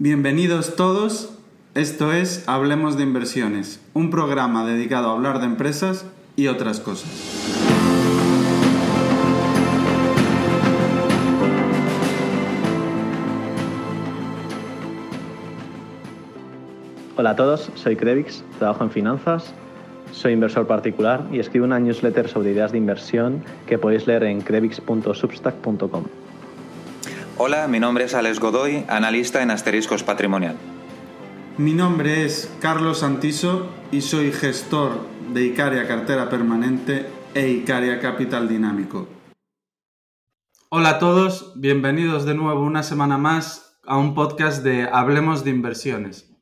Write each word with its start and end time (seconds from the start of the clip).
Bienvenidos 0.00 0.74
todos. 0.74 1.38
Esto 1.76 2.12
es 2.12 2.48
Hablemos 2.48 2.96
de 2.96 3.04
Inversiones, 3.04 3.80
un 3.94 4.10
programa 4.10 4.66
dedicado 4.66 5.08
a 5.08 5.12
hablar 5.12 5.38
de 5.38 5.46
empresas 5.46 6.04
y 6.34 6.48
otras 6.48 6.80
cosas. 6.80 7.08
Hola 17.16 17.30
a 17.30 17.36
todos, 17.36 17.70
soy 17.76 17.94
Crevix, 17.94 18.42
trabajo 18.58 18.82
en 18.82 18.90
finanzas, 18.90 19.54
soy 20.10 20.32
inversor 20.32 20.66
particular 20.66 21.24
y 21.30 21.38
escribo 21.38 21.66
una 21.66 21.78
newsletter 21.78 22.28
sobre 22.28 22.50
ideas 22.50 22.72
de 22.72 22.78
inversión 22.78 23.44
que 23.68 23.78
podéis 23.78 24.08
leer 24.08 24.24
en 24.24 24.40
crevix.substack.com. 24.40 26.23
Hola, 27.36 27.66
mi 27.66 27.80
nombre 27.80 28.04
es 28.04 28.14
Alex 28.14 28.38
Godoy, 28.38 28.84
analista 28.86 29.42
en 29.42 29.50
Asteriscos 29.50 30.04
Patrimonial. 30.04 30.56
Mi 31.58 31.72
nombre 31.72 32.24
es 32.24 32.48
Carlos 32.60 33.00
Santiso 33.00 33.74
y 33.90 34.02
soy 34.02 34.30
gestor 34.30 35.00
de 35.32 35.44
Icaria 35.44 35.88
Cartera 35.88 36.28
Permanente 36.28 37.06
e 37.34 37.48
Icaria 37.48 37.98
Capital 37.98 38.48
Dinámico. 38.48 39.08
Hola 40.68 40.90
a 40.90 40.98
todos, 41.00 41.52
bienvenidos 41.56 42.24
de 42.24 42.34
nuevo 42.34 42.62
una 42.62 42.84
semana 42.84 43.18
más 43.18 43.80
a 43.84 43.96
un 43.98 44.14
podcast 44.14 44.62
de 44.62 44.84
Hablemos 44.84 45.42
de 45.42 45.50
Inversiones. 45.50 46.32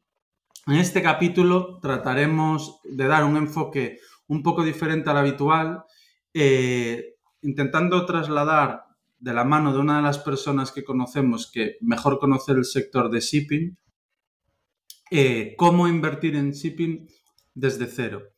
En 0.66 0.74
este 0.74 1.00
capítulo 1.00 1.78
trataremos 1.80 2.80
de 2.84 3.06
dar 3.06 3.24
un 3.24 3.38
enfoque 3.38 3.98
un 4.26 4.42
poco 4.42 4.62
diferente 4.62 5.08
al 5.08 5.16
habitual, 5.16 5.84
eh, 6.34 7.14
intentando 7.40 8.04
trasladar 8.04 8.91
de 9.22 9.32
la 9.32 9.44
mano 9.44 9.72
de 9.72 9.78
una 9.78 9.98
de 9.98 10.02
las 10.02 10.18
personas 10.18 10.72
que 10.72 10.82
conocemos 10.82 11.48
que 11.50 11.76
mejor 11.80 12.18
conoce 12.18 12.50
el 12.52 12.64
sector 12.64 13.08
de 13.08 13.20
shipping, 13.20 13.78
eh, 15.12 15.54
cómo 15.56 15.86
invertir 15.86 16.34
en 16.34 16.50
shipping 16.50 17.06
desde 17.54 17.86
cero. 17.86 18.32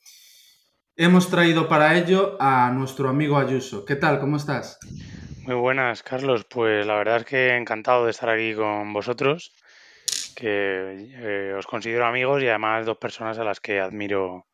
Hemos 0.95 1.31
traído 1.31 1.69
para 1.69 1.97
ello 1.97 2.37
a 2.39 2.71
nuestro 2.71 3.09
amigo 3.09 3.39
Ayuso. 3.39 3.87
¿Qué 3.87 3.97
tal? 3.97 4.21
¿Cómo 4.21 4.37
estás? 4.37 4.79
Muy 5.47 5.55
buenas, 5.55 6.03
Carlos. 6.03 6.45
Pues 6.45 6.87
la 6.87 6.97
verdad 6.97 7.17
es 7.17 7.25
que 7.25 7.57
encantado 7.57 8.05
de 8.05 8.11
estar 8.11 8.29
aquí 8.29 8.55
con 8.55 8.93
vosotros, 8.93 9.55
que 10.37 11.09
eh, 11.15 11.55
os 11.57 11.67
considero 11.67 12.05
amigos 12.05 12.43
y 12.43 12.49
además 12.49 12.85
dos 12.85 12.99
personas 12.99 13.39
a 13.39 13.45
las 13.45 13.59
que 13.59 13.81
admiro 13.81 14.49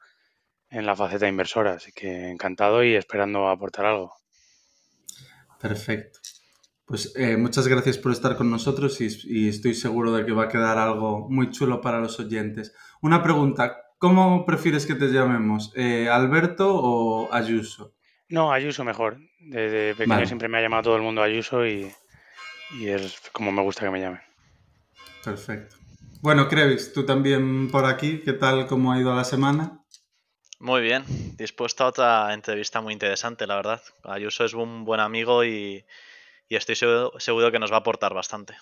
en 0.69 0.87
la 0.87 0.95
faceta 0.95 1.27
inversora. 1.27 1.73
Así 1.73 1.91
que 1.91 2.31
encantado 2.31 2.85
y 2.85 2.95
esperando 2.95 3.49
aportar 3.49 3.87
algo. 3.87 4.15
Perfecto. 5.61 6.20
Pues 6.91 7.13
eh, 7.15 7.37
muchas 7.37 7.69
gracias 7.69 7.99
por 7.99 8.11
estar 8.11 8.37
con 8.37 8.51
nosotros 8.51 9.01
y, 9.01 9.49
estoy 9.49 9.75
seguro 9.75 10.13
de 10.13 10.27
que 10.27 10.33
va 10.33 10.47
a 10.47 10.49
quedar 10.49 10.77
algo 10.77 11.29
muy 11.31 11.53
chulo 11.53 11.81
para 11.81 12.01
los 12.01 12.19
oyentes. 12.19 12.75
Una 13.01 13.23
pregunta, 13.23 13.77
¿cómo 13.99 14.45
prefieres 14.45 14.87
que 14.87 14.97
te 14.97 15.07
llamemos? 15.07 15.73
Eh, 15.77 16.09
¿Alberto 16.09 16.69
o 16.75 17.33
Ayuso? 17.33 17.95
No, 18.29 18.51
Ayuso 18.53 18.83
mejor. 18.83 19.19
Desde 19.39 19.95
pequeño 19.95 20.27
siempre 20.27 20.49
me 20.49 20.59
ha 20.59 20.63
llamado 20.63 20.83
todo 20.83 20.97
el 20.97 21.03
mundo 21.03 21.23
Ayuso 21.23 21.65
y, 21.65 21.93
y 22.73 22.89
es 22.89 23.21
como 23.31 23.53
me 23.53 23.63
gusta 23.63 23.85
que 23.85 23.91
me 23.93 24.01
llamen. 24.01 24.21
Perfecto. 25.25 25.77
Bueno, 26.23 26.49
Crevis, 26.49 26.93
tú 26.93 27.07
también 27.07 27.71
por 27.71 27.85
aquí, 27.85 28.21
¿qué 28.25 28.33
tal? 28.33 28.67
¿Cómo 28.67 28.91
ha 28.91 28.99
ido 28.99 29.15
la 29.15 29.23
semana? 29.23 29.85
Muy 30.59 30.83
bien, 30.83 31.05
dispuesto 31.37 31.85
a 31.85 31.87
otra 31.87 32.35
entrevista 32.35 32.81
muy 32.81 32.95
interesante, 32.95 33.47
la 33.47 33.55
verdad. 33.55 33.81
Ayuso 34.03 34.45
es 34.45 34.55
un 34.55 34.85
buen 34.85 34.99
amigo 34.99 35.45
y, 35.45 35.85
estoy 36.59 36.75
seguro, 36.75 37.53
que 37.53 37.59
nos 37.59 37.71
va 37.71 37.77
a 37.77 37.81
aportar 37.81 38.15
bastante. 38.15 38.55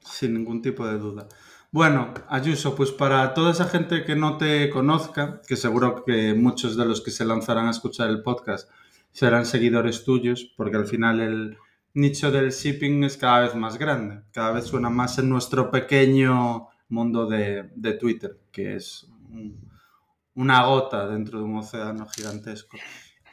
Sin 0.00 0.34
ningún 0.34 0.60
tipo 0.60 0.86
de 0.86 0.98
duda. 0.98 1.28
Bueno, 1.70 2.14
Ayuso, 2.28 2.74
pues 2.74 2.92
para 2.92 3.34
toda 3.34 3.52
esa 3.52 3.66
gente 3.66 4.04
que 4.04 4.14
no 4.14 4.38
te 4.38 4.70
conozca, 4.70 5.40
que 5.46 5.56
seguro 5.56 6.04
que 6.04 6.34
muchos 6.34 6.76
de 6.76 6.84
los 6.84 7.00
que 7.00 7.10
se 7.10 7.24
lanzarán 7.24 7.66
a 7.66 7.70
escuchar 7.70 8.10
el 8.10 8.22
podcast 8.22 8.70
serán 9.10 9.46
seguidores 9.46 10.04
tuyos, 10.04 10.52
porque 10.56 10.76
al 10.76 10.86
final 10.86 11.20
el 11.20 11.58
nicho 11.94 12.30
del 12.30 12.50
shipping 12.50 13.04
es 13.04 13.16
cada 13.16 13.40
vez 13.40 13.54
más 13.54 13.78
grande, 13.78 14.22
cada 14.32 14.52
vez 14.52 14.66
suena 14.66 14.90
más 14.90 15.18
en 15.18 15.28
nuestro 15.28 15.70
pequeño 15.70 16.68
mundo 16.88 17.26
de, 17.26 17.70
de 17.74 17.92
Twitter, 17.94 18.38
que 18.52 18.76
es 18.76 19.08
una 20.34 20.64
gota 20.66 21.06
dentro 21.06 21.38
de 21.38 21.44
un 21.44 21.58
océano 21.58 22.06
gigantesco. 22.08 22.76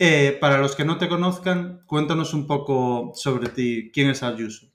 Eh, 0.03 0.35
para 0.41 0.57
los 0.57 0.75
que 0.75 0.83
no 0.83 0.97
te 0.97 1.07
conozcan, 1.07 1.83
cuéntanos 1.85 2.33
un 2.33 2.47
poco 2.47 3.11
sobre 3.13 3.49
ti. 3.49 3.91
¿Quién 3.93 4.09
es 4.09 4.23
Ayuso? 4.23 4.65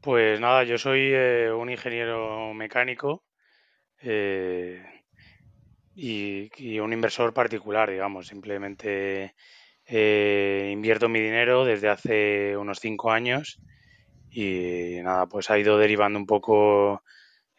Pues 0.00 0.40
nada, 0.40 0.64
yo 0.64 0.76
soy 0.76 1.12
eh, 1.14 1.52
un 1.52 1.70
ingeniero 1.70 2.52
mecánico 2.52 3.22
eh, 4.00 4.84
y, 5.94 6.80
un 6.80 6.92
inversor 6.92 7.32
particular, 7.32 7.92
digamos. 7.92 8.26
Simplemente 8.26 9.36
invierto 9.86 11.08
mi 11.08 11.20
dinero 11.20 11.64
desde 11.64 11.88
hace 11.88 12.56
unos 12.56 12.80
cinco 12.80 13.12
años 13.12 13.60
y 14.32 14.96
nada, 15.04 15.26
pues 15.26 15.48
ha 15.48 15.60
ido 15.60 15.78
derivando 15.78 16.18
un 16.18 16.26
poco 16.26 17.04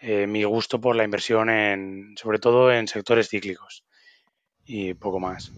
mi 0.01 0.43
gusto 0.43 0.81
por 0.81 0.97
la 0.97 1.05
inversión 1.05 1.49
en, 1.49 2.17
sobre 2.17 2.39
todo 2.39 2.69
en 2.69 2.89
sectores 2.89 3.29
cíclicos 3.29 3.85
y 4.65 4.93
poco 4.93 5.21
más. 5.21 5.53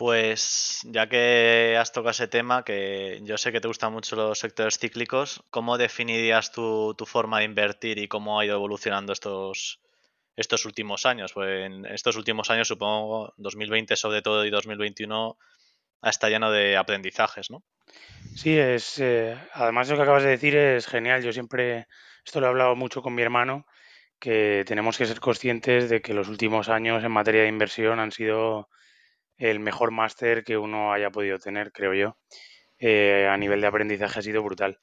Pues 0.00 0.80
ya 0.84 1.10
que 1.10 1.76
has 1.78 1.92
tocado 1.92 2.12
ese 2.12 2.26
tema, 2.26 2.64
que 2.64 3.20
yo 3.22 3.36
sé 3.36 3.52
que 3.52 3.60
te 3.60 3.68
gustan 3.68 3.92
mucho 3.92 4.16
los 4.16 4.38
sectores 4.38 4.78
cíclicos, 4.78 5.44
¿cómo 5.50 5.76
definirías 5.76 6.52
tu, 6.52 6.96
forma 7.04 7.40
de 7.40 7.44
invertir 7.44 7.98
y 7.98 8.08
cómo 8.08 8.40
ha 8.40 8.46
ido 8.46 8.54
evolucionando 8.54 9.12
estos, 9.12 9.82
estos 10.36 10.64
últimos 10.64 11.04
años? 11.04 11.34
Pues 11.34 11.66
en 11.66 11.84
estos 11.84 12.16
últimos 12.16 12.48
años, 12.48 12.68
supongo, 12.68 13.34
2020 13.36 13.94
sobre 13.94 14.22
todo 14.22 14.46
y 14.46 14.48
2021, 14.48 15.36
está 16.02 16.30
lleno 16.30 16.50
de 16.50 16.78
aprendizajes, 16.78 17.50
¿no? 17.50 17.62
Sí, 18.34 18.58
es, 18.58 18.98
eh, 19.00 19.36
además 19.52 19.90
lo 19.90 19.96
que 19.96 20.02
acabas 20.02 20.22
de 20.22 20.30
decir 20.30 20.56
es 20.56 20.86
genial. 20.86 21.22
Yo 21.22 21.34
siempre 21.34 21.88
esto 22.24 22.40
lo 22.40 22.46
he 22.46 22.48
hablado 22.48 22.74
mucho 22.74 23.02
con 23.02 23.14
mi 23.14 23.20
hermano, 23.20 23.66
que 24.18 24.64
tenemos 24.66 24.96
que 24.96 25.04
ser 25.04 25.20
conscientes 25.20 25.90
de 25.90 26.00
que 26.00 26.14
los 26.14 26.28
últimos 26.28 26.70
años 26.70 27.04
en 27.04 27.12
materia 27.12 27.42
de 27.42 27.48
inversión 27.48 28.00
han 28.00 28.12
sido 28.12 28.70
el 29.40 29.58
mejor 29.58 29.90
máster 29.90 30.44
que 30.44 30.56
uno 30.56 30.92
haya 30.92 31.10
podido 31.10 31.38
tener, 31.38 31.72
creo 31.72 31.94
yo. 31.94 32.16
Eh, 32.78 33.26
a 33.28 33.36
nivel 33.36 33.60
de 33.60 33.66
aprendizaje 33.66 34.20
ha 34.20 34.22
sido 34.22 34.42
brutal. 34.42 34.78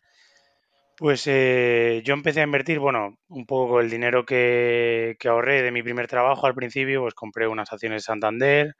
Pues 0.97 1.25
eh, 1.27 2.01
yo 2.03 2.13
empecé 2.13 2.41
a 2.41 2.43
invertir, 2.43 2.79
bueno, 2.79 3.19
un 3.29 3.45
poco 3.45 3.79
el 3.79 3.89
dinero 3.89 4.25
que, 4.25 5.15
ahorré 5.25 5.61
de 5.61 5.71
mi 5.71 5.83
primer 5.83 6.07
trabajo 6.07 6.47
al 6.47 6.55
principio, 6.55 7.01
pues 7.01 7.13
compré 7.13 7.47
unas 7.47 7.71
acciones 7.71 8.01
de 8.03 8.05
Santander, 8.05 8.75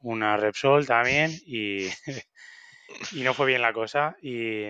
una 0.00 0.36
Repsol 0.36 0.86
también 0.86 1.32
y, 1.44 1.88
y 3.12 3.22
no 3.22 3.34
fue 3.34 3.46
bien 3.46 3.62
la 3.62 3.72
cosa. 3.72 4.16
Y, 4.22 4.66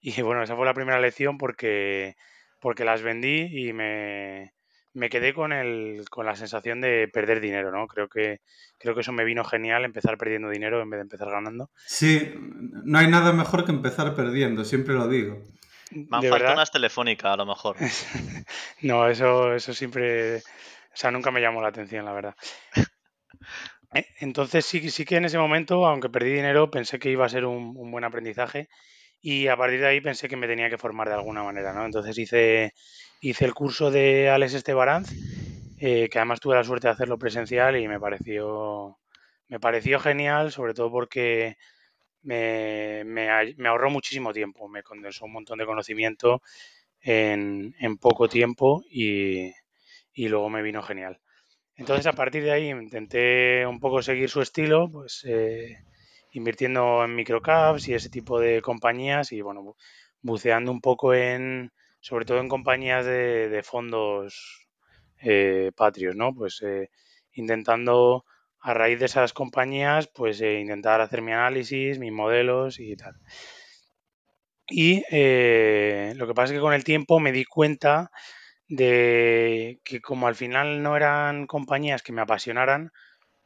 y 0.00 0.22
bueno, 0.22 0.42
esa 0.42 0.54
fue 0.56 0.66
la 0.66 0.74
primera 0.74 1.00
lección 1.00 1.38
porque 1.38 2.14
porque 2.64 2.86
las 2.86 3.02
vendí 3.02 3.68
y 3.68 3.74
me, 3.74 4.54
quedé 5.10 5.34
con, 5.34 5.52
el, 5.52 6.04
con 6.08 6.24
la 6.24 6.36
sensación 6.36 6.80
de 6.80 7.08
perder 7.12 7.40
dinero, 7.40 7.70
¿no? 7.72 7.86
Creo 7.86 8.08
que, 8.08 8.40
creo 8.78 8.94
que 8.94 9.00
eso 9.00 9.12
me 9.12 9.24
vino 9.24 9.44
genial, 9.44 9.84
empezar 9.84 10.16
perdiendo 10.16 10.48
dinero 10.48 10.80
en 10.80 10.90
vez 10.90 10.98
de 10.98 11.02
empezar 11.02 11.30
ganando. 11.30 11.70
Sí, 11.86 12.32
no 12.36 12.98
hay 12.98 13.08
nada 13.08 13.32
mejor 13.32 13.64
que 13.64 13.72
empezar 13.72 14.14
perdiendo, 14.14 14.64
siempre 14.64 14.94
lo 14.94 15.08
digo. 15.08 15.42
Me 15.90 16.28
falta 16.28 16.52
unas 16.52 16.70
telefónicas, 16.70 17.32
a 17.32 17.36
lo 17.36 17.46
mejor. 17.46 17.76
no, 18.82 19.08
eso, 19.08 19.54
eso 19.54 19.74
siempre... 19.74 20.38
O 20.38 20.96
sea, 20.96 21.10
nunca 21.10 21.30
me 21.30 21.40
llamó 21.40 21.60
la 21.60 21.68
atención, 21.68 22.04
la 22.04 22.12
verdad. 22.12 22.34
Eh, 23.96 24.08
entonces 24.18 24.66
sí, 24.66 24.90
sí 24.90 25.04
que 25.04 25.18
en 25.18 25.24
ese 25.24 25.38
momento, 25.38 25.86
aunque 25.86 26.08
perdí 26.08 26.32
dinero, 26.32 26.68
pensé 26.68 26.98
que 26.98 27.10
iba 27.10 27.26
a 27.26 27.28
ser 27.28 27.44
un, 27.44 27.74
un 27.76 27.92
buen 27.92 28.02
aprendizaje 28.02 28.68
y 29.26 29.48
a 29.48 29.56
partir 29.56 29.80
de 29.80 29.86
ahí 29.86 30.00
pensé 30.02 30.28
que 30.28 30.36
me 30.36 30.46
tenía 30.46 30.68
que 30.68 30.76
formar 30.78 31.08
de 31.08 31.14
alguna 31.14 31.42
manera, 31.42 31.72
¿no? 31.72 31.86
Entonces 31.86 32.18
hice, 32.18 32.74
hice 33.24 33.46
el 33.46 33.54
curso 33.54 33.90
de 33.90 34.28
Alex 34.28 34.52
Estebaranz, 34.52 35.10
eh, 35.78 36.10
que 36.10 36.18
además 36.18 36.40
tuve 36.40 36.56
la 36.56 36.64
suerte 36.64 36.88
de 36.88 36.92
hacerlo 36.92 37.18
presencial 37.18 37.74
y 37.78 37.88
me 37.88 37.98
pareció, 37.98 38.98
me 39.48 39.58
pareció 39.58 39.98
genial, 39.98 40.52
sobre 40.52 40.74
todo 40.74 40.90
porque 40.90 41.56
me, 42.20 43.02
ahorró 43.66 43.90
muchísimo 43.90 44.34
tiempo, 44.34 44.68
me 44.68 44.82
condensó 44.82 45.24
un 45.24 45.32
montón 45.32 45.58
de 45.58 45.64
conocimiento 45.64 46.42
en, 47.00 47.74
poco 47.98 48.28
tiempo 48.28 48.84
y, 48.90 49.52
luego 50.14 50.50
me 50.50 50.60
vino 50.60 50.82
genial. 50.82 51.18
Entonces 51.76 52.06
a 52.06 52.12
partir 52.12 52.44
de 52.44 52.52
ahí 52.52 52.68
intenté 52.68 53.66
un 53.66 53.80
poco 53.80 54.02
seguir 54.02 54.28
su 54.28 54.42
estilo, 54.42 54.90
pues 54.90 55.24
eh, 55.26 55.78
invirtiendo 56.32 57.02
en 57.02 57.14
microcaps 57.14 57.88
y 57.88 57.94
ese 57.94 58.10
tipo 58.10 58.38
de 58.38 58.60
compañías 58.60 59.32
y 59.32 59.40
bueno, 59.40 59.76
buceando 60.20 60.70
un 60.70 60.82
poco 60.82 61.14
en, 61.14 61.72
sobre 62.04 62.26
todo 62.26 62.40
en 62.40 62.50
compañías 62.50 63.06
de, 63.06 63.62
fondos 63.64 64.68
eh, 65.22 65.72
patrios, 65.74 66.14
¿no? 66.14 66.34
Pues 66.34 66.60
eh, 66.60 66.90
intentando 67.32 68.26
a 68.60 68.74
raíz 68.74 68.98
de 68.98 69.06
esas 69.06 69.32
compañías, 69.32 70.10
pues 70.14 70.38
eh, 70.42 70.60
intentar 70.60 71.00
hacer 71.00 71.22
mi 71.22 71.32
análisis, 71.32 71.98
mis 71.98 72.12
modelos 72.12 72.78
y 72.78 72.94
tal. 72.94 73.14
Y 74.68 74.96
lo 76.14 76.26
que 76.26 76.34
pasa 76.34 76.52
es 76.52 76.58
que 76.58 76.60
con 76.60 76.74
el 76.74 76.84
tiempo 76.84 77.20
me 77.20 77.32
di 77.32 77.46
cuenta 77.46 78.10
de 78.68 79.80
que 79.82 80.02
como 80.02 80.26
al 80.26 80.34
final 80.34 80.82
no 80.82 80.98
eran 80.98 81.46
compañías 81.46 82.02
que 82.02 82.12
me 82.12 82.20
apasionaran, 82.20 82.92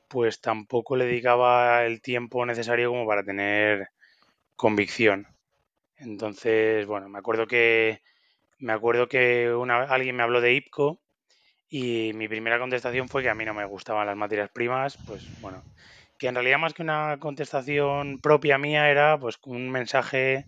pues 0.09 0.41
tampoco 0.41 0.97
le 0.97 1.07
dedicaba 1.07 1.85
el 1.85 2.03
tiempo 2.03 2.45
necesario 2.45 2.91
como 2.91 3.07
para 3.07 3.23
tener 3.23 3.91
convicción. 4.57 5.29
Entonces, 5.97 6.87
bueno, 6.87 7.09
me 7.09 7.19
acuerdo 7.21 7.47
que 7.47 8.01
me 8.59 8.73
acuerdo 8.73 9.09
que 9.09 9.53
una, 9.53 9.83
alguien 9.85 10.17
me 10.17 10.23
habló 10.23 10.41
de 10.41 10.55
IPCO 10.55 11.01
y 11.69 12.13
mi 12.15 12.29
primera 12.29 12.59
contestación 12.59 13.09
fue 13.09 13.23
que 13.23 13.31
a 13.31 13.35
mí 13.35 13.45
no 13.45 13.55
me 13.55 13.65
gustaban 13.65 14.07
las 14.07 14.17
materias 14.17 14.51
primas, 14.51 14.99
pues 15.07 15.41
bueno, 15.41 15.63
que 16.19 16.29
en 16.29 16.35
realidad 16.35 16.59
más 16.59 16.75
que 16.75 16.83
una 16.83 17.19
contestación 17.21 18.21
propia 18.21 18.59
mía 18.59 18.91
era 18.91 19.19
pues 19.19 19.39
un 19.45 19.71
mensaje 19.71 20.47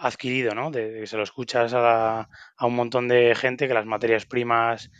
adquirido, 0.00 0.54
¿no? 0.54 0.70
De, 0.70 1.00
que 1.00 1.06
se 1.06 1.16
lo 1.16 1.22
escuchas 1.22 1.72
a, 1.74 2.28
un 2.60 2.74
montón 2.74 3.08
de 3.08 3.34
gente 3.34 3.66
que 3.66 3.74
las 3.74 3.86
materias 3.86 4.26
primas, 4.26 4.90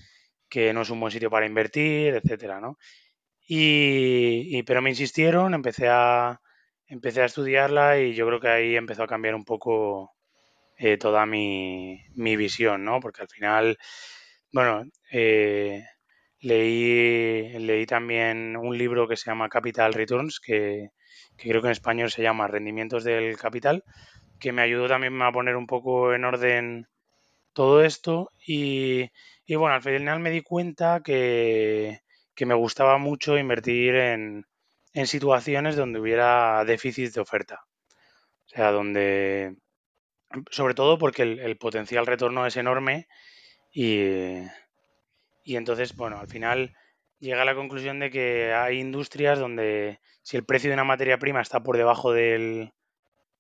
que 0.49 0.73
no 0.73 0.83
es 0.83 0.91
un 0.91 1.01
buen 1.01 1.13
sitio 1.13 1.31
para 1.31 1.47
invertir, 1.47 2.15
etcétera, 2.15 2.61
¿no? 2.61 2.79
Y, 3.47 4.63
pero 4.65 4.83
me 4.83 4.91
insistieron, 4.91 5.55
empecé 5.55 5.89
a, 5.89 6.41
empecé 6.87 7.23
a 7.23 7.27
estudiarla 7.27 8.01
y 8.01 8.15
yo 8.15 8.27
creo 8.27 8.41
que 8.41 8.49
ahí 8.49 8.77
empezó 8.77 9.03
a 9.05 9.09
cambiar 9.09 9.35
un 9.35 9.45
poco 9.45 10.13
eh, 10.83 10.99
toda 10.99 11.27
mi, 11.27 12.03
mi, 12.15 12.37
visión, 12.37 12.85
¿no? 12.85 13.01
Porque 13.01 13.23
al 13.23 13.29
final, 13.29 13.79
bueno, 14.53 14.85
eh, 15.11 15.85
leí, 16.41 17.59
leí 17.59 17.87
también 17.87 18.57
un 18.57 18.77
libro 18.77 19.09
que 19.09 19.17
se 19.17 19.31
llama 19.31 19.49
Capital 19.49 19.95
Returns, 19.95 20.41
que, 20.41 20.91
que 21.37 21.49
creo 21.49 21.63
que 21.63 21.69
en 21.69 21.73
español 21.73 22.11
se 22.11 22.23
llama 22.23 22.49
Rendimientos 22.49 23.05
del 23.05 23.37
Capital, 23.39 23.85
que 24.41 24.53
me 24.53 24.63
ayudó 24.63 24.89
también 24.89 25.21
a 25.23 25.33
poner 25.33 25.57
un 25.57 25.67
poco 25.67 26.15
en 26.15 26.25
orden 26.25 26.89
todo 27.53 27.85
esto 27.85 28.31
y, 28.47 29.11
bueno, 29.49 29.75
al 29.75 29.83
final 29.83 30.21
me 30.21 30.31
di 30.31 30.43
cuenta 30.43 31.01
que, 31.05 32.01
me 32.41 32.55
gustaba 32.55 32.99
mucho 32.99 33.39
invertir 33.39 33.95
en, 33.95 34.45
situaciones 35.07 35.77
donde 35.77 36.01
hubiera 36.01 36.65
déficit 36.65 37.15
de 37.15 37.21
oferta. 37.21 37.61
O 38.47 38.49
sea, 38.49 38.73
donde, 38.73 39.57
sobre 40.51 40.75
todo 40.75 40.99
porque 40.99 41.23
el, 41.23 41.57
potencial 41.57 42.07
retorno 42.07 42.47
es 42.47 42.57
enorme 42.57 43.09
y, 43.73 44.43
y 45.45 45.57
entonces, 45.57 45.95
bueno, 45.97 46.19
al 46.19 46.29
final 46.29 46.75
llega 47.19 47.43
a 47.43 47.47
la 47.47 47.55
conclusión 47.55 48.01
de 48.01 48.11
que 48.11 48.53
hay 48.53 48.81
industrias 48.81 49.39
donde 49.39 50.01
si 50.23 50.37
el 50.37 50.45
precio 50.45 50.71
de 50.71 50.75
una 50.75 50.85
materia 50.85 51.19
prima 51.19 51.41
está 51.41 51.63
por 51.63 51.77
debajo 51.77 52.13
del, 52.13 52.73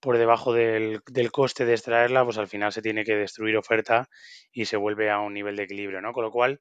por 0.02 0.18
debajo 0.18 0.52
del, 0.52 1.00
coste 1.30 1.64
de 1.64 1.74
extraerla, 1.74 2.24
pues 2.24 2.36
al 2.36 2.48
final 2.48 2.72
se 2.72 2.82
tiene 2.82 3.04
que 3.04 3.14
destruir 3.14 3.56
oferta 3.56 4.08
y 4.52 4.64
se 4.64 4.76
vuelve 4.76 5.10
a 5.10 5.20
un 5.20 5.32
nivel 5.32 5.54
de 5.54 5.62
equilibrio, 5.62 6.00
¿no? 6.00 6.12
Con 6.12 6.24
lo 6.24 6.32
cual, 6.32 6.60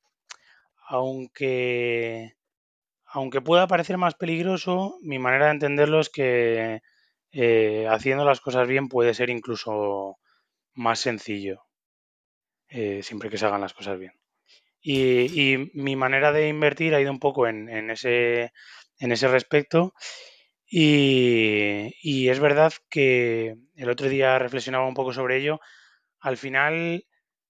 aunque, 0.87 2.33
aunque 3.05 3.41
pueda 3.41 3.65
parecer 3.65 3.97
más 3.97 4.13
peligroso, 4.13 4.97
mi 5.01 5.17
manera 5.17 5.45
de 5.45 5.51
entenderlo 5.53 5.99
es 5.99 6.09
que 6.09 6.81
eh, 7.31 7.87
haciendo 7.89 8.25
las 8.25 8.41
cosas 8.41 8.67
bien 8.67 8.89
puede 8.89 9.15
ser 9.15 9.31
incluso 9.31 10.17
más 10.73 10.99
sencillo, 10.99 11.63
eh, 12.69 13.03
siempre 13.03 13.29
que 13.29 13.37
se 13.37 13.45
hagan 13.45 13.61
las 13.61 13.73
cosas 13.73 13.99
bien. 13.99 14.13
Y, 14.81 15.71
mi 15.73 15.95
manera 15.95 16.31
de 16.31 16.47
invertir 16.47 16.95
ha 16.95 17.01
ido 17.01 17.11
un 17.11 17.19
poco 17.19 17.47
en, 17.47 17.69
en, 17.69 17.91
ese, 17.91 18.51
en 18.99 19.11
ese 19.11 19.27
respecto 19.27 19.93
y, 20.73 22.29
es 22.29 22.39
verdad 22.39 22.73
que 22.89 23.57
el 23.75 23.89
otro 23.89 24.07
día 24.09 24.39
reflexionaba 24.39 24.87
un 24.87 24.93
poco 24.93 25.13
sobre 25.13 25.37
ello. 25.37 25.59
Al 26.21 26.37
final 26.37 27.05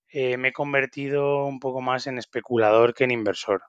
eh, 0.09 0.37
me 0.37 0.49
he 0.49 0.53
convertido 0.53 1.45
un 1.45 1.59
poco 1.59 1.81
más 1.81 2.07
en 2.07 2.17
especulador 2.17 2.93
que 2.95 3.05
en 3.05 3.11
inversor. 3.11 3.63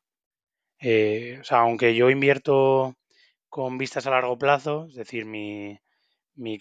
Eh, 0.80 1.38
o 1.40 1.44
sea, 1.44 1.60
aunque 1.60 1.94
yo 1.94 2.10
invierto 2.10 2.96
con 3.48 3.78
vistas 3.78 4.06
a 4.06 4.10
largo 4.12 4.38
plazo, 4.38 4.86
es 4.88 4.96
decir, 4.96 5.26
mi, 5.26 5.78
mi, 6.36 6.58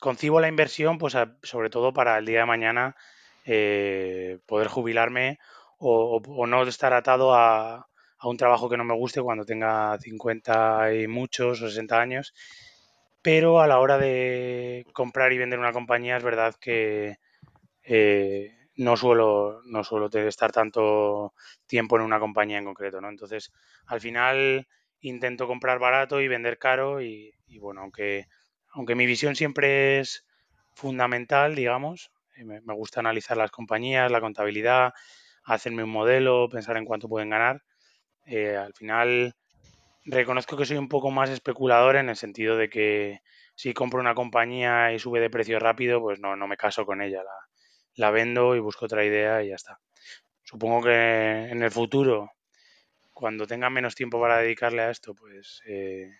concibo 0.00 0.40
la 0.40 0.48
inversión, 0.48 0.98
pues 0.98 1.16
sobre 1.42 1.70
todo 1.70 1.92
para 1.92 2.18
el 2.18 2.26
día 2.26 2.40
de 2.40 2.46
mañana 2.46 2.96
eh, 3.44 4.38
poder 4.46 4.68
jubilarme 4.68 5.38
o, 5.78 6.20
no 6.46 6.62
estar 6.64 6.92
atado 6.92 7.34
a, 7.34 7.88
a 8.18 8.28
un 8.28 8.36
trabajo 8.36 8.68
que 8.68 8.76
no 8.76 8.84
me 8.84 8.94
guste 8.94 9.22
cuando 9.22 9.44
tenga 9.44 9.96
50 9.98 10.94
y 10.94 11.06
muchos 11.06 11.62
o 11.62 11.68
60 11.68 12.00
años. 12.00 12.34
Pero 13.22 13.60
a 13.60 13.66
la 13.66 13.80
hora 13.80 13.98
de 13.98 14.86
comprar 14.92 15.32
y 15.32 15.38
vender 15.38 15.58
una 15.58 15.72
compañía 15.72 16.16
es 16.16 16.22
verdad 16.22 16.54
que 16.60 17.18
eh, 17.82 18.54
no 18.76 18.96
suelo, 18.96 19.62
no 19.64 19.82
suelo 19.82 20.08
estar 20.12 20.52
tanto 20.52 21.34
tiempo 21.66 21.96
en 21.96 22.02
una 22.02 22.20
compañía 22.20 22.58
en 22.58 22.64
concreto, 22.64 23.00
¿no? 23.00 23.08
Entonces, 23.08 23.52
al 23.86 24.00
final 24.00 24.68
intento 25.00 25.46
comprar 25.46 25.78
barato 25.78 26.20
y 26.20 26.28
vender 26.28 26.58
caro 26.58 27.02
y, 27.02 27.34
bueno, 27.60 27.80
aunque, 27.82 28.26
aunque 28.72 28.94
mi 28.94 29.06
visión 29.06 29.36
siempre 29.36 30.00
es 30.00 30.26
fundamental, 30.72 31.54
digamos, 31.54 32.10
eh, 32.36 32.44
me, 32.44 32.60
gusta 32.74 33.00
analizar 33.00 33.36
las 33.36 33.50
compañías, 33.50 34.10
la 34.10 34.20
contabilidad, 34.20 34.92
hacerme 35.44 35.84
un 35.84 35.90
modelo, 35.90 36.48
pensar 36.48 36.76
en 36.76 36.84
cuánto 36.84 37.08
pueden 37.08 37.30
ganar, 37.30 37.62
eh, 38.26 38.56
al 38.56 38.74
final 38.74 39.34
reconozco 40.04 40.56
que 40.56 40.66
soy 40.66 40.76
un 40.76 40.88
poco 40.88 41.10
más 41.10 41.30
especulador 41.30 41.96
en 41.96 42.08
el 42.08 42.16
sentido 42.16 42.56
de 42.56 42.68
que 42.68 43.20
si 43.54 43.74
compro 43.74 44.00
una 44.00 44.14
compañía 44.14 44.92
y 44.92 44.98
sube 44.98 45.20
de 45.20 45.30
precio 45.30 45.58
rápido, 45.58 46.00
pues 46.00 46.20
no, 46.20 46.36
no 46.36 46.46
me 46.46 46.56
caso 46.56 46.86
con 46.86 47.02
ella. 47.02 47.22
La, 47.94 48.10
vendo 48.10 48.54
y 48.54 48.60
busco 48.60 48.84
otra 48.84 49.04
idea 49.04 49.42
y 49.42 49.48
ya 49.48 49.56
está. 49.56 49.80
Supongo 50.44 50.82
que 50.82 51.48
en 51.50 51.62
el 51.62 51.70
futuro, 51.70 52.30
cuando 53.12 53.46
tenga 53.46 53.68
menos 53.70 53.94
tiempo 53.94 54.20
para 54.20 54.38
dedicarle 54.38 54.82
a 54.82 54.90
esto, 54.90 55.14
pues 55.14 55.60
eh, 55.66 56.10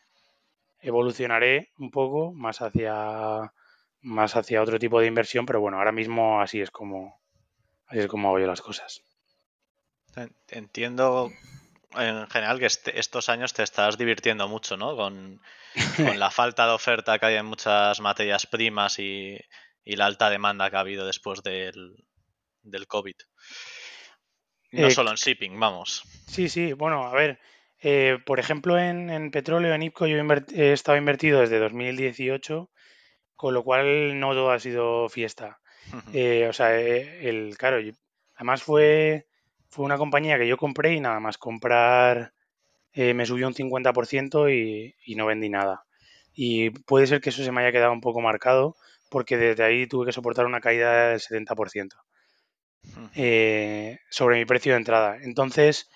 evolucionaré 0.81 1.71
un 1.79 1.91
poco 1.91 2.33
más 2.33 2.61
hacia 2.61 3.53
más 4.01 4.37
hacia 4.37 4.63
otro 4.63 4.79
tipo 4.79 5.01
de 5.01 5.07
inversión, 5.07 5.45
pero 5.45 5.61
bueno, 5.61 5.79
ahora 5.79 5.93
mismo 5.93 6.41
así 6.41 6.61
es 6.61 6.71
como 6.71 7.21
así 7.87 8.01
es 8.01 8.07
como 8.07 8.29
hago 8.29 8.39
yo 8.39 8.47
las 8.47 8.63
cosas. 8.63 9.03
Entiendo 10.49 11.31
en 11.97 12.29
general 12.29 12.59
que 12.59 12.67
este, 12.67 12.99
estos 12.99 13.29
años 13.29 13.53
te 13.53 13.63
estás 13.63 13.97
divirtiendo 13.97 14.49
mucho, 14.49 14.77
¿no? 14.77 14.97
Con, 14.97 15.41
la 16.17 16.31
falta 16.31 16.67
de 16.67 16.73
oferta 16.73 17.19
que 17.19 17.27
hay 17.27 17.37
en 17.37 17.47
muchas 17.47 18.01
materias 18.01 18.47
primas 18.47 18.99
y, 18.99 19.39
la 19.85 20.07
alta 20.07 20.29
demanda 20.29 20.69
que 20.69 20.77
ha 20.77 20.81
habido 20.81 21.07
después 21.07 21.43
del, 21.43 22.05
del 22.63 22.87
COVID. 22.87 23.15
No 24.73 24.89
eh, 24.89 24.91
solo 24.91 25.11
en 25.11 25.17
shipping, 25.17 25.59
vamos. 25.59 26.03
Sí, 26.27 26.51
sí, 26.51 26.75
bueno, 26.75 27.05
a 27.05 27.13
ver, 27.13 27.41
eh, 27.81 28.19
por 28.25 28.41
ejemplo, 28.41 28.79
en, 28.79 29.31
petróleo, 29.31 29.75
en 29.75 29.83
IPCO, 29.83 30.07
yo 30.07 30.17
he 30.55 30.73
estado 30.73 30.99
invertido 30.99 31.41
desde 31.41 31.59
2018, 31.59 32.71
con 33.37 33.55
lo 33.55 33.63
cual 33.65 34.19
no 34.19 34.33
todo 34.33 34.51
ha 34.51 34.59
sido 34.59 35.09
fiesta. 35.09 35.61
Eh, 36.13 36.47
o 36.49 36.53
sea, 36.53 36.79
el, 36.79 37.57
claro, 37.57 37.79
además 38.35 38.63
fue 38.63 39.27
fue 39.71 39.85
una 39.85 39.99
compañía 39.99 40.39
que 40.39 40.49
yo 40.49 40.57
compré 40.57 40.95
y 40.95 41.01
nada 41.01 41.21
más 41.21 41.39
comprar 41.39 42.33
eh, 42.93 43.15
me 43.15 43.27
subió 43.27 43.47
un 43.47 43.55
50% 43.55 44.51
y, 44.51 44.95
y 45.05 45.15
no 45.15 45.27
vendí 45.27 45.49
nada. 45.49 45.85
Y 46.35 46.71
puede 46.71 47.07
ser 47.07 47.21
que 47.21 47.31
eso 47.31 47.45
se 47.45 47.53
me 47.53 47.63
haya 47.63 47.73
quedado 47.73 47.93
un 47.93 48.01
poco 48.01 48.21
marcado 48.21 48.77
porque 49.11 49.37
desde 49.37 49.65
ahí 49.65 49.87
tuve 49.87 50.07
que 50.07 50.13
soportar 50.13 50.47
una 50.47 50.61
caída 50.61 51.11
del 51.11 51.21
70% 51.21 51.97
eh, 53.15 53.99
sobre 54.11 54.37
mi 54.37 54.45
precio 54.45 54.73
de 54.73 54.79
entrada. 54.79 55.19
Entonces, 55.23 55.89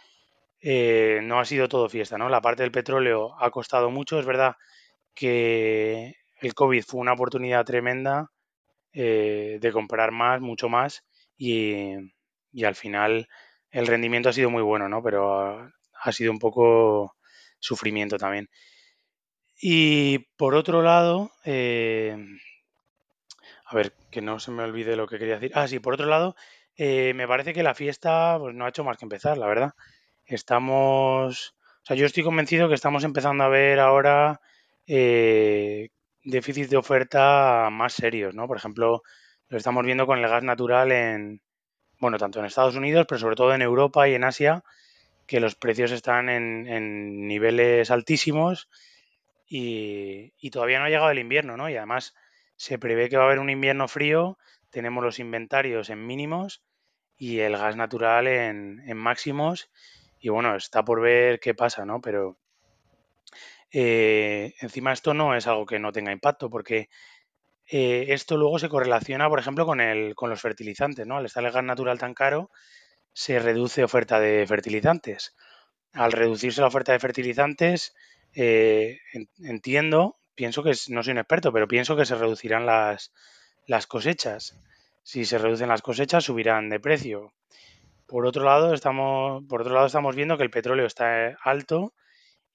eh, 0.62 1.20
no 1.22 1.40
ha 1.40 1.44
sido 1.44 1.68
todo 1.68 1.88
fiesta, 1.88 2.16
¿no? 2.16 2.28
La 2.28 2.40
parte 2.40 2.62
del 2.62 2.72
petróleo 2.72 3.34
ha 3.40 3.50
costado 3.50 3.90
mucho. 3.90 4.18
Es 4.18 4.26
verdad 4.26 4.56
que 5.14 6.16
el 6.40 6.54
COVID 6.54 6.82
fue 6.84 7.00
una 7.00 7.12
oportunidad 7.12 7.64
tremenda 7.64 8.30
de 8.94 9.70
comprar 9.72 10.12
más, 10.12 10.40
mucho 10.42 10.68
más, 10.68 11.02
y, 11.38 11.94
y 12.52 12.64
al 12.64 12.74
final 12.74 13.28
el 13.70 13.86
rendimiento 13.86 14.28
ha 14.28 14.32
sido 14.32 14.50
muy 14.50 14.62
bueno, 14.62 14.88
¿no? 14.88 15.02
Pero 15.02 15.72
ha, 15.94 16.12
sido 16.12 16.30
un 16.30 16.38
poco 16.38 17.16
sufrimiento 17.58 18.18
también. 18.18 18.48
Y 19.60 20.18
por 20.36 20.54
otro 20.54 20.82
lado, 20.82 21.30
eh, 21.44 22.16
a 23.64 23.74
ver, 23.74 23.94
que 24.10 24.20
no 24.20 24.38
se 24.38 24.50
me 24.50 24.62
olvide 24.64 24.96
lo 24.96 25.06
que 25.06 25.18
quería 25.18 25.34
decir. 25.36 25.52
Ah, 25.54 25.66
sí, 25.68 25.78
por 25.78 25.94
otro 25.94 26.06
lado, 26.06 26.36
eh, 26.76 27.12
me 27.14 27.26
parece 27.26 27.54
que 27.54 27.62
la 27.62 27.74
fiesta 27.74 28.36
pues, 28.38 28.54
no 28.54 28.66
ha 28.66 28.68
hecho 28.68 28.84
más 28.84 28.98
que 28.98 29.04
empezar, 29.04 29.38
la 29.38 29.46
verdad. 29.46 29.72
Estamos, 30.26 31.54
o 31.82 31.86
sea, 31.86 31.96
yo 31.96 32.06
estoy 32.06 32.22
convencido 32.22 32.68
que 32.68 32.74
estamos 32.74 33.04
empezando 33.04 33.44
a 33.44 33.48
ver 33.48 33.80
ahora 33.80 34.40
eh, 34.86 35.88
déficits 36.24 36.70
de 36.70 36.76
oferta 36.76 37.68
más 37.70 37.94
serios, 37.94 38.34
¿no? 38.34 38.46
Por 38.46 38.56
ejemplo, 38.56 39.02
lo 39.48 39.58
estamos 39.58 39.84
viendo 39.84 40.06
con 40.06 40.18
el 40.18 40.28
gas 40.28 40.42
natural 40.42 40.92
en, 40.92 41.42
bueno, 41.98 42.18
tanto 42.18 42.38
en 42.38 42.46
Estados 42.46 42.76
Unidos, 42.76 43.06
pero 43.08 43.18
sobre 43.18 43.36
todo 43.36 43.54
en 43.54 43.62
Europa 43.62 44.08
y 44.08 44.14
en 44.14 44.24
Asia, 44.24 44.64
que 45.26 45.40
los 45.40 45.54
precios 45.54 45.92
están 45.92 46.28
en, 46.28 47.26
niveles 47.26 47.90
altísimos 47.90 48.68
y, 49.48 50.32
todavía 50.50 50.78
no 50.78 50.86
ha 50.86 50.88
llegado 50.88 51.10
el 51.10 51.18
invierno, 51.18 51.56
¿no? 51.56 51.68
Y 51.68 51.76
además 51.76 52.14
se 52.56 52.78
prevé 52.78 53.08
que 53.08 53.16
va 53.16 53.24
a 53.24 53.26
haber 53.26 53.38
un 53.38 53.50
invierno 53.50 53.88
frío, 53.88 54.38
tenemos 54.70 55.04
los 55.04 55.18
inventarios 55.18 55.90
en 55.90 56.06
mínimos 56.06 56.62
y 57.16 57.40
el 57.40 57.56
gas 57.56 57.76
natural 57.76 58.26
en, 58.26 58.82
en 58.86 58.96
máximos. 58.96 59.70
Y 60.22 60.28
bueno, 60.28 60.54
está 60.54 60.84
por 60.84 61.00
ver 61.00 61.40
qué 61.40 61.52
pasa, 61.52 61.84
¿no? 61.84 62.00
Pero 62.00 62.38
eh, 63.72 64.54
encima 64.60 64.92
esto 64.92 65.14
no 65.14 65.34
es 65.34 65.48
algo 65.48 65.66
que 65.66 65.80
no 65.80 65.90
tenga 65.92 66.12
impacto, 66.12 66.48
porque 66.48 66.88
eh, 67.66 68.06
esto 68.10 68.36
luego 68.36 68.60
se 68.60 68.68
correlaciona, 68.68 69.28
por 69.28 69.40
ejemplo, 69.40 69.66
con, 69.66 69.80
el, 69.80 70.14
con 70.14 70.30
los 70.30 70.40
fertilizantes, 70.40 71.06
¿no? 71.08 71.16
Al 71.16 71.26
estar 71.26 71.44
el 71.44 71.50
gas 71.50 71.64
natural 71.64 71.98
tan 71.98 72.14
caro, 72.14 72.50
se 73.12 73.40
reduce 73.40 73.82
oferta 73.82 74.20
de 74.20 74.46
fertilizantes. 74.46 75.34
Al 75.92 76.12
reducirse 76.12 76.60
la 76.60 76.68
oferta 76.68 76.92
de 76.92 77.00
fertilizantes, 77.00 77.92
eh, 78.36 79.00
entiendo, 79.40 80.20
pienso 80.36 80.62
que 80.62 80.72
no 80.88 81.02
soy 81.02 81.12
un 81.12 81.18
experto, 81.18 81.52
pero 81.52 81.66
pienso 81.66 81.96
que 81.96 82.06
se 82.06 82.14
reducirán 82.14 82.64
las, 82.64 83.12
las 83.66 83.88
cosechas. 83.88 84.56
Si 85.02 85.24
se 85.24 85.38
reducen 85.38 85.68
las 85.68 85.82
cosechas, 85.82 86.22
subirán 86.24 86.68
de 86.68 86.78
precio. 86.78 87.32
Por 88.12 88.26
otro 88.26 88.44
lado, 88.44 88.74
estamos, 88.74 89.42
por 89.48 89.62
otro 89.62 89.72
lado, 89.72 89.86
estamos 89.86 90.14
viendo 90.14 90.36
que 90.36 90.42
el 90.42 90.50
petróleo 90.50 90.84
está 90.84 91.34
alto 91.42 91.94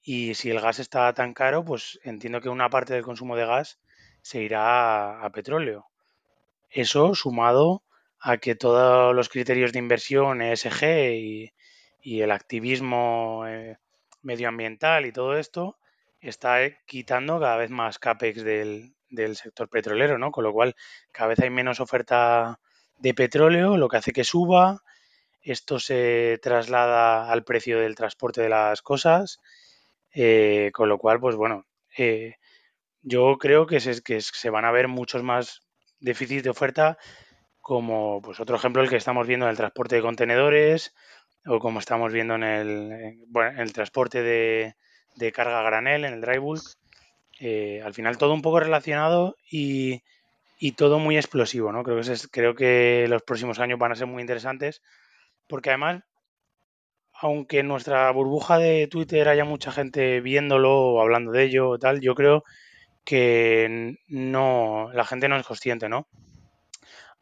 y 0.00 0.34
si 0.34 0.50
el 0.50 0.60
gas 0.60 0.78
está 0.78 1.12
tan 1.14 1.34
caro, 1.34 1.64
pues 1.64 1.98
entiendo 2.04 2.40
que 2.40 2.48
una 2.48 2.70
parte 2.70 2.94
del 2.94 3.02
consumo 3.02 3.34
de 3.34 3.44
gas 3.44 3.80
se 4.22 4.40
irá 4.40 5.20
a, 5.20 5.30
petróleo. 5.30 5.86
Eso 6.70 7.12
sumado 7.16 7.82
a 8.20 8.36
que 8.36 8.54
todos 8.54 9.12
los 9.16 9.28
criterios 9.28 9.72
de 9.72 9.80
inversión 9.80 10.42
ESG 10.42 10.84
y, 11.16 11.52
el 12.04 12.30
activismo 12.30 13.42
eh, 13.48 13.78
medioambiental 14.22 15.06
y 15.06 15.12
todo 15.12 15.36
esto 15.36 15.76
está 16.20 16.62
eh, 16.62 16.78
quitando 16.86 17.40
cada 17.40 17.56
vez 17.56 17.70
más 17.70 17.98
CAPEX 17.98 18.44
del, 18.44 18.94
del 19.10 19.34
sector 19.34 19.68
petrolero, 19.68 20.18
¿no? 20.18 20.30
Con 20.30 20.44
lo 20.44 20.52
cual 20.52 20.76
cada 21.10 21.30
vez 21.30 21.40
hay 21.40 21.50
menos 21.50 21.80
oferta 21.80 22.60
de 22.98 23.12
petróleo, 23.12 23.76
lo 23.76 23.88
que 23.88 23.96
hace 23.96 24.12
que 24.12 24.22
suba. 24.22 24.84
Esto 25.50 25.78
se 25.78 26.38
traslada 26.42 27.30
al 27.30 27.44
precio 27.44 27.78
del 27.80 27.94
transporte 27.94 28.42
de 28.42 28.48
las 28.48 28.82
cosas 28.82 29.38
eh, 30.14 30.70
con 30.72 30.88
lo 30.88 30.98
cual, 30.98 31.20
pues 31.20 31.36
bueno, 31.36 31.66
eh, 31.96 32.36
yo 33.02 33.36
creo 33.38 33.66
que 33.66 33.80
se, 33.80 34.02
que 34.02 34.20
se 34.20 34.50
van 34.50 34.64
a 34.64 34.72
ver 34.72 34.88
muchos 34.88 35.22
más 35.22 35.60
déficits 36.00 36.42
de 36.42 36.50
oferta, 36.50 36.98
como 37.60 38.20
pues 38.22 38.40
otro 38.40 38.56
ejemplo 38.56 38.82
el 38.82 38.88
que 38.88 38.96
estamos 38.96 39.26
viendo 39.26 39.46
en 39.46 39.50
el 39.50 39.56
transporte 39.56 39.96
de 39.96 40.02
contenedores 40.02 40.94
o 41.46 41.58
como 41.58 41.78
estamos 41.78 42.12
viendo 42.12 42.34
en 42.34 42.42
el, 42.42 43.24
bueno, 43.28 43.62
el 43.62 43.72
transporte 43.72 44.22
de, 44.22 44.74
carga 45.32 45.62
granel, 45.62 46.04
en 46.04 46.14
el 46.14 46.20
dry 46.20 46.38
bulk. 46.38 46.64
Eh, 47.40 47.80
al 47.84 47.94
final 47.94 48.18
todo 48.18 48.34
un 48.34 48.42
poco 48.42 48.58
relacionado 48.58 49.36
y, 49.48 50.02
y 50.58 50.72
todo 50.72 50.98
muy 50.98 51.16
explosivo, 51.16 51.70
¿no? 51.70 51.84
Creo 51.84 52.00
que, 52.00 52.14
creo 52.30 52.54
que 52.54 53.06
los 53.08 53.22
próximos 53.22 53.60
años 53.60 53.78
van 53.78 53.92
a 53.92 53.94
ser 53.94 54.08
muy 54.08 54.20
interesantes 54.20 54.82
porque 55.48 55.70
además 55.70 56.02
aunque 57.20 57.60
en 57.60 57.68
nuestra 57.68 58.10
burbuja 58.12 58.58
de 58.58 58.86
Twitter 58.86 59.28
haya 59.28 59.44
mucha 59.44 59.72
gente 59.72 60.20
viéndolo 60.20 60.78
o 60.78 61.00
hablando 61.00 61.32
de 61.32 61.44
ello 61.44 61.70
o 61.70 61.78
tal, 61.78 62.00
yo 62.00 62.14
creo 62.14 62.44
que 63.04 63.96
no, 64.06 64.90
la 64.92 65.04
gente 65.04 65.28
no 65.28 65.36
es 65.36 65.46
consciente, 65.46 65.88
¿no? 65.88 66.06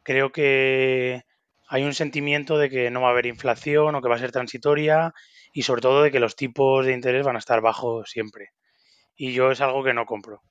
Creo 0.03 0.31
que 0.31 1.23
hay 1.67 1.83
un 1.83 1.93
sentimiento 1.95 2.57
de 2.57 2.69
que 2.69 2.91
no 2.91 3.01
va 3.01 3.07
a 3.07 3.11
haber 3.11 3.25
inflación 3.25 3.95
o 3.95 4.01
que 4.01 4.09
va 4.09 4.15
a 4.15 4.19
ser 4.19 4.31
transitoria 4.31 5.13
y 5.51 5.63
sobre 5.63 5.81
todo 5.81 6.03
de 6.03 6.11
que 6.11 6.19
los 6.19 6.35
tipos 6.35 6.85
de 6.85 6.93
interés 6.93 7.25
van 7.25 7.35
a 7.35 7.39
estar 7.39 7.61
bajos 7.61 8.09
siempre. 8.09 8.51
Y 9.15 9.33
yo 9.33 9.49
es 9.51 9.61
algo 9.61 9.83
que 9.83 9.93
no 9.93 10.05
compro. 10.05 10.43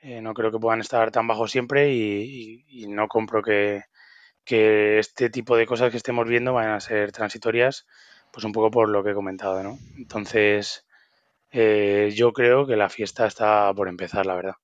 Eh, 0.00 0.20
no 0.20 0.34
creo 0.34 0.52
que 0.52 0.58
puedan 0.58 0.80
estar 0.80 1.10
tan 1.10 1.26
bajos 1.26 1.50
siempre 1.50 1.92
y, 1.94 2.86
no 2.88 3.08
compro 3.08 3.42
que, 3.42 3.82
que 4.46 4.98
este 4.98 5.28
tipo 5.28 5.56
de 5.56 5.66
cosas 5.66 5.90
que 5.90 5.98
estemos 5.98 6.26
viendo 6.26 6.54
vayan 6.54 6.72
a 6.72 6.80
ser 6.80 7.12
transitorias 7.12 7.86
pues 8.32 8.44
un 8.44 8.52
poco 8.52 8.70
por 8.70 8.88
lo 8.88 9.02
que 9.02 9.10
he 9.10 9.14
comentado, 9.14 9.62
¿no? 9.62 9.78
Entonces, 9.96 10.86
eh, 11.50 12.12
yo 12.14 12.32
creo 12.32 12.66
que 12.66 12.76
la 12.76 12.88
fiesta 12.88 13.26
está 13.26 13.72
por 13.74 13.88
empezar, 13.88 14.26
la 14.26 14.34
verdad. 14.34 14.54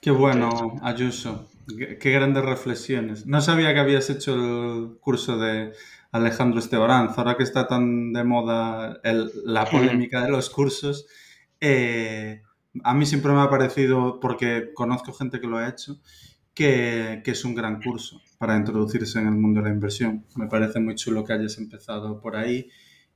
Qué 0.00 0.10
bueno, 0.10 0.76
Ayuso. 0.82 1.48
Qué, 2.00 2.10
grandes 2.10 2.44
reflexiones. 2.44 3.26
No 3.26 3.40
sabía 3.40 3.72
que 3.72 3.80
habías 3.80 4.10
hecho 4.10 4.34
el 4.34 4.98
curso 5.00 5.38
de 5.38 5.72
Alejandro 6.10 6.58
Estebaranz. 6.58 7.16
Ahora 7.18 7.36
que 7.36 7.44
está 7.44 7.66
tan 7.66 8.12
de 8.12 8.24
moda 8.24 9.00
la 9.02 9.64
polémica 9.66 10.22
de 10.22 10.30
los 10.30 10.50
cursos, 10.50 11.06
eh, 11.60 12.42
a 12.82 12.94
mí 12.94 13.06
siempre 13.06 13.32
me 13.32 13.42
ha 13.42 13.50
parecido, 13.50 14.18
porque 14.18 14.70
conozco 14.74 15.12
gente 15.12 15.40
que 15.40 15.46
lo 15.46 15.58
ha 15.58 15.68
hecho, 15.68 16.00
que, 16.54 17.22
es 17.24 17.44
un 17.44 17.54
gran 17.54 17.80
curso 17.80 18.20
para 18.38 18.56
introducirse 18.56 19.18
en 19.18 19.28
el 19.28 19.34
mundo 19.34 19.60
de 19.60 19.68
la 19.68 19.74
inversión. 19.74 20.26
Me 20.36 20.46
parece 20.46 20.80
muy 20.80 20.94
chulo 20.94 21.24
que 21.24 21.32
hayas 21.32 21.58
empezado 21.58 22.20
por 22.20 22.36
ahí 22.36 22.68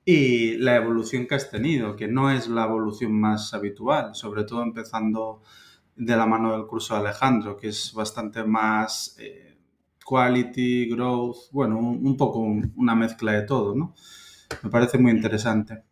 y 0.05 0.57
la 0.59 0.77
evolución 0.77 1.27
que 1.27 1.35
has 1.35 1.51
tenido, 1.51 1.97
que 1.97 2.09
no 2.09 2.31
es 2.31 2.49
la 2.49 2.65
evolución 2.65 3.13
más 3.13 3.53
habitual, 3.55 4.15
sobre 4.15 4.45
todo 4.45 4.63
empezando 4.63 5.43
de 5.97 6.17
la 6.17 6.27
mano 6.27 6.53
del 6.53 6.67
curso 6.67 6.95
de 6.95 7.01
Alejandro, 7.01 7.57
que 7.57 7.69
es 7.69 7.93
bastante 7.93 8.45
más 8.45 9.17
eh, 9.19 9.57
quality, 10.05 10.89
growth, 10.89 11.51
bueno, 11.51 11.79
un, 11.79 12.17
poco 12.17 12.39
una 12.41 12.95
mezcla 12.95 13.33
de 13.33 13.43
todo, 13.43 13.75
¿no? 13.75 13.95
Me 14.63 14.71
parece 14.71 14.99
muy 14.99 15.11
interesante. 15.11 15.83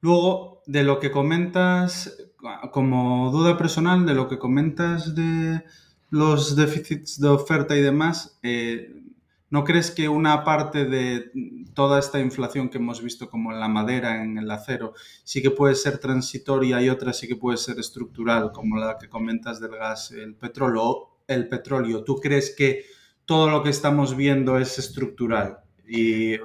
Luego, 0.00 0.62
de 0.66 0.84
lo 0.84 1.00
que 1.00 1.10
comentas, 1.10 2.31
como 2.70 3.30
duda 3.30 3.56
personal, 3.56 4.04
de 4.06 4.14
lo 4.14 4.28
que 4.28 4.38
comentas 4.38 5.14
de 5.14 5.62
los 6.10 6.56
déficits 6.56 7.20
de 7.20 7.28
oferta 7.28 7.76
y 7.76 7.80
demás, 7.80 8.38
eh, 8.42 9.02
¿no 9.50 9.64
crees 9.64 9.90
que 9.90 10.08
una 10.08 10.44
parte 10.44 10.84
de 10.84 11.30
toda 11.74 11.98
esta 11.98 12.20
inflación 12.20 12.68
que 12.68 12.78
hemos 12.78 13.02
visto 13.02 13.30
como 13.30 13.52
en 13.52 13.60
la 13.60 13.68
madera, 13.68 14.22
en 14.22 14.38
el 14.38 14.50
acero, 14.50 14.94
sí 15.24 15.40
que 15.40 15.50
puede 15.50 15.74
ser 15.74 15.98
transitoria 15.98 16.82
y 16.82 16.88
otra 16.88 17.12
sí 17.12 17.28
que 17.28 17.36
puede 17.36 17.56
ser 17.56 17.78
estructural, 17.78 18.52
como 18.52 18.76
la 18.76 18.98
que 18.98 19.08
comentas 19.08 19.60
del 19.60 19.76
gas, 19.76 20.10
el 20.10 20.34
petróleo? 20.34 21.18
El 21.26 21.48
petróleo. 21.48 22.04
¿Tú 22.04 22.16
crees 22.16 22.54
que 22.56 22.84
todo 23.24 23.48
lo 23.48 23.62
que 23.62 23.70
estamos 23.70 24.16
viendo 24.16 24.58
es 24.58 24.78
estructural 24.78 25.60
y 25.86 26.34
eh, 26.34 26.40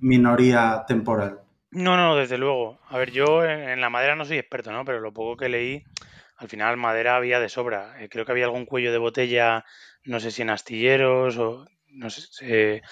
minoría 0.00 0.84
temporal? 0.86 1.40
No, 1.72 1.96
no, 1.96 2.16
desde 2.16 2.36
luego. 2.36 2.78
A 2.88 2.98
ver, 2.98 3.12
yo 3.12 3.44
en, 3.44 3.80
la 3.80 3.88
madera 3.88 4.14
no 4.14 4.26
soy 4.26 4.38
experto, 4.38 4.72
¿no? 4.72 4.84
Pero 4.84 5.00
lo 5.00 5.12
poco 5.12 5.38
que 5.38 5.48
leí, 5.48 5.82
al 6.36 6.48
final 6.48 6.76
madera 6.76 7.16
había 7.16 7.40
de 7.40 7.48
sobra. 7.48 7.96
Eh, 8.02 8.10
creo 8.10 8.26
que 8.26 8.32
había 8.32 8.44
algún 8.44 8.66
cuello 8.66 8.92
de 8.92 8.98
botella, 8.98 9.64
no 10.04 10.20
sé 10.20 10.30
si 10.30 10.42
en 10.42 10.50
astilleros 10.50 11.38
o 11.38 11.66
no 11.88 12.10
sé, 12.10 12.82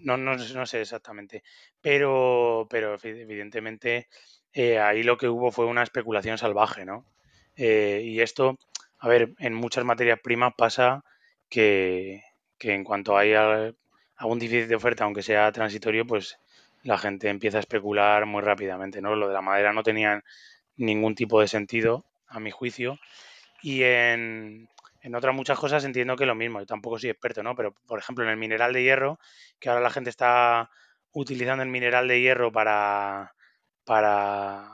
no, 0.00 0.18
no, 0.18 0.66
sé 0.66 0.80
exactamente. 0.82 1.42
Pero, 1.80 2.66
pero 2.70 2.96
evidentemente 3.02 4.08
eh, 4.52 4.78
ahí 4.78 5.02
lo 5.02 5.16
que 5.16 5.28
hubo 5.28 5.50
fue 5.50 5.64
una 5.64 5.82
especulación 5.82 6.36
salvaje, 6.36 6.84
¿no? 6.84 7.06
Eh, 7.56 8.02
y 8.04 8.20
esto, 8.20 8.58
a 8.98 9.08
ver, 9.08 9.34
en 9.38 9.54
muchas 9.54 9.84
materias 9.84 10.20
primas 10.22 10.52
pasa 10.56 11.02
que, 11.48 12.22
que 12.58 12.74
en 12.74 12.84
cuanto 12.84 13.16
hay 13.16 13.32
algún 13.34 14.38
déficit 14.38 14.68
de 14.68 14.76
oferta, 14.76 15.04
aunque 15.04 15.22
sea 15.22 15.50
transitorio, 15.52 16.06
pues 16.06 16.38
la 16.88 16.96
gente 16.96 17.28
empieza 17.28 17.58
a 17.58 17.60
especular 17.60 18.24
muy 18.24 18.40
rápidamente, 18.40 19.02
¿no? 19.02 19.14
Lo 19.14 19.28
de 19.28 19.34
la 19.34 19.42
madera 19.42 19.74
no 19.74 19.82
tenía 19.82 20.24
ningún 20.76 21.14
tipo 21.14 21.38
de 21.38 21.46
sentido, 21.46 22.06
a 22.28 22.40
mi 22.40 22.50
juicio. 22.50 22.98
Y 23.62 23.82
en, 23.82 24.68
otras 25.14 25.34
muchas 25.34 25.58
cosas 25.58 25.84
entiendo 25.84 26.16
que 26.16 26.24
lo 26.24 26.34
mismo. 26.34 26.60
Yo 26.60 26.66
tampoco 26.66 26.98
soy 26.98 27.10
experto, 27.10 27.42
¿no? 27.42 27.54
Pero, 27.54 27.74
por 27.86 27.98
ejemplo, 27.98 28.24
en 28.24 28.30
el 28.30 28.38
mineral 28.38 28.72
de 28.72 28.82
hierro, 28.82 29.18
que 29.60 29.68
ahora 29.68 29.82
la 29.82 29.90
gente 29.90 30.08
está 30.08 30.70
utilizando 31.12 31.62
el 31.62 31.68
mineral 31.68 32.08
de 32.08 32.22
hierro 32.22 32.50
para, 32.52 33.34
para 33.84 34.66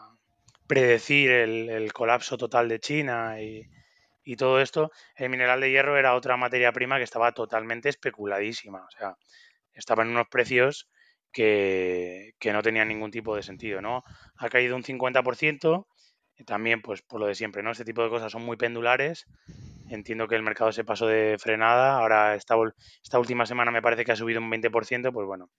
predecir 0.68 1.32
el, 1.32 1.92
colapso 1.92 2.38
total 2.38 2.68
de 2.68 2.78
China 2.78 3.40
y, 3.40 3.68
y, 4.22 4.36
todo 4.36 4.60
esto, 4.60 4.92
el 5.16 5.30
mineral 5.30 5.60
de 5.60 5.70
hierro 5.72 5.98
era 5.98 6.14
otra 6.14 6.36
materia 6.36 6.70
prima 6.70 6.98
que 6.98 7.04
estaba 7.04 7.32
totalmente 7.32 7.88
especuladísima. 7.88 8.84
O 8.84 8.90
sea, 8.92 9.16
estaba 9.74 10.04
en 10.04 10.10
unos 10.10 10.28
precios 10.28 10.88
que, 11.34 12.34
no 12.52 12.62
tenía 12.62 12.84
ningún 12.84 13.10
tipo 13.10 13.36
de 13.36 13.42
sentido, 13.42 13.82
¿no? 13.82 14.04
Ha 14.36 14.48
caído 14.48 14.76
un 14.76 14.84
50%, 14.84 15.86
también 16.46 16.80
pues 16.80 17.02
por 17.02 17.20
lo 17.20 17.26
de 17.26 17.34
siempre, 17.34 17.62
¿no? 17.62 17.72
Este 17.72 17.84
tipo 17.84 18.02
de 18.02 18.08
cosas 18.08 18.32
son 18.32 18.44
muy 18.44 18.56
pendulares. 18.56 19.26
Entiendo 19.90 20.28
que 20.28 20.36
el 20.36 20.42
mercado 20.42 20.72
se 20.72 20.84
pasó 20.84 21.06
de 21.06 21.36
frenada, 21.38 21.98
ahora 21.98 22.34
esta, 22.34 22.54
esta 23.02 23.18
última 23.18 23.44
semana 23.44 23.70
me 23.70 23.82
parece 23.82 24.04
que 24.04 24.12
ha 24.12 24.16
subido 24.16 24.40
un 24.40 24.50
20%, 24.50 25.12
pues 25.12 25.26
bueno, 25.26 25.50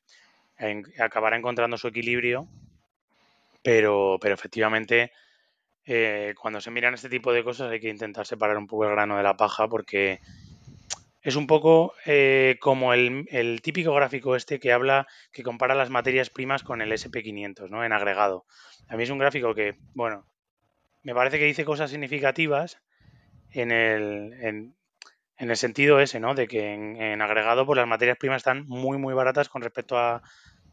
acabará 1.00 1.38
encontrando 1.38 1.78
su 1.78 1.88
equilibrio, 1.88 2.48
pero, 3.62 4.18
pero 4.20 4.34
efectivamente 4.34 5.12
eh, 5.86 6.34
cuando 6.40 6.62
se 6.62 6.72
miran 6.72 6.96
este 6.96 7.10
tipo 7.10 7.32
de 7.32 7.44
cosas 7.44 7.72
hay 7.72 7.80
que 7.80 7.90
intentar 7.90 8.26
separar 8.26 8.58
un 8.58 8.66
poco 8.66 8.86
el 8.86 8.92
grano 8.92 9.18
de 9.18 9.24
la 9.24 9.38
paja 9.38 9.68
porque 9.68 10.20
es 11.26 11.36
un 11.36 11.48
poco 11.48 11.96
eh, 12.06 12.58
como 12.62 12.94
el, 12.94 13.60
típico 13.64 13.96
gráfico 13.96 14.36
este 14.36 14.60
que 14.60 14.72
habla, 14.72 15.08
que 15.32 15.42
compara 15.42 15.74
las 15.74 15.90
materias 15.90 16.30
primas 16.30 16.62
con 16.62 16.84
el 16.84 16.92
SP500, 16.92 17.68
¿no? 17.72 17.84
En 17.84 17.94
agregado. 17.94 18.46
A 18.90 18.96
mí 18.96 19.04
es 19.04 19.10
un 19.10 19.18
gráfico 19.18 19.56
que, 19.56 19.76
bueno, 19.96 20.28
me 21.02 21.16
parece 21.16 21.40
que 21.40 21.46
dice 21.46 21.66
cosas 21.66 21.90
significativas, 21.90 22.80
en 23.50 23.72
el, 23.72 24.34
en, 24.34 24.76
el 25.38 25.58
sentido 25.58 26.00
ese, 26.00 26.20
¿no? 26.20 26.36
De 26.36 26.48
que 26.48 26.74
en, 26.74 27.22
agregado, 27.24 27.66
pues 27.66 27.78
las 27.78 27.88
materias 27.88 28.20
primas 28.20 28.38
están 28.38 28.68
muy, 28.68 29.00
muy 29.00 29.16
baratas 29.16 29.50
con 29.50 29.64
respecto 29.64 29.98
a, 29.98 30.22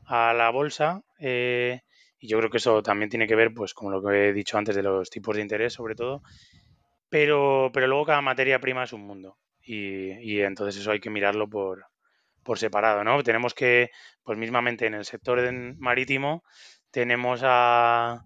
la 0.07 0.51
bolsa. 0.51 1.01
Eh, 1.19 1.81
y 2.19 2.29
yo 2.29 2.37
creo 2.37 2.51
que 2.51 2.59
eso 2.59 2.83
también 2.83 3.09
tiene 3.09 3.27
que 3.27 3.37
ver, 3.37 3.55
pues, 3.55 3.73
como 3.73 3.91
lo 3.91 4.03
que 4.03 4.29
he 4.29 4.33
dicho 4.35 4.59
antes, 4.59 4.77
de 4.77 4.83
los 4.83 5.09
tipos 5.09 5.35
de 5.35 5.41
interés, 5.41 5.73
sobre 5.73 5.95
todo. 5.95 6.23
Pero, 7.09 7.71
pero 7.73 7.87
luego 7.87 8.05
cada 8.05 8.21
materia 8.21 8.61
prima 8.61 8.85
es 8.85 8.93
un 8.93 9.07
mundo. 9.07 9.39
Y, 9.65 10.13
y 10.21 10.41
entonces 10.43 10.81
eso 10.81 10.91
hay 10.91 11.01
que 11.01 11.11
mirarlo 11.11 11.49
por, 11.49 11.87
por 12.43 12.59
separado, 12.59 13.05
¿no? 13.05 13.23
Tenemos 13.23 13.55
que, 13.55 13.91
pues 14.23 14.39
mismamente 14.39 14.87
en 14.87 14.95
el 14.95 15.05
sector 15.05 15.41
marítimo, 15.79 16.45
tenemos 16.91 17.41
a, 17.45 18.25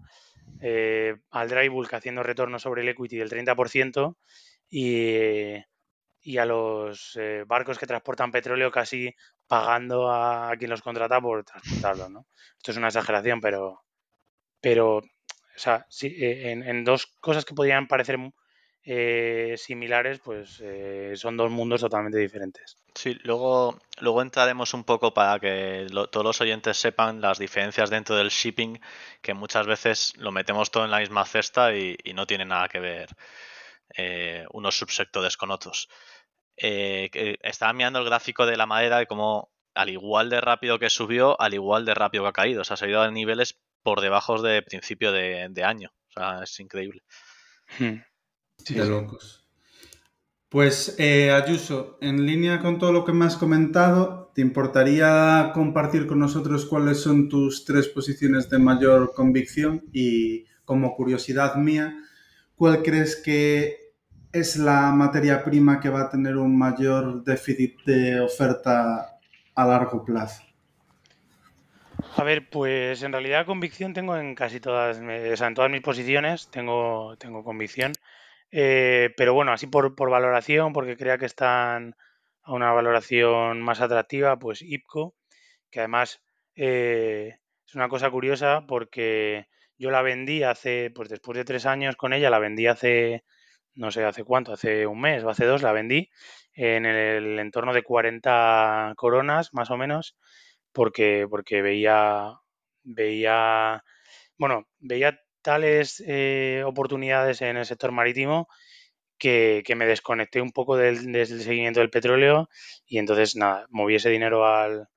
eh, 0.61 1.17
al 1.31 1.49
dry 1.49 1.69
bulk 1.69 1.93
haciendo 1.95 2.23
retorno 2.23 2.59
sobre 2.59 2.83
el 2.83 2.89
equity 2.89 3.17
del 3.19 3.31
30% 3.31 4.17
y, 4.71 5.55
y 6.23 6.39
a 6.39 6.47
los 6.47 7.17
eh, 7.21 7.45
barcos 7.47 7.79
que 7.79 7.87
transportan 7.87 8.33
petróleo 8.33 8.71
casi 8.71 9.15
pagando 9.47 10.11
a, 10.11 10.53
quien 10.59 10.71
los 10.71 10.83
contrata 10.83 11.21
por 11.21 11.45
transportarlo, 11.45 12.09
¿no? 12.09 12.27
Esto 12.57 12.73
es 12.73 12.77
una 12.77 12.89
exageración, 12.89 13.41
pero, 13.41 13.83
pero 14.61 14.97
o 14.97 15.03
sea, 15.59 15.87
sí, 15.89 16.09
eh, 16.09 16.51
en, 16.51 16.63
en, 16.63 16.85
dos 16.85 17.07
cosas 17.21 17.45
que 17.45 17.55
podrían 17.55 17.87
parecer 17.87 18.19
eh, 18.89 19.57
similares, 19.59 20.21
pues 20.21 20.61
eh, 20.63 21.15
son 21.17 21.37
dos 21.37 21.51
mundos 21.51 21.81
totalmente 21.81 22.19
diferentes. 22.19 22.79
Sí, 22.95 23.19
luego, 23.25 23.77
luego 23.99 24.23
entraremos 24.23 24.75
un 24.75 24.85
poco 24.85 25.13
para 25.13 25.41
que 25.41 25.89
todos 25.91 26.25
los 26.25 26.41
oyentes 26.41 26.77
sepan 26.77 27.21
las 27.21 27.41
diferencias 27.41 27.91
dentro 27.91 28.15
del 28.15 28.29
shipping, 28.29 28.79
que 29.21 29.35
muchas 29.35 29.67
veces 29.67 30.13
lo 30.19 30.31
metemos 30.31 30.71
todo 30.71 30.85
en 30.85 30.93
la 30.93 31.01
misma 31.01 31.25
cesta 31.25 31.75
y, 31.75 31.97
no 32.15 32.29
tiene 32.29 32.45
nada 32.45 32.69
que 32.69 32.79
ver 32.79 33.09
eh, 33.97 34.47
unos 34.53 34.79
subsectores 34.79 35.37
con 35.37 35.51
otros. 35.51 35.89
estaba 36.57 37.73
mirando 37.73 37.99
el 37.99 38.05
gráfico 38.05 38.47
de 38.47 38.57
la 38.57 38.67
madera 38.67 39.03
y 39.03 39.07
como 39.07 39.51
al 39.75 39.89
igual 39.91 40.31
de 40.31 40.41
rápido 40.41 40.79
que 40.79 40.91
subió, 40.91 41.41
al 41.41 41.55
igual 41.55 41.85
de 41.87 41.95
rápido 41.95 42.23
que 42.23 42.29
ha 42.29 42.33
caído. 42.33 42.61
O 42.61 42.65
sea, 42.65 42.77
se 42.77 42.85
ha 42.85 42.89
ido 42.89 43.03
a 43.03 43.11
niveles 43.11 43.59
por 43.83 44.01
debajo 44.01 44.41
de 44.41 44.63
principio 44.63 45.11
de, 45.11 45.65
año. 45.65 45.91
O 46.11 46.13
sea, 46.13 46.45
es 46.45 46.61
increíble. 46.61 47.03
Hmm 47.81 47.97
de 48.69 48.87
locos. 48.87 49.47
Pues 50.49 50.95
eh, 50.99 51.33
Ayuso, 51.33 51.99
en 52.01 52.25
línea 52.25 52.61
con 52.61 52.79
todo 52.79 52.93
lo 52.93 53.05
que 53.05 53.13
me 53.13 53.25
has 53.25 53.37
comentado, 53.37 54.31
¿te 54.35 54.43
importaría 54.43 55.51
compartir 55.53 56.07
con 56.07 56.21
nosotros 56.21 56.67
cuáles 56.67 57.01
son 57.01 57.29
tus 57.29 57.65
tres 57.65 57.89
posiciones 57.89 58.49
de 58.49 58.59
mayor 58.59 59.13
convicción? 59.13 59.85
Y 59.93 60.45
como 60.65 60.95
curiosidad 60.95 61.57
mía, 61.57 61.97
¿cuál 62.55 62.83
crees 62.83 63.17
que 63.17 63.93
es 64.33 64.57
la 64.57 64.93
materia 64.93 65.43
prima 65.43 65.81
que 65.81 65.89
va 65.89 66.03
a 66.03 66.11
tener 66.11 66.37
un 66.37 66.57
mayor 66.57 67.25
déficit 67.25 67.83
de 67.85 68.21
oferta 68.21 69.19
a 69.55 69.67
largo 69.67 70.05
plazo? 70.05 70.43
A 72.17 72.23
ver, 72.23 72.49
pues 72.49 73.03
en 73.03 73.13
realidad 73.13 73.47
convicción 73.47 73.93
tengo 73.95 74.17
en 74.17 74.35
casi 74.35 74.61
todas, 74.61 74.99
o 74.99 75.37
sea, 75.37 75.49
en 75.49 75.55
todas 75.55 75.71
mis 75.71 75.81
posiciones 75.81 76.49
tengo, 76.51 77.17
tengo 77.19 77.43
convicción. 77.43 77.93
Eh, 78.51 79.11
pero 79.17 79.35
bueno, 79.35 79.53
así 79.53 79.67
por, 79.67 79.95
valoración, 80.11 80.73
porque 80.73 80.97
crea 80.97 81.19
que 81.19 81.27
están 81.27 81.97
a 82.43 82.53
una 82.53 82.73
valoración 82.73 83.61
más 83.63 83.81
atractiva, 83.81 84.39
pues 84.39 84.63
IPCO, 84.63 85.15
que 85.71 85.81
además 85.81 86.23
eh, 86.55 87.39
es 87.67 87.75
una 87.75 87.89
cosa 87.89 88.11
curiosa 88.11 88.65
porque 88.67 89.49
yo 89.79 89.91
la 89.91 90.03
vendí 90.03 90.43
hace, 90.43 90.91
pues 90.95 91.09
después 91.09 91.37
de 91.37 91.45
tres 91.45 91.67
años 91.67 91.97
con 91.97 92.13
ella, 92.13 92.31
la 92.31 92.39
vendí 92.39 92.67
hace, 92.67 93.25
no 93.75 93.91
sé, 93.91 94.05
hace 94.05 94.25
cuánto, 94.25 94.53
hace 94.53 94.87
un 94.87 95.01
mes 95.01 95.25
o 95.25 95.31
hace 95.31 95.45
dos, 95.47 95.63
la 95.63 95.73
vendí 95.73 96.11
en 96.55 96.87
el 96.87 97.39
entorno 97.39 97.75
de 97.75 97.83
40 97.83 98.95
coronas, 98.97 99.53
más 99.53 99.71
o 99.71 99.77
menos, 99.77 100.17
porque, 100.73 101.27
porque 101.29 101.63
veía, 101.63 102.33
veía, 102.85 103.85
bueno, 104.39 104.67
veía 104.79 105.21
tales 105.47 106.03
eh, 106.09 106.65
oportunidades 106.67 107.41
en 107.41 107.57
el 107.57 107.65
sector 107.67 107.93
marítimo 107.93 108.49
que, 109.17 109.63
me 109.77 109.87
desconecté 109.87 110.41
un 110.41 110.51
poco 110.51 110.77
del, 110.77 110.99
seguimiento 111.25 111.79
del 111.79 111.89
petróleo 111.89 112.49
y 112.85 112.99
entonces 112.99 113.37
nada, 113.37 113.67
moví 113.71 113.95
ese 113.95 114.11
dinero 114.11 114.45
al, 114.45 114.89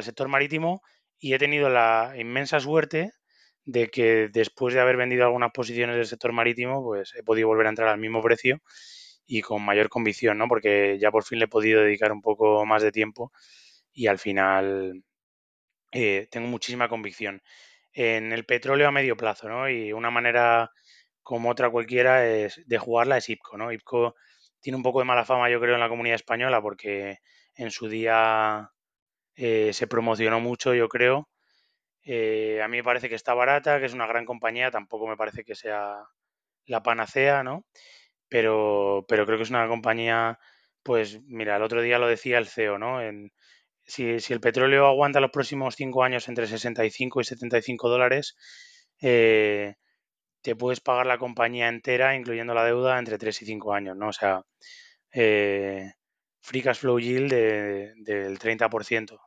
sector 0.00 0.28
marítimo 0.28 0.80
y 1.18 1.34
he 1.34 1.38
tenido 1.38 1.68
la 1.70 2.14
inmensa 2.16 2.60
suerte 2.60 3.10
de 3.64 3.88
que 3.88 4.28
después 4.32 4.74
de 4.74 4.80
haber 4.80 4.96
vendido 4.96 5.24
algunas 5.24 5.50
posiciones 5.50 5.96
del 5.96 6.06
sector 6.06 6.32
marítimo, 6.32 6.84
pues 6.84 7.12
he 7.16 7.24
podido 7.24 7.48
volver 7.48 7.66
a 7.66 7.70
entrar 7.70 7.88
al 7.88 7.98
mismo 7.98 8.22
precio 8.22 8.62
y 9.26 9.40
con 9.40 9.60
mayor 9.64 9.88
convicción, 9.88 10.38
¿no? 10.38 10.46
Porque 10.46 10.98
ya 11.00 11.10
por 11.10 11.24
fin 11.24 11.40
le 11.40 11.46
he 11.46 11.48
podido 11.48 11.82
dedicar 11.82 12.12
un 12.12 12.22
poco 12.22 12.64
más 12.64 12.84
de 12.84 12.92
tiempo 12.92 13.32
y 13.92 14.06
al 14.06 14.20
final 14.20 15.02
eh, 15.90 16.28
tengo 16.30 16.46
muchísima 16.46 16.88
convicción 16.88 17.42
en 17.92 18.32
el 18.32 18.44
petróleo 18.44 18.88
a 18.88 18.92
medio 18.92 19.16
plazo, 19.16 19.48
¿no? 19.48 19.68
Y 19.68 19.92
una 19.92 20.10
manera 20.10 20.70
como 21.22 21.50
otra 21.50 21.70
cualquiera 21.70 22.26
es 22.26 22.62
de 22.66 22.78
jugarla 22.78 23.18
es 23.18 23.28
IPCO, 23.28 23.56
¿no? 23.58 23.72
IPCO 23.72 24.14
tiene 24.60 24.76
un 24.76 24.82
poco 24.82 25.00
de 25.00 25.06
mala 25.06 25.24
fama, 25.24 25.50
yo 25.50 25.60
creo, 25.60 25.74
en 25.74 25.80
la 25.80 25.88
comunidad 25.88 26.16
española 26.16 26.60
porque 26.62 27.18
en 27.54 27.70
su 27.70 27.88
día 27.88 28.70
eh, 29.36 29.72
se 29.72 29.86
promocionó 29.86 30.40
mucho, 30.40 30.74
yo 30.74 30.88
creo. 30.88 31.28
Eh, 32.04 32.60
a 32.62 32.68
mí 32.68 32.78
me 32.78 32.84
parece 32.84 33.08
que 33.08 33.14
está 33.14 33.34
barata, 33.34 33.80
que 33.80 33.86
es 33.86 33.94
una 33.94 34.06
gran 34.06 34.24
compañía, 34.26 34.70
tampoco 34.70 35.06
me 35.06 35.16
parece 35.16 35.44
que 35.44 35.54
sea 35.54 35.98
la 36.66 36.82
panacea, 36.82 37.42
¿no? 37.42 37.64
Pero, 38.28 39.04
pero 39.08 39.26
creo 39.26 39.38
que 39.38 39.44
es 39.44 39.50
una 39.50 39.68
compañía, 39.68 40.38
pues 40.82 41.20
mira, 41.26 41.56
el 41.56 41.62
otro 41.62 41.82
día 41.82 41.98
lo 41.98 42.08
decía 42.08 42.38
el 42.38 42.48
CEO, 42.48 42.78
¿no? 42.78 43.02
En, 43.02 43.32
si, 43.90 44.32
el 44.32 44.40
petróleo 44.40 44.86
aguanta 44.86 45.20
los 45.20 45.30
próximos 45.30 45.74
cinco 45.76 46.04
años 46.04 46.28
entre 46.28 46.46
65 46.46 47.20
y 47.20 47.24
75 47.24 47.88
dólares, 47.88 48.36
eh, 49.00 49.74
te 50.42 50.56
puedes 50.56 50.80
pagar 50.80 51.06
la 51.06 51.18
compañía 51.18 51.68
entera, 51.68 52.16
incluyendo 52.16 52.54
la 52.54 52.64
deuda, 52.64 52.98
entre 52.98 53.18
3 53.18 53.42
y 53.42 53.46
5 53.46 53.74
años, 53.74 53.96
¿no? 53.96 54.08
O 54.08 54.12
sea, 54.12 54.42
eh, 55.12 55.92
free 56.40 56.62
cash 56.62 56.78
flow 56.78 56.98
yield 56.98 57.32
del 57.32 58.38
30%, 58.38 59.18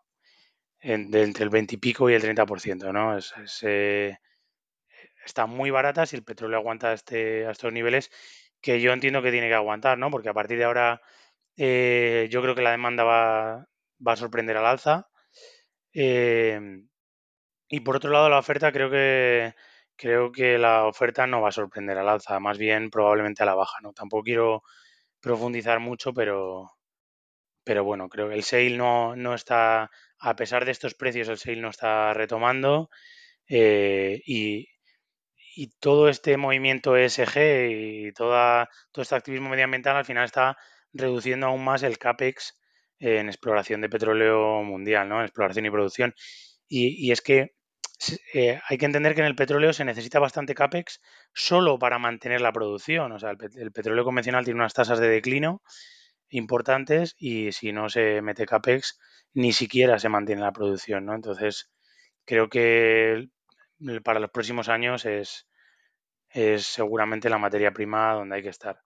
de 0.81 1.23
entre 1.23 1.43
el 1.43 1.49
20 1.49 1.75
y 1.75 1.77
pico 1.77 2.09
y 2.09 2.13
el 2.15 2.21
30%, 2.21 2.93
¿no? 2.93 3.17
Es, 3.17 3.33
eh, 3.63 4.17
está 5.25 5.45
muy 5.45 5.71
barata 5.71 6.05
si 6.05 6.15
el 6.15 6.23
petróleo 6.23 6.59
aguanta 6.59 6.93
este, 6.93 7.45
a 7.47 7.51
estos 7.51 7.73
niveles, 7.73 8.09
que 8.61 8.81
yo 8.81 8.93
entiendo 8.93 9.21
que 9.21 9.31
tiene 9.31 9.49
que 9.49 9.55
aguantar, 9.55 9.97
¿no? 9.97 10.09
Porque 10.11 10.29
a 10.29 10.33
partir 10.33 10.57
de 10.57 10.65
ahora 10.65 11.01
yo 11.57 12.41
creo 12.41 12.55
que 12.55 12.61
la 12.63 12.71
demanda 12.71 13.03
va, 13.03 13.67
va 14.05 14.13
a 14.13 14.17
sorprender 14.17 14.57
al 14.57 14.65
alza. 14.65 15.07
Em, 15.93 16.89
y 17.67 17.79
por 17.81 17.95
otro 17.97 18.11
lado, 18.11 18.29
la 18.29 18.39
oferta 18.39 18.71
creo 18.71 18.89
que 18.91 19.53
creo 19.95 20.31
que 20.31 20.57
la 20.57 20.85
oferta 20.87 21.27
no 21.27 21.41
va 21.41 21.49
a 21.49 21.51
sorprender 21.51 21.97
al 21.97 22.09
alza, 22.09 22.39
más 22.39 22.57
bien 22.57 22.89
probablemente 22.89 23.43
a 23.43 23.45
la 23.45 23.55
baja, 23.55 23.79
¿no? 23.81 23.93
Tampoco 23.93 24.23
quiero 24.23 24.63
profundizar 25.21 25.79
mucho, 25.79 26.13
pero 26.13 26.71
pero 27.63 27.83
bueno, 27.83 28.09
creo 28.09 28.29
que 28.29 28.35
el 28.35 28.43
sale 28.43 28.77
no, 28.77 29.15
no 29.15 29.33
está, 29.33 29.89
a 30.19 30.35
pesar 30.35 30.65
de 30.65 30.71
estos 30.71 30.95
precios, 30.95 31.29
el 31.29 31.37
sale 31.37 31.61
no 31.61 31.69
está 31.69 32.13
retomando 32.13 32.89
eh, 33.47 34.21
y, 34.25 34.67
y, 35.55 35.69
todo 35.79 36.09
este 36.09 36.37
movimiento 36.37 36.97
ESG 36.97 37.37
y 37.69 38.13
toda, 38.13 38.69
todo 38.91 39.03
este 39.03 39.15
activismo 39.15 39.49
medioambiental 39.49 39.95
al 39.97 40.05
final 40.05 40.25
está 40.25 40.57
reduciendo 40.93 41.47
aún 41.47 41.63
más 41.63 41.83
el 41.83 41.97
CAPEX 41.97 42.57
en 43.03 43.27
exploración 43.27 43.81
de 43.81 43.89
petróleo 43.89 44.63
mundial, 44.63 45.09
¿no? 45.09 45.19
En 45.19 45.25
exploración 45.25 45.65
y 45.65 45.71
producción. 45.71 46.13
Y, 46.69 47.11
es 47.11 47.21
que 47.21 47.53
eh, 48.33 48.59
hay 48.67 48.77
que 48.77 48.85
entender 48.85 49.13
que 49.13 49.21
en 49.21 49.27
el 49.27 49.35
petróleo 49.35 49.73
se 49.73 49.85
necesita 49.85 50.19
bastante 50.19 50.55
CAPEX 50.55 51.01
solo 51.33 51.77
para 51.77 51.99
mantener 51.99 52.41
la 52.41 52.53
producción. 52.53 53.11
O 53.11 53.19
sea, 53.19 53.31
el, 53.31 53.71
petróleo 53.71 54.05
convencional 54.05 54.45
tiene 54.45 54.59
unas 54.59 54.73
tasas 54.73 54.99
de 54.99 55.09
declino 55.09 55.61
importantes 56.29 57.15
y 57.17 57.51
si 57.51 57.73
no 57.73 57.89
se 57.89 58.21
mete 58.21 58.45
CAPEX 58.45 58.97
ni 59.33 59.51
siquiera 59.53 59.99
se 59.99 60.09
mantiene 60.09 60.41
la 60.41 60.53
producción, 60.53 61.05
¿no? 61.05 61.15
Entonces, 61.15 61.71
creo 62.25 62.49
que 62.49 63.27
para 64.03 64.19
los 64.21 64.31
próximos 64.31 64.69
años 64.69 65.05
es, 65.05 65.47
es 66.29 66.65
seguramente 66.65 67.29
la 67.29 67.37
materia 67.37 67.71
prima 67.73 68.13
donde 68.13 68.37
hay 68.37 68.43
que 68.43 68.49
estar. 68.49 68.79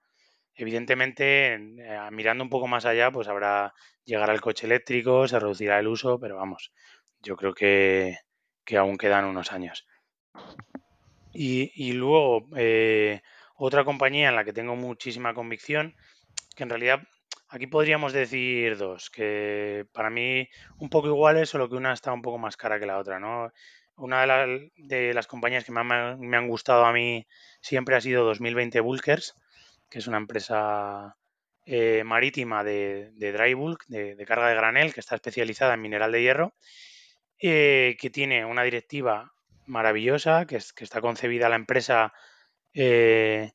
Evidentemente, 0.57 1.53
eh, 1.53 1.99
mirando 2.11 2.43
un 2.43 2.49
poco 2.49 2.67
más 2.67 2.85
allá, 2.85 3.11
pues 3.11 3.27
habrá 3.27 3.75
llegar 4.05 4.31
al 4.31 4.41
coche 4.41 4.65
eléctrico, 4.65 5.27
se 5.27 5.39
reducirá 5.39 5.77
el 5.77 5.87
uso, 5.87 6.19
pero 6.19 6.35
vamos, 6.35 6.73
yo 7.21 7.35
creo 7.35 7.53
que, 7.53 8.17
aún 8.75 8.97
quedan 8.97 9.25
unos 9.25 9.51
años. 9.51 9.85
Y, 11.31 11.93
luego, 11.93 12.47
eh, 12.57 13.21
otra 13.55 13.83
compañía 13.83 14.29
en 14.29 14.35
la 14.35 14.43
que 14.43 14.53
tengo 14.53 14.75
muchísima 14.75 15.35
convicción, 15.35 15.95
que 16.55 16.63
en 16.63 16.69
realidad 16.71 17.03
aquí 17.49 17.67
podríamos 17.67 18.11
decir 18.11 18.77
dos, 18.77 19.11
que 19.11 19.85
para 19.93 20.09
mí 20.09 20.49
un 20.79 20.89
poco 20.89 21.07
iguales, 21.07 21.49
solo 21.49 21.69
que 21.69 21.75
una 21.75 21.93
está 21.93 22.11
un 22.13 22.23
poco 22.23 22.39
más 22.39 22.57
cara 22.57 22.79
que 22.79 22.87
la 22.87 22.97
otra, 22.97 23.19
¿no? 23.19 23.51
Una 23.95 24.25
de, 24.25 25.13
las 25.13 25.27
compañías 25.27 25.65
que 25.65 25.71
me 25.71 25.81
han, 25.81 26.19
me 26.19 26.37
han, 26.37 26.47
gustado 26.47 26.85
a 26.85 26.93
mí 26.93 27.27
siempre 27.61 27.95
ha 27.95 28.01
sido 28.01 28.25
2020 28.25 28.79
Bulkers, 28.79 29.35
que 29.89 29.99
es 29.99 30.07
una 30.07 30.17
empresa 30.17 31.15
eh, 31.65 32.03
marítima 32.05 32.63
de, 32.63 33.11
dry 33.17 33.53
bulk, 33.53 33.85
de, 33.87 34.25
carga 34.25 34.49
de 34.49 34.55
granel, 34.55 34.93
que 34.93 35.01
está 35.01 35.15
especializada 35.15 35.73
en 35.73 35.81
mineral 35.81 36.11
de 36.11 36.21
hierro, 36.21 36.53
eh, 37.39 37.97
que 37.99 38.09
tiene 38.09 38.45
una 38.45 38.63
directiva 38.63 39.33
maravillosa, 39.65 40.45
que, 40.45 40.57
es, 40.57 40.73
que 40.73 40.83
está 40.83 41.01
concebida 41.01 41.49
la 41.49 41.57
empresa 41.57 42.13
eh, 42.73 43.51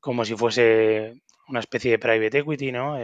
como 0.00 0.24
si 0.24 0.36
fuese 0.36 1.22
una 1.48 1.60
especie 1.60 1.90
de 1.90 1.98
private 1.98 2.38
equity, 2.38 2.72
¿no? 2.72 2.98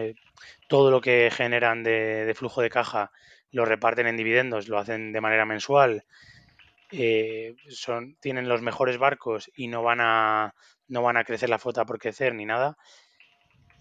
todo 0.69 0.91
lo 0.91 1.01
que 1.01 1.31
generan 1.33 1.83
de, 1.83 2.25
de, 2.25 2.35
flujo 2.35 2.63
de 2.63 2.71
caja 2.71 3.11
lo 3.51 3.65
reparten 3.65 4.07
en 4.07 4.17
dividendos, 4.17 4.69
lo 4.69 4.79
hacen 4.79 5.13
de 5.13 5.21
manera 5.21 5.45
mensual. 5.45 6.05
Son, 7.69 8.17
tienen 8.21 8.49
los 8.49 8.63
mejores 8.63 8.99
barcos 8.99 9.51
y 9.55 9.69
no 9.69 9.83
van 9.83 10.01
a 10.01 10.55
no 10.89 11.03
van 11.03 11.17
a 11.17 11.25
crecer 11.25 11.49
la 11.49 11.59
flota 11.59 11.85
por 11.85 11.99
crecer 11.99 12.35
ni 12.35 12.45
nada. 12.45 12.77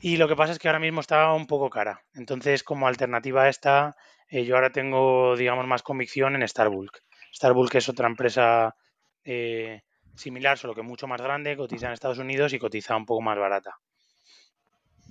Y 0.01 0.17
lo 0.17 0.27
que 0.27 0.35
pasa 0.35 0.53
es 0.53 0.59
que 0.59 0.67
ahora 0.67 0.79
mismo 0.79 1.01
está 1.01 1.31
un 1.33 1.45
poco 1.45 1.69
cara. 1.69 2.01
Entonces, 2.15 2.63
como 2.63 2.87
alternativa 2.87 3.43
a 3.43 3.49
esta, 3.49 3.95
eh, 4.29 4.45
yo 4.45 4.55
ahora 4.55 4.71
tengo, 4.71 5.35
digamos, 5.35 5.67
más 5.67 5.83
convicción 5.83 6.35
en 6.35 6.47
Starbulk. 6.47 7.03
Starbulk 7.33 7.75
es 7.75 7.87
otra 7.87 8.07
empresa 8.07 8.75
eh, 9.23 9.81
similar, 10.15 10.57
solo 10.57 10.73
que 10.73 10.81
mucho 10.81 11.05
más 11.05 11.21
grande, 11.21 11.55
cotiza 11.55 11.87
en 11.87 11.93
Estados 11.93 12.17
Unidos 12.17 12.53
y 12.53 12.59
cotiza 12.59 12.95
un 12.95 13.05
poco 13.05 13.21
más 13.21 13.37
barata. 13.37 13.75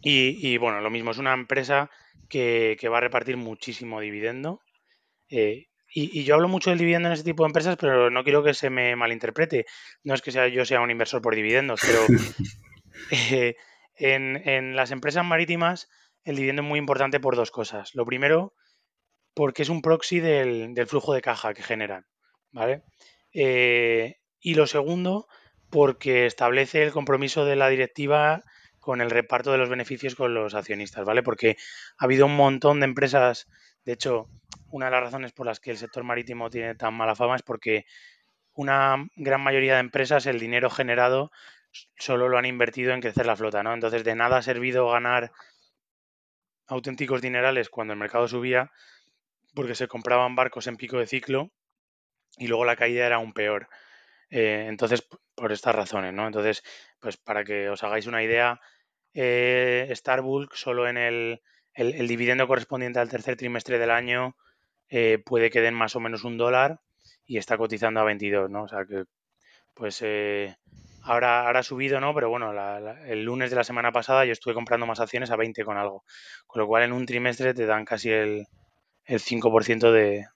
Y, 0.02 0.56
bueno, 0.56 0.80
lo 0.80 0.88
mismo, 0.88 1.10
es 1.10 1.18
una 1.18 1.34
empresa 1.34 1.90
que, 2.28 2.78
va 2.90 2.98
a 2.98 3.02
repartir 3.02 3.36
muchísimo 3.36 4.00
dividendo. 4.00 4.62
Eh, 5.28 5.66
y, 5.92 6.24
yo 6.24 6.34
hablo 6.34 6.48
mucho 6.48 6.70
del 6.70 6.78
dividendo 6.78 7.08
en 7.08 7.14
este 7.14 7.30
tipo 7.30 7.42
de 7.42 7.48
empresas, 7.48 7.76
pero 7.78 8.10
no 8.10 8.22
quiero 8.22 8.42
que 8.42 8.54
se 8.54 8.70
me 8.70 8.94
malinterprete. 8.96 9.66
No 10.04 10.14
es 10.14 10.22
que 10.22 10.32
sea, 10.32 10.48
yo 10.48 10.64
sea 10.64 10.80
un 10.80 10.90
inversor 10.90 11.20
por 11.20 11.34
dividendos, 11.34 11.80
pero 11.84 12.00
eh, 13.10 13.56
en, 13.96 14.76
las 14.76 14.90
empresas 14.90 15.24
marítimas 15.24 15.88
el 16.24 16.36
dividendo 16.36 16.62
es 16.62 16.68
muy 16.68 16.78
importante 16.78 17.20
por 17.20 17.36
dos 17.36 17.50
cosas. 17.50 17.94
Lo 17.94 18.04
primero, 18.04 18.54
porque 19.34 19.62
es 19.62 19.68
un 19.68 19.82
proxy 19.82 20.20
del, 20.20 20.74
flujo 20.86 21.12
de 21.12 21.22
caja 21.22 21.54
que 21.54 21.62
generan, 21.62 22.06
¿vale? 22.52 22.82
Eh, 23.32 24.16
y 24.38 24.54
lo 24.54 24.66
segundo, 24.66 25.26
porque 25.70 26.26
establece 26.26 26.82
el 26.82 26.92
compromiso 26.92 27.44
de 27.44 27.56
la 27.56 27.68
directiva 27.68 28.44
con 28.80 29.00
el 29.00 29.10
reparto 29.10 29.52
de 29.52 29.58
los 29.58 29.68
beneficios 29.68 30.14
con 30.14 30.34
los 30.34 30.54
accionistas, 30.54 31.04
¿vale? 31.04 31.22
Porque 31.22 31.56
ha 31.98 32.04
habido 32.04 32.26
un 32.26 32.34
montón 32.34 32.80
de 32.80 32.86
empresas, 32.86 33.46
de 33.84 33.92
hecho, 33.92 34.28
una 34.70 34.86
de 34.86 34.92
las 34.92 35.02
razones 35.02 35.32
por 35.32 35.46
las 35.46 35.60
que 35.60 35.70
el 35.70 35.78
sector 35.78 36.04
marítimo 36.04 36.50
tiene 36.50 36.74
tan 36.74 36.94
mala 36.94 37.16
fama 37.16 37.36
es 37.36 37.42
porque 37.42 37.86
una 38.52 38.96
gran 39.16 39.40
mayoría 39.40 39.74
de 39.74 39.80
empresas 39.80 40.26
el 40.26 40.38
dinero 40.38 40.70
generado 40.70 41.30
solo 41.98 42.28
lo 42.28 42.38
han 42.38 42.46
invertido 42.46 42.92
en 42.92 43.00
crecer 43.00 43.26
la 43.26 43.36
flota, 43.36 43.62
¿no? 43.62 43.72
Entonces 43.72 44.04
de 44.04 44.14
nada 44.14 44.38
ha 44.38 44.42
servido 44.42 44.90
ganar 44.90 45.32
auténticos 46.66 47.20
dinerales 47.20 47.68
cuando 47.68 47.92
el 47.92 47.98
mercado 47.98 48.28
subía 48.28 48.70
porque 49.54 49.74
se 49.74 49.88
compraban 49.88 50.36
barcos 50.36 50.66
en 50.66 50.76
pico 50.76 50.98
de 50.98 51.06
ciclo 51.06 51.50
y 52.38 52.46
luego 52.46 52.64
la 52.64 52.76
caída 52.76 53.06
era 53.06 53.16
aún 53.16 53.32
peor. 53.32 53.68
Eh, 54.30 54.66
entonces, 54.68 55.06
por 55.34 55.52
estas 55.52 55.74
razones, 55.74 56.12
¿no? 56.14 56.26
Entonces, 56.26 56.62
pues 57.00 57.16
para 57.16 57.44
que 57.44 57.68
os 57.68 57.82
hagáis 57.82 58.06
una 58.06 58.22
idea, 58.22 58.60
eh, 59.14 59.92
solo 60.52 60.88
en 60.88 60.96
el, 60.96 61.42
el, 61.74 62.08
dividendo 62.08 62.46
correspondiente 62.46 62.98
al 62.98 63.08
tercer 63.08 63.36
trimestre 63.36 63.78
del 63.78 63.90
año 63.90 64.36
eh, 64.88 65.18
puede 65.24 65.50
que 65.50 65.60
den 65.60 65.74
más 65.74 65.96
o 65.96 66.00
menos 66.00 66.24
un 66.24 66.36
dólar 66.36 66.80
y 67.26 67.38
está 67.38 67.56
cotizando 67.56 68.00
a 68.00 68.04
22, 68.04 68.50
¿no? 68.50 68.64
O 68.64 68.68
sea 68.68 68.84
que, 68.84 69.04
pues 69.74 70.00
eh, 70.02 70.56
ahora, 71.02 71.46
ahora 71.46 71.60
ha 71.60 71.62
subido, 71.62 72.00
¿no? 72.00 72.14
Pero 72.14 72.28
bueno, 72.28 72.52
el 73.06 73.24
lunes 73.24 73.50
de 73.50 73.56
la 73.56 73.64
semana 73.64 73.92
pasada 73.92 74.24
yo 74.24 74.32
estuve 74.32 74.54
comprando 74.54 74.86
más 74.86 75.00
acciones 75.00 75.30
a 75.30 75.36
20 75.36 75.64
con 75.64 75.78
algo. 75.78 76.04
Con 76.46 76.60
lo 76.60 76.66
cual 76.66 76.82
en 76.84 76.92
un 76.92 77.06
trimestre 77.06 77.54
te 77.54 77.66
dan 77.66 77.84
casi 77.84 78.10
el, 78.10 78.46
el 79.04 79.20
5% 79.20 79.92
de, 79.92 80.26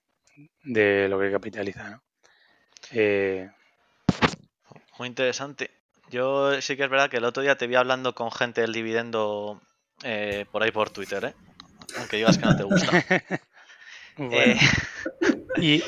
de 0.63 1.09
lo 1.09 1.19
que 1.21 1.31
capitaliza, 1.33 1.91
¿no? 1.91 2.03
Eh, 2.93 3.51
Muy 4.99 5.09
interesante. 5.09 5.71
Yo 6.11 6.61
sí 6.61 6.77
que 6.77 6.85
es 6.85 6.91
verdad 6.91 7.11
que 7.11 7.17
el 7.19 7.25
otro 7.25 7.43
día 7.43 7.57
te 7.57 7.67
vi 7.67 7.75
hablando 7.75 8.15
con 8.15 8.31
gente 8.31 8.61
del 8.61 8.73
dividendo 8.73 9.61
por 10.51 10.63
ahí 10.63 10.71
por 10.71 10.91
Twitter, 10.91 11.25
¿eh? 11.25 11.35
Aunque 11.99 12.17
digas 12.17 12.39
que 12.39 12.47
no 12.47 12.57
te 12.57 12.65
gusta. 12.65 12.93
Eh, 14.17 14.57
y 15.57 15.83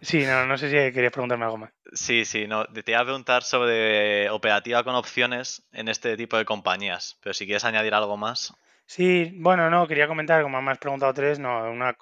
sí, 0.00 0.24
no, 0.24 0.46
no 0.46 0.56
sé 0.56 0.68
si 0.68 0.94
querías 0.94 1.12
preguntarme 1.12 1.44
algo 1.44 1.58
más. 1.58 1.72
Sí, 1.92 2.24
sí, 2.24 2.46
no. 2.46 2.64
Te 2.64 2.90
iba 2.90 3.00
a 3.00 3.04
preguntar 3.04 3.42
sobre 3.42 4.30
operativa 4.30 4.82
con 4.82 4.94
opciones 4.94 5.62
en 5.72 5.88
este 5.88 6.16
tipo 6.16 6.38
de 6.38 6.46
compañías, 6.46 7.18
pero 7.22 7.34
si 7.34 7.44
quieres 7.44 7.64
añadir 7.64 7.92
algo 7.92 8.16
más. 8.16 8.54
Sí, 8.86 9.30
bueno, 9.34 9.70
no, 9.70 9.86
quería 9.86 10.08
comentar, 10.08 10.42
como 10.42 10.60
me 10.60 10.70
has 10.70 10.78
preguntado 10.78 11.12
tres, 11.12 11.38
no, 11.38 11.70
una, 11.70 11.96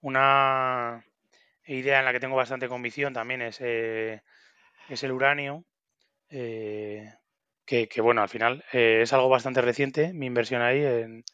una 0.00 1.04
idea 1.66 1.98
en 1.98 2.04
la 2.04 2.12
que 2.12 2.20
tengo 2.20 2.36
bastante 2.36 2.68
convicción 2.68 3.12
también 3.12 3.42
es, 3.42 3.58
eh, 3.60 4.22
es 4.88 5.02
el 5.02 5.12
uranio, 5.12 5.64
eh, 6.30 7.12
que, 7.68 8.00
bueno, 8.00 8.22
al 8.22 8.30
final 8.30 8.64
es 8.72 9.12
algo 9.12 9.28
bastante 9.28 9.60
reciente, 9.60 10.14
mi 10.14 10.24
inversión 10.24 10.62
ahí 10.62 10.82
en, 10.82 11.24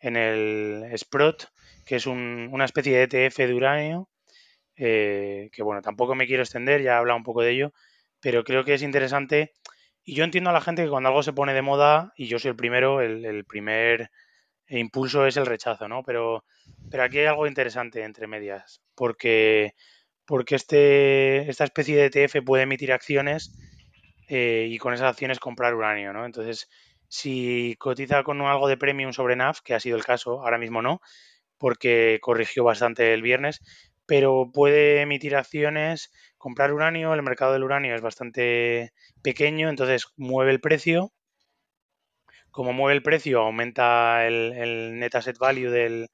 en 0.00 0.16
el 0.16 0.90
Sprott, 0.96 1.48
que 1.84 1.96
es 1.96 2.06
una 2.06 2.64
especie 2.64 2.96
de 2.96 3.02
ETF 3.04 3.36
de 3.36 3.54
uranio, 3.54 4.08
eh, 4.76 5.50
que 5.52 5.62
bueno, 5.62 5.82
tampoco 5.82 6.14
me 6.14 6.26
quiero 6.26 6.42
extender, 6.42 6.82
ya 6.82 6.92
he 6.92 6.96
hablado 6.96 7.18
un 7.18 7.24
poco 7.24 7.42
de 7.42 7.50
ello, 7.50 7.72
pero 8.20 8.42
creo 8.42 8.64
que 8.64 8.74
es 8.74 8.82
interesante. 8.82 9.52
Y 10.02 10.14
yo 10.14 10.24
entiendo 10.24 10.50
a 10.50 10.54
la 10.54 10.62
gente 10.62 10.82
que 10.82 10.88
cuando 10.88 11.10
algo 11.10 11.22
se 11.22 11.34
pone 11.34 11.52
de 11.52 11.62
moda, 11.62 12.12
y 12.16 12.26
yo 12.26 12.38
soy 12.38 12.50
el 12.50 12.56
primero, 12.56 13.00
el, 13.02 13.44
primer 13.44 14.10
impulso 14.68 15.26
es 15.26 15.36
el 15.36 15.46
rechazo, 15.46 15.88
¿no? 15.88 16.02
Pero, 16.04 16.44
pero 16.90 17.02
aquí 17.04 17.18
hay 17.18 17.26
algo 17.26 17.46
interesante 17.46 18.02
entre 18.02 18.26
medias, 18.26 18.82
porque, 18.94 19.74
porque 20.24 20.54
este, 20.56 21.50
esta 21.50 21.64
especie 21.64 21.96
de 21.96 22.06
ETF 22.06 22.42
puede 22.44 22.62
emitir 22.64 22.92
acciones 22.92 23.52
eh, 24.34 24.66
y 24.70 24.78
con 24.78 24.94
esas 24.94 25.10
acciones 25.10 25.38
comprar 25.38 25.74
uranio, 25.74 26.14
¿no? 26.14 26.24
Entonces, 26.24 26.66
si 27.06 27.76
cotiza 27.78 28.22
con 28.22 28.40
algo 28.40 28.66
de 28.66 28.78
premium 28.78 29.12
sobre 29.12 29.36
NAF, 29.36 29.60
que 29.60 29.74
ha 29.74 29.80
sido 29.80 29.98
el 29.98 30.06
caso, 30.06 30.40
ahora 30.40 30.56
mismo 30.56 30.80
no, 30.80 31.02
porque 31.58 32.18
corrigió 32.22 32.64
bastante 32.64 33.12
el 33.12 33.20
viernes, 33.20 33.60
pero 34.06 34.50
puede 34.50 35.02
emitir 35.02 35.36
acciones, 35.36 36.10
comprar 36.38 36.72
uranio, 36.72 37.12
el 37.12 37.22
mercado 37.22 37.52
del 37.52 37.64
uranio 37.64 37.94
es 37.94 38.00
bastante 38.00 38.94
pequeño, 39.22 39.68
entonces 39.68 40.06
mueve 40.16 40.52
el 40.52 40.62
precio. 40.62 41.12
Como 42.50 42.72
mueve 42.72 42.94
el 42.96 43.02
precio, 43.02 43.40
aumenta 43.40 44.26
el, 44.26 44.98
net 44.98 45.14
asset 45.14 45.36
value 45.36 45.70
del, 45.70 46.08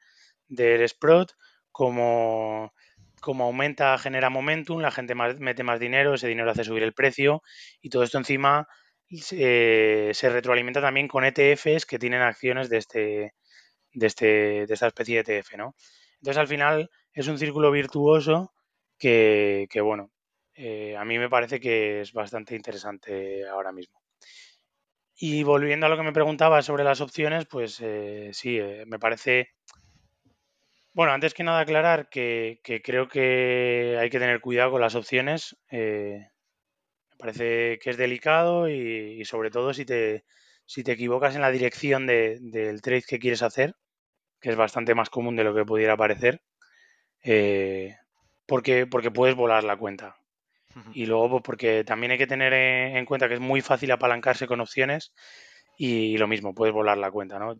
del 0.48 0.88
Sprott. 0.88 1.34
Como, 1.70 2.72
como 3.20 3.44
aumenta, 3.44 3.96
genera 3.98 4.30
momentum, 4.30 4.80
la 4.80 4.90
gente 4.90 5.14
mete 5.14 5.62
más 5.62 5.80
dinero, 5.80 6.14
ese 6.14 6.28
dinero 6.28 6.50
hace 6.50 6.64
subir 6.64 6.82
el 6.82 6.94
precio 6.94 7.42
y 7.80 7.90
todo 7.90 8.02
esto 8.02 8.18
encima 8.18 8.68
se 9.10 10.12
retroalimenta 10.22 10.80
también 10.80 11.08
con 11.08 11.24
ETFs 11.24 11.86
que 11.86 11.98
tienen 11.98 12.20
acciones 12.20 12.68
de 12.68 12.76
este, 12.76 13.34
de, 13.92 14.06
este, 14.06 14.66
de 14.66 14.74
esta 14.74 14.86
especie 14.86 15.22
de 15.22 15.38
ETF, 15.38 15.56
¿no? 15.56 15.74
Entonces, 16.20 16.38
al 16.38 16.48
final, 16.48 16.90
es 17.12 17.28
un 17.28 17.38
círculo 17.38 17.70
virtuoso 17.70 18.52
que, 18.98 19.68
bueno, 19.82 20.10
eh, 20.54 20.96
a 20.96 21.04
mí 21.04 21.18
me 21.18 21.28
parece 21.28 21.60
que 21.60 22.00
es 22.00 22.12
bastante 22.12 22.56
interesante 22.56 23.46
ahora 23.48 23.72
mismo. 23.72 24.00
Y 25.16 25.42
volviendo 25.42 25.86
a 25.86 25.88
lo 25.88 25.96
que 25.96 26.02
me 26.02 26.12
preguntaba 26.12 26.62
sobre 26.62 26.84
las 26.84 27.00
opciones, 27.00 27.46
pues 27.46 27.80
eh, 27.80 28.30
sí, 28.32 28.58
eh, 28.58 28.84
me 28.86 28.98
parece... 28.98 29.50
Bueno, 30.98 31.12
antes 31.12 31.32
que 31.32 31.44
nada 31.44 31.60
aclarar 31.60 32.08
que, 32.08 32.58
creo 32.82 33.06
que 33.06 33.96
hay 34.00 34.10
que 34.10 34.18
tener 34.18 34.40
cuidado 34.40 34.72
con 34.72 34.80
las 34.80 34.96
opciones. 34.96 35.56
me 35.70 36.28
parece 37.16 37.78
que 37.78 37.90
es 37.90 37.96
delicado 37.96 38.68
y, 38.68 39.24
sobre 39.24 39.52
todo 39.52 39.72
si 39.72 39.84
te, 39.84 40.24
si 40.66 40.82
te 40.82 40.90
equivocas 40.90 41.36
en 41.36 41.42
la 41.42 41.52
dirección 41.52 42.04
del 42.08 42.82
trade 42.82 43.04
que 43.06 43.20
quieres 43.20 43.44
hacer, 43.44 43.76
que 44.40 44.50
es 44.50 44.56
bastante 44.56 44.96
más 44.96 45.08
común 45.08 45.36
de 45.36 45.44
lo 45.44 45.54
que 45.54 45.64
pudiera 45.64 45.96
parecer, 45.96 46.42
eh, 47.22 47.94
porque, 48.44 48.88
porque 48.88 49.12
puedes 49.12 49.36
volar 49.36 49.62
la 49.62 49.76
cuenta. 49.76 50.16
Y 50.94 51.06
luego, 51.06 51.30
pues 51.30 51.42
porque 51.44 51.84
también 51.84 52.10
hay 52.10 52.18
que 52.18 52.26
tener 52.26 52.52
en 52.52 53.06
cuenta 53.06 53.28
que 53.28 53.34
es 53.34 53.40
muy 53.40 53.60
fácil 53.60 53.92
apalancarse 53.92 54.48
con 54.48 54.60
opciones 54.60 55.12
y, 55.76 56.18
lo 56.18 56.26
mismo, 56.26 56.56
puedes 56.56 56.74
volar 56.74 56.98
la 56.98 57.12
cuenta, 57.12 57.38
¿no? 57.38 57.54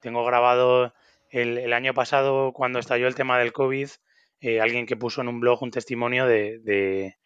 Tengo 0.00 0.24
grabado 0.24 0.92
el, 1.30 1.72
año 1.72 1.94
pasado, 1.94 2.52
cuando 2.52 2.78
estalló 2.78 3.06
el 3.06 3.14
tema 3.14 3.38
del 3.38 3.52
COVID, 3.52 3.88
eh, 4.40 4.60
alguien 4.60 4.86
que 4.86 4.96
puso 4.96 5.20
en 5.20 5.28
un 5.28 5.40
blog 5.40 5.62
un 5.62 5.70
testimonio 5.70 6.26
de, 6.26 6.58
de, 6.60 7.16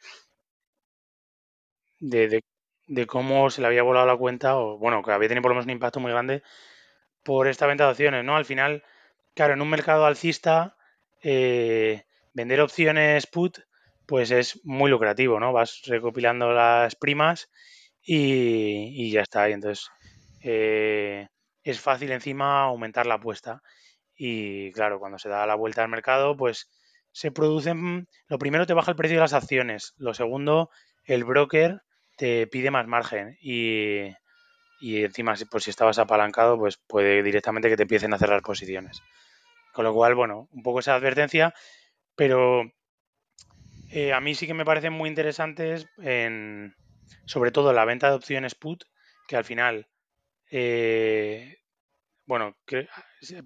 de, 2.87 3.07
cómo 3.07 3.51
se 3.51 3.61
le 3.61 3.69
había 3.69 3.83
volado 3.83 4.07
la 4.07 4.17
cuenta, 4.17 4.59
o 4.59 4.79
bueno, 4.79 5.03
que 5.03 5.13
había 5.13 5.29
tenido 5.29 5.43
por 5.43 5.51
lo 5.51 5.55
menos 5.55 5.67
un 5.67 5.73
impacto 5.73 6.01
muy 6.01 6.11
grande 6.11 6.43
por 7.23 7.49
esta 7.49 7.67
venta 7.67 7.85
de 7.85 7.91
opciones, 7.93 8.25
¿no? 8.25 8.37
Al 8.37 8.45
final, 8.45 8.85
Claro, 9.35 9.55
en 9.55 9.63
un 9.63 9.69
mercado 9.69 10.07
alcista, 10.07 10.77
eh, 11.23 12.05
vender 12.35 12.61
opciones 12.61 13.27
put, 13.27 13.59
pues 14.07 14.31
es 14.31 14.65
muy 14.65 14.91
lucrativo, 14.91 15.41
¿no? 15.41 15.53
Vas 15.53 15.83
recopilando 15.87 16.53
las 16.53 16.95
primas 16.95 17.51
y, 18.01 19.11
ya 19.11 19.23
está. 19.23 19.51
Y 19.51 19.55
entonces, 19.55 19.91
eh, 20.41 21.27
es 21.65 21.81
fácil 21.81 22.13
encima 22.13 22.63
aumentar 22.63 23.07
la 23.07 23.15
apuesta. 23.15 23.61
Y 24.17 24.73
claro, 24.73 24.99
cuando 24.99 25.19
se 25.19 25.29
da 25.29 25.47
la 25.47 25.55
vuelta 25.55 25.83
al 25.83 25.89
mercado, 25.89 26.37
pues 26.37 26.71
se 27.13 27.31
producen, 27.31 28.09
lo 28.29 28.39
primero 28.39 28.67
te 28.67 28.75
baja 28.75 28.91
el 28.91 28.97
precio 28.97 29.17
de 29.17 29.23
las 29.23 29.35
acciones, 29.35 29.95
lo 29.99 30.15
segundo, 30.15 30.71
el 31.05 31.25
broker 31.25 31.83
te 32.17 32.47
pide 32.47 32.71
más 32.71 32.87
margen 32.87 33.37
y, 33.41 34.09
y 34.81 35.05
encima, 35.05 35.35
pues 35.51 35.65
si 35.65 35.71
estabas 35.71 35.99
apalancado, 35.99 36.59
pues 36.59 36.77
puede 36.77 37.23
directamente 37.23 37.69
que 37.69 37.77
te 37.77 37.83
empiecen 37.83 38.13
a 38.15 38.19
cerrar 38.19 38.43
posiciones. 38.43 39.03
Con 39.73 39.85
lo 39.85 39.95
cual, 39.95 40.15
bueno, 40.15 40.49
un 40.53 40.63
poco 40.63 40.81
esa 40.81 40.95
advertencia, 40.95 41.55
pero 42.15 42.63
eh, 43.91 44.13
a 44.13 44.21
mí 44.21 44.35
sí 44.35 44.47
que 44.47 44.55
me 44.55 44.65
parecen 44.65 44.93
muy 44.93 45.09
interesantes 45.09 45.89
en, 45.99 46.75
sobre 47.27 47.51
todo 47.51 47.73
la 47.73 47.85
venta 47.85 48.09
de 48.09 48.17
opciones 48.17 48.55
put, 48.55 48.85
que 49.27 49.37
al 49.37 49.45
final, 49.45 49.89
eh, 50.51 51.59
bueno, 52.27 52.57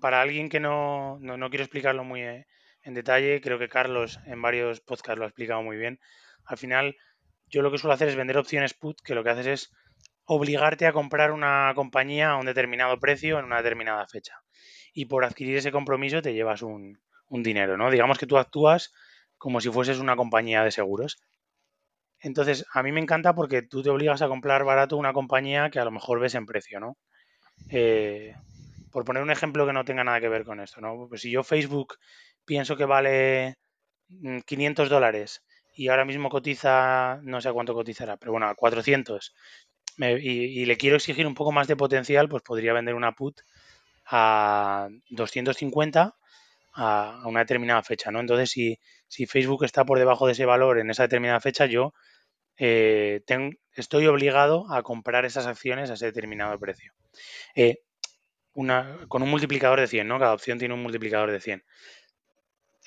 para 0.00 0.20
alguien 0.20 0.48
que 0.48 0.60
no, 0.60 1.18
no, 1.20 1.50
quiero 1.50 1.64
explicarlo 1.64 2.04
muy 2.04 2.22
eh, 2.22 2.46
en 2.82 2.94
detalle, 2.94 3.40
creo 3.40 3.58
que 3.58 3.68
Carlos 3.68 4.20
en 4.26 4.40
varios 4.42 4.80
podcasts 4.80 5.18
lo 5.18 5.24
ha 5.24 5.28
explicado 5.28 5.62
muy 5.62 5.76
bien. 5.76 6.00
Al 6.44 6.58
final, 6.58 6.96
yo 7.46 7.62
lo 7.62 7.70
que 7.70 7.78
suelo 7.78 7.94
hacer 7.94 8.08
es 8.08 8.16
vender 8.16 8.38
opciones 8.38 8.74
put, 8.74 9.00
que 9.02 9.14
lo 9.14 9.24
que 9.24 9.30
haces 9.30 9.46
es 9.46 9.72
obligarte 10.24 10.86
a 10.86 10.92
comprar 10.92 11.32
una 11.32 11.72
compañía 11.74 12.30
a 12.30 12.36
un 12.36 12.46
determinado 12.46 12.98
precio 12.98 13.38
en 13.38 13.46
una 13.46 13.58
determinada 13.58 14.06
fecha. 14.06 14.34
Y 14.92 15.06
por 15.06 15.24
adquirir 15.24 15.56
ese 15.56 15.72
compromiso 15.72 16.22
te 16.22 16.34
llevas 16.34 16.62
un, 16.62 17.00
un 17.28 17.42
dinero, 17.42 17.76
¿no? 17.76 17.90
Digamos 17.90 18.18
que 18.18 18.26
tú 18.26 18.38
actúas 18.38 18.92
como 19.36 19.60
si 19.60 19.70
fueses 19.70 19.98
una 19.98 20.16
compañía 20.16 20.62
de 20.64 20.70
seguros. 20.70 21.18
Entonces, 22.20 22.66
a 22.72 22.82
mí 22.82 22.92
me 22.92 23.00
encanta 23.00 23.34
porque 23.34 23.62
tú 23.62 23.82
te 23.82 23.90
obligas 23.90 24.22
a 24.22 24.28
comprar 24.28 24.64
barato 24.64 24.96
una 24.96 25.12
compañía 25.12 25.70
que 25.70 25.78
a 25.78 25.84
lo 25.84 25.92
mejor 25.92 26.20
ves 26.20 26.34
en 26.34 26.46
precio, 26.46 26.80
¿no? 26.80 26.98
Eh, 27.70 28.34
por 28.98 29.04
poner 29.04 29.22
un 29.22 29.30
ejemplo 29.30 29.64
que 29.64 29.72
no 29.72 29.84
tenga 29.84 30.02
nada 30.02 30.20
que 30.20 30.28
ver 30.28 30.44
con 30.44 30.58
esto, 30.58 30.80
¿no? 30.80 31.06
Pues 31.08 31.20
si 31.20 31.30
yo 31.30 31.44
Facebook 31.44 31.98
pienso 32.44 32.76
que 32.76 32.84
vale 32.84 33.54
500 34.44 34.88
mm, 34.88 34.90
dólares 34.90 35.44
y 35.72 35.86
ahora 35.86 36.04
mismo 36.04 36.28
cotiza, 36.28 37.20
no 37.22 37.40
sé 37.40 37.52
cuánto 37.52 37.74
cotizará, 37.74 38.16
pero 38.16 38.32
bueno, 38.32 38.48
a 38.48 38.56
400, 38.56 39.32
y, 39.98 40.64
le 40.64 40.76
quiero 40.76 40.96
exigir 40.96 41.28
un 41.28 41.36
poco 41.36 41.52
más 41.52 41.68
de 41.68 41.76
potencial, 41.76 42.28
pues 42.28 42.42
podría 42.42 42.72
vender 42.72 42.96
una 42.96 43.12
put 43.12 43.40
a 44.04 44.88
250 45.10 46.16
a, 46.74 47.22
una 47.24 47.40
determinada 47.40 47.84
fecha, 47.84 48.10
¿no? 48.10 48.18
Entonces, 48.18 48.50
si, 48.50 48.80
si, 49.06 49.26
Facebook 49.26 49.62
está 49.64 49.84
por 49.84 50.00
debajo 50.00 50.26
de 50.26 50.32
ese 50.32 50.44
valor 50.44 50.80
en 50.80 50.90
esa 50.90 51.04
determinada 51.04 51.38
fecha, 51.38 51.66
yo 51.66 51.94
eh, 52.56 53.22
estoy 53.74 54.08
obligado 54.08 54.66
a 54.72 54.82
comprar 54.82 55.24
esas 55.24 55.46
acciones 55.46 55.88
a 55.88 55.94
ese 55.94 56.06
determinado 56.06 56.58
precio. 56.58 56.92
Eh, 57.54 57.78
una, 58.58 58.98
con 59.06 59.22
un 59.22 59.30
multiplicador 59.30 59.78
de 59.78 59.86
100, 59.86 60.08
¿no? 60.08 60.18
Cada 60.18 60.34
opción 60.34 60.58
tiene 60.58 60.74
un 60.74 60.82
multiplicador 60.82 61.30
de 61.30 61.40
100. 61.40 61.62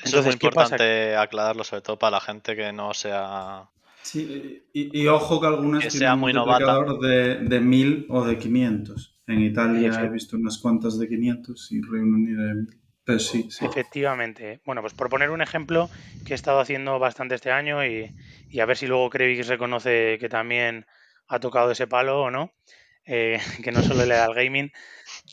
Eso 0.04 0.20
es 0.20 0.26
muy 0.26 0.34
importante 0.34 1.16
aclararlo, 1.16 1.64
sobre 1.64 1.82
todo 1.82 1.98
para 1.98 2.12
la 2.12 2.22
gente 2.22 2.56
que 2.56 2.74
no 2.74 2.94
sea... 2.94 3.70
Sí, 4.04 4.64
y, 4.74 5.08
ojo 5.08 5.40
que 5.40 5.48
algunas 5.48 5.84
que 5.84 5.90
tienen 5.92 6.14
un 6.14 6.20
multiplicador 6.20 7.00
de, 7.00 7.38
de 7.38 7.60
1000 7.60 8.08
o 8.10 8.26
de 8.26 8.38
500. 8.38 9.20
En 9.28 9.42
Italia 9.42 10.02
he 10.04 10.10
visto 10.10 10.36
unas 10.36 10.58
cuantas 10.58 10.98
de 10.98 11.08
500 11.08 11.72
y 11.72 11.82
Reino 11.82 12.16
Unido 12.16 12.44
de 12.48 12.54
1000. 12.56 12.82
Pues 13.06 13.28
sí, 13.28 13.48
Efectivamente. 13.62 14.62
Bueno, 14.66 14.82
pues 14.82 14.94
por 14.94 15.10
poner 15.10 15.30
un 15.30 15.42
ejemplo 15.42 15.90
que 16.26 16.34
he 16.34 16.36
estado 16.36 16.60
haciendo 16.60 17.00
bastante 17.00 17.36
este 17.36 17.52
año 17.52 17.86
y, 17.86 18.14
a 18.60 18.66
ver 18.66 18.78
si 18.78 18.88
luego 18.88 19.10
Krevix 19.10 19.48
reconoce 19.48 20.18
que 20.20 20.30
también 20.30 20.86
ha 21.28 21.40
tocado 21.40 21.72
ese 21.72 21.88
palo 21.88 22.24
o 22.24 22.32
no, 22.32 22.54
eh, 23.06 23.40
que 23.64 23.72
no 23.72 23.82
solo 23.82 24.06
le 24.06 24.16
da 24.16 24.26
al 24.26 24.36
gaming, 24.36 24.72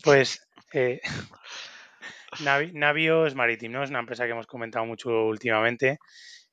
pues 0.03 0.47
eh, 0.73 1.01
Navio 2.75 3.27
Maritime, 3.35 3.75
¿no? 3.75 3.83
Es 3.83 3.91
una 3.91 4.01
empresa 4.01 4.25
que 4.25 4.33
hemos 4.33 4.47
comentado 4.47 4.85
mucho 4.85 5.27
últimamente, 5.27 5.99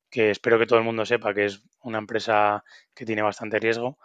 que 0.10 0.31
espero 0.31 0.58
que 0.58 0.65
todo 0.65 0.79
el 0.79 0.86
mundo 0.86 1.05
sepa 1.05 1.34
que 1.34 1.45
es 1.45 1.62
una 1.81 1.97
empresa 1.97 2.63
que 2.93 3.05
tiene 3.05 3.21
bastante 3.21 3.60
riesgo, 3.60 3.97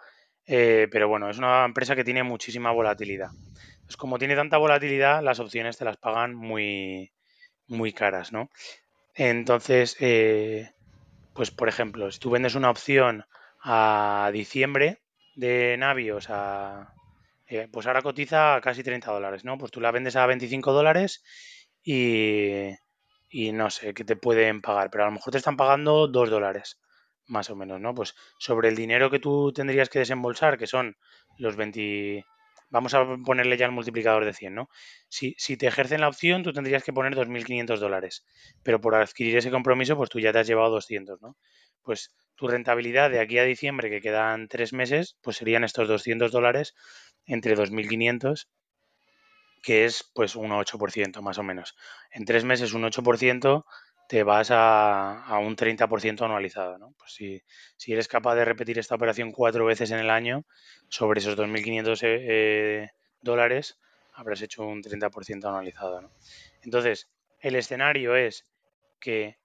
eh, 0.45 0.87
pero 0.91 1.07
bueno, 1.07 1.29
es 1.29 1.37
una 1.37 1.65
empresa 1.65 1.95
que 1.95 2.03
tiene 2.03 2.23
muchísima 2.23 2.71
volatilidad. 2.71 3.29
Pues 3.85 3.97
como 3.97 4.19
tiene 4.19 4.35
tanta 4.35 4.57
volatilidad, 4.57 5.23
las 5.23 5.39
opciones 5.39 5.77
te 5.77 5.85
las 5.85 5.97
pagan 5.97 6.35
muy, 6.35 7.11
muy 7.67 7.93
caras, 7.93 8.31
¿no? 8.31 8.49
Entonces, 9.15 9.97
eh, 9.99 10.71
pues 11.33 11.51
por 11.51 11.69
ejemplo, 11.69 12.11
si 12.11 12.19
tú 12.19 12.29
vendes 12.29 12.55
una 12.55 12.69
opción 12.69 13.25
a 13.63 14.29
diciembre 14.33 15.01
de 15.35 15.77
Navios 15.77 16.29
a... 16.29 16.93
Eh, 17.51 17.67
pues 17.69 17.85
ahora 17.85 18.01
cotiza 18.01 18.55
a 18.55 18.61
casi 18.61 18.81
30 18.81 19.11
dólares, 19.11 19.43
¿no? 19.43 19.57
Pues 19.57 19.71
tú 19.71 19.81
la 19.81 19.91
vendes 19.91 20.15
a 20.15 20.25
25 20.25 20.71
dólares 20.71 21.21
y, 21.83 22.69
y 23.29 23.51
no 23.51 23.69
sé 23.69 23.93
qué 23.93 24.05
te 24.05 24.15
pueden 24.15 24.61
pagar, 24.61 24.89
pero 24.89 25.03
a 25.03 25.07
lo 25.07 25.11
mejor 25.13 25.31
te 25.31 25.37
están 25.39 25.57
pagando 25.57 26.07
2 26.07 26.29
dólares, 26.29 26.79
más 27.27 27.49
o 27.49 27.57
menos, 27.57 27.81
¿no? 27.81 27.93
Pues 27.93 28.15
sobre 28.39 28.69
el 28.69 28.77
dinero 28.77 29.09
que 29.09 29.19
tú 29.19 29.51
tendrías 29.51 29.89
que 29.89 29.99
desembolsar, 29.99 30.57
que 30.57 30.65
son 30.65 30.95
los 31.37 31.57
20, 31.57 32.23
vamos 32.69 32.93
a 32.93 33.05
ponerle 33.25 33.57
ya 33.57 33.65
el 33.65 33.73
multiplicador 33.73 34.23
de 34.23 34.33
100, 34.33 34.55
¿no? 34.55 34.69
Si, 35.09 35.35
si 35.37 35.57
te 35.57 35.67
ejercen 35.67 35.99
la 35.99 36.07
opción, 36.07 36.43
tú 36.43 36.53
tendrías 36.53 36.85
que 36.85 36.93
poner 36.93 37.15
2.500 37.15 37.81
dólares, 37.81 38.23
pero 38.63 38.79
por 38.79 38.95
adquirir 38.95 39.35
ese 39.35 39.51
compromiso, 39.51 39.97
pues 39.97 40.09
tú 40.09 40.21
ya 40.21 40.31
te 40.31 40.39
has 40.39 40.47
llevado 40.47 40.69
200, 40.69 41.21
¿no? 41.21 41.35
Pues 41.83 42.15
tu 42.35 42.47
rentabilidad 42.47 43.09
de 43.09 43.19
aquí 43.19 43.39
a 43.39 43.43
diciembre, 43.43 43.89
que 43.89 43.99
quedan 43.99 44.47
tres 44.47 44.71
meses, 44.71 45.17
pues 45.21 45.35
serían 45.35 45.65
estos 45.65 45.89
200 45.89 46.31
dólares 46.31 46.75
entre 47.25 47.55
2.500, 47.55 48.47
que 49.61 49.85
es 49.85 50.03
pues 50.13 50.35
un 50.35 50.51
8% 50.51 51.21
más 51.21 51.37
o 51.37 51.43
menos. 51.43 51.75
En 52.11 52.25
tres 52.25 52.43
meses 52.43 52.73
un 52.73 52.83
8% 52.83 53.65
te 54.07 54.23
vas 54.23 54.49
a, 54.51 55.37
un 55.41 55.55
30% 55.55 56.25
anualizado. 56.25 56.77
¿no? 56.77 56.93
Pues 56.97 57.13
si, 57.13 57.41
si, 57.77 57.93
eres 57.93 58.07
capaz 58.07 58.35
de 58.35 58.43
repetir 58.43 58.77
esta 58.77 58.95
operación 58.95 59.31
cuatro 59.31 59.65
veces 59.65 59.91
en 59.91 59.99
el 59.99 60.09
año, 60.09 60.43
sobre 60.89 61.19
esos 61.21 61.37
2.500 61.37 62.03
eh, 62.03 62.25
eh, 62.27 62.89
dólares, 63.21 63.79
habrás 64.13 64.41
hecho 64.41 64.63
un 64.63 64.83
30% 64.83 65.45
anualizado. 65.45 66.11
Entonces, 66.63 67.09
el 67.39 67.55
escenario 67.55 68.15
es 68.15 68.45
que 68.99 69.37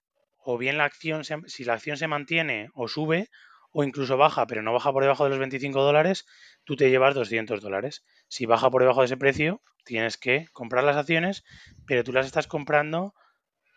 o 0.43 0.59
bien 0.59 0.79
la 0.79 0.85
acción, 0.85 1.25
si 1.25 1.65
la 1.65 1.75
acción 1.75 1.97
se 1.97 2.07
mantiene 2.07 2.71
o 2.75 2.89
sube, 2.89 3.29
o 3.73 3.85
incluso 3.85 4.17
baja, 4.17 4.47
pero 4.47 4.62
no 4.62 4.73
baja 4.73 4.93
por 4.93 5.03
debajo 5.03 5.25
de 5.25 5.31
los 5.31 5.39
25 5.39 5.83
dólares, 5.83 6.27
tú 6.67 6.77
te 6.77 6.91
llevas 6.91 7.15
200 7.15 7.63
dólares. 7.63 8.05
Si 8.29 8.45
baja 8.45 8.71
por 8.71 8.83
debajo 8.83 9.01
de 9.01 9.07
ese 9.07 9.17
precio, 9.17 9.63
tienes 9.85 10.19
que 10.19 10.49
comprar 10.53 10.85
las 10.85 10.97
acciones, 10.97 11.45
pero 11.87 12.05
tú 12.05 12.13
las 12.13 12.27
estás 12.27 12.49
comprando 12.49 13.15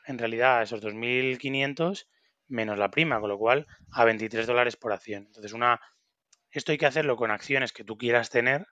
en 0.05 0.17
realidad 0.17 0.63
esos 0.63 0.81
2.500 0.81 2.07
menos 2.47 2.79
la 2.79 2.89
prima, 2.89 3.19
con 3.19 3.29
lo 3.29 3.37
cual 3.37 3.67
a 3.91 4.03
23 4.05 4.47
dólares 4.47 4.75
por 4.75 4.91
acción. 4.91 5.27
Entonces, 5.27 5.53
una, 5.53 5.79
esto 6.49 6.71
hay 6.71 6.79
que 6.79 6.87
hacerlo 6.87 7.15
con 7.15 7.29
acciones 7.29 7.71
que 7.71 7.83
tú 7.83 7.95
quieras 7.95 8.31
tener 8.31 8.65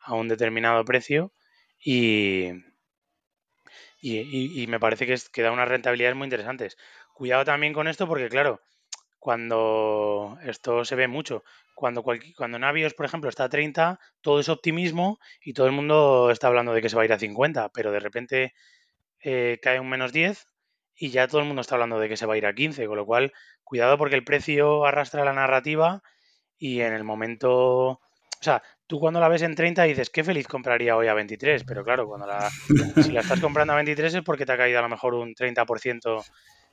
a 0.00 0.14
un 0.14 0.26
determinado 0.26 0.84
precio 0.84 1.32
y, 1.78 2.50
y, 4.00 4.66
me 4.66 4.80
parece 4.80 5.06
que, 5.06 5.12
es, 5.12 5.28
que 5.28 5.42
da 5.42 5.52
unas 5.52 5.68
rentabilidades 5.68 6.16
muy 6.16 6.26
interesantes. 6.26 6.76
Cuidado 7.14 7.44
también 7.44 7.72
con 7.72 7.86
esto 7.86 8.08
porque, 8.08 8.28
claro, 8.28 8.60
cuando 9.20 10.38
esto 10.42 10.84
se 10.84 10.96
ve 10.96 11.06
mucho, 11.06 11.44
cuando, 11.74 12.02
cuando 12.02 12.58
Navios, 12.58 12.94
por 12.94 13.06
ejemplo, 13.06 13.28
está 13.28 13.44
a 13.44 13.48
30, 13.50 14.00
todo 14.22 14.40
es 14.40 14.48
optimismo 14.48 15.18
y 15.44 15.52
todo 15.52 15.66
el 15.66 15.72
mundo 15.72 16.30
está 16.30 16.48
hablando 16.48 16.72
de 16.72 16.82
que 16.82 16.88
se 16.88 16.96
va 16.96 17.02
a 17.02 17.04
ir 17.04 17.12
a 17.12 17.18
50, 17.18 17.68
pero 17.68 17.92
de 17.92 18.00
repente 18.00 18.54
eh, 19.22 19.58
cae 19.62 19.78
un 19.78 19.90
menos 19.90 20.12
10 20.12 20.46
y 20.96 21.10
ya 21.10 21.28
todo 21.28 21.42
el 21.42 21.46
mundo 21.46 21.60
está 21.60 21.74
hablando 21.74 22.00
de 22.00 22.08
que 22.08 22.16
se 22.16 22.26
va 22.26 22.34
a 22.34 22.38
ir 22.38 22.46
a 22.46 22.54
15, 22.54 22.86
con 22.86 22.96
lo 22.96 23.06
cual 23.06 23.32
cuidado 23.62 23.98
porque 23.98 24.16
el 24.16 24.24
precio 24.24 24.86
arrastra 24.86 25.24
la 25.24 25.34
narrativa 25.34 26.02
y 26.58 26.80
en 26.80 26.94
el 26.94 27.04
momento, 27.04 27.88
o 27.90 28.00
sea, 28.40 28.62
tú 28.86 28.98
cuando 29.00 29.20
la 29.20 29.28
ves 29.28 29.42
en 29.42 29.54
30 29.54 29.82
dices, 29.84 30.08
qué 30.08 30.24
feliz 30.24 30.48
compraría 30.48 30.96
hoy 30.96 31.08
a 31.08 31.14
23, 31.14 31.64
pero 31.64 31.84
claro, 31.84 32.06
cuando 32.06 32.26
la, 32.26 32.50
si 33.02 33.12
la 33.12 33.20
estás 33.20 33.40
comprando 33.40 33.74
a 33.74 33.76
23 33.76 34.14
es 34.14 34.22
porque 34.22 34.46
te 34.46 34.52
ha 34.52 34.56
caído 34.56 34.78
a 34.78 34.82
lo 34.82 34.88
mejor 34.88 35.14
un 35.14 35.34
30% 35.34 36.24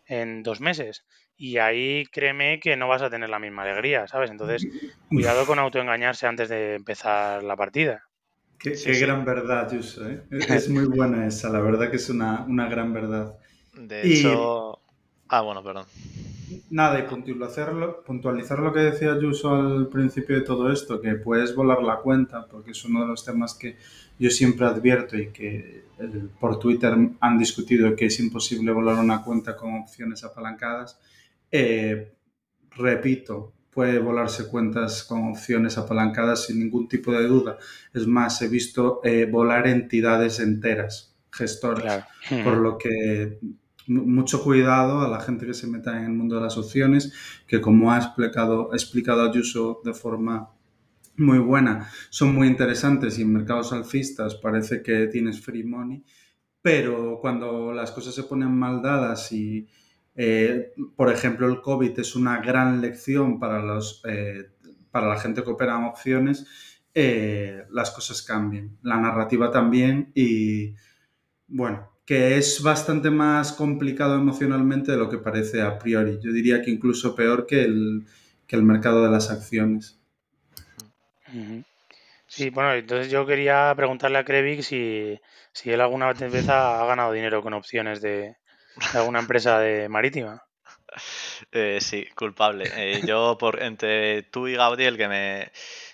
en 0.07 0.43
dos 0.43 0.61
meses. 0.61 1.05
Y 1.35 1.57
ahí 1.57 2.05
créeme 2.11 2.59
que 2.59 2.75
no 2.75 2.87
vas 2.87 3.01
a 3.01 3.09
tener 3.09 3.29
la 3.29 3.39
misma 3.39 3.63
alegría, 3.63 4.07
¿sabes? 4.07 4.31
Entonces, 4.31 4.67
cuidado 5.09 5.45
con 5.45 5.59
autoengañarse 5.59 6.25
antes 6.25 6.49
de 6.49 6.75
empezar 6.75 7.43
la 7.43 7.55
partida. 7.55 8.03
Qué, 8.57 8.75
gran 8.99 9.23
verdad, 9.23 9.71
Yuso. 9.71 10.09
¿eh? 10.09 10.23
Es 10.31 10.67
muy 10.67 10.85
buena 10.85 11.27
esa, 11.27 11.49
la 11.49 11.59
verdad 11.59 11.91
que 11.91 11.97
es 11.97 12.09
una, 12.09 12.43
una 12.45 12.67
gran 12.67 12.91
verdad. 12.91 13.37
De 13.73 14.01
hecho. 14.01 14.79
Ah, 15.29 15.41
bueno, 15.41 15.63
perdón. 15.63 15.85
Nada, 16.69 16.99
y 16.99 17.03
puntualizar 17.03 18.59
lo 18.59 18.73
que 18.73 18.79
decía 18.79 19.19
Yuso 19.19 19.53
al 19.53 19.87
principio 19.87 20.35
de 20.35 20.41
todo 20.41 20.71
esto, 20.71 21.01
que 21.01 21.15
puedes 21.15 21.55
volar 21.55 21.81
la 21.83 21.97
cuenta, 21.97 22.45
porque 22.45 22.71
es 22.71 22.85
uno 22.85 23.01
de 23.01 23.07
los 23.07 23.23
temas 23.23 23.53
que 23.53 23.77
yo 24.17 24.29
siempre 24.29 24.65
advierto 24.65 25.17
y 25.17 25.27
que 25.27 25.85
eh, 25.99 26.27
por 26.39 26.59
Twitter 26.59 26.95
han 27.19 27.37
discutido 27.37 27.95
que 27.95 28.05
es 28.05 28.19
imposible 28.19 28.71
volar 28.71 28.97
una 28.97 29.23
cuenta 29.23 29.55
con 29.55 29.75
opciones 29.75 30.23
apalancadas. 30.23 30.99
Eh, 31.51 32.13
repito, 32.71 33.53
puede 33.71 33.99
volarse 33.99 34.47
cuentas 34.47 35.03
con 35.03 35.29
opciones 35.29 35.77
apalancadas 35.77 36.45
sin 36.45 36.59
ningún 36.59 36.87
tipo 36.87 37.11
de 37.11 37.27
duda. 37.27 37.57
Es 37.93 38.07
más, 38.07 38.41
he 38.41 38.47
visto 38.47 39.01
eh, 39.03 39.25
volar 39.29 39.67
entidades 39.67 40.39
enteras, 40.39 41.15
gestores, 41.31 42.03
por 42.43 42.57
lo 42.57 42.77
que 42.77 43.39
mucho 43.87 44.43
cuidado 44.43 45.01
a 45.01 45.09
la 45.09 45.19
gente 45.19 45.45
que 45.45 45.53
se 45.53 45.67
meta 45.67 45.97
en 45.97 46.05
el 46.05 46.11
mundo 46.11 46.35
de 46.35 46.41
las 46.41 46.57
opciones, 46.57 47.13
que 47.47 47.61
como 47.61 47.91
ha 47.91 47.97
explicado, 47.97 48.73
explicado 48.73 49.29
Ayuso 49.29 49.81
de 49.83 49.93
forma 49.93 50.51
muy 51.17 51.39
buena, 51.39 51.89
son 52.09 52.35
muy 52.35 52.47
interesantes 52.47 53.17
y 53.17 53.23
en 53.23 53.33
mercados 53.33 53.73
alcistas 53.73 54.35
parece 54.35 54.83
que 54.83 55.07
tienes 55.07 55.41
free 55.41 55.63
money, 55.63 56.03
pero 56.61 57.17
cuando 57.19 57.73
las 57.73 57.91
cosas 57.91 58.13
se 58.13 58.23
ponen 58.23 58.53
mal 58.53 58.81
dadas 58.81 59.31
y, 59.31 59.67
eh, 60.15 60.73
por 60.95 61.11
ejemplo, 61.11 61.47
el 61.47 61.61
COVID 61.61 61.99
es 61.99 62.15
una 62.15 62.39
gran 62.39 62.81
lección 62.81 63.39
para, 63.39 63.61
los, 63.63 64.01
eh, 64.07 64.51
para 64.91 65.07
la 65.07 65.19
gente 65.19 65.43
que 65.43 65.49
opera 65.49 65.77
en 65.77 65.85
opciones, 65.85 66.45
eh, 66.93 67.63
las 67.71 67.91
cosas 67.91 68.21
cambian, 68.21 68.77
la 68.83 68.97
narrativa 68.97 69.49
también 69.49 70.11
y, 70.13 70.75
bueno, 71.47 71.96
que 72.07 72.37
es 72.37 72.63
bastante 72.63 73.09
más 73.11 73.51
complicado 73.51 74.15
emocionalmente 74.15 74.93
de 74.93 74.97
lo 74.97 75.09
que 75.09 75.17
parece 75.17 75.61
a 75.61 75.77
priori. 75.77 76.19
Yo 76.21 76.31
diría 76.31 76.61
que 76.61 76.71
incluso 76.71 77.13
peor 77.13 77.45
que 77.45 77.63
el, 77.63 78.07
que 78.47 78.55
el 78.55 78.63
mercado 78.63 79.03
de 79.03 79.11
las 79.11 79.29
acciones. 79.29 79.99
Sí, 82.25 82.49
bueno, 82.49 82.73
entonces 82.73 83.11
yo 83.11 83.25
quería 83.25 83.73
preguntarle 83.75 84.19
a 84.19 84.23
Krevik 84.23 84.61
si, 84.61 85.19
si 85.51 85.69
él 85.69 85.81
alguna 85.81 86.13
vez 86.13 86.47
ha 86.47 86.85
ganado 86.85 87.11
dinero 87.11 87.43
con 87.43 87.53
opciones 87.53 88.01
de, 88.01 88.37
alguna 88.93 89.19
empresa 89.19 89.59
de 89.59 89.89
marítima. 89.89 90.43
Eh, 91.51 91.77
sí, 91.79 92.07
culpable. 92.15 92.71
Eh, 92.75 93.01
yo, 93.05 93.37
por 93.37 93.61
entre 93.61 94.23
tú 94.23 94.47
y 94.47 94.55
Gabriel, 94.55 94.97
que 94.97 95.07
me, 95.07 95.51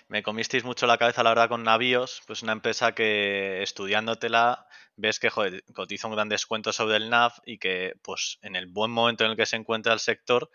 me 0.08 0.22
comisteis 0.22 0.64
mucho 0.64 0.86
la 0.86 0.96
cabeza, 0.96 1.22
la 1.22 1.30
verdad, 1.30 1.50
con 1.50 1.62
navíos, 1.62 2.22
pues 2.26 2.42
una 2.42 2.52
empresa 2.52 2.92
que 2.92 3.62
estudiándotela 3.62 4.66
ves 4.96 5.18
que 5.18 5.30
joder, 5.30 5.64
cotiza 5.74 6.08
un 6.08 6.14
gran 6.14 6.28
descuento 6.28 6.72
sobre 6.72 6.96
el 6.96 7.10
NAV 7.10 7.32
y 7.44 7.58
que 7.58 7.94
pues 8.02 8.38
en 8.42 8.56
el 8.56 8.66
buen 8.66 8.90
momento 8.90 9.24
en 9.24 9.32
el 9.32 9.36
que 9.36 9.46
se 9.46 9.56
encuentra 9.56 9.92
el 9.92 10.00
sector, 10.00 10.50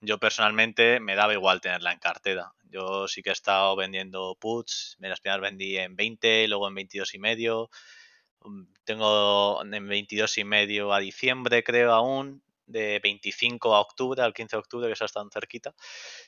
yo 0.00 0.18
personalmente 0.18 1.00
me 1.00 1.14
daba 1.14 1.32
igual 1.32 1.60
tenerla 1.60 1.92
en 1.92 1.98
cartera. 1.98 2.52
Yo 2.64 3.08
sí 3.08 3.22
que 3.22 3.30
he 3.30 3.32
estado 3.32 3.76
vendiendo 3.76 4.36
puts, 4.38 4.96
las 4.98 5.20
primeras 5.20 5.40
vendí 5.40 5.78
en 5.78 5.96
20, 5.96 6.48
luego 6.48 6.68
en 6.68 6.74
22 6.74 7.14
y 7.14 7.18
medio. 7.18 7.70
Mm, 8.42 8.64
tengo 8.84 9.62
en 9.62 9.88
22 9.88 10.38
y 10.38 10.44
medio 10.44 10.92
a 10.92 11.00
diciembre, 11.00 11.64
creo 11.64 11.92
aún, 11.92 12.42
de 12.66 13.00
25 13.00 13.74
a 13.74 13.80
octubre, 13.80 14.22
al 14.22 14.34
15 14.34 14.56
de 14.56 14.60
octubre, 14.60 14.86
que 14.88 14.94
eso 14.94 15.04
está 15.04 15.20
tan 15.20 15.30
cerquita. 15.30 15.74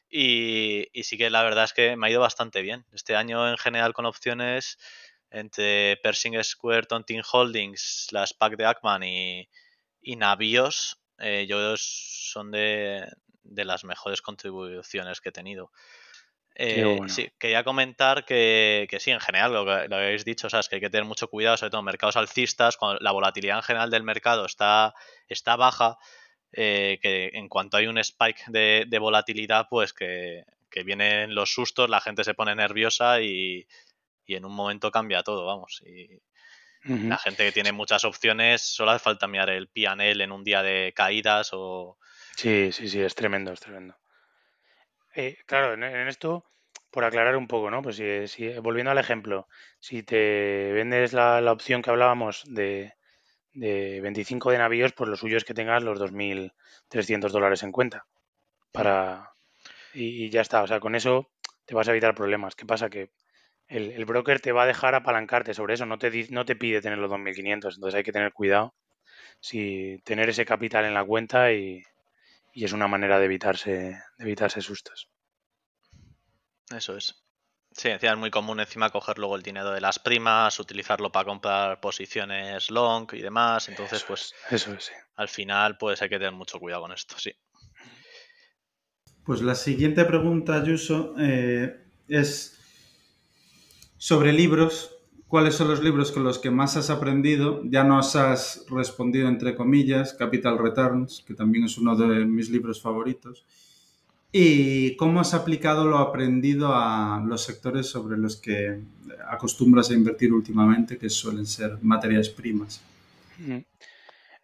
Y, 0.08 0.86
y 0.92 1.04
sí 1.04 1.18
que 1.18 1.30
la 1.30 1.42
verdad 1.42 1.64
es 1.64 1.72
que 1.72 1.96
me 1.96 2.06
ha 2.06 2.10
ido 2.10 2.20
bastante 2.20 2.62
bien. 2.62 2.86
Este 2.92 3.16
año 3.16 3.48
en 3.50 3.58
general 3.58 3.92
con 3.92 4.06
opciones 4.06 4.78
entre 5.30 5.96
Pershing 6.02 6.42
Square, 6.42 6.86
Tontin 6.86 7.22
Holdings, 7.30 8.08
las 8.10 8.32
pack 8.32 8.56
de 8.56 8.66
Ackman 8.66 9.02
y, 9.02 9.48
y 10.00 10.16
Navios, 10.16 11.00
eh, 11.18 11.46
yo 11.48 11.74
son 11.76 12.50
de, 12.50 13.06
las 13.44 13.84
mejores 13.84 14.22
contribuciones 14.22 15.20
que 15.20 15.30
he 15.30 15.32
tenido. 15.32 15.70
Eh, 16.54 16.98
sí, 17.06 17.30
quería 17.38 17.62
comentar 17.62 18.24
que, 18.24 18.88
sí, 18.98 19.12
en 19.12 19.20
general, 19.20 19.52
lo 19.52 19.64
que, 19.64 19.88
lo 19.88 19.96
habéis 19.96 20.24
dicho, 20.24 20.48
o 20.48 20.50
que 20.50 20.76
hay 20.76 20.80
que 20.80 20.90
tener 20.90 21.04
mucho 21.04 21.28
cuidado, 21.28 21.56
sobre 21.56 21.70
todo 21.70 21.80
en 21.80 21.84
mercados 21.84 22.16
alcistas, 22.16 22.76
cuando 22.76 22.98
la 23.00 23.12
volatilidad 23.12 23.58
en 23.58 23.62
general 23.62 23.90
del 23.90 24.02
mercado 24.02 24.44
está, 24.44 24.94
está 25.28 25.54
baja, 25.54 25.98
eh, 26.52 26.98
que 27.00 27.30
en 27.34 27.48
cuanto 27.48 27.76
hay 27.76 27.86
un 27.86 27.98
spike 27.98 28.42
de, 28.48 28.86
de 28.88 28.98
volatilidad, 28.98 29.66
pues 29.70 29.92
que, 29.92 30.44
que, 30.68 30.82
vienen 30.82 31.34
los 31.34 31.52
sustos, 31.52 31.88
la 31.88 32.00
gente 32.00 32.24
se 32.24 32.34
pone 32.34 32.56
nerviosa 32.56 33.20
y, 33.20 33.68
y 34.28 34.36
en 34.36 34.44
un 34.44 34.54
momento 34.54 34.90
cambia 34.90 35.22
todo, 35.22 35.46
vamos. 35.46 35.82
Y 35.84 36.20
la 36.84 37.16
gente 37.16 37.44
que 37.44 37.52
tiene 37.52 37.72
muchas 37.72 38.04
opciones, 38.04 38.60
solo 38.60 38.90
hace 38.90 39.02
falta 39.02 39.26
mirar 39.26 39.48
el 39.48 39.68
PNL 39.68 40.22
en 40.22 40.32
un 40.32 40.44
día 40.44 40.62
de 40.62 40.92
caídas 40.94 41.50
o... 41.52 41.98
Sí, 42.36 42.70
sí, 42.70 42.88
sí, 42.88 43.00
es 43.00 43.14
tremendo, 43.14 43.52
es 43.52 43.60
tremendo. 43.60 43.96
Eh, 45.14 45.38
claro, 45.46 45.72
en, 45.72 45.82
esto, 46.08 46.44
por 46.90 47.04
aclarar 47.04 47.36
un 47.36 47.48
poco, 47.48 47.70
¿no? 47.70 47.80
Pues 47.80 47.96
si, 47.96 48.48
volviendo 48.58 48.90
al 48.90 48.98
ejemplo, 48.98 49.48
si 49.80 50.02
te 50.02 50.72
vendes 50.72 51.14
la, 51.14 51.40
opción 51.50 51.80
que 51.80 51.90
hablábamos 51.90 52.44
de, 52.46 52.92
de 53.54 54.02
25 54.02 54.50
de 54.50 54.58
navíos, 54.58 54.92
pues 54.92 55.08
lo 55.08 55.16
suyo 55.16 55.38
es 55.38 55.44
que 55.44 55.54
tengas 55.54 55.82
los 55.82 55.98
2.300 55.98 57.30
dólares 57.30 57.62
en 57.62 57.72
cuenta. 57.72 58.04
Para... 58.72 59.32
Y, 59.94 60.26
y, 60.26 60.30
ya 60.30 60.42
está, 60.42 60.62
o 60.62 60.66
sea, 60.66 60.80
con 60.80 60.94
eso 60.94 61.30
te 61.64 61.74
vas 61.74 61.88
a 61.88 61.92
evitar 61.92 62.14
problemas. 62.14 62.54
¿Qué 62.54 62.66
pasa? 62.66 62.90
Que 62.90 63.10
el, 63.68 64.04
broker 64.04 64.40
te 64.40 64.52
va 64.52 64.64
a 64.64 64.66
dejar 64.66 64.94
apalancarte 64.94 65.54
sobre 65.54 65.74
eso, 65.74 65.86
no 65.86 65.98
te, 65.98 66.26
no 66.30 66.44
te 66.44 66.56
pide 66.56 66.80
tener 66.80 66.98
los 66.98 67.10
2.500, 67.10 67.74
entonces 67.74 67.94
hay 67.94 68.02
que 68.02 68.12
tener 68.12 68.32
cuidado 68.32 68.74
si 69.40 70.00
tener 70.04 70.28
ese 70.28 70.44
capital 70.44 70.84
en 70.84 70.94
la 70.94 71.04
cuenta 71.04 71.52
y, 71.52 71.82
es 72.54 72.72
una 72.72 72.88
manera 72.88 73.20
de 73.20 73.26
evitarse, 73.26 73.70
de 73.70 74.24
evitarse 74.24 74.60
sustos. 74.60 75.08
Eso 76.74 76.96
es. 76.96 77.22
Sí, 77.70 77.88
es 77.88 78.16
muy 78.16 78.30
común 78.30 78.58
encima 78.58 78.90
coger 78.90 79.18
luego 79.18 79.36
el 79.36 79.42
dinero 79.42 79.70
de 79.70 79.80
las 79.80 80.00
primas, 80.00 80.58
utilizarlo 80.58 81.12
para 81.12 81.26
comprar 81.26 81.80
posiciones 81.80 82.70
long 82.70 83.06
y 83.12 83.20
demás. 83.20 83.68
Entonces, 83.68 84.02
pues 84.02 84.34
eso 84.50 84.72
es, 84.72 84.90
al 85.14 85.28
final, 85.28 85.76
pues 85.78 86.02
hay 86.02 86.08
que 86.08 86.18
tener 86.18 86.32
mucho 86.32 86.58
cuidado 86.58 86.82
con 86.82 86.92
esto, 86.92 87.16
sí. 87.16 87.32
Pues 89.24 89.42
la 89.42 89.54
siguiente 89.54 90.04
pregunta, 90.04 90.54
Ayuso, 90.54 91.14
eh, 91.18 91.84
es 92.08 92.57
sobre 93.98 94.32
libros, 94.32 94.96
¿cuáles 95.26 95.56
son 95.56 95.68
los 95.68 95.82
libros 95.82 96.12
con 96.12 96.24
los 96.24 96.38
que 96.38 96.50
más 96.50 96.76
has 96.76 96.88
aprendido? 96.88 97.62
Ya 97.64 97.84
nos 97.84 98.16
has 98.16 98.64
respondido 98.70 99.28
entre 99.28 99.54
comillas, 99.54 100.14
Capital 100.14 100.56
Returns, 100.58 101.24
que 101.26 101.34
también 101.34 101.64
es 101.64 101.76
uno 101.78 101.96
de 101.96 102.24
mis 102.24 102.48
libros 102.48 102.80
favoritos. 102.80 103.44
¿Y 104.30 104.94
cómo 104.96 105.20
has 105.20 105.34
aplicado 105.34 105.86
lo 105.86 105.98
aprendido 105.98 106.74
a 106.74 107.22
los 107.26 107.42
sectores 107.42 107.86
sobre 107.86 108.18
los 108.18 108.36
que 108.36 108.78
acostumbras 109.26 109.90
a 109.90 109.94
invertir 109.94 110.32
últimamente, 110.32 110.98
que 110.98 111.08
suelen 111.08 111.46
ser 111.46 111.78
materias 111.82 112.28
primas? 112.28 112.82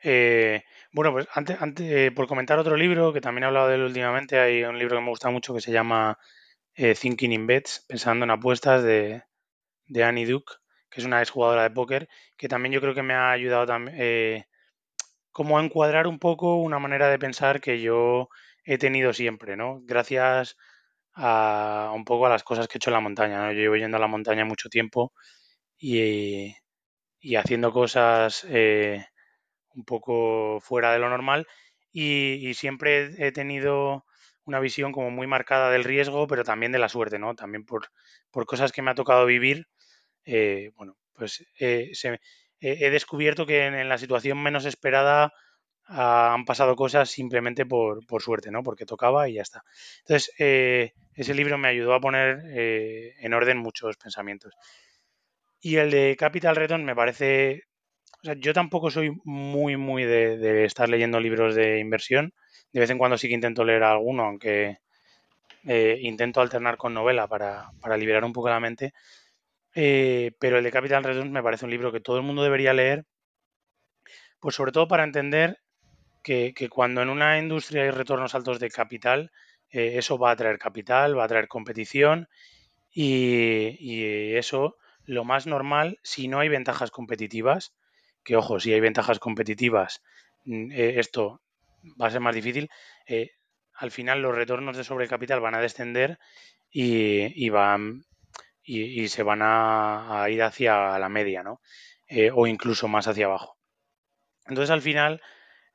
Eh, 0.02 0.62
bueno, 0.92 1.12
pues 1.12 1.28
antes, 1.34 1.60
antes 1.60 1.86
eh, 1.90 2.12
por 2.12 2.26
comentar 2.26 2.58
otro 2.58 2.76
libro 2.76 3.12
que 3.12 3.20
también 3.20 3.44
he 3.44 3.46
hablado 3.46 3.68
de 3.68 3.74
él 3.74 3.82
últimamente, 3.82 4.38
hay 4.38 4.64
un 4.64 4.78
libro 4.78 4.96
que 4.96 5.02
me 5.02 5.10
gusta 5.10 5.30
mucho 5.30 5.54
que 5.54 5.60
se 5.60 5.72
llama 5.72 6.18
eh, 6.74 6.94
Thinking 6.94 7.32
in 7.32 7.46
Bets, 7.46 7.84
pensando 7.86 8.24
en 8.24 8.30
apuestas 8.30 8.82
de, 8.82 9.22
de 9.86 10.04
Annie 10.04 10.26
Duke, 10.26 10.54
que 10.90 11.00
es 11.00 11.06
una 11.06 11.20
exjugadora 11.22 11.64
de 11.64 11.70
póker, 11.70 12.08
que 12.36 12.48
también 12.48 12.72
yo 12.72 12.80
creo 12.80 12.94
que 12.94 13.02
me 13.02 13.14
ha 13.14 13.30
ayudado 13.32 13.66
también 13.66 13.96
eh, 14.00 14.44
como 15.32 15.58
a 15.58 15.64
encuadrar 15.64 16.06
un 16.06 16.18
poco 16.20 16.56
una 16.56 16.78
manera 16.78 17.08
de 17.08 17.18
pensar 17.18 17.60
que 17.60 17.80
yo 17.80 18.28
he 18.64 18.78
tenido 18.78 19.12
siempre, 19.12 19.56
¿no? 19.56 19.80
Gracias 19.84 20.56
a 21.14 21.92
un 21.94 22.04
poco 22.04 22.26
a 22.26 22.30
las 22.30 22.44
cosas 22.44 22.68
que 22.68 22.78
he 22.78 22.78
hecho 22.78 22.90
en 22.90 22.94
la 22.94 23.00
montaña, 23.00 23.38
¿no? 23.38 23.52
Yo 23.52 23.60
llevo 23.60 23.76
yendo 23.76 23.96
a 23.96 24.00
la 24.00 24.06
montaña 24.08 24.44
mucho 24.44 24.68
tiempo 24.68 25.12
y, 25.78 26.54
haciendo 27.36 27.72
cosas 27.72 28.46
eh, 28.48 29.04
un 29.74 29.84
poco 29.84 30.60
fuera 30.60 30.92
de 30.92 30.98
lo 31.00 31.08
normal 31.10 31.46
y, 31.92 32.48
y, 32.48 32.54
siempre 32.54 33.14
he 33.18 33.32
tenido 33.32 34.04
una 34.44 34.60
visión 34.60 34.92
como 34.92 35.10
muy 35.10 35.26
marcada 35.26 35.70
del 35.70 35.84
riesgo, 35.84 36.26
pero 36.26 36.44
también 36.44 36.72
de 36.72 36.78
la 36.78 36.88
suerte, 36.88 37.18
¿no? 37.18 37.34
También 37.34 37.64
por, 37.64 37.88
por 38.30 38.46
cosas 38.46 38.72
que 38.72 38.82
me 38.82 38.90
ha 38.90 38.94
tocado 38.94 39.26
vivir 39.26 39.66
eh, 40.24 40.70
bueno, 40.76 40.96
pues 41.14 41.44
eh, 41.60 41.92
he 42.60 42.90
descubierto 42.90 43.46
que 43.46 43.66
en, 43.66 43.88
la 43.88 43.98
situación 43.98 44.42
menos 44.42 44.64
esperada 44.64 45.32
han 45.87 46.46
pasado 46.46 46.76
cosas 46.76 47.10
simplemente 47.10 47.66
por, 47.66 48.00
suerte, 48.22 48.50
¿no? 48.50 48.62
Porque 48.62 48.87
tocaba 48.87 49.28
y 49.28 49.34
ya 49.34 49.42
está. 49.42 49.64
Entonces, 50.00 50.32
eh, 50.38 50.92
ese 51.14 51.34
libro 51.34 51.58
me 51.58 51.68
ayudó 51.68 51.92
a 51.92 52.00
poner 52.00 52.40
en 52.46 53.35
orden 53.35 53.58
muchos 53.58 53.98
pensamientos. 53.98 54.54
Y 55.60 55.77
el 55.77 55.90
de 55.90 56.16
Capital 56.18 56.56
Return 56.56 56.85
me 56.85 56.96
parece... 56.96 57.62
O 58.22 58.25
sea, 58.25 58.35
yo 58.38 58.54
tampoco 58.54 58.90
soy 58.90 59.14
muy, 59.25 59.77
muy 59.77 60.04
de, 60.04 60.64
estar 60.64 60.88
leyendo 60.88 61.20
libros 61.20 61.54
de 61.54 61.81
inversión. 61.81 62.33
De 62.72 62.81
vez 62.81 62.88
en 62.88 62.96
cuando 62.96 63.18
sí 63.18 63.29
que 63.29 63.35
intento 63.35 63.62
leer 63.62 63.83
alguno, 63.83 64.25
aunque 64.25 64.79
intento 65.64 66.40
alternar 66.40 66.79
con 66.79 66.94
novela 66.94 67.27
para, 67.29 67.70
para 67.81 67.98
liberar 67.98 68.25
un 68.25 68.33
poco 68.33 68.48
la 68.48 68.60
mente. 68.60 68.94
Eh, 69.75 70.33
pero 70.38 70.58
el 70.58 70.64
de 70.64 70.70
Capital 70.70 71.02
Returns 71.02 71.33
me 71.33 71.42
parece 71.42 71.64
un 71.64 71.70
libro 71.70 71.90
que 71.92 72.00
todo 72.00 72.16
el 72.16 72.22
mundo 72.22 72.42
debería 72.42 72.72
leer, 72.72 73.06
pues 74.40 74.54
sobre 74.54 74.72
todo 74.72 74.87
para 74.87 75.04
entender 75.04 75.58
que, 76.22 76.54
cuando 76.70 77.02
en 77.02 77.10
una 77.10 77.38
industria 77.38 77.83
hay 77.83 77.90
retornos 77.90 78.35
altos 78.35 78.60
de 78.60 78.70
capital, 78.70 79.31
eh, 79.70 79.98
eso 79.98 80.18
va 80.18 80.31
a 80.31 80.37
traer 80.37 80.58
capital, 80.58 81.18
va 81.18 81.25
a 81.25 81.29
traer 81.29 81.48
competición 81.48 82.29
y, 82.92 84.37
eso 84.37 84.77
lo 85.06 85.25
más 85.25 85.46
normal, 85.46 85.98
si 86.02 86.29
no 86.29 86.40
hay 86.40 86.48
ventajas 86.48 86.90
competitivas, 86.90 87.75
que 88.25 88.37
ojo, 88.37 88.60
si 88.60 88.72
hay 88.72 88.81
ventajas 88.81 89.18
competitivas, 89.18 90.02
mm, 90.44 90.72
eh, 90.72 90.98
esto 90.98 91.42
va 92.00 92.06
a 92.06 92.10
ser 92.10 92.20
más 92.20 92.35
difícil, 92.35 92.70
al 93.75 93.90
final 93.90 94.22
los 94.22 94.35
retornos 94.35 94.77
de 94.77 94.85
sobre 94.85 95.08
capital 95.08 95.40
van 95.40 95.54
a 95.54 95.60
descender 95.60 96.18
y, 96.70 97.48
van 97.50 98.04
y, 98.65 99.08
se 99.08 99.23
van 99.23 99.40
a, 99.42 100.27
ir 100.31 100.42
hacia 100.42 100.98
la 100.98 101.08
media, 101.08 101.42
¿no? 101.42 101.60
Eh, 102.06 102.31
o 102.35 102.46
incluso 102.46 102.88
más 102.88 103.06
hacia 103.06 103.27
abajo. 103.27 103.58
Entonces, 104.46 104.71
al 104.71 104.83
final, 104.83 105.23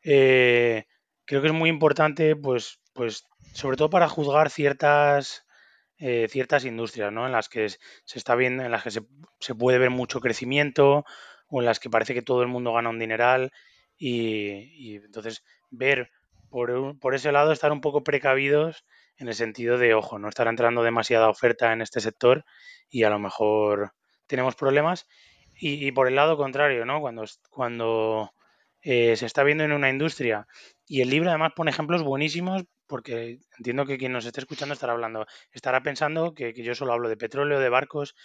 eh, 0.03 0.85
creo 1.25 1.41
que 1.41 1.47
es 1.47 1.53
muy 1.53 1.69
importante, 1.69 2.35
pues, 2.35 2.79
pues, 2.93 3.25
sobre 3.53 3.77
todo 3.77 3.89
para 3.89 4.09
juzgar 4.09 4.49
ciertas, 4.49 5.45
eh, 5.97 6.27
ciertas 6.29 6.65
industrias, 6.65 7.11
¿no? 7.11 7.25
En 7.25 7.31
las 7.31 7.49
que 7.49 7.69
se 7.69 7.79
está 8.19 8.35
viendo, 8.35 8.63
en 8.63 8.71
las 8.71 8.83
que 8.83 8.91
se, 8.91 9.01
se, 9.39 9.55
puede 9.55 9.77
ver 9.79 9.89
mucho 9.89 10.21
crecimiento 10.21 11.05
o 11.47 11.59
en 11.61 11.65
las 11.65 11.79
que 11.79 11.89
parece 11.89 12.13
que 12.13 12.21
todo 12.21 12.41
el 12.41 12.47
mundo 12.47 12.73
gana 12.73 12.89
un 12.89 12.99
dineral 12.99 13.51
y, 13.97 14.93
y 14.93 14.95
entonces 14.97 15.43
ver 15.71 16.11
por, 16.49 16.97
por, 16.99 17.15
ese 17.15 17.31
lado 17.31 17.51
estar 17.51 17.71
un 17.71 17.81
poco 17.81 18.03
precavidos 18.03 18.85
en 19.19 19.27
el 19.27 19.35
sentido 19.35 19.77
de, 19.77 19.93
ojo, 19.93 20.17
no 20.17 20.29
estar 20.29 20.47
entrando 20.47 20.83
demasiada 20.83 21.29
oferta 21.29 21.73
en 21.73 21.81
este 21.81 21.99
sector 21.99 22.45
y 22.89 23.03
a 23.03 23.09
lo 23.09 23.19
mejor 23.19 23.93
tenemos 24.27 24.55
problemas. 24.55 25.07
Y, 25.61 25.91
por 25.91 26.07
el 26.07 26.15
lado 26.15 26.37
contrario, 26.37 26.85
¿no? 26.85 27.01
Cuando, 27.01 27.25
cuando 27.49 28.31
eh, 28.81 29.17
se 29.17 29.25
está 29.25 29.43
viendo 29.43 29.65
en 29.65 29.73
una 29.73 29.89
industria 29.89 30.47
y 30.87 31.01
el 31.01 31.09
libro 31.09 31.29
además 31.29 31.51
pone 31.53 31.71
ejemplos 31.71 32.01
buenísimos 32.01 32.63
porque 32.87 33.39
entiendo 33.57 33.85
que 33.85 33.97
quien 33.97 34.13
nos 34.13 34.25
esté 34.25 34.39
escuchando 34.39 34.73
estará 34.73 34.93
hablando, 34.93 35.25
estará 35.51 35.83
pensando 35.83 36.33
que, 36.33 36.53
yo 36.53 36.75
solo 36.75 36.93
hablo 36.93 37.09
de 37.09 37.17
petróleo, 37.17 37.59
de 37.59 37.67
barcos. 37.67 38.15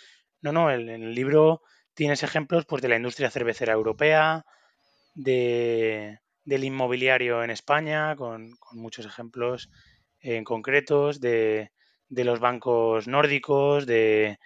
No, 0.42 0.52
no, 0.52 0.70
el, 0.70 0.88
el 0.88 1.12
libro 1.12 1.60
tienes 1.94 2.22
ejemplos 2.22 2.66
pues 2.66 2.80
de 2.80 2.88
la 2.88 2.96
industria 2.96 3.30
cervecera 3.30 3.72
europea, 3.72 4.44
de, 5.14 6.18
del 6.44 6.64
inmobiliario 6.64 7.42
en 7.42 7.50
España, 7.50 8.14
con, 8.16 8.50
muchos 8.72 9.06
ejemplos 9.06 9.70
en 10.24 10.42
concretos, 10.42 11.20
de, 11.20 11.70
los 12.08 12.40
bancos 12.40 13.06
nórdicos, 13.06 13.86
de, 13.86 14.38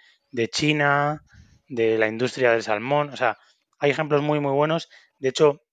China, 0.51 1.23
de 1.67 1.97
la 1.97 2.07
industria 2.07 2.51
del 2.51 2.63
salmón. 2.63 3.09
O 3.09 3.17
sea, 3.17 3.37
hay 3.79 3.91
ejemplos 3.91 4.21
muy, 4.21 4.39
muy 4.39 4.51
buenos. 4.51 4.89
De 5.17 5.29
hecho, 5.29 5.63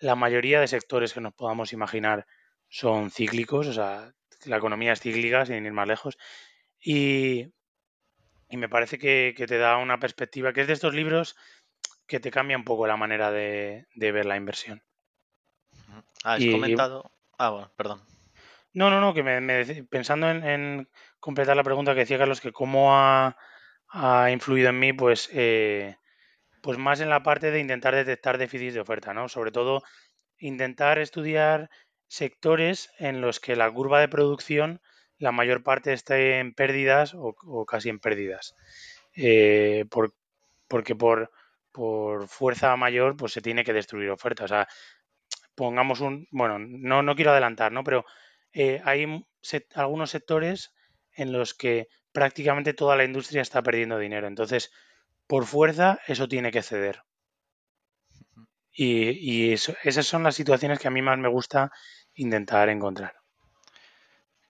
la 0.00 0.16
mayoría 0.16 0.60
de 0.60 0.68
sectores 0.68 1.14
que 1.14 1.20
nos 1.20 1.34
podamos 1.34 1.72
imaginar 1.72 2.26
son 2.68 3.10
cíclicos, 3.10 3.68
o 3.68 3.72
sea, 3.72 4.12
la 4.44 4.56
economía 4.56 4.92
es 4.92 5.00
cíclica, 5.00 5.46
sin 5.46 5.64
ir 5.64 5.72
más 5.72 5.88
lejos. 5.88 6.18
Y, 6.80 7.46
me 8.50 8.68
parece 8.68 8.98
que, 8.98 9.34
te 9.36 9.58
da 9.58 9.78
una 9.78 9.98
perspectiva, 9.98 10.52
que 10.52 10.62
es 10.62 10.66
de 10.66 10.72
estos 10.72 10.94
libros 10.94 11.36
que 12.06 12.20
te 12.20 12.30
cambia 12.30 12.56
un 12.56 12.64
poco 12.64 12.86
la 12.86 12.96
manera 12.96 13.30
de 13.30 13.86
ver 13.94 14.26
la 14.26 14.36
inversión. 14.36 14.82
Ah, 16.24 16.34
has 16.34 16.44
comentado. 16.44 17.12
Ah, 17.38 17.50
bueno, 17.50 17.70
perdón. 17.76 18.13
No, 18.74 18.90
no, 18.90 19.00
no, 19.00 19.14
que 19.14 19.22
me, 19.22 19.84
pensando 19.84 20.28
en, 20.28 20.88
completar 21.20 21.56
la 21.56 21.62
pregunta 21.62 21.94
que 21.94 22.00
decía 22.00 22.18
Carlos, 22.18 22.40
que 22.40 22.52
cómo 22.52 22.92
ha, 22.92 23.36
influido 24.32 24.70
en 24.70 24.78
mí, 24.80 24.92
pues, 24.92 25.30
eh, 25.32 25.96
pues 26.60 26.78
más 26.78 27.00
en 27.00 27.08
la 27.08 27.22
parte 27.22 27.52
de 27.52 27.60
intentar 27.60 27.94
detectar 27.94 28.36
déficits 28.36 28.74
de 28.74 28.80
oferta, 28.80 29.14
¿no? 29.14 29.28
Sobre 29.28 29.52
todo 29.52 29.82
intentar 30.38 30.98
estudiar 30.98 31.70
sectores 32.08 32.90
en 32.98 33.20
los 33.20 33.38
que 33.40 33.56
la 33.56 33.70
curva 33.70 34.00
de 34.00 34.08
producción 34.08 34.80
la 35.18 35.32
mayor 35.32 35.62
parte 35.62 35.92
esté 35.92 36.40
en 36.40 36.52
pérdidas 36.54 37.14
o, 37.14 37.64
casi 37.66 37.88
en 37.88 38.00
pérdidas. 38.00 38.56
Eh, 39.16 39.84
porque 40.68 40.96
por, 40.96 41.30
por 41.72 42.28
fuerza 42.28 42.76
mayor 42.76 43.16
pues 43.16 43.32
se 43.32 43.40
tiene 43.40 43.64
que 43.64 43.72
destruir 43.72 44.10
oferta. 44.10 44.44
O 44.44 44.48
sea, 44.48 44.68
pongamos 45.54 46.00
un, 46.00 46.26
bueno, 46.32 46.58
no, 46.58 47.02
no 47.02 47.14
quiero 47.14 47.30
adelantar, 47.30 47.72
¿no? 47.72 47.84
Pero 47.84 48.04
eh, 48.54 48.80
hay 48.84 49.26
algunos 49.74 50.10
sectores 50.10 50.72
en 51.12 51.32
los 51.32 51.54
que 51.54 51.88
prácticamente 52.12 52.72
toda 52.72 52.96
la 52.96 53.04
industria 53.04 53.42
está 53.42 53.62
perdiendo 53.62 53.98
dinero. 53.98 54.28
Entonces, 54.28 54.70
por 55.26 55.46
fuerza, 55.46 55.98
eso 56.06 56.28
tiene 56.28 56.52
que 56.52 56.62
ceder. 56.62 57.02
Y, 58.76 59.52
esas 59.52 60.06
son 60.06 60.24
las 60.24 60.34
situaciones 60.34 60.78
que 60.78 60.88
a 60.88 60.90
mí 60.90 61.02
más 61.02 61.18
me 61.18 61.28
gusta 61.28 61.70
intentar 62.14 62.68
encontrar. 62.68 63.14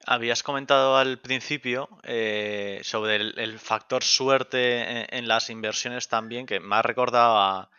Habías 0.07 0.43
comentado 0.43 0.97
al 0.97 1.19
principio 1.19 1.89
eh, 2.03 2.81
sobre 2.83 3.17
el, 3.17 3.59
factor 3.59 4.03
suerte 4.03 5.17
en, 5.17 5.29
las 5.29 5.49
inversiones 5.51 6.09
también, 6.09 6.47
que 6.47 6.61
me 6.61 6.77
ha 6.77 6.83
recordado 6.83 7.39
a, 7.39 7.71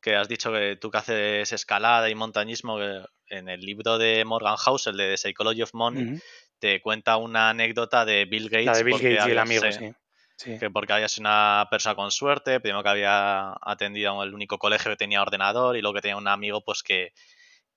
que 0.00 0.16
has 0.16 0.28
dicho 0.28 0.52
que 0.52 0.76
tú 0.76 0.90
que 0.90 0.98
haces 0.98 1.52
escalada 1.52 2.08
y 2.08 2.14
montañismo, 2.14 2.78
en 3.28 3.48
el 3.48 3.60
libro 3.60 3.98
de 3.98 4.24
Morgan 4.24 4.56
House, 4.56 4.86
el 4.86 4.96
de 4.96 5.10
The 5.10 5.16
Psychology 5.16 5.62
of 5.62 5.74
Money, 5.74 6.20
te 6.58 6.80
cuenta 6.80 7.16
una 7.16 7.50
anécdota 7.50 8.04
de 8.04 8.24
Bill 8.24 8.48
Gates. 8.48 8.66
La 8.66 8.76
de 8.76 8.84
Bill 8.84 8.98
Gates 8.98 9.26
y 9.26 9.30
el 9.30 9.38
amigo, 9.38 9.64
sí. 9.72 10.58
Que 10.58 10.70
porque 10.70 10.92
había 10.92 11.08
sido 11.08 11.22
una 11.22 11.66
persona 11.70 11.94
con 11.94 12.10
suerte, 12.10 12.60
primero 12.60 12.82
que 12.82 12.90
había 12.90 13.54
atendido 13.62 14.22
el 14.22 14.34
único 14.34 14.58
colegio 14.58 14.90
que 14.90 14.96
tenía 14.96 15.22
ordenador 15.22 15.76
y 15.76 15.80
luego 15.80 15.94
que 15.94 16.02
tenía 16.02 16.18
un 16.18 16.28
amigo 16.28 16.60
pues 16.62 16.82
que, 16.82 17.12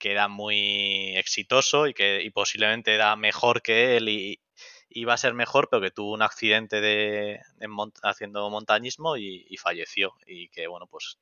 era 0.01 0.27
muy 0.27 1.15
exitoso 1.17 1.87
y 1.87 1.93
que 1.93 2.29
posiblemente 2.33 2.93
era 2.93 3.15
mejor 3.15 3.61
que 3.61 3.97
él 3.97 4.09
y 4.09 4.41
iba 4.89 5.13
a 5.13 5.17
ser 5.17 5.33
mejor, 5.33 5.69
pero 5.69 5.81
que 5.81 5.91
tuvo 5.91 6.13
un 6.13 6.21
accidente 6.21 6.81
de, 6.81 7.39
haciendo 8.03 8.49
montañismo 8.49 9.15
y, 9.17 9.45
y, 9.49 9.57
falleció. 9.57 10.13
Y 10.25 10.49
que 10.49 10.67
bueno, 10.67 10.87
pues 10.87 11.17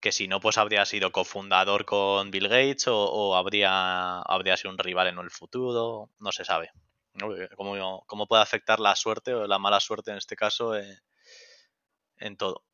que 0.00 0.12
si 0.12 0.28
no, 0.28 0.40
pues 0.40 0.58
habría 0.58 0.84
sido 0.84 1.12
cofundador 1.12 1.84
con 1.84 2.30
Bill 2.30 2.48
Gates 2.48 2.86
o, 2.88 3.36
habría, 3.36 4.20
habría 4.20 4.56
sido 4.56 4.70
un 4.70 4.78
rival 4.78 5.08
en 5.08 5.18
el 5.18 5.30
futuro, 5.30 6.10
no 6.18 6.32
se 6.32 6.44
sabe. 6.44 6.70
¿Cómo, 7.56 8.04
cómo 8.06 8.26
puede 8.28 8.42
afectar 8.42 8.78
la 8.78 8.94
suerte 8.94 9.34
o 9.34 9.46
la 9.46 9.58
mala 9.58 9.80
suerte 9.80 10.12
en 10.12 10.18
este 10.18 10.36
caso 10.36 10.76
eh, 10.76 11.00
en 12.18 12.36
todo? 12.36 12.64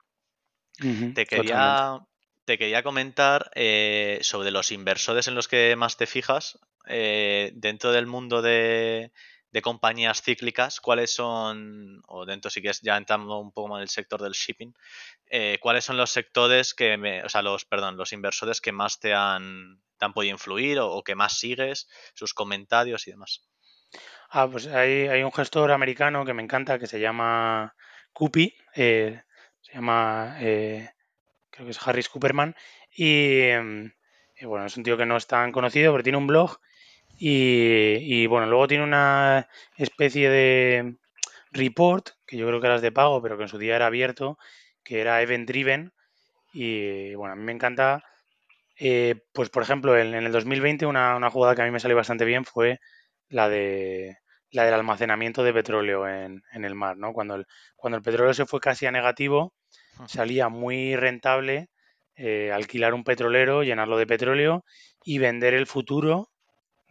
te, 1.15 1.25
quería, 1.25 2.01
te 2.45 2.59
quería 2.59 2.83
comentar 2.83 3.51
eh, 3.55 4.19
sobre 4.23 4.51
los 4.51 4.71
inversores 4.71 5.29
en 5.29 5.35
los 5.35 5.49
que 5.49 5.77
más 5.77 5.97
te 5.97 6.07
fijas 6.07 6.59
eh, 6.87 7.53
dentro 7.55 7.93
del 7.93 8.07
mundo 8.07 8.43
de, 8.43 9.13
de 9.55 9.63
compañías 9.63 10.21
cíclicas, 10.21 10.81
cuáles 10.81 11.15
son, 11.15 12.03
o 12.09 12.27
dentro 12.27 12.51
si 12.51 12.61
quieres 12.61 12.81
ya 12.81 12.97
entrando 12.97 13.39
un 13.39 13.53
poco 13.53 13.69
más 13.69 13.79
en 13.79 13.83
el 13.83 13.89
sector 13.89 14.21
del 14.21 14.33
shipping, 14.33 14.75
eh, 15.31 15.59
cuáles 15.61 15.85
son 15.85 15.97
los 15.97 16.11
sectores 16.11 16.75
que, 16.75 16.97
me, 16.97 17.23
o 17.23 17.29
sea, 17.29 17.41
los, 17.41 17.65
perdón, 17.65 17.97
los 17.97 18.13
inversores 18.13 18.61
que 18.61 18.73
más 18.73 18.99
te 18.99 19.15
han, 19.15 19.81
te 19.97 20.07
han 20.07 20.13
podido 20.13 20.33
influir 20.33 20.81
o, 20.81 21.05
que 21.05 21.15
más 21.15 21.39
sigues, 21.39 21.89
sus 22.15 22.35
comentarios 22.35 23.07
y 23.07 23.13
demás. 23.13 23.45
Ah, 24.29 24.49
pues 24.51 24.67
hay, 24.67 25.07
hay 25.07 25.23
un 25.23 25.31
gestor 25.31 25.71
americano 25.71 26.25
que 26.25 26.35
me 26.35 26.43
encanta 26.43 26.81
que 26.81 26.89
se 26.89 26.99
llama 26.99 27.77
Cupi, 28.13 28.57
eh, 28.75 29.23
se 29.61 29.75
llama, 29.75 30.37
eh, 30.41 30.91
creo 31.51 31.67
que 31.67 31.71
es 31.71 31.87
Harris 31.87 32.09
Cooperman, 32.09 32.57
y, 32.91 33.51
y 33.53 34.47
bueno, 34.47 34.67
es 34.67 34.77
un 34.77 34.83
tío 34.83 34.97
que 34.97 35.07
no 35.07 35.17
es 35.17 35.29
tan 35.29 35.53
conocido, 35.53 35.93
pero 35.93 36.03
tiene 36.03 36.19
un 36.19 36.27
blog 36.27 36.59
y, 37.19 38.27
bueno, 38.27 38.47
luego 38.47 38.69
tiene 38.69 38.85
una 38.85 39.49
especie 39.77 40.29
de 40.31 40.97
report, 41.53 42.11
que 42.27 42.37
yo 42.37 42.47
creo 42.47 42.61
que 42.61 42.67
era 42.67 42.81
de 42.81 42.93
pago, 42.93 43.23
pero 43.23 43.37
que 43.37 43.45
en 43.45 43.49
su 43.49 43.59
día 43.59 43.77
era 43.77 43.87
abierto, 43.87 44.39
que 44.83 45.01
era 45.01 45.23
event 45.23 45.49
driven. 45.49 45.93
Y 46.53 47.15
bueno, 47.15 47.35
a 47.35 47.37
mí 47.37 47.45
me 47.45 47.53
encanta. 47.53 48.05
Eh, 48.79 49.17
pues 49.33 49.51
por 49.51 49.63
ejemplo, 49.63 49.97
en, 49.99 50.15
el 50.15 50.33
2020 50.33 50.87
una, 50.87 51.17
una, 51.17 51.31
jugada 51.31 51.55
que 51.55 51.63
a 51.63 51.65
mí 51.65 51.71
me 51.71 51.81
salió 51.81 51.97
bastante 51.97 52.25
bien 52.25 52.45
fue 52.45 52.81
la 53.29 53.49
de 53.49 54.19
la 54.51 54.65
del 54.65 54.75
almacenamiento 54.75 55.45
de 55.45 55.53
petróleo 55.53 56.09
en, 56.09 56.43
en 56.53 56.65
el 56.65 56.75
mar, 56.75 56.97
¿no? 56.97 57.13
Cuando 57.13 57.37
el, 57.37 57.47
cuando 57.77 57.99
el 57.99 58.03
petróleo 58.03 58.35
se 58.35 58.47
fue 58.47 58.61
casi 58.61 58.87
a 58.87 58.93
negativo, 58.93 59.53
salía 60.07 60.49
muy 60.49 60.97
rentable 60.97 61.69
eh, 62.17 62.53
alquilar 62.53 62.95
un 62.95 63.05
petrolero, 63.05 63.65
llenarlo 63.65 63.99
de 63.99 64.07
petróleo 64.07 64.65
y 65.05 65.19
vender 65.19 65.55
el 65.55 65.67
futuro 65.67 66.31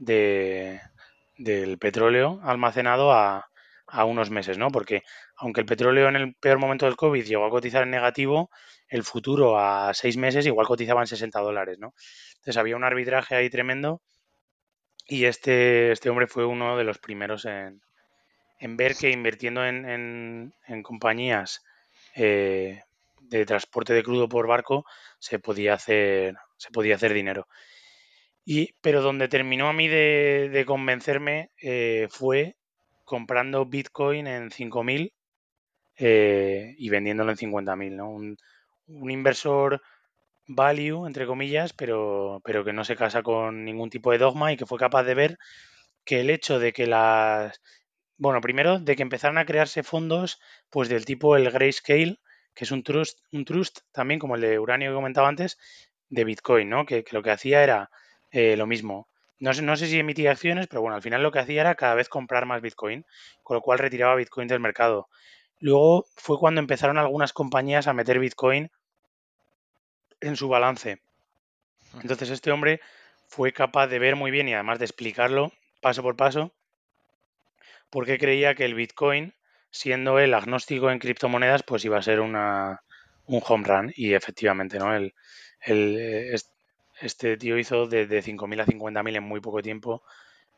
de, 0.05 0.81
del 1.37 1.77
petróleo 1.77 2.39
almacenado 2.43 3.11
a, 3.11 3.49
a, 3.87 4.05
unos 4.05 4.29
meses, 4.29 4.57
¿no? 4.57 4.69
Porque 4.69 5.03
aunque 5.37 5.61
el 5.61 5.65
petróleo 5.65 6.07
en 6.09 6.15
el 6.15 6.35
peor 6.35 6.59
momento 6.59 6.85
del 6.85 6.95
COVID 6.95 7.23
llegó 7.23 7.45
a 7.45 7.49
cotizar 7.49 7.83
en 7.83 7.91
negativo, 7.91 8.49
el 8.87 9.03
futuro 9.03 9.59
a 9.59 9.93
seis 9.93 10.17
meses 10.17 10.45
igual 10.45 10.67
cotizaba 10.67 11.01
en 11.01 11.07
60 11.07 11.39
dólares, 11.39 11.79
¿no? 11.79 11.93
Entonces 12.35 12.57
había 12.57 12.75
un 12.75 12.83
arbitraje 12.83 13.35
ahí 13.35 13.49
tremendo 13.49 14.01
y 15.07 15.25
este, 15.25 15.91
este 15.91 16.09
hombre 16.09 16.27
fue 16.27 16.45
uno 16.45 16.77
de 16.77 16.83
los 16.83 16.99
primeros 16.99 17.45
en, 17.45 17.81
en 18.59 18.77
ver 18.77 18.95
que 18.95 19.09
invirtiendo 19.09 19.65
en, 19.65 19.89
en, 19.89 20.53
en 20.67 20.83
compañías 20.83 21.63
eh, 22.15 22.81
de 23.21 23.45
transporte 23.45 23.93
de 23.93 24.03
crudo 24.03 24.29
por 24.29 24.47
barco 24.47 24.85
se 25.19 25.39
podía 25.39 25.73
hacer, 25.73 26.35
se 26.57 26.71
podía 26.71 26.95
hacer 26.95 27.13
dinero. 27.13 27.47
Y, 28.45 28.73
pero 28.81 29.01
donde 29.01 29.27
terminó 29.27 29.69
a 29.69 29.73
mí 29.73 29.87
de, 29.87 30.63
convencerme 30.67 31.51
eh, 31.61 32.07
fue 32.09 32.55
comprando 33.05 33.65
Bitcoin 33.65 34.27
en 34.27 34.49
5.000 34.49 35.13
eh, 35.97 36.75
y 36.77 36.89
vendiéndolo 36.89 37.31
en 37.31 37.37
50.000, 37.37 37.95
¿no? 37.95 38.09
Un, 38.09 38.37
un, 38.87 39.11
inversor 39.11 39.81
value, 40.47 41.05
entre 41.07 41.25
comillas, 41.25 41.73
pero, 41.73 42.41
pero 42.43 42.65
que 42.65 42.73
no 42.73 42.83
se 42.83 42.95
casa 42.95 43.23
con 43.23 43.63
ningún 43.63 43.89
tipo 43.89 44.11
de 44.11 44.17
dogma 44.17 44.51
y 44.51 44.57
que 44.57 44.65
fue 44.65 44.79
capaz 44.79 45.03
de 45.03 45.15
ver 45.15 45.37
que 46.05 46.21
el 46.21 46.29
hecho 46.29 46.59
de 46.59 46.73
que 46.73 46.87
las... 46.87 47.61
Bueno, 48.17 48.41
primero, 48.41 48.79
de 48.79 48.95
que 48.95 49.03
empezaran 49.03 49.37
a 49.37 49.45
crearse 49.45 49.83
fondos 49.83 50.39
pues 50.69 50.89
del 50.89 51.05
tipo 51.05 51.35
el 51.35 51.49
Grayscale, 51.49 52.19
que 52.53 52.65
es 52.65 52.71
un 52.71 52.83
trust, 52.83 53.19
un 53.31 53.45
trust 53.45 53.79
también 53.91 54.19
como 54.19 54.35
el 54.35 54.41
de 54.41 54.59
uranio 54.59 54.91
que 54.91 54.95
comentaba 54.95 55.27
antes, 55.27 55.57
de 56.09 56.23
Bitcoin, 56.23 56.69
¿no? 56.69 56.85
Que, 56.85 57.03
lo 57.11 57.23
que 57.23 57.31
hacía 57.31 57.63
era 57.63 57.89
eh, 58.33 58.57
lo 58.57 58.67
mismo. 58.67 59.07
No 59.39 59.53
sé, 59.53 59.61
no 59.61 59.77
sé 59.77 59.87
si 59.87 59.99
emitía 59.99 60.31
acciones, 60.31 60.67
pero 60.67 60.81
bueno, 60.81 60.95
al 60.95 61.01
final 61.01 61.23
lo 61.23 61.31
que 61.31 61.39
hacía 61.39 61.61
era 61.61 61.75
cada 61.75 61.95
vez 61.95 62.09
comprar 62.09 62.45
más 62.45 62.61
Bitcoin, 62.61 63.05
con 63.43 63.55
lo 63.55 63.61
cual 63.61 63.79
retiraba 63.79 64.15
Bitcoin 64.15 64.47
del 64.49 64.59
mercado. 64.59 65.07
Luego 65.59 66.05
fue 66.17 66.37
cuando 66.37 66.59
empezaron 66.59 66.97
algunas 66.97 67.31
compañías 67.31 67.87
a 67.87 67.93
meter 67.93 68.19
Bitcoin 68.19 68.69
en 70.19 70.35
su 70.35 70.49
balance. 70.49 71.01
Entonces 72.01 72.29
este 72.29 72.51
hombre 72.51 72.81
fue 73.27 73.53
capaz 73.53 73.87
de 73.87 73.99
ver 73.99 74.15
muy 74.15 74.31
bien 74.31 74.49
y 74.49 74.53
además 74.53 74.79
de 74.79 74.85
explicarlo 74.85 75.53
paso 75.81 76.01
por 76.01 76.15
paso 76.15 76.53
porque 77.93 78.17
creía 78.17 78.55
que 78.55 78.65
el 78.65 78.73
Bitcoin, 78.73 79.35
siendo 79.69 80.17
el 80.17 80.33
agnóstico 80.33 80.89
en 80.89 80.97
criptomonedas, 80.97 81.61
pues 81.61 81.85
iba 81.85 81.99
a 81.99 82.01
ser 82.01 82.21
una, 82.21 82.81
un 83.27 83.39
home 83.45 83.67
run 83.67 83.93
y 83.95 84.15
efectivamente, 84.15 84.79
¿no? 84.79 84.95
El, 84.95 85.13
el, 85.61 86.41
este 87.03 87.37
tío 87.37 87.57
hizo 87.57 87.87
de, 87.87 88.07
de 88.07 88.23
5.000 88.23 88.61
a 88.61 88.65
50.000 88.65 89.15
en 89.17 89.23
muy 89.23 89.41
poco 89.41 89.61
tiempo, 89.61 90.03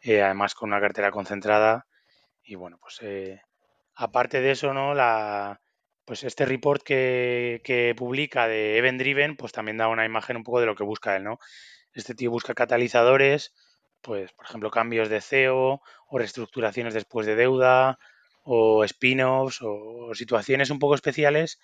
eh, 0.01 0.21
además 0.21 0.55
con 0.55 0.69
una 0.69 0.81
cartera 0.81 1.11
concentrada 1.11 1.87
y 2.43 2.55
bueno, 2.55 2.77
pues 2.79 2.99
eh, 3.01 3.41
aparte 3.95 4.41
de 4.41 4.51
eso, 4.51 4.73
¿no? 4.73 4.93
La, 4.93 5.61
pues 6.05 6.23
este 6.23 6.45
report 6.45 6.83
que, 6.83 7.61
que, 7.63 7.95
publica 7.95 8.47
de 8.47 8.77
Event 8.77 8.99
Driven, 8.99 9.35
pues 9.35 9.51
también 9.51 9.77
da 9.77 9.87
una 9.87 10.05
imagen 10.05 10.37
un 10.37 10.43
poco 10.43 10.59
de 10.59 10.67
lo 10.67 10.75
que 10.75 10.83
busca 10.83 11.15
él, 11.15 11.23
¿no? 11.23 11.39
Este 11.93 12.13
tío 12.13 12.29
busca 12.29 12.53
catalizadores, 12.53 13.53
pues 14.01 14.31
por 14.33 14.45
ejemplo 14.45 14.69
cambios 14.69 15.09
de 15.09 15.21
CEO 15.21 15.81
o 16.07 16.17
reestructuraciones 16.17 16.93
después 16.93 17.25
de 17.25 17.35
deuda 17.35 17.97
o 18.43 18.83
spin-offs 18.83 19.59
o 19.63 20.13
situaciones 20.13 20.69
un 20.69 20.79
poco 20.79 20.95
especiales 20.95 21.59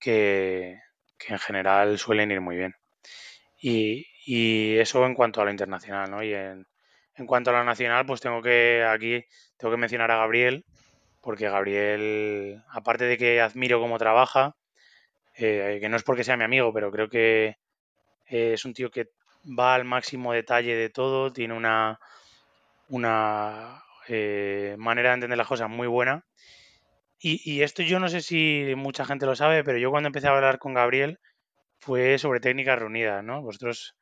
que, 0.00 0.80
que, 1.18 1.32
en 1.32 1.38
general 1.38 1.98
suelen 1.98 2.32
ir 2.32 2.40
muy 2.40 2.56
bien. 2.56 2.74
Y, 3.60 4.06
y, 4.26 4.76
eso 4.78 5.06
en 5.06 5.14
cuanto 5.14 5.40
a 5.40 5.44
lo 5.44 5.50
internacional, 5.50 6.10
¿no? 6.10 6.22
Y 6.22 6.34
en, 6.34 6.66
en 7.14 7.26
cuanto 7.26 7.50
a 7.50 7.54
lo 7.54 7.64
nacional, 7.64 8.04
pues 8.06 8.20
tengo 8.20 8.42
que 8.42 8.84
aquí 8.84 9.24
tengo 9.56 9.72
que 9.72 9.80
mencionar 9.80 10.10
a 10.10 10.18
Gabriel, 10.18 10.64
porque 11.22 11.48
Gabriel, 11.48 12.62
aparte 12.70 13.04
de 13.04 13.18
que 13.18 13.40
admiro 13.40 13.80
cómo 13.80 13.98
trabaja, 13.98 14.56
eh, 15.36 15.78
que 15.80 15.88
no 15.88 15.96
es 15.96 16.02
porque 16.02 16.24
sea 16.24 16.36
mi 16.36 16.44
amigo, 16.44 16.72
pero 16.72 16.90
creo 16.90 17.08
que 17.08 17.56
es 18.26 18.64
un 18.64 18.74
tío 18.74 18.90
que 18.90 19.08
va 19.58 19.74
al 19.74 19.84
máximo 19.84 20.32
detalle 20.32 20.74
de 20.74 20.90
todo, 20.90 21.32
tiene 21.32 21.54
una, 21.54 22.00
una 22.88 23.82
eh, 24.08 24.76
manera 24.78 25.10
de 25.10 25.14
entender 25.14 25.38
las 25.38 25.48
cosas 25.48 25.70
muy 25.70 25.86
buena. 25.86 26.24
Y, 27.18 27.40
y, 27.50 27.62
esto 27.62 27.82
yo 27.82 27.98
no 28.00 28.08
sé 28.08 28.20
si 28.22 28.74
mucha 28.76 29.04
gente 29.04 29.26
lo 29.26 29.36
sabe, 29.36 29.64
pero 29.64 29.78
yo 29.78 29.90
cuando 29.90 30.08
empecé 30.08 30.28
a 30.28 30.32
hablar 30.32 30.58
con 30.58 30.74
Gabriel 30.74 31.18
fue 31.78 32.18
sobre 32.18 32.40
técnicas 32.40 32.78
reunidas, 32.78 33.24
¿no? 33.24 33.42
Vosotros 33.42 33.96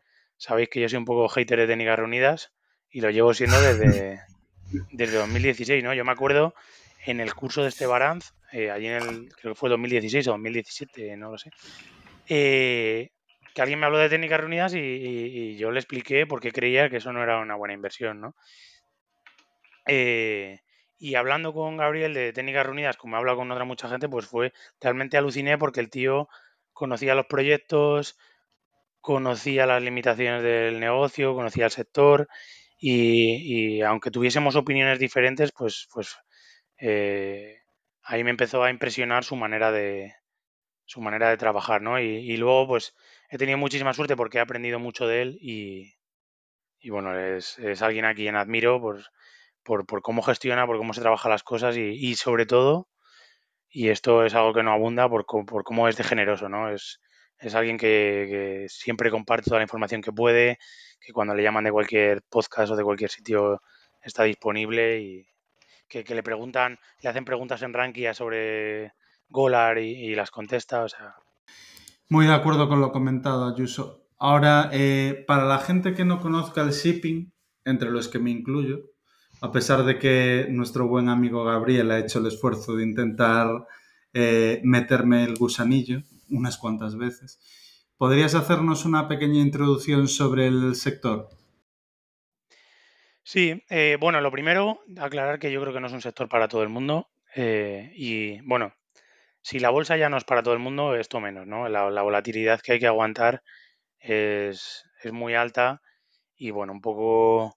sabéis 0.44 0.68
que 0.68 0.80
yo 0.80 0.88
soy 0.90 0.98
un 0.98 1.06
poco 1.06 1.26
hater 1.28 1.58
de 1.58 1.66
técnicas 1.66 1.98
reunidas 1.98 2.52
y 2.90 3.00
lo 3.00 3.08
llevo 3.08 3.32
siendo 3.32 3.58
desde, 3.62 4.20
desde 4.92 5.16
2016, 5.16 5.82
¿no? 5.82 5.94
Yo 5.94 6.04
me 6.04 6.12
acuerdo 6.12 6.54
en 7.06 7.20
el 7.20 7.34
curso 7.34 7.62
de 7.62 7.70
este 7.70 7.86
Baranz, 7.86 8.34
eh, 8.52 8.70
allí 8.70 8.88
en 8.88 9.02
el, 9.02 9.28
creo 9.34 9.54
que 9.54 9.58
fue 9.58 9.70
2016 9.70 10.28
o 10.28 10.32
2017, 10.32 11.16
no 11.16 11.30
lo 11.30 11.38
sé, 11.38 11.50
eh, 12.28 13.08
que 13.54 13.62
alguien 13.62 13.80
me 13.80 13.86
habló 13.86 13.96
de 13.96 14.10
técnicas 14.10 14.38
reunidas 14.38 14.74
y, 14.74 15.56
yo 15.56 15.70
le 15.70 15.80
expliqué 15.80 16.26
por 16.26 16.40
qué 16.40 16.52
creía 16.52 16.90
que 16.90 16.98
eso 16.98 17.10
no 17.12 17.22
era 17.22 17.38
una 17.38 17.54
buena 17.54 17.72
inversión, 17.72 18.20
¿no? 18.20 18.34
Eh, 19.86 20.58
y 20.98 21.14
hablando 21.14 21.54
con 21.54 21.78
Gabriel 21.78 22.12
de 22.12 22.34
técnicas 22.34 22.66
reunidas, 22.66 22.98
como 22.98 23.16
he 23.16 23.18
hablado 23.18 23.38
con 23.38 23.50
otra 23.50 23.64
mucha 23.64 23.88
gente, 23.88 24.10
pues 24.10 24.26
fue 24.26 24.52
realmente 24.78 25.16
aluciné 25.16 25.56
porque 25.56 25.80
el 25.80 25.88
tío 25.88 26.28
conocía 26.74 27.14
los 27.14 27.26
proyectos, 27.26 28.18
conocía 29.04 29.66
las 29.66 29.82
limitaciones 29.82 30.42
del 30.42 30.80
negocio, 30.80 31.34
conocía 31.34 31.66
el 31.66 31.70
sector 31.70 32.26
y, 32.78 33.76
y 33.76 33.82
aunque 33.82 34.10
tuviésemos 34.10 34.56
opiniones 34.56 34.98
diferentes, 34.98 35.52
pues, 35.52 35.88
pues 35.92 36.16
eh, 36.78 37.58
ahí 38.02 38.24
me 38.24 38.30
empezó 38.30 38.62
a 38.62 38.70
impresionar 38.70 39.22
su 39.22 39.36
manera 39.36 39.70
de 39.72 40.14
su 40.86 41.02
manera 41.02 41.28
de 41.28 41.36
trabajar, 41.36 41.82
¿no? 41.82 42.00
Y, 42.00 42.36
luego, 42.38 42.66
pues, 42.66 42.94
he 43.28 43.36
tenido 43.36 43.58
muchísima 43.58 43.92
suerte 43.92 44.16
porque 44.16 44.38
he 44.38 44.40
aprendido 44.40 44.78
mucho 44.78 45.06
de 45.06 45.20
él 45.20 45.38
y, 45.38 45.96
y 46.80 46.88
bueno, 46.88 47.18
es, 47.18 47.58
es, 47.58 47.82
alguien 47.82 48.06
a 48.06 48.14
quien 48.14 48.36
admiro 48.36 48.80
por, 48.80 49.02
por, 49.62 49.84
por, 49.86 50.00
cómo 50.00 50.22
gestiona, 50.22 50.66
por 50.66 50.78
cómo 50.78 50.94
se 50.94 51.02
trabaja 51.02 51.28
las 51.28 51.42
cosas 51.42 51.76
y, 51.76 51.90
y, 51.90 52.14
sobre 52.16 52.46
todo, 52.46 52.88
y 53.68 53.90
esto 53.90 54.24
es 54.24 54.34
algo 54.34 54.54
que 54.54 54.62
no 54.62 54.72
abunda, 54.72 55.10
por, 55.10 55.26
por 55.26 55.64
cómo 55.64 55.88
es 55.88 55.96
de 55.98 56.04
generoso, 56.04 56.48
¿no? 56.48 56.70
Es, 56.70 57.00
es 57.38 57.54
alguien 57.54 57.76
que, 57.76 58.26
que, 58.28 58.66
siempre 58.68 59.10
comparte 59.10 59.44
toda 59.50 59.58
la 59.58 59.64
información 59.64 60.02
que 60.02 60.12
puede, 60.12 60.58
que 61.00 61.12
cuando 61.12 61.34
le 61.34 61.42
llaman 61.42 61.64
de 61.64 61.72
cualquier 61.72 62.22
podcast 62.22 62.72
o 62.72 62.76
de 62.76 62.84
cualquier 62.84 63.10
sitio 63.10 63.60
está 64.02 64.24
disponible 64.24 65.00
y, 65.00 65.26
que, 66.02 66.14
le 66.14 66.22
preguntan, 66.22 66.78
le 67.02 67.08
hacen 67.08 67.24
preguntas 67.24 67.62
en 67.62 67.72
Rankia 67.72 68.14
sobre 68.14 68.92
Golar 69.28 69.78
y, 69.78 70.14
las 70.14 70.30
contesta. 70.30 70.86
Muy 72.08 72.26
de 72.26 72.34
acuerdo 72.34 72.68
con 72.68 72.80
lo 72.80 72.92
comentado, 72.92 73.52
Ayuso. 73.52 74.08
Ahora, 74.18 74.70
eh, 74.72 75.24
para 75.26 75.44
la 75.44 75.58
gente 75.58 75.94
que 75.94 76.04
no 76.04 76.20
conozca 76.20 76.62
el 76.62 76.70
shipping, 76.70 77.32
entre 77.64 77.90
los 77.90 78.08
que 78.08 78.18
me 78.18 78.30
incluyo, 78.30 78.80
a 79.40 79.50
pesar 79.52 79.84
de 79.84 79.98
que 79.98 80.46
nuestro 80.50 80.86
buen 80.86 81.08
amigo 81.08 81.44
Gabriel 81.44 81.90
ha 81.90 81.98
hecho 81.98 82.18
el 82.18 82.26
esfuerzo 82.26 82.76
de 82.76 82.84
intentar 82.84 83.66
eh, 84.12 84.60
meterme 84.64 85.24
el 85.24 85.34
gusanillo 85.36 86.02
unas 86.28 86.58
cuantas 86.58 86.96
veces, 86.96 87.40
¿podrías 87.96 88.34
hacernos 88.34 88.84
una 88.84 89.08
pequeña 89.08 89.40
introducción 89.40 90.08
sobre 90.08 90.46
el 90.46 90.74
sector? 90.74 91.28
Sí, 93.22 93.62
eh, 93.70 93.96
bueno, 93.98 94.20
lo 94.20 94.30
primero, 94.30 94.80
aclarar 94.98 95.38
que 95.38 95.50
yo 95.50 95.60
creo 95.62 95.72
que 95.72 95.80
no 95.80 95.86
es 95.86 95.92
un 95.92 96.02
sector 96.02 96.28
para 96.28 96.48
todo 96.48 96.62
el 96.62 96.68
mundo. 96.68 97.08
Eh, 97.34 97.90
y 97.94 98.40
bueno, 98.42 98.74
si 99.42 99.58
la 99.58 99.70
bolsa 99.70 99.96
ya 99.96 100.08
no 100.08 100.16
es 100.16 100.24
para 100.24 100.42
todo 100.42 100.54
el 100.54 100.60
mundo, 100.60 100.94
esto 100.96 101.20
menos, 101.20 101.46
¿no? 101.46 101.68
La, 101.68 102.02
volatilidad 102.02 102.60
que 102.60 102.72
hay 102.72 102.78
que 102.80 102.86
aguantar 102.86 103.42
es, 103.98 104.84
es, 105.02 105.12
muy 105.12 105.34
alta 105.34 105.82
y 106.36 106.50
bueno, 106.50 106.72
un 106.72 106.80
poco 106.80 107.56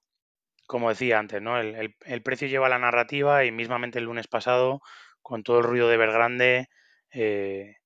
como 0.67 0.89
decía 0.89 1.19
antes, 1.19 1.41
¿no? 1.41 1.59
El, 1.59 1.95
el, 2.05 2.21
precio 2.23 2.47
lleva 2.47 2.69
la 2.69 2.79
narrativa 2.79 3.45
y 3.45 3.51
mismamente 3.51 3.99
el 3.99 4.05
lunes 4.05 4.27
pasado, 4.27 4.81
con 5.21 5.43
todo 5.43 5.59
el 5.59 5.65
ruido 5.65 5.89
de 5.89 5.97
Vergrande, 5.97 6.69
eh, 7.11 7.77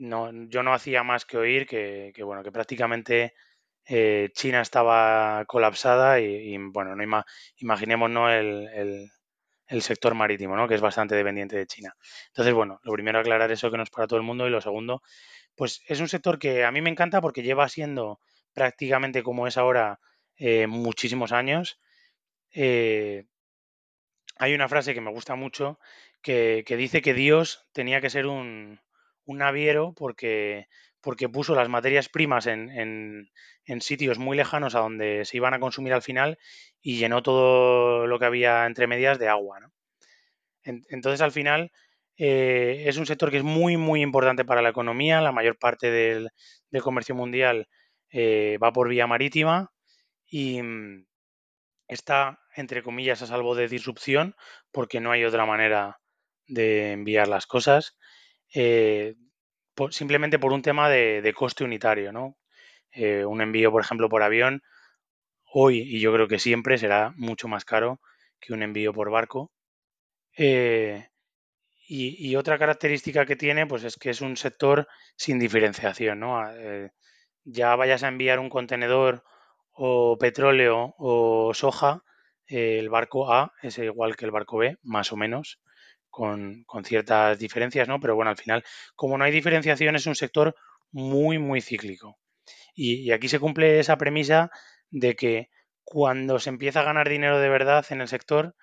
no, 0.00 0.30
yo 0.48 0.62
no 0.62 0.72
hacía 0.72 1.02
más 1.02 1.24
que 1.26 1.36
oír 1.36 1.66
que, 1.66 2.12
que 2.14 2.22
bueno, 2.22 2.42
que 2.42 2.50
prácticamente 2.50 3.34
eh, 3.86 4.30
China 4.34 4.60
estaba 4.60 5.44
colapsada 5.46 6.20
y, 6.20 6.56
bueno, 6.58 6.96
no 6.96 7.22
imaginemos 7.56 8.10
¿no? 8.10 8.30
el, 8.30 9.10
sector 9.80 10.14
marítimo, 10.14 10.56
¿no? 10.56 10.68
que 10.68 10.74
es 10.74 10.80
bastante 10.80 11.14
dependiente 11.14 11.56
de 11.56 11.66
China. 11.66 11.94
Entonces, 12.28 12.54
bueno, 12.54 12.80
lo 12.82 12.92
primero 12.92 13.18
aclarar 13.18 13.50
eso 13.52 13.70
que 13.70 13.76
no 13.76 13.82
es 13.82 13.90
para 13.90 14.06
todo 14.06 14.18
el 14.18 14.24
mundo 14.24 14.46
y 14.46 14.50
lo 14.50 14.60
segundo, 14.60 15.02
pues 15.54 15.82
es 15.86 16.00
un 16.00 16.08
sector 16.08 16.38
que 16.38 16.64
a 16.64 16.72
mí 16.72 16.80
me 16.80 16.90
encanta 16.90 17.20
porque 17.20 17.42
lleva 17.42 17.68
siendo 17.68 18.20
prácticamente 18.54 19.22
como 19.22 19.46
es 19.46 19.58
ahora 19.58 20.00
eh, 20.36 20.66
muchísimos 20.66 21.32
años. 21.32 21.78
Eh, 22.52 23.24
hay 24.36 24.54
una 24.54 24.68
frase 24.68 24.94
que 24.94 25.00
me 25.00 25.10
gusta 25.10 25.34
mucho 25.34 25.78
que, 26.22 26.64
dice 26.66 27.02
que 27.02 27.14
Dios 27.14 27.66
tenía 27.72 28.00
que 28.00 28.10
ser 28.10 28.26
un, 28.26 28.80
un 29.30 29.38
naviero 29.38 29.94
porque 29.94 30.66
porque 31.00 31.28
puso 31.28 31.54
las 31.54 31.68
materias 31.68 32.08
primas 32.08 32.46
en, 32.46 33.30
sitios 33.80 34.18
muy 34.18 34.36
lejanos 34.36 34.74
a 34.74 34.80
donde 34.80 35.24
se 35.24 35.36
iban 35.36 35.54
a 35.54 35.60
consumir 35.60 35.92
al 35.92 36.02
final 36.02 36.38
y 36.82 36.98
llenó 36.98 37.22
todo 37.22 38.06
lo 38.06 38.18
que 38.18 38.26
había 38.26 38.66
entre 38.66 38.86
medias 38.86 39.18
de 39.18 39.28
agua. 39.28 39.60
entonces, 40.64 41.20
al 41.20 41.32
final, 41.32 41.72
eh, 42.18 42.84
es 42.86 42.98
un 42.98 43.06
sector 43.06 43.30
que 43.30 43.38
es 43.38 43.42
muy, 43.44 43.76
muy 43.76 44.02
importante 44.02 44.44
para 44.44 44.60
la 44.62 44.70
economía. 44.70 45.22
La 45.22 45.32
mayor 45.32 45.58
parte 45.58 45.90
del, 45.90 46.30
comercio 46.82 47.14
mundial 47.14 47.68
eh, 48.10 48.58
va 48.62 48.72
por 48.72 48.88
vía 48.88 49.06
marítima 49.06 49.72
y 50.26 50.62
mm, 50.62 51.06
está, 51.88 52.40
entre 52.56 52.82
comillas, 52.82 53.22
a 53.22 53.26
salvo 53.26 53.54
de 53.54 53.68
disrupción 53.68 54.34
porque 54.72 55.00
no 55.00 55.12
hay 55.12 55.24
otra 55.24 55.46
manera 55.46 56.00
de 56.46 56.92
enviar 56.92 57.28
las 57.28 57.46
cosas. 57.46 57.96
Eh, 58.54 59.14
simplemente 59.90 60.38
por 60.38 60.52
un 60.52 60.62
tema 60.62 60.88
de, 60.88 61.32
coste 61.34 61.64
unitario, 61.64 62.12
¿no? 62.12 62.36
Eh, 62.92 63.24
un 63.24 63.40
envío, 63.40 63.70
por 63.72 63.82
ejemplo, 63.82 64.08
por 64.08 64.22
avión, 64.22 64.62
hoy 65.44 65.80
y 65.80 66.00
yo 66.00 66.12
creo 66.12 66.28
que 66.28 66.38
siempre 66.38 66.78
será 66.78 67.12
mucho 67.16 67.48
más 67.48 67.64
caro 67.64 68.00
que 68.40 68.52
un 68.52 68.62
envío 68.62 68.92
por 68.92 69.10
barco. 69.10 69.50
Eh, 70.36 71.08
y, 71.88 72.36
otra 72.36 72.58
característica 72.58 73.26
que 73.26 73.36
tiene, 73.36 73.66
pues 73.66 73.84
es 73.84 73.96
que 73.96 74.10
es 74.10 74.20
un 74.20 74.36
sector 74.36 74.86
sin 75.16 75.40
diferenciación, 75.40 76.20
¿no? 76.20 76.38
Ah, 76.38 76.52
ya 77.44 77.74
vayas 77.76 78.04
a 78.04 78.08
enviar 78.08 78.38
un 78.38 78.48
contenedor 78.48 79.24
o 79.72 80.16
petróleo 80.18 80.94
o 80.98 81.52
soja, 81.54 82.02
el 82.46 82.88
barco 82.90 83.32
A 83.32 83.52
es 83.62 83.78
igual 83.78 84.16
que 84.16 84.24
el 84.24 84.30
barco 84.30 84.58
B, 84.58 84.76
más 84.82 85.12
o 85.12 85.16
menos, 85.16 85.60
con, 86.10 86.64
con, 86.64 86.84
ciertas 86.84 87.38
diferencias, 87.38 87.88
¿no? 87.88 88.00
Pero 88.00 88.16
bueno, 88.16 88.30
al 88.30 88.36
final, 88.36 88.64
como 88.96 89.16
no 89.16 89.24
hay 89.24 89.32
diferenciación, 89.32 89.96
es 89.96 90.06
un 90.06 90.14
sector 90.14 90.54
muy, 90.92 91.38
muy 91.38 91.60
cíclico. 91.60 92.18
Y, 92.74 93.12
aquí 93.12 93.28
se 93.28 93.40
cumple 93.40 93.80
esa 93.80 93.96
premisa 93.98 94.50
de 94.90 95.16
que 95.16 95.50
cuando 95.84 96.38
se 96.38 96.50
empieza 96.50 96.80
a 96.80 96.84
ganar 96.84 97.08
dinero 97.08 97.38
de 97.38 97.48
verdad 97.48 97.84
en 97.90 98.00
el 98.00 98.08
sector, 98.08 98.54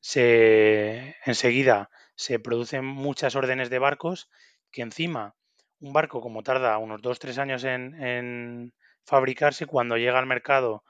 se 0.00 1.16
enseguida 1.24 1.90
se 2.14 2.38
producen 2.38 2.84
muchas 2.84 3.36
órdenes 3.36 3.70
de 3.70 3.78
barcos 3.78 4.30
que 4.70 4.82
encima 4.82 5.34
un 5.80 5.92
barco 5.92 6.20
como 6.20 6.42
tarda 6.42 6.78
unos 6.78 7.02
2-3 7.02 7.38
años 7.38 7.64
en, 7.64 8.00
en, 8.02 8.74
fabricarse, 9.04 9.66
cuando 9.66 9.96
llega 9.96 10.18
al 10.18 10.26
mercado 10.26 10.84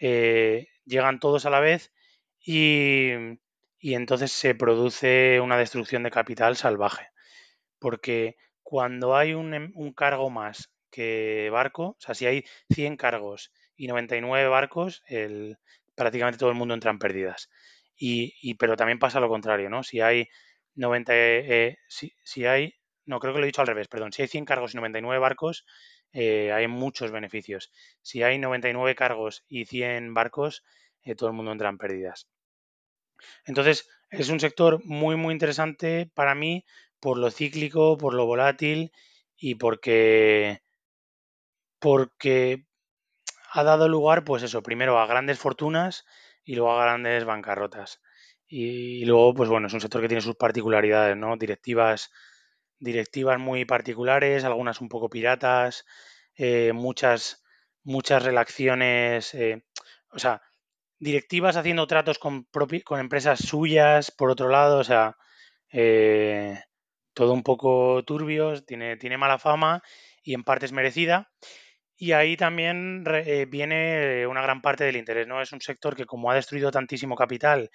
eh, 0.00 0.68
llegan 0.84 1.20
todos 1.20 1.46
a 1.46 1.50
la 1.50 1.60
vez 1.60 1.92
y, 2.40 3.10
y 3.80 3.94
entonces 3.94 4.30
se 4.30 4.54
produce 4.54 5.40
una 5.40 5.56
destrucción 5.56 6.02
de 6.02 6.10
capital 6.10 6.56
salvaje. 6.56 7.08
Porque 7.78 8.36
cuando 8.62 9.16
hay 9.16 9.34
un, 9.34 9.54
em, 9.54 9.72
un, 9.74 9.92
cargo 9.94 10.30
más 10.30 10.70
que 10.90 11.48
barco, 11.50 11.88
o 11.88 11.96
sea, 11.98 12.14
si 12.14 12.26
hay 12.26 12.44
100 12.70 12.96
cargos 12.96 13.52
y 13.76 13.88
99 13.88 14.48
barcos, 14.48 15.02
el, 15.06 15.58
prácticamente 15.94 16.38
todo 16.38 16.50
el 16.50 16.56
mundo 16.56 16.74
entra 16.74 16.90
en 16.90 16.98
pérdidas. 16.98 17.50
Y, 17.96 18.34
y, 18.42 18.54
pero 18.54 18.76
también 18.76 18.98
pasa 18.98 19.20
lo 19.20 19.28
contrario, 19.28 19.70
¿no? 19.70 19.82
Si 19.82 20.00
hay 20.00 20.28
90, 20.74 21.12
eh, 21.14 21.78
si, 21.88 22.12
si, 22.22 22.46
hay, 22.46 22.74
no 23.06 23.18
creo 23.20 23.32
que 23.32 23.40
lo 23.40 23.44
he 23.44 23.48
dicho 23.48 23.60
al 23.62 23.66
revés, 23.66 23.88
perdón, 23.88 24.12
si 24.12 24.22
hay 24.22 24.28
100 24.28 24.44
cargos 24.44 24.74
y 24.74 24.76
99 24.76 25.18
barcos, 25.20 25.64
eh, 26.12 26.52
hay 26.52 26.66
muchos 26.68 27.10
beneficios. 27.12 27.70
Si 28.02 28.22
hay 28.22 28.38
99 28.38 28.94
cargos 28.94 29.44
y 29.48 29.64
100 29.66 30.14
barcos, 30.14 30.64
eh, 31.02 31.14
todo 31.14 31.30
el 31.30 31.36
mundo 31.36 31.52
entra 31.52 31.68
en 31.68 31.78
pérdidas. 31.78 32.28
Entonces, 33.44 33.88
es 34.10 34.28
un 34.28 34.40
sector 34.40 34.84
muy, 34.84 35.16
muy 35.16 35.32
interesante 35.32 36.10
para 36.14 36.34
mí 36.34 36.64
por 37.00 37.18
lo 37.18 37.30
cíclico, 37.30 37.96
por 37.96 38.14
lo 38.14 38.26
volátil 38.26 38.92
y 39.36 39.54
porque, 39.54 40.62
porque 41.78 42.66
ha 43.52 43.64
dado 43.64 43.88
lugar, 43.88 44.24
pues 44.24 44.42
eso, 44.42 44.62
primero 44.62 44.98
a 44.98 45.06
grandes 45.06 45.38
fortunas 45.38 46.04
y 46.44 46.54
luego 46.54 46.72
a 46.72 46.84
grandes 46.84 47.24
bancarrotas. 47.24 48.00
Y, 48.46 49.04
luego, 49.04 49.34
pues 49.34 49.48
bueno, 49.48 49.68
es 49.68 49.74
un 49.74 49.80
sector 49.80 50.02
que 50.02 50.08
tiene 50.08 50.22
sus 50.22 50.36
particularidades, 50.36 51.16
¿no? 51.16 51.36
Directivas 51.36 52.10
directivas 52.80 53.38
muy 53.38 53.64
particulares, 53.64 54.44
algunas 54.44 54.80
un 54.80 54.88
poco 54.88 55.10
piratas, 55.10 55.84
eh, 56.34 56.72
muchas, 56.72 57.44
muchas 57.84 58.24
relaciones, 58.24 59.34
eh, 59.34 59.64
o 60.10 60.18
sea, 60.18 60.42
directivas 61.00 61.56
haciendo 61.56 61.86
tratos 61.86 62.18
con, 62.18 62.46
empresas 62.98 63.40
suyas, 63.40 64.10
por 64.12 64.30
otro 64.30 64.48
lado, 64.48 64.78
o 64.78 64.84
sea, 64.84 65.16
eh, 65.72 66.60
todo 67.14 67.32
un 67.32 67.42
poco 67.42 68.04
turbios, 68.04 68.64
tiene, 68.66 68.96
tiene 68.96 69.18
mala 69.18 69.38
fama 69.38 69.82
y 70.22 70.34
en 70.34 70.44
parte 70.44 70.66
es 70.66 70.72
merecida. 70.72 71.30
Y 71.96 72.12
ahí 72.12 72.36
también 72.36 73.04
eh, 73.08 73.46
viene 73.48 74.26
una 74.26 74.42
gran 74.42 74.62
parte 74.62 74.84
del 74.84 74.96
interés, 74.96 75.26
¿no? 75.26 75.42
Es 75.42 75.52
un 75.52 75.60
sector 75.60 75.96
que 75.96 76.06
como 76.06 76.30
ha 76.30 76.34
destruido 76.34 76.70
tantísimo 76.70 77.16
capital 77.16 77.70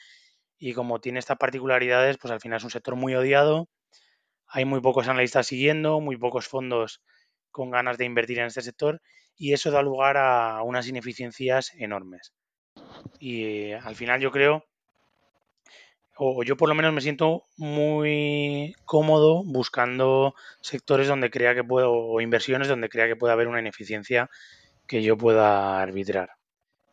y 0.57 0.73
como 0.73 1.01
tiene 1.01 1.19
estas 1.19 1.37
particularidades, 1.37 2.17
pues 2.17 2.31
al 2.31 2.41
final 2.41 2.57
es 2.57 2.63
un 2.63 2.71
sector 2.71 2.95
muy 2.95 3.15
odiado 3.15 3.69
hay 4.47 4.65
muy 4.65 4.81
pocos 4.81 5.07
analistas 5.07 5.47
siguiendo, 5.47 5.99
muy 5.99 6.17
pocos 6.17 6.47
fondos 6.47 7.01
con 7.51 7.71
ganas 7.71 7.97
de 7.97 8.05
invertir 8.05 8.39
en 8.39 8.45
este 8.45 8.61
sector 8.61 9.01
y 9.35 9.53
eso 9.53 9.71
da 9.71 9.81
lugar 9.81 10.17
a 10.17 10.61
unas 10.63 10.87
ineficiencias 10.87 11.73
enormes. 11.75 12.33
Y 13.19 13.71
al 13.71 13.95
final 13.95 14.19
yo 14.19 14.31
creo, 14.31 14.65
o 16.17 16.43
yo 16.43 16.55
por 16.55 16.69
lo 16.69 16.75
menos 16.75 16.93
me 16.93 17.01
siento 17.01 17.43
muy 17.57 18.75
cómodo 18.85 19.43
buscando 19.43 20.33
sectores 20.61 21.07
donde 21.07 21.29
crea 21.29 21.55
que 21.55 21.63
puedo, 21.63 21.91
o 21.91 22.21
inversiones 22.21 22.67
donde 22.67 22.89
crea 22.89 23.07
que 23.07 23.15
puede 23.15 23.33
haber 23.33 23.47
una 23.47 23.59
ineficiencia 23.59 24.29
que 24.87 25.03
yo 25.03 25.17
pueda 25.17 25.81
arbitrar. 25.81 26.31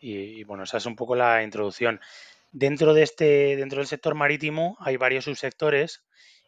Y, 0.01 0.41
y, 0.41 0.45
bueno, 0.45 0.65
esa 0.65 0.79
es 0.79 0.87
un 0.87 0.97
poco 0.97 1.15
la 1.15 1.43
introducción. 1.43 2.01
Dentro 2.51 2.93
de 2.95 3.03
este, 3.03 3.57
dentro 3.57 3.79
del 3.79 3.87
sector 3.87 4.15
marítimo 4.15 4.77
hay 4.81 4.97
varios 4.97 5.25
subsectores 5.25 6.03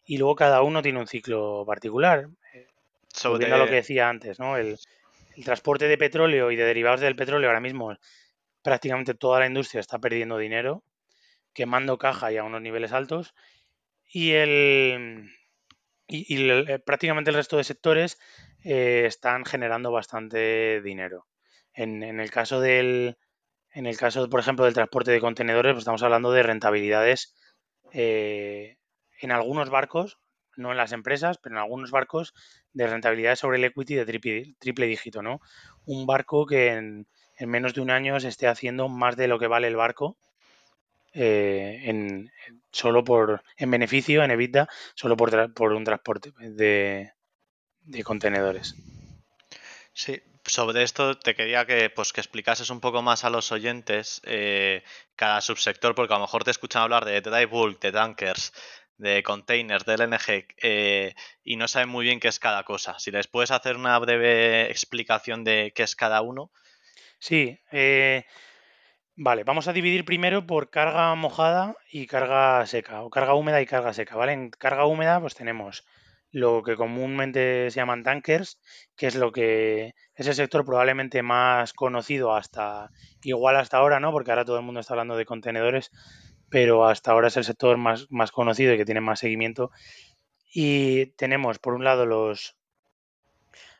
y 0.05 0.17
luego 0.17 0.35
cada 0.35 0.61
uno 0.61 0.81
tiene 0.81 0.99
un 0.99 1.07
ciclo 1.07 1.63
particular. 1.65 2.27
Sobre 3.07 3.47
lo 3.47 3.65
que 3.65 3.75
decía 3.75 4.09
antes, 4.09 4.39
¿no? 4.39 4.57
El, 4.57 4.77
el, 5.37 5.43
transporte 5.45 5.87
de 5.87 5.97
petróleo 5.97 6.51
y 6.51 6.57
de 6.57 6.65
derivados 6.65 6.99
del 6.99 7.15
petróleo 7.15 7.49
ahora 7.49 7.61
mismo 7.61 7.95
prácticamente 8.65 9.13
toda 9.13 9.39
la 9.39 9.45
industria 9.45 9.79
está 9.79 9.99
perdiendo 9.99 10.39
dinero, 10.39 10.83
quemando 11.53 11.99
caja 11.99 12.31
y 12.31 12.37
a 12.37 12.43
unos 12.43 12.63
niveles 12.63 12.93
altos. 12.93 13.35
Y 14.11 14.31
el 14.31 15.29
y, 16.07 16.49
eh, 16.49 16.79
prácticamente 16.79 17.29
el 17.29 17.35
resto 17.35 17.57
de 17.57 17.63
sectores 17.63 18.17
eh, 18.63 19.03
están 19.05 19.45
generando 19.45 19.91
bastante 19.91 20.81
dinero. 20.81 21.27
En, 21.73 22.01
en, 22.01 22.19
el 22.19 22.31
caso 22.31 22.59
del 22.59 23.17
en 23.71 23.85
el 23.85 23.97
caso, 23.97 24.27
por 24.31 24.39
ejemplo, 24.39 24.65
del 24.65 24.73
transporte 24.73 25.11
de 25.11 25.21
contenedores, 25.21 25.73
pues 25.73 25.83
estamos 25.83 26.01
hablando 26.01 26.31
de 26.31 26.41
rentabilidades 26.41 27.35
eh, 27.93 28.77
en 29.21 29.31
algunos 29.31 29.69
barcos, 29.69 30.17
no 30.57 30.71
en 30.71 30.77
las 30.77 30.91
empresas, 30.91 31.37
pero 31.37 31.55
en 31.55 31.61
algunos 31.61 31.91
barcos 31.91 32.33
de 32.73 32.87
rentabilidad 32.87 33.35
sobre 33.35 33.59
el 33.59 33.65
equity 33.65 33.93
de 33.93 34.05
triple, 34.07 34.55
triple 34.57 34.87
dígito, 34.87 35.21
¿no? 35.21 35.39
Un 35.85 36.07
barco 36.07 36.47
que 36.47 36.69
en, 36.69 37.07
en, 37.37 37.49
menos 37.49 37.73
de 37.73 37.81
un 37.81 37.91
año 37.91 38.19
se 38.19 38.27
esté 38.27 38.47
haciendo 38.47 38.89
más 38.89 39.15
de 39.15 39.27
lo 39.27 39.39
que 39.39 39.47
vale 39.47 39.67
el 39.67 39.75
barco 39.75 40.17
eh, 41.13 41.81
en, 41.85 42.31
solo 42.71 43.03
por 43.03 43.43
en 43.57 43.71
beneficio, 43.71 44.23
en 44.23 44.31
EBITDA, 44.31 44.67
solo 44.95 45.15
por, 45.15 45.53
por 45.53 45.73
un 45.73 45.83
transporte 45.83 46.33
de, 46.39 47.13
de 47.81 48.03
contenedores. 48.03 48.75
Sí, 49.93 50.21
sobre 50.45 50.83
esto 50.83 51.17
te 51.17 51.35
quería 51.35 51.65
que, 51.65 51.89
pues, 51.89 52.13
que 52.13 52.21
explicases 52.21 52.69
un 52.69 52.79
poco 52.79 53.01
más 53.01 53.23
a 53.23 53.29
los 53.29 53.51
oyentes 53.51 54.21
eh, 54.25 54.83
cada 55.15 55.41
subsector, 55.41 55.95
porque 55.95 56.13
a 56.13 56.17
lo 56.17 56.23
mejor 56.23 56.43
te 56.43 56.51
escuchan 56.51 56.83
hablar 56.83 57.05
de 57.05 57.21
dry 57.21 57.45
bulk, 57.45 57.81
de 57.81 57.91
tankers, 57.91 58.53
de 58.97 59.23
containers, 59.23 59.85
de 59.85 59.93
LNG, 59.93 60.47
eh, 60.61 61.15
y 61.43 61.55
no 61.57 61.67
saben 61.67 61.89
muy 61.89 62.05
bien 62.05 62.19
qué 62.19 62.27
es 62.27 62.39
cada 62.39 62.63
cosa. 62.63 62.99
Si 62.99 63.11
les 63.11 63.27
puedes 63.27 63.51
hacer 63.51 63.75
una 63.75 63.97
breve 63.99 64.69
explicación 64.69 65.43
de 65.43 65.73
qué 65.75 65.83
es 65.83 65.95
cada 65.95 66.21
uno. 66.21 66.51
Sí, 67.27 67.57
eh, 67.71 68.23
vale, 69.15 69.43
vamos 69.43 69.67
a 69.67 69.73
dividir 69.73 70.05
primero 70.05 70.45
por 70.45 70.69
carga 70.69 71.15
mojada 71.15 71.75
y 71.91 72.07
carga 72.07 72.65
seca, 72.67 73.01
o 73.03 73.09
carga 73.09 73.33
húmeda 73.35 73.61
y 73.61 73.65
carga 73.65 73.93
seca, 73.93 74.15
¿vale? 74.15 74.33
En 74.33 74.51
carga 74.51 74.85
húmeda 74.85 75.19
pues 75.19 75.33
tenemos 75.35 75.85
lo 76.31 76.61
que 76.63 76.75
comúnmente 76.75 77.71
se 77.71 77.77
llaman 77.77 78.03
tankers, 78.03 78.59
que 78.95 79.07
es 79.07 79.15
lo 79.15 79.31
que 79.31 79.95
es 80.15 80.27
el 80.27 80.35
sector 80.35 80.65
probablemente 80.65 81.23
más 81.23 81.73
conocido 81.73 82.35
hasta, 82.35 82.91
igual 83.23 83.55
hasta 83.57 83.77
ahora, 83.77 83.99
¿no? 83.99 84.11
Porque 84.11 84.31
ahora 84.31 84.45
todo 84.45 84.57
el 84.59 84.65
mundo 84.65 84.81
está 84.81 84.93
hablando 84.93 85.17
de 85.17 85.25
contenedores, 85.25 85.89
pero 86.49 86.85
hasta 86.87 87.11
ahora 87.11 87.29
es 87.29 87.37
el 87.37 87.43
sector 87.45 87.77
más, 87.77 88.05
más 88.11 88.31
conocido 88.31 88.73
y 88.73 88.77
que 88.77 88.85
tiene 88.85 89.01
más 89.01 89.19
seguimiento. 89.21 89.71
Y 90.53 91.07
tenemos, 91.17 91.57
por 91.57 91.73
un 91.73 91.85
lado, 91.85 92.05
los, 92.05 92.55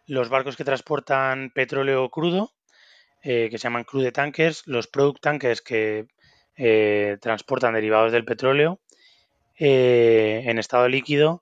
los 0.08 0.30
barcos 0.30 0.58
que 0.58 0.64
transportan 0.64 1.52
petróleo 1.54 2.10
crudo, 2.10 2.55
eh, 3.28 3.50
que 3.50 3.58
se 3.58 3.64
llaman 3.64 3.86
crude 3.86 4.12
tankers, 4.12 4.62
los 4.68 4.86
product 4.86 5.20
tankers 5.20 5.60
que 5.64 6.06
eh, 6.58 7.18
transportan 7.20 7.74
derivados 7.74 8.12
del 8.12 8.24
petróleo 8.24 8.80
eh, 9.58 10.44
en 10.46 10.60
estado 10.60 10.88
líquido, 10.88 11.42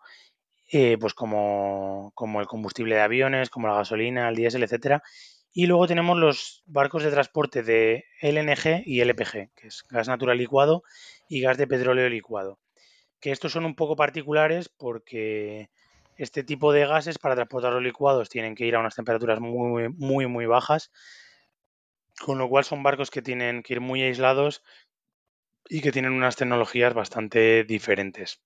pues 0.72 1.14
como, 1.14 2.14
como, 2.16 2.40
el 2.40 2.48
combustible 2.48 2.96
de 2.96 3.02
aviones, 3.02 3.50
como 3.50 3.68
la 3.68 3.76
gasolina, 3.76 4.30
el 4.30 4.36
diésel, 4.38 4.64
etcétera. 4.64 5.04
Y 5.52 5.68
luego 5.68 5.86
tenemos 5.86 6.18
los 6.18 6.64
barcos 6.68 7.04
de 7.04 7.12
transporte 7.12 7.64
de 7.64 8.06
LNG 8.22 8.84
y 8.86 9.02
LPG, 9.02 9.52
que 9.54 9.68
es 9.68 9.84
gas 9.90 10.08
natural 10.08 10.38
licuado 10.38 10.84
y 11.28 11.42
gas 11.42 11.58
de 11.58 11.68
petróleo 11.68 12.08
licuado. 12.08 12.60
Que 13.20 13.32
estos 13.32 13.52
son 13.52 13.66
un 13.66 13.76
poco 13.76 13.98
particulares 13.98 14.70
porque 14.70 15.70
este 16.16 16.46
tipo 16.46 16.72
de 16.72 16.88
gases 16.88 17.20
para 17.20 17.36
transportar 17.36 17.74
los 17.74 17.84
licuados 17.84 18.30
tienen 18.30 18.56
que 18.56 18.66
ir 18.66 18.76
a 18.76 18.80
unas 18.80 18.96
temperaturas 18.96 19.42
muy, 19.42 19.90
muy, 19.90 20.28
muy 20.28 20.46
bajas, 20.46 20.92
con 22.24 22.38
lo 22.38 22.48
cual 22.48 22.64
son 22.64 22.84
barcos 22.84 23.12
que 23.12 23.22
tienen 23.22 23.64
que 23.64 23.74
ir 23.74 23.82
muy 23.82 24.02
aislados 24.02 24.64
y 25.68 25.82
que 25.82 25.92
tienen 25.92 26.14
unas 26.14 26.38
tecnologías 26.38 26.94
bastante 26.94 27.66
diferentes. 27.66 28.42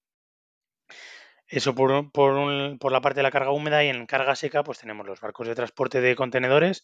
Eso 1.47 1.75
por, 1.75 2.11
por, 2.11 2.33
un, 2.33 2.79
por, 2.79 2.91
la 2.91 3.01
parte 3.01 3.19
de 3.19 3.23
la 3.23 3.31
carga 3.31 3.51
húmeda 3.51 3.83
y 3.83 3.89
en 3.89 4.07
carga 4.07 4.35
seca 4.35 4.63
pues 4.63 4.79
tenemos 4.79 5.05
los 5.05 5.21
barcos 5.21 5.47
de 5.47 5.55
transporte 5.55 6.01
de 6.01 6.15
contenedores 6.15 6.83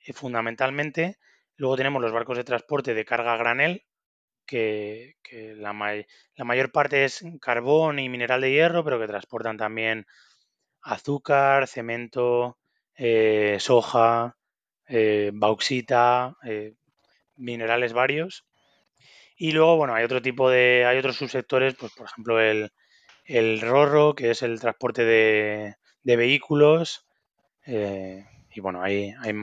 eh, 0.00 0.12
fundamentalmente. 0.12 1.18
Luego 1.56 1.76
tenemos 1.76 2.00
los 2.00 2.12
barcos 2.12 2.38
de 2.38 2.44
transporte 2.44 2.94
de 2.94 3.04
carga 3.04 3.36
granel, 3.36 3.84
que, 4.46 5.16
la, 5.56 5.74
mayor 5.74 6.72
parte 6.72 7.04
es 7.04 7.22
carbón 7.40 7.98
y 7.98 8.08
mineral 8.08 8.40
de 8.40 8.52
hierro, 8.52 8.82
pero 8.82 8.98
que 8.98 9.06
transportan 9.06 9.58
también 9.58 10.06
azúcar, 10.80 11.66
cemento, 11.66 12.58
eh, 12.94 13.58
soja, 13.60 14.37
eh, 14.88 15.30
bauxita, 15.34 16.36
eh, 16.44 16.74
minerales 17.36 17.92
varios. 17.92 18.46
Y 19.36 19.52
luego, 19.52 19.76
bueno, 19.76 19.94
hay 19.94 20.04
otro 20.04 20.20
tipo 20.22 20.50
de, 20.50 20.84
hay 20.86 20.98
otros 20.98 21.16
subsectores, 21.16 21.74
pues 21.74 21.92
por 21.94 22.06
ejemplo 22.06 22.40
el, 22.40 22.70
el 23.26 23.60
RORO, 23.60 24.14
que 24.14 24.30
es 24.30 24.42
el 24.42 24.60
transporte 24.60 25.04
de, 25.04 25.76
de 26.02 26.16
vehículos. 26.16 27.06
eh, 27.66 28.26
y 28.52 28.60
bueno, 28.60 28.82
hay, 28.82 29.14
hay, 29.20 29.34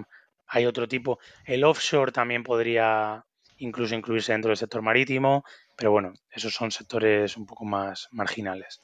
hay 0.47 0.65
otro 0.65 0.87
tipo. 0.87 1.19
El 1.45 1.63
offshore 1.63 2.11
también 2.11 2.43
podría 2.43 3.25
incluso 3.57 3.95
incluirse 3.95 4.33
dentro 4.33 4.49
del 4.49 4.57
sector 4.57 4.81
marítimo, 4.81 5.43
pero 5.77 5.91
bueno, 5.91 6.13
esos 6.31 6.53
son 6.53 6.71
sectores 6.71 7.37
un 7.37 7.45
poco 7.45 7.65
más 7.65 8.07
marginales. 8.11 8.81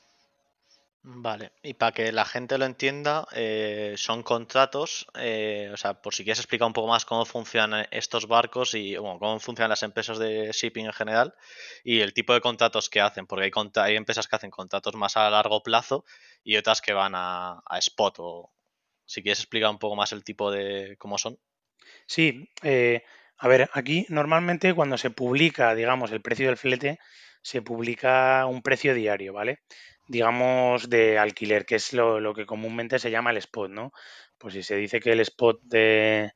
Vale, 1.04 1.52
y 1.64 1.74
para 1.74 1.94
que 1.94 2.12
la 2.12 2.26
gente 2.26 2.60
lo 2.60 2.66
entienda, 2.66 3.26
eh, 3.34 3.96
son 3.98 4.22
contratos, 4.22 5.08
eh, 5.16 5.72
o 5.74 5.78
sea, 5.78 6.00
por 6.00 6.14
si 6.14 6.24
quieres 6.24 6.38
explicar 6.38 6.68
un 6.68 6.74
poco 6.74 6.88
más 6.90 7.06
cómo 7.06 7.26
funcionan 7.26 7.88
estos 7.90 8.28
barcos 8.28 8.76
y 8.76 8.96
cómo 8.96 9.40
funcionan 9.40 9.72
las 9.72 9.82
empresas 9.82 10.20
de 10.20 10.52
shipping 10.52 10.86
en 10.86 10.94
general 10.94 11.34
y 11.84 12.02
el 12.02 12.14
tipo 12.14 12.36
de 12.36 12.42
contratos 12.42 12.88
que 12.88 13.02
hacen, 13.02 13.26
porque 13.26 13.52
hay 13.78 13.96
empresas 13.96 14.28
que 14.28 14.36
hacen 14.36 14.52
contratos 14.52 14.94
más 14.96 15.18
a 15.18 15.28
largo 15.32 15.64
plazo 15.64 16.06
y 16.44 16.56
otras 16.58 16.82
que 16.82 16.94
van 16.94 17.14
a, 17.16 17.64
a 17.66 17.78
spot, 17.80 18.18
o 18.20 18.54
si 19.06 19.24
quieres 19.24 19.40
explicar 19.40 19.72
un 19.72 19.80
poco 19.80 19.96
más 19.96 20.12
el 20.12 20.24
tipo 20.24 20.52
de 20.52 20.98
cómo 21.00 21.18
son. 21.18 21.40
Sí, 22.08 22.50
eh, 22.64 23.04
a 23.38 23.48
ver, 23.48 23.70
aquí 23.74 24.06
normalmente 24.10 24.74
cuando 24.74 24.98
se 24.98 25.10
publica, 25.12 25.74
digamos, 25.76 26.12
el 26.12 26.22
precio 26.22 26.48
del 26.48 26.58
flete, 26.58 27.00
se 27.42 27.62
publica 27.62 28.46
un 28.46 28.62
precio 28.62 28.94
diario, 28.94 29.34
¿vale? 29.34 29.60
Digamos 30.12 30.90
de 30.90 31.18
alquiler, 31.18 31.66
que 31.66 31.76
es 31.76 31.94
lo, 31.94 32.20
lo 32.20 32.34
que 32.34 32.46
comúnmente 32.46 33.00
se 33.00 33.12
llama 33.12 33.32
el 33.32 33.38
spot, 33.38 33.72
¿no? 33.72 33.94
Pues 34.38 34.54
si 34.54 34.62
se 34.62 34.76
dice 34.76 35.00
que 35.00 35.14
el 35.14 35.22
spot 35.22 35.62
de, 35.64 36.34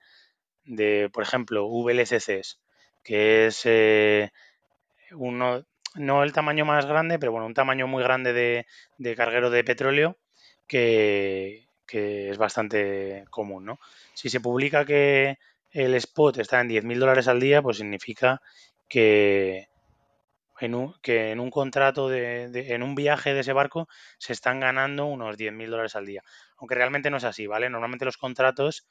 de, 0.63 1.09
por 1.11 1.23
ejemplo, 1.23 1.67
VLCCs, 1.67 2.61
que 3.03 3.47
es 3.47 3.61
eh, 3.65 4.31
uno, 5.11 5.65
no 5.95 6.23
el 6.23 6.31
tamaño 6.31 6.63
más 6.63 6.85
grande, 6.85 7.19
pero 7.19 7.33
bueno, 7.33 7.47
un 7.47 7.53
tamaño 7.53 7.85
muy 7.85 8.01
grande 8.01 8.31
de, 8.31 8.65
de 8.97 9.15
carguero 9.17 9.49
de 9.49 9.65
petróleo 9.65 10.17
que, 10.67 11.67
que 11.85 12.29
es 12.29 12.37
bastante 12.37 13.25
común, 13.29 13.65
¿no? 13.65 13.79
Si 14.13 14.29
se 14.29 14.39
publica 14.39 14.85
que 14.85 15.37
el 15.71 15.95
spot 15.95 16.37
está 16.37 16.61
en 16.61 16.69
10.000 16.69 16.97
dólares 16.99 17.27
al 17.27 17.41
día, 17.41 17.61
pues 17.61 17.77
significa 17.77 18.41
que 18.87 19.67
que 21.01 21.31
en 21.31 21.39
un 21.39 21.49
contrato, 21.49 22.09
de, 22.09 22.49
en 22.73 22.83
un 22.83 22.95
viaje 22.95 23.33
de 23.33 23.41
ese 23.41 23.53
barco, 23.53 23.87
se 24.17 24.33
están 24.33 24.59
ganando 24.59 25.05
unos 25.05 25.37
10.000 25.37 25.69
dólares 25.69 25.95
al 25.95 26.05
día. 26.05 26.21
Aunque 26.57 26.75
realmente 26.75 27.09
no 27.09 27.17
es 27.17 27.23
así, 27.23 27.47
¿vale? 27.47 27.69
Normalmente 27.69 28.05
los 28.05 28.17
contratos 28.17 28.87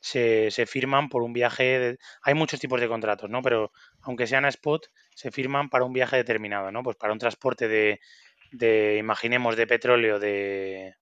se, 0.00 0.50
se 0.50 0.66
firman 0.66 1.08
por 1.08 1.22
un 1.22 1.32
viaje. 1.32 1.98
hay 2.22 2.34
muchos 2.34 2.60
tipos 2.60 2.80
de 2.80 2.88
contratos, 2.88 3.30
¿no? 3.30 3.42
Pero 3.42 3.72
aunque 4.02 4.26
sean 4.26 4.44
a 4.44 4.48
spot, 4.48 4.86
se 5.14 5.30
firman 5.30 5.68
para 5.68 5.84
un 5.84 5.92
viaje 5.92 6.16
determinado, 6.16 6.70
¿no? 6.70 6.82
Pues 6.82 6.96
para 6.96 7.12
un 7.12 7.18
transporte 7.18 7.68
de, 7.68 8.00
de 8.52 8.96
imaginemos, 8.98 9.56
de 9.56 9.66
petróleo 9.66 10.18
de, 10.18 10.94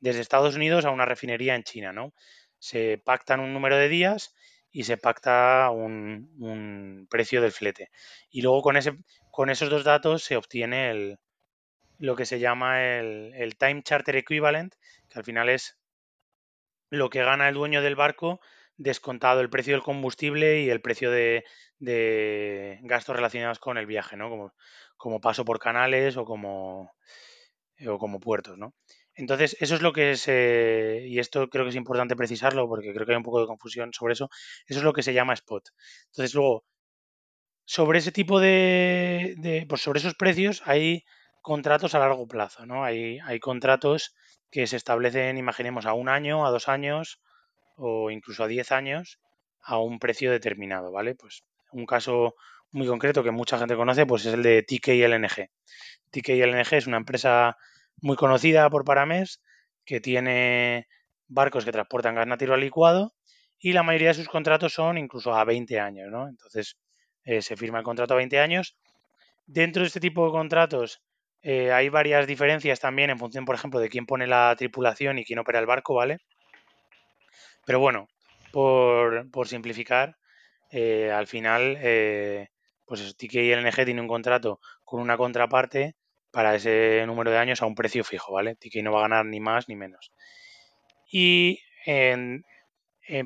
desde 0.00 0.20
Estados 0.20 0.56
Unidos 0.56 0.84
a 0.84 0.90
una 0.90 1.04
refinería 1.04 1.54
en 1.54 1.64
China, 1.64 1.92
¿no? 1.92 2.12
Se 2.58 2.98
pactan 3.04 3.40
un 3.40 3.52
número 3.52 3.76
de 3.76 3.88
días 3.88 4.34
y 4.70 4.84
se 4.84 4.96
pacta 4.96 5.70
un, 5.70 6.30
un 6.38 7.06
precio 7.10 7.40
del 7.40 7.52
flete. 7.52 7.90
Y 8.30 8.42
luego 8.42 8.62
con, 8.62 8.76
ese, 8.76 8.92
con 9.36 9.50
esos 9.50 9.68
dos 9.68 9.84
datos 9.84 10.24
se 10.24 10.38
obtiene 10.38 10.90
el, 10.90 11.18
lo 11.98 12.16
que 12.16 12.24
se 12.24 12.38
llama 12.38 12.82
el, 12.82 13.54
Time 13.58 13.82
Charter 13.82 14.16
Equivalent, 14.16 14.74
que 15.10 15.18
al 15.18 15.24
final 15.26 15.50
es 15.50 15.76
lo 16.88 17.10
que 17.10 17.22
gana 17.22 17.46
el 17.46 17.54
dueño 17.54 17.82
del 17.82 17.96
barco 17.96 18.40
descontado 18.78 19.42
el 19.42 19.50
precio 19.50 19.74
del 19.74 19.82
combustible 19.82 20.62
y 20.62 20.70
el 20.70 20.80
precio 20.80 21.10
de, 21.10 21.44
gastos 22.80 23.14
relacionados 23.14 23.58
con 23.58 23.76
el 23.76 23.84
viaje, 23.84 24.16
¿no? 24.16 24.50
Como, 24.96 25.20
paso 25.20 25.44
por 25.44 25.58
canales 25.58 26.16
o 26.16 26.24
como, 26.24 26.94
puertos, 28.22 28.56
¿no? 28.56 28.72
Entonces, 29.12 29.54
eso 29.60 29.74
es 29.74 29.82
lo 29.82 29.92
que 29.92 30.12
es, 30.12 30.24
eh, 30.28 31.04
y 31.06 31.18
esto 31.18 31.50
creo 31.50 31.66
que 31.66 31.70
es 31.70 31.76
importante 31.76 32.16
precisarlo 32.16 32.66
porque 32.68 32.94
creo 32.94 33.04
que 33.04 33.12
hay 33.12 33.18
un 33.18 33.22
poco 33.22 33.42
de 33.42 33.46
confusión 33.46 33.92
sobre 33.92 34.14
eso, 34.14 34.30
eso 34.66 34.78
es 34.78 34.84
lo 34.84 34.94
que 34.94 35.02
se 35.02 35.12
llama 35.12 35.34
spot. 35.34 35.68
Entonces, 36.06 36.34
luego, 36.34 36.64
sobre 37.66 37.98
ese 37.98 38.12
tipo 38.12 38.40
de, 38.40 39.66
pues 39.68 39.82
sobre 39.82 39.98
esos 39.98 40.14
precios 40.14 40.62
hay 40.64 41.04
contratos 41.42 41.94
a 41.94 41.98
largo 41.98 42.26
plazo, 42.26 42.64
¿no? 42.64 42.84
Hay, 42.84 43.18
hay 43.24 43.40
contratos 43.40 44.14
que 44.50 44.66
se 44.66 44.76
establecen, 44.76 45.36
imaginemos, 45.36 45.84
a 45.84 45.92
un 45.92 46.08
año, 46.08 46.46
a 46.46 46.50
dos 46.50 46.68
años 46.68 47.20
o 47.76 48.10
incluso 48.10 48.44
a 48.44 48.48
diez 48.48 48.72
años 48.72 49.20
a 49.62 49.78
un 49.78 49.98
precio 49.98 50.30
determinado, 50.30 50.92
¿vale? 50.92 51.16
Pues 51.16 51.42
un 51.72 51.86
caso 51.86 52.36
muy 52.70 52.86
concreto 52.86 53.24
que 53.24 53.32
mucha 53.32 53.58
gente 53.58 53.76
conoce, 53.76 54.06
pues 54.06 54.24
es 54.26 54.34
el 54.34 54.42
de 54.42 54.62
TK 54.62 54.88
LNG. 54.88 55.50
TK 56.10 56.28
LNG 56.30 56.74
es 56.74 56.86
una 56.86 56.98
empresa 56.98 57.56
muy 58.00 58.16
conocida 58.16 58.70
por 58.70 58.84
Paramés 58.84 59.42
que 59.84 60.00
tiene 60.00 60.86
barcos 61.26 61.64
que 61.64 61.72
transportan 61.72 62.14
gas 62.14 62.28
natural 62.28 62.60
licuado 62.60 63.14
y 63.58 63.72
la 63.72 63.82
mayoría 63.82 64.08
de 64.08 64.14
sus 64.14 64.28
contratos 64.28 64.72
son 64.74 64.98
incluso 64.98 65.34
a 65.34 65.44
20 65.44 65.80
años, 65.80 66.08
¿no? 66.10 66.28
Entonces 66.28 66.76
eh, 67.26 67.42
se 67.42 67.56
firma 67.56 67.78
el 67.78 67.84
contrato 67.84 68.14
a 68.14 68.16
20 68.16 68.38
años. 68.38 68.76
Dentro 69.46 69.82
de 69.82 69.88
este 69.88 70.00
tipo 70.00 70.24
de 70.24 70.30
contratos 70.30 71.02
eh, 71.42 71.72
hay 71.72 71.88
varias 71.88 72.26
diferencias 72.26 72.80
también 72.80 73.10
en 73.10 73.18
función, 73.18 73.44
por 73.44 73.56
ejemplo, 73.56 73.80
de 73.80 73.88
quién 73.88 74.06
pone 74.06 74.26
la 74.26 74.54
tripulación 74.56 75.18
y 75.18 75.24
quién 75.24 75.40
opera 75.40 75.58
el 75.58 75.66
barco, 75.66 75.94
¿vale? 75.94 76.18
Pero 77.66 77.80
bueno, 77.80 78.08
por, 78.52 79.28
por 79.30 79.48
simplificar, 79.48 80.16
eh, 80.70 81.10
al 81.10 81.26
final, 81.26 81.78
pues 82.84 83.00
eso, 83.00 83.12
TK 83.14 83.34
LNG 83.34 83.84
tiene 83.84 84.00
un 84.00 84.08
contrato 84.08 84.60
con 84.84 85.00
una 85.00 85.16
contraparte 85.16 85.96
para 86.30 86.54
ese 86.54 87.02
número 87.06 87.32
de 87.32 87.38
años 87.38 87.60
a 87.60 87.66
un 87.66 87.74
precio 87.74 88.04
fijo, 88.04 88.32
¿vale? 88.32 88.54
TK 88.54 88.82
no 88.82 88.92
va 88.92 89.00
a 89.00 89.08
ganar 89.08 89.26
ni 89.26 89.40
más 89.40 89.68
ni 89.68 89.74
menos. 89.74 90.12
Y, 91.10 91.60
en, 91.86 92.44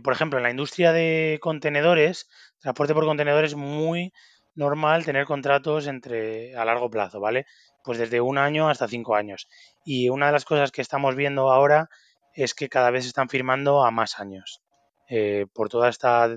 por 0.03 0.15
ejemplo, 0.15 0.39
en 0.39 0.43
la 0.45 0.51
industria 0.51 0.93
de 0.93 1.39
contenedores, 1.41 2.29
transporte 2.61 2.95
por 2.95 3.05
contenedores, 3.05 3.53
es 3.53 3.57
muy 3.57 4.13
normal 4.55 5.05
tener 5.05 5.25
contratos 5.25 5.87
entre 5.87 6.57
a 6.57 6.65
largo 6.65 6.91
plazo, 6.91 7.21
¿vale? 7.21 7.47
Pues 7.85 7.99
desde 7.99 8.21
un 8.21 8.39
año 8.39 8.69
hasta 8.69 8.89
cinco 8.89 9.15
años. 9.15 9.49
Y 9.85 10.09
una 10.09 10.27
de 10.27 10.33
las 10.33 10.45
cosas 10.45 10.71
que 10.71 10.83
estamos 10.83 11.17
viendo 11.17 11.51
ahora 11.51 11.89
es 12.35 12.55
que 12.55 12.69
cada 12.69 12.91
vez 12.91 13.05
se 13.05 13.09
están 13.09 13.29
firmando 13.29 13.85
a 13.85 13.91
más 13.91 14.19
años. 14.19 14.63
Eh, 15.09 15.47
por 15.53 15.69
toda 15.69 15.89
esta 15.89 16.37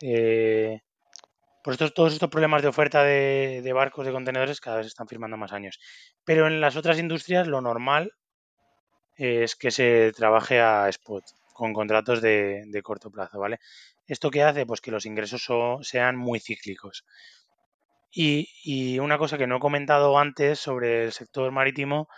eh, 0.00 0.80
por 1.62 1.72
estos, 1.72 1.94
todos 1.94 2.12
estos 2.12 2.28
problemas 2.28 2.62
de 2.62 2.68
oferta 2.68 3.02
de, 3.02 3.62
de, 3.64 3.72
barcos 3.72 4.04
de 4.04 4.12
contenedores 4.12 4.60
cada 4.60 4.76
vez 4.76 4.86
se 4.86 4.88
están 4.88 5.08
firmando 5.08 5.36
más 5.36 5.52
años. 5.52 5.80
Pero 6.24 6.46
en 6.46 6.60
las 6.60 6.76
otras 6.76 6.98
industrias 6.98 7.46
lo 7.46 7.60
normal 7.62 8.12
es 9.16 9.56
que 9.56 9.70
se 9.70 10.12
trabaje 10.12 10.60
a 10.60 10.88
spot, 10.90 11.24
con 11.54 11.72
contratos 11.72 12.20
de, 12.20 12.64
de 12.66 12.82
corto 12.82 13.10
plazo, 13.10 13.38
¿vale? 13.38 13.60
¿Esto 14.06 14.30
qué 14.30 14.42
hace? 14.42 14.66
Pues 14.66 14.82
que 14.82 14.90
los 14.90 15.06
ingresos 15.06 15.42
so, 15.42 15.78
sean 15.82 16.16
muy 16.16 16.40
cíclicos. 16.40 17.06
Y, 18.10 18.48
y, 18.64 18.98
una 18.98 19.18
cosa 19.18 19.38
que 19.38 19.46
no 19.46 19.56
he 19.56 19.60
comentado 19.60 20.18
antes 20.18 20.58
sobre 20.58 21.04
el 21.04 21.12
sector 21.12 21.50
marítimo 21.52 22.08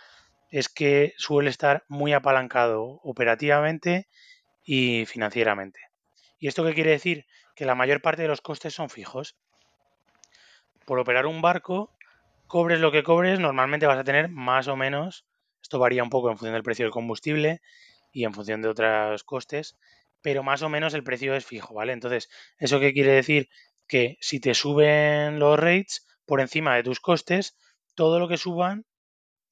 es 0.50 0.68
que 0.68 1.12
suele 1.18 1.50
estar 1.50 1.84
muy 1.88 2.12
apalancado 2.12 3.00
operativamente 3.02 4.08
y 4.64 5.04
financieramente. 5.06 5.80
¿Y 6.38 6.48
esto 6.48 6.64
qué 6.64 6.74
quiere 6.74 6.90
decir? 6.90 7.26
Que 7.54 7.66
la 7.66 7.74
mayor 7.74 8.02
parte 8.02 8.22
de 8.22 8.28
los 8.28 8.40
costes 8.40 8.74
son 8.74 8.90
fijos. 8.90 9.36
Por 10.86 10.98
operar 10.98 11.26
un 11.26 11.42
barco, 11.42 11.92
cobres 12.46 12.80
lo 12.80 12.90
que 12.90 13.02
cobres, 13.02 13.38
normalmente 13.38 13.86
vas 13.86 13.98
a 13.98 14.04
tener 14.04 14.28
más 14.28 14.68
o 14.68 14.76
menos, 14.76 15.26
esto 15.62 15.78
varía 15.78 16.02
un 16.02 16.10
poco 16.10 16.30
en 16.30 16.38
función 16.38 16.54
del 16.54 16.62
precio 16.62 16.84
del 16.84 16.92
combustible 16.92 17.60
y 18.16 18.24
en 18.24 18.32
función 18.32 18.62
de 18.62 18.68
otros 18.70 19.24
costes, 19.24 19.76
pero 20.22 20.42
más 20.42 20.62
o 20.62 20.70
menos 20.70 20.94
el 20.94 21.04
precio 21.04 21.34
es 21.34 21.44
fijo, 21.44 21.74
¿vale? 21.74 21.92
Entonces, 21.92 22.30
¿eso 22.58 22.80
qué 22.80 22.94
quiere 22.94 23.12
decir? 23.12 23.50
Que 23.86 24.16
si 24.20 24.40
te 24.40 24.54
suben 24.54 25.38
los 25.38 25.60
rates 25.60 26.06
por 26.24 26.40
encima 26.40 26.74
de 26.74 26.82
tus 26.82 26.98
costes, 26.98 27.58
todo 27.94 28.18
lo 28.18 28.26
que 28.26 28.38
suban 28.38 28.86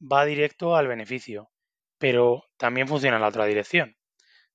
va 0.01 0.25
directo 0.25 0.77
al 0.77 0.87
beneficio, 0.87 1.51
pero 1.99 2.45
también 2.57 2.89
funciona 2.89 3.17
en 3.17 3.23
la 3.23 3.29
otra 3.29 3.45
dirección. 3.45 3.97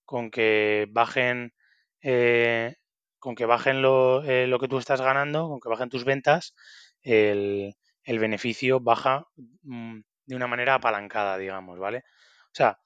Con 0.06 0.32
que 0.32 0.88
bajen, 0.90 1.54
eh, 2.02 2.78
con 3.20 3.36
que 3.36 3.46
bajen 3.46 3.84
lo, 3.84 4.24
eh, 4.24 4.48
lo, 4.48 4.58
que 4.58 4.68
tú 4.68 4.80
estás 4.80 5.02
ganando, 5.02 5.48
con 5.50 5.60
que 5.60 5.70
bajen 5.70 5.90
tus 5.90 6.04
ventas, 6.04 6.56
el, 7.04 7.76
beneficio 8.08 8.80
baja 8.80 9.28
mmm, 9.62 10.00
de 10.26 10.36
una 10.36 10.48
manera 10.48 10.74
apalancada, 10.74 11.38
digamos, 11.38 11.78
¿vale? 11.78 12.00
O 12.48 12.56
sea, 12.56 12.80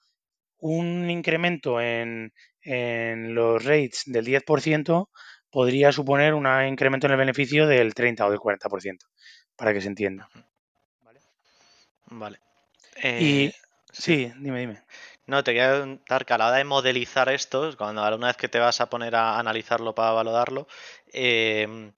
un 0.64 1.10
incremento 1.10 1.82
en, 1.82 2.34
en 2.62 3.36
los 3.36 3.64
rates 3.64 4.04
del 4.06 4.26
10% 4.26 5.10
podría 5.50 5.92
suponer 5.92 6.34
un 6.34 6.48
incremento 6.68 7.08
en 7.08 7.12
el 7.12 7.18
beneficio 7.18 7.68
del 7.68 7.94
30 7.94 8.26
o 8.26 8.32
del 8.32 8.40
40%, 8.40 9.06
para 9.58 9.74
que 9.74 9.82
se 9.82 9.88
entienda. 9.88 10.30
Vale. 11.02 11.20
Vale. 12.06 12.40
Eh, 12.96 13.20
y 13.22 13.52
sí, 13.92 14.28
sí, 14.28 14.34
dime, 14.40 14.62
dime. 14.62 14.84
No, 15.26 15.44
te 15.44 15.52
quería 15.52 15.74
preguntar 15.74 16.26
que 16.26 16.34
a 16.34 16.38
la 16.38 16.48
hora 16.48 16.58
de 16.58 16.64
modelizar 16.64 17.28
esto, 17.30 17.76
cuando 17.78 18.02
una 18.16 18.28
vez 18.28 18.38
que 18.38 18.50
te 18.50 18.60
vas 18.60 18.80
a 18.80 18.90
poner 18.90 19.16
a 19.16 19.40
analizarlo 19.40 19.94
para 19.94 20.12
valorarlo, 20.12 20.68
eh, 21.12 21.92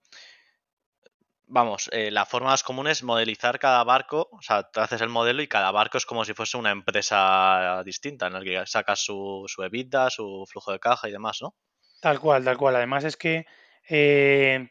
vamos, 1.46 1.88
eh, 1.92 2.10
la 2.10 2.26
forma 2.26 2.50
más 2.50 2.62
común 2.62 2.88
es 2.88 3.02
modelizar 3.02 3.58
cada 3.58 3.82
barco, 3.84 4.28
o 4.32 4.42
sea, 4.42 4.68
haces 4.74 5.00
el 5.00 5.08
modelo 5.08 5.42
y 5.42 5.48
cada 5.48 5.70
barco 5.70 5.98
es 5.98 6.06
como 6.06 6.24
si 6.24 6.34
fuese 6.34 6.56
una 6.56 6.70
empresa 6.70 7.82
distinta, 7.84 8.26
en 8.26 8.32
la 8.34 8.42
que 8.42 8.66
sacas 8.66 9.00
su, 9.00 9.44
su 9.46 9.62
EBITDA, 9.62 10.10
su 10.10 10.44
flujo 10.50 10.72
de 10.72 10.80
caja 10.80 11.08
y 11.08 11.12
demás, 11.12 11.38
¿no? 11.40 11.54
Tal 12.00 12.20
cual, 12.20 12.44
tal 12.44 12.56
cual. 12.56 12.76
Además 12.76 13.04
es 13.04 13.16
que, 13.16 13.46
eh, 13.88 14.68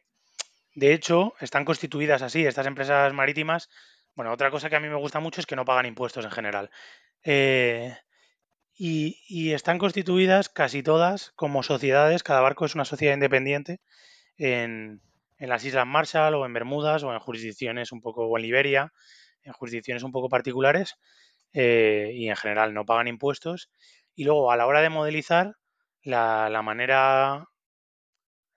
de 0.73 0.93
hecho, 0.93 1.33
están 1.39 1.65
constituidas 1.65 2.21
así, 2.21 2.45
estas 2.45 2.67
empresas 2.67 3.13
marítimas. 3.13 3.69
Bueno, 4.13 4.31
otra 4.31 4.51
cosa 4.51 4.69
que 4.69 4.75
a 4.75 4.79
mí 4.79 4.87
me 4.87 4.95
gusta 4.95 5.19
mucho 5.19 5.41
es 5.41 5.47
que 5.47 5.55
no 5.55 5.65
pagan 5.65 5.85
impuestos 5.85 6.25
en 6.25 6.31
general. 6.31 6.69
Eh, 7.23 7.97
y, 8.77 9.21
y 9.27 9.53
están 9.53 9.77
constituidas 9.77 10.49
casi 10.49 10.83
todas 10.83 11.31
como 11.35 11.63
sociedades, 11.63 12.23
cada 12.23 12.41
barco 12.41 12.65
es 12.65 12.75
una 12.75 12.85
sociedad 12.85 13.13
independiente 13.13 13.79
en, 14.37 15.01
en 15.37 15.49
las 15.49 15.63
Islas 15.65 15.87
Marshall 15.87 16.35
o 16.35 16.45
en 16.45 16.53
Bermudas 16.53 17.03
o 17.03 17.13
en 17.13 17.19
jurisdicciones 17.19 17.91
un 17.91 18.01
poco, 18.01 18.25
o 18.27 18.37
en 18.37 18.43
Liberia, 18.43 18.93
en 19.43 19.53
jurisdicciones 19.53 20.03
un 20.03 20.11
poco 20.11 20.29
particulares 20.29 20.95
eh, 21.53 22.11
y 22.13 22.29
en 22.29 22.35
general 22.35 22.73
no 22.73 22.85
pagan 22.85 23.07
impuestos. 23.07 23.69
Y 24.15 24.23
luego 24.25 24.51
a 24.51 24.57
la 24.57 24.67
hora 24.67 24.81
de 24.81 24.89
modelizar, 24.89 25.55
la, 26.03 26.49
la 26.49 26.61
manera, 26.61 27.45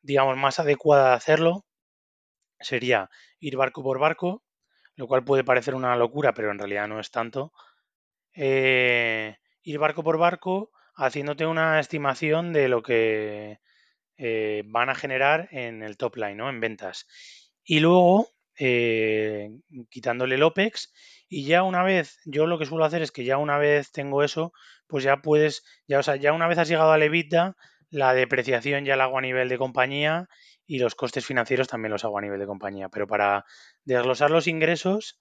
digamos, 0.03 0.37
más 0.37 0.59
adecuada 0.59 1.11
de 1.11 1.16
hacerlo 1.16 1.64
sería 2.61 3.11
ir 3.41 3.57
barco 3.57 3.83
por 3.83 3.99
barco, 3.99 4.43
lo 4.97 5.07
cual 5.07 5.24
puede 5.24 5.45
parecer 5.45 5.74
una 5.74 5.97
locura, 5.97 6.35
pero 6.35 6.51
en 6.51 6.59
realidad 6.59 6.89
no 6.89 7.01
es 7.01 7.11
tanto. 7.11 7.53
Eh, 8.35 9.37
ir 9.62 9.79
barco 9.79 10.03
por 10.03 10.18
barco 10.18 10.70
haciéndote 10.95 11.47
una 11.47 11.81
estimación 11.81 12.53
de 12.53 12.68
lo 12.68 12.83
que 12.83 13.59
eh, 14.19 14.62
van 14.66 14.91
a 14.91 14.95
generar 14.95 15.49
en 15.53 15.83
el 15.83 15.97
top 15.97 16.16
line, 16.16 16.35
¿no? 16.35 16.51
En 16.51 16.61
ventas. 16.61 17.07
Y 17.64 17.81
luego, 17.81 18.29
eh, 18.59 19.51
quitándole 19.91 20.35
el 20.35 20.43
OPEX, 20.43 20.93
y 21.29 21.45
ya 21.45 21.62
una 21.62 21.83
vez, 21.83 22.19
yo 22.25 22.47
lo 22.47 22.59
que 22.59 22.66
suelo 22.66 22.85
hacer 22.85 23.03
es 23.03 23.12
que 23.12 23.25
ya 23.25 23.39
una 23.39 23.59
vez 23.59 23.93
tengo 23.93 24.23
eso, 24.23 24.53
pues 24.87 25.05
ya 25.05 25.19
puedes, 25.19 25.62
ya, 25.87 25.99
o 25.99 26.03
sea, 26.03 26.16
ya 26.16 26.33
una 26.33 26.49
vez 26.49 26.59
has 26.59 26.69
llegado 26.69 26.93
al 26.93 27.03
EBITDA, 27.03 27.57
la 27.91 28.14
depreciación 28.14 28.85
ya 28.85 28.97
la 28.97 29.05
hago 29.05 29.19
a 29.19 29.23
nivel 29.23 29.49
de 29.49 29.59
compañía 29.59 30.29
y 30.66 30.79
los 30.79 30.95
costes 30.95 31.27
financieros 31.27 31.69
también 31.69 31.93
los 31.93 32.05
hago 32.05 32.19
a 32.19 32.23
nivel 32.23 32.41
de 32.41 32.47
compañía. 32.47 32.89
Pero 32.89 33.07
para 33.07 33.45
desglosar 33.85 34.31
los 34.31 34.47
ingresos 34.47 35.21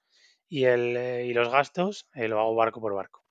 y, 0.49 0.65
el, 0.65 0.97
eh, 0.97 1.25
y 1.25 1.33
los 1.33 1.49
gastos, 1.49 2.07
eh, 2.13 2.27
lo 2.27 2.39
hago 2.39 2.55
barco 2.55 2.81
por 2.81 2.93
barco. 2.95 3.26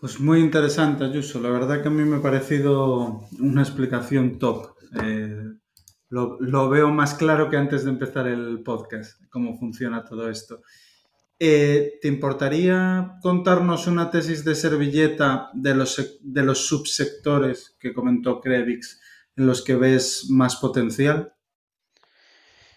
Pues 0.00 0.20
muy 0.20 0.38
interesante, 0.38 1.04
Ayuso. 1.04 1.40
La 1.40 1.50
verdad 1.50 1.82
que 1.82 1.88
a 1.88 1.90
mí 1.90 2.04
me 2.04 2.18
ha 2.18 2.22
parecido 2.22 3.26
una 3.40 3.62
explicación 3.62 4.38
top. 4.38 4.76
Eh, 5.02 5.44
lo, 6.08 6.68
veo 6.68 6.90
más 6.90 7.14
claro 7.14 7.50
que 7.50 7.56
antes 7.56 7.84
de 7.84 7.90
empezar 7.90 8.28
el 8.28 8.62
podcast, 8.62 9.20
cómo 9.28 9.58
funciona 9.58 10.04
todo 10.04 10.30
esto. 10.30 10.62
Eh, 11.40 11.98
¿Te 12.00 12.06
importaría 12.06 13.18
contarnos 13.22 13.88
una 13.88 14.08
tesis 14.10 14.44
de 14.44 14.54
servilleta 14.54 15.50
de 15.52 15.74
los, 15.74 16.66
subsectores 16.66 17.76
que 17.80 17.92
comentó 17.92 18.40
Krevix 18.40 19.00
en 19.36 19.48
los 19.48 19.64
que 19.64 19.74
ves 19.74 20.26
más 20.30 20.56
potencial? 20.56 21.34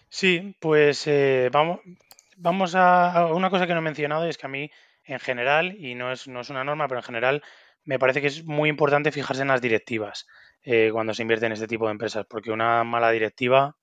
Sí, 0.08 0.56
pues 0.60 1.06
eh, 1.06 1.50
vamos, 1.52 2.74
a 2.74 3.30
una 3.32 3.48
cosa 3.48 3.68
que 3.68 3.74
no 3.74 3.78
he 3.78 3.82
mencionado 3.82 4.26
y 4.26 4.30
es 4.30 4.38
que 4.38 4.46
a 4.46 4.50
mí 4.50 4.68
en 5.04 5.18
general, 5.18 5.74
y 5.78 5.94
no 5.94 6.12
es, 6.12 6.28
no 6.28 6.40
es 6.40 6.50
una 6.50 6.64
norma, 6.64 6.88
pero 6.88 7.00
en 7.00 7.04
general 7.04 7.42
me 7.84 7.98
parece 7.98 8.20
que 8.20 8.28
es 8.28 8.44
muy 8.44 8.68
importante 8.68 9.12
fijarse 9.12 9.42
en 9.42 9.48
las 9.48 9.60
directivas 9.60 10.26
eh, 10.62 10.90
cuando 10.92 11.14
se 11.14 11.22
invierte 11.22 11.46
en 11.46 11.52
este 11.52 11.66
tipo 11.66 11.86
de 11.86 11.92
empresas, 11.92 12.26
porque 12.28 12.50
una 12.50 12.84
mala 12.84 13.10
directiva 13.10 13.76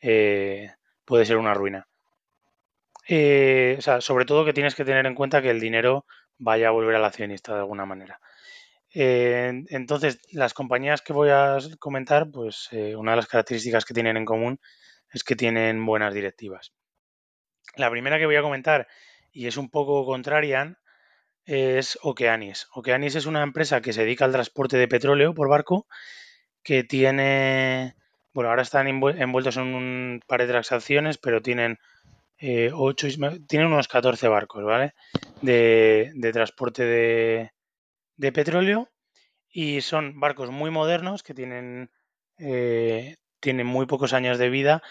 eh, 0.00 0.72
puede 1.04 1.24
ser 1.24 1.36
una 1.36 1.54
ruina. 1.54 1.86
Eh, 3.08 3.76
o 3.78 3.82
sea, 3.82 4.00
sobre 4.00 4.24
todo 4.24 4.44
que 4.44 4.52
tienes 4.52 4.74
que 4.74 4.84
tener 4.84 5.06
en 5.06 5.14
cuenta 5.14 5.42
que 5.42 5.50
el 5.50 5.60
dinero 5.60 6.06
vaya 6.38 6.68
a 6.68 6.72
volver 6.72 6.94
al 6.94 7.04
accionista 7.04 7.52
de 7.52 7.60
alguna 7.60 7.86
manera. 7.86 8.20
Eh, 8.92 9.64
entonces, 9.68 10.20
las 10.32 10.54
compañías 10.54 11.02
que 11.02 11.12
voy 11.12 11.30
a 11.30 11.58
comentar, 11.78 12.30
pues 12.30 12.70
una 12.72 13.12
de 13.12 13.16
las 13.16 13.26
características 13.26 13.84
que 13.84 13.94
tienen 13.94 14.16
en 14.16 14.24
común 14.24 14.60
es 15.12 15.24
que 15.24 15.36
tienen 15.36 15.84
buenas 15.84 16.14
directivas. 16.14 16.72
La 17.76 17.90
primera 17.90 18.18
que 18.18 18.26
voy 18.26 18.36
a 18.36 18.42
comentar, 18.42 18.88
y 19.32 19.46
es 19.46 19.56
un 19.56 19.70
poco 19.70 20.04
contrarian, 20.04 20.78
es 21.44 21.98
Okeanis. 22.02 22.68
Okeanis 22.72 23.14
es 23.14 23.26
una 23.26 23.42
empresa 23.42 23.80
que 23.80 23.92
se 23.92 24.02
dedica 24.02 24.24
al 24.24 24.32
transporte 24.32 24.76
de 24.76 24.88
petróleo 24.88 25.34
por 25.34 25.48
barco, 25.48 25.86
que 26.62 26.84
tiene, 26.84 27.96
bueno, 28.32 28.50
ahora 28.50 28.62
están 28.62 28.86
envueltos 28.86 29.56
en 29.56 29.74
un 29.74 30.20
par 30.26 30.40
de 30.40 30.48
transacciones, 30.48 31.18
pero 31.18 31.42
tienen 31.42 31.78
eh, 32.38 32.70
8, 32.72 33.08
tienen 33.46 33.68
unos 33.68 33.88
14 33.88 34.28
barcos, 34.28 34.64
¿vale? 34.64 34.94
De, 35.42 36.10
de 36.14 36.32
transporte 36.32 36.84
de, 36.84 37.52
de, 38.16 38.32
petróleo 38.32 38.88
y 39.50 39.82
son 39.82 40.20
barcos 40.20 40.50
muy 40.50 40.70
modernos 40.70 41.22
que 41.22 41.34
tienen, 41.34 41.90
eh, 42.38 43.16
tienen 43.40 43.66
muy 43.66 43.86
pocos 43.86 44.14
años 44.14 44.38
de 44.38 44.48
vida, 44.48 44.82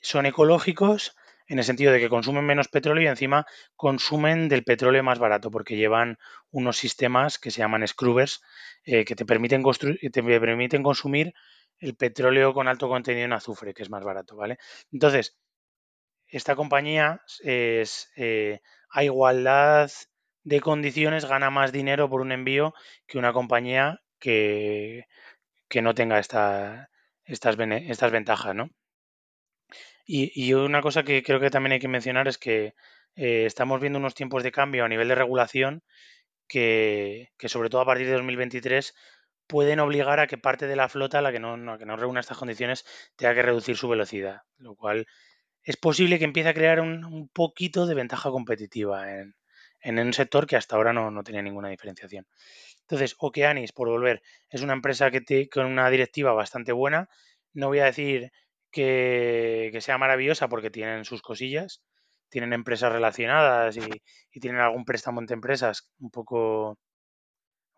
son 0.00 0.26
ecológicos 0.26 1.16
en 1.52 1.58
el 1.58 1.64
sentido 1.64 1.92
de 1.92 2.00
que 2.00 2.08
consumen 2.08 2.46
menos 2.46 2.68
petróleo 2.68 3.04
y 3.04 3.08
encima 3.08 3.44
consumen 3.76 4.48
del 4.48 4.64
petróleo 4.64 5.02
más 5.02 5.18
barato 5.18 5.50
porque 5.50 5.76
llevan 5.76 6.16
unos 6.50 6.78
sistemas 6.78 7.38
que 7.38 7.50
se 7.50 7.58
llaman 7.58 7.86
scrubbers 7.86 8.40
eh, 8.84 9.04
que 9.04 9.14
te 9.14 9.26
permiten, 9.26 9.62
te 9.62 10.22
permiten 10.22 10.82
consumir 10.82 11.34
el 11.78 11.94
petróleo 11.94 12.54
con 12.54 12.68
alto 12.68 12.88
contenido 12.88 13.26
en 13.26 13.34
azufre, 13.34 13.74
que 13.74 13.82
es 13.82 13.90
más 13.90 14.02
barato, 14.02 14.34
¿vale? 14.34 14.56
Entonces, 14.90 15.36
esta 16.26 16.56
compañía 16.56 17.20
es, 17.40 18.10
eh, 18.16 18.60
a 18.88 19.04
igualdad 19.04 19.90
de 20.44 20.60
condiciones 20.60 21.26
gana 21.26 21.50
más 21.50 21.70
dinero 21.70 22.08
por 22.08 22.22
un 22.22 22.32
envío 22.32 22.72
que 23.06 23.18
una 23.18 23.34
compañía 23.34 24.00
que, 24.18 25.04
que 25.68 25.82
no 25.82 25.94
tenga 25.94 26.18
esta, 26.18 26.88
estas, 27.26 27.58
estas 27.58 28.10
ventajas, 28.10 28.54
¿no? 28.54 28.70
Y, 30.04 30.52
una 30.54 30.82
cosa 30.82 31.04
que 31.04 31.22
creo 31.22 31.40
que 31.40 31.50
también 31.50 31.72
hay 31.72 31.80
que 31.80 31.88
mencionar 31.88 32.28
es 32.28 32.38
que 32.38 32.74
eh, 33.16 33.46
estamos 33.46 33.80
viendo 33.80 33.98
unos 33.98 34.14
tiempos 34.14 34.42
de 34.42 34.52
cambio 34.52 34.84
a 34.84 34.88
nivel 34.88 35.08
de 35.08 35.14
regulación 35.14 35.82
que, 36.48 37.30
sobre 37.46 37.70
todo 37.70 37.80
a 37.82 37.86
partir 37.86 38.06
de 38.06 38.14
2023 38.14 38.94
pueden 39.46 39.80
obligar 39.80 40.20
a 40.20 40.26
que 40.26 40.38
parte 40.38 40.66
de 40.66 40.76
la 40.76 40.88
flota, 40.88 41.20
la 41.22 41.32
que 41.32 41.40
no, 41.40 41.78
que 41.78 41.86
no 41.86 41.96
reúna 41.96 42.20
estas 42.20 42.38
condiciones, 42.38 42.84
tenga 43.16 43.34
que 43.34 43.42
reducir 43.42 43.76
su 43.76 43.88
velocidad, 43.88 44.42
lo 44.58 44.74
cual 44.74 45.06
es 45.62 45.76
posible 45.76 46.18
que 46.18 46.24
empiece 46.24 46.48
a 46.48 46.54
crear 46.54 46.80
un, 46.80 47.04
un 47.04 47.28
poquito 47.28 47.86
de 47.86 47.94
ventaja 47.94 48.30
competitiva 48.30 49.10
en, 49.12 49.34
en, 49.80 49.98
un 49.98 50.12
sector 50.12 50.46
que 50.46 50.56
hasta 50.56 50.76
ahora 50.76 50.92
no, 50.92 51.10
no 51.10 51.22
tenía 51.22 51.42
ninguna 51.42 51.68
diferenciación. 51.68 52.26
Entonces, 52.82 53.14
Okeanis, 53.18 53.72
por 53.72 53.88
volver, 53.88 54.22
es 54.50 54.62
una 54.62 54.72
empresa 54.74 55.10
que 55.10 55.20
te, 55.20 55.48
con 55.48 55.66
una 55.66 55.88
directiva 55.90 56.32
bastante 56.32 56.72
buena. 56.72 57.08
No 57.52 57.68
voy 57.68 57.80
a 57.80 57.86
decir 57.86 58.32
que, 58.72 59.78
sea 59.80 59.98
maravillosa 59.98 60.48
porque 60.48 60.70
tienen 60.70 61.04
sus 61.04 61.22
cosillas, 61.22 61.82
tienen 62.28 62.52
empresas 62.52 62.92
relacionadas 62.92 63.76
y, 63.76 63.82
y, 64.32 64.40
tienen 64.40 64.60
algún 64.60 64.84
préstamo 64.84 65.20
entre 65.20 65.34
empresas 65.34 65.90
un 66.00 66.10
poco, 66.10 66.78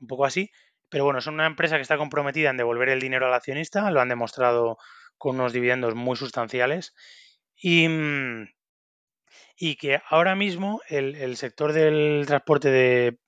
un 0.01 0.07
poco 0.07 0.24
así. 0.24 0.51
Pero 0.88 1.05
bueno, 1.05 1.20
son 1.20 1.34
una 1.34 1.47
empresa 1.47 1.76
que 1.76 1.82
está 1.82 1.99
comprometida 1.99 2.51
en 2.51 2.57
devolver 2.57 2.88
el 2.88 3.01
dinero 3.01 3.26
al 3.26 3.34
accionista, 3.34 3.90
lo 3.90 4.01
han 4.01 4.09
demostrado 4.09 4.78
con 5.18 5.36
unos 5.36 5.53
dividendos 5.53 5.95
muy 5.95 6.16
sustanciales 6.16 6.95
y, 7.57 7.88
mm, 7.88 8.49
y 9.57 9.76
que 9.76 10.01
ahora 10.09 10.34
mismo 10.34 10.80
el, 10.88 11.16
el 11.16 11.36
sector 11.36 11.72
del 11.72 12.24
transporte 12.26 12.70
de, 12.70 13.18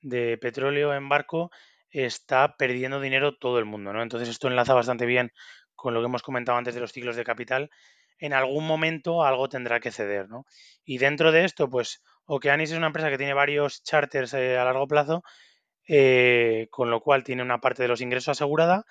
de, 0.00 0.38
petróleo 0.38 0.94
en 0.94 1.08
barco 1.08 1.50
está 1.90 2.56
perdiendo 2.56 3.00
dinero 3.00 3.36
todo 3.36 3.58
el 3.58 3.64
mundo, 3.64 3.92
¿no? 3.92 4.02
Entonces 4.02 4.28
esto 4.28 4.48
enlaza 4.48 4.74
bastante 4.74 5.06
bien 5.06 5.32
con 5.76 5.94
lo 5.94 6.00
que 6.00 6.06
hemos 6.06 6.22
comentado 6.22 6.58
antes 6.58 6.74
de 6.74 6.80
los 6.80 6.92
ciclos 6.92 7.16
de 7.16 7.24
capital. 7.24 7.70
En 8.18 8.32
algún 8.32 8.66
momento 8.66 9.24
algo 9.24 9.48
tendrá 9.48 9.78
que 9.78 9.92
ceder, 9.92 10.28
¿no? 10.28 10.46
Y 10.84 10.98
dentro 10.98 11.32
de 11.32 11.44
esto, 11.44 11.68
pues 11.70 12.02
Okeanis 12.24 12.72
es 12.72 12.78
una 12.78 12.88
empresa 12.88 13.10
que 13.10 13.18
tiene 13.18 13.34
varios 13.34 13.82
charters 13.82 14.34
eh, 14.34 14.58
a 14.58 14.64
largo 14.64 14.88
plazo, 14.88 15.22
eh, 15.88 16.68
con 16.70 16.90
lo 16.90 17.00
cual 17.00 17.24
tiene 17.24 17.42
una 17.42 17.60
parte 17.60 17.82
de 17.82 17.88
los 17.88 18.00
ingresos 18.00 18.30
asegurada 18.30 18.84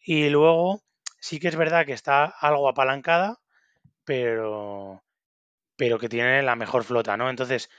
y 0.00 0.28
luego 0.30 0.82
sí 1.20 1.38
que 1.38 1.48
es 1.48 1.56
verdad 1.56 1.86
que 1.86 1.92
está 1.92 2.24
algo 2.24 2.68
apalancada, 2.68 3.38
pero, 4.04 5.02
pero 5.76 5.98
que 5.98 6.08
tiene 6.08 6.42
la 6.42 6.56
mejor 6.56 6.84
flota, 6.84 7.16
¿no? 7.16 7.30
Entonces, 7.30 7.70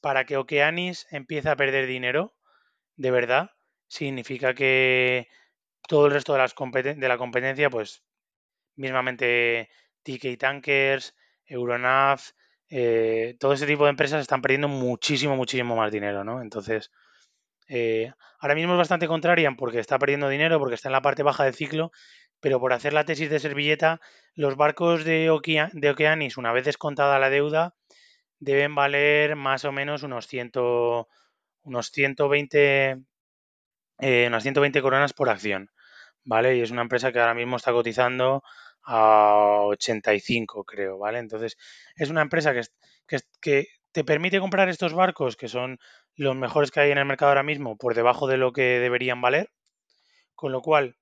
para 0.00 0.24
que 0.24 0.36
Okeanis 0.36 1.06
empiece 1.10 1.48
a 1.48 1.56
perder 1.56 1.86
dinero, 1.86 2.34
de 2.96 3.10
verdad, 3.10 3.50
significa 3.88 4.54
que 4.54 5.28
todo 5.92 6.06
el 6.06 6.12
resto 6.12 6.32
de, 6.32 6.38
las 6.38 6.54
de 6.54 7.06
la 7.06 7.18
competencia, 7.18 7.68
pues, 7.68 8.02
mismamente 8.76 9.68
TK 10.02 10.38
Tankers, 10.38 11.14
Euronav, 11.44 12.18
eh, 12.70 13.36
todo 13.38 13.52
ese 13.52 13.66
tipo 13.66 13.84
de 13.84 13.90
empresas 13.90 14.22
están 14.22 14.40
perdiendo 14.40 14.68
muchísimo, 14.68 15.36
muchísimo 15.36 15.76
más 15.76 15.92
dinero, 15.92 16.24
¿no? 16.24 16.40
Entonces, 16.40 16.90
eh, 17.68 18.10
ahora 18.38 18.54
mismo 18.54 18.72
es 18.72 18.78
bastante 18.78 19.06
contraria 19.06 19.52
porque 19.54 19.80
está 19.80 19.98
perdiendo 19.98 20.30
dinero, 20.30 20.58
porque 20.58 20.76
está 20.76 20.88
en 20.88 20.94
la 20.94 21.02
parte 21.02 21.22
baja 21.22 21.44
del 21.44 21.52
ciclo, 21.52 21.92
pero 22.40 22.58
por 22.58 22.72
hacer 22.72 22.94
la 22.94 23.04
tesis 23.04 23.28
de 23.28 23.38
servilleta, 23.38 24.00
los 24.34 24.56
barcos 24.56 25.04
de, 25.04 25.28
de 25.74 25.90
Okeanis, 25.90 26.38
una 26.38 26.52
vez 26.54 26.64
descontada 26.64 27.18
la 27.18 27.28
deuda, 27.28 27.74
deben 28.38 28.74
valer 28.74 29.36
más 29.36 29.66
o 29.66 29.72
menos 29.72 30.04
unos, 30.04 30.26
unos 31.64 31.90
120 31.90 33.04
eh, 34.02 34.24
unas 34.26 34.42
120 34.42 34.82
coronas 34.82 35.12
por 35.12 35.30
acción, 35.30 35.70
¿vale? 36.24 36.56
Y 36.56 36.60
es 36.60 36.70
una 36.70 36.82
empresa 36.82 37.12
que 37.12 37.20
ahora 37.20 37.34
mismo 37.34 37.56
está 37.56 37.72
cotizando 37.72 38.42
a 38.84 39.60
85, 39.64 40.64
creo, 40.64 40.98
¿vale? 40.98 41.18
Entonces, 41.18 41.56
es 41.96 42.10
una 42.10 42.22
empresa 42.22 42.52
que, 42.52 42.62
que, 43.06 43.18
que 43.40 43.66
te 43.92 44.04
permite 44.04 44.40
comprar 44.40 44.68
estos 44.68 44.94
barcos, 44.94 45.36
que 45.36 45.48
son 45.48 45.78
los 46.16 46.36
mejores 46.36 46.70
que 46.70 46.80
hay 46.80 46.90
en 46.90 46.98
el 46.98 47.04
mercado 47.04 47.30
ahora 47.30 47.42
mismo, 47.42 47.76
por 47.76 47.94
debajo 47.94 48.26
de 48.26 48.36
lo 48.38 48.52
que 48.52 48.80
deberían 48.80 49.20
valer, 49.20 49.50
con 50.34 50.52
lo 50.52 50.60
cual, 50.62 50.96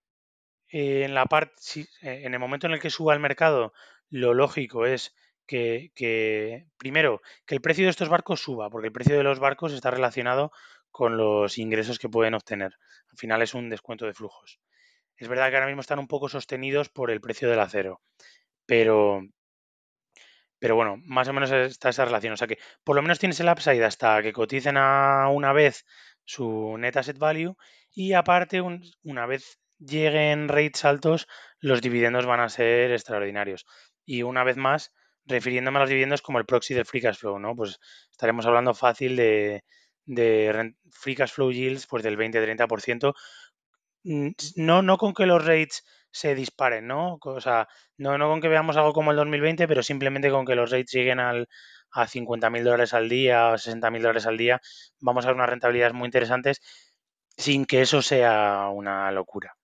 eh, 0.71 1.05
en 1.05 1.15
la 1.15 1.27
parte, 1.27 1.55
eh, 2.03 2.23
en 2.25 2.35
el 2.35 2.41
momento 2.41 2.67
en 2.67 2.75
el 2.75 2.81
que 2.81 2.91
suba 2.91 3.15
el 3.15 3.21
mercado, 3.21 3.73
lo 4.11 4.35
lógico 4.35 4.87
es 4.87 5.15
que, 5.47 5.93
que, 5.95 6.67
primero, 6.79 7.21
que 7.47 7.55
el 7.55 7.61
precio 7.61 7.85
de 7.85 7.91
estos 7.91 8.09
barcos 8.09 8.41
suba, 8.41 8.71
porque 8.71 8.89
el 8.89 8.93
precio 8.93 9.17
de 9.17 9.25
los 9.25 9.41
barcos 9.41 9.73
está 9.73 9.91
relacionado 9.91 10.53
con 10.91 11.17
los 11.17 11.59
ingresos 11.59 11.99
que 11.99 12.09
pueden 12.09 12.35
obtener. 12.35 12.77
Al 13.11 13.19
final 13.19 13.43
es 13.43 13.55
un 13.55 13.71
descuento 13.71 14.07
de 14.07 14.15
flujos. 14.15 14.61
Es 15.21 15.29
verdad 15.29 15.51
que 15.51 15.57
ahora 15.57 15.67
mismo 15.67 15.83
están 15.83 16.01
un 16.01 16.09
poco 16.09 16.29
sostenidos 16.29 16.89
por 16.89 17.11
el 17.13 17.21
precio 17.21 17.49
del 17.49 17.61
acero, 17.61 18.01
pero, 18.67 19.23
pero 20.59 20.75
bueno, 20.77 20.97
más 21.05 21.29
o 21.29 21.33
menos 21.33 21.51
está 21.53 21.91
esa 21.91 22.05
relación. 22.05 22.33
O 22.33 22.37
sea 22.37 22.49
que 22.49 22.59
por 22.85 22.97
lo 22.97 23.03
menos 23.03 23.19
tienes 23.19 23.41
el 23.41 23.49
upside 23.49 23.85
hasta 23.85 24.23
que 24.23 24.33
coticen 24.33 24.77
a 24.77 25.29
una 25.31 25.53
vez 25.53 25.85
su 26.25 26.77
net 26.79 26.97
asset 26.97 27.19
value 27.19 27.57
y 27.93 28.13
aparte 28.15 28.63
una 29.03 29.27
vez 29.27 29.59
lleguen 29.79 30.49
rates 30.49 30.85
altos, 30.85 31.27
los 31.61 31.81
dividendos 31.83 32.27
van 32.27 32.41
a 32.41 32.49
ser 32.49 32.93
extraordinarios. 32.93 33.67
Y 34.05 34.23
una 34.23 34.45
vez 34.45 34.57
más, 34.57 34.93
refiriéndome 35.27 35.79
a 35.79 35.81
los 35.81 35.89
dividendos 35.91 36.23
como 36.23 36.39
el 36.39 36.47
proxy 36.47 36.75
del 36.75 36.87
free 36.87 37.03
cash 37.03 37.19
flow, 37.19 37.39
¿no? 37.39 37.55
Pues 37.55 37.79
estaremos 38.11 38.47
hablando 38.47 38.75
fácil 38.75 39.17
de, 39.17 39.65
de 40.05 40.75
free 40.91 41.15
cash 41.15 41.33
flow 41.33 41.53
yields 41.53 41.87
pues 41.87 42.03
del 42.03 42.17
20-30%. 42.17 43.15
Mm, 44.05 44.31
no, 44.57 44.83
no 44.83 44.97
con 44.99 45.15
que 45.15 45.27
los 45.27 45.45
rates 45.45 45.85
se 46.11 46.35
disparen, 46.35 46.87
¿no? 46.87 47.19
O 47.23 47.41
sea, 47.41 47.69
no, 47.99 48.19
no 48.19 48.29
con 48.29 48.41
que 48.41 48.49
veamos 48.49 48.77
algo 48.77 48.93
como 48.93 49.11
el 49.11 49.17
2020, 49.17 49.69
pero 49.69 49.83
simplemente 49.83 50.31
con 50.31 50.45
que 50.47 50.55
los 50.55 50.71
rates 50.71 50.93
lleguen 50.93 51.21
al, 51.21 51.49
a 51.93 52.07
50.000 52.07 52.65
dólares 52.65 52.95
al 52.95 53.09
día, 53.09 53.53
a 53.53 53.59
60.000 53.59 54.03
dólares 54.03 54.27
al 54.27 54.37
día, 54.39 54.61
vamos 55.01 55.25
a 55.25 55.29
ver 55.29 55.37
unas 55.37 55.51
rentabilidades 55.51 55.95
muy 55.95 56.07
interesantes 56.07 56.61
sin 57.37 57.67
que 57.67 57.83
eso 57.83 58.03
sea 58.03 58.69
una 58.73 59.11
locura. 59.13 59.57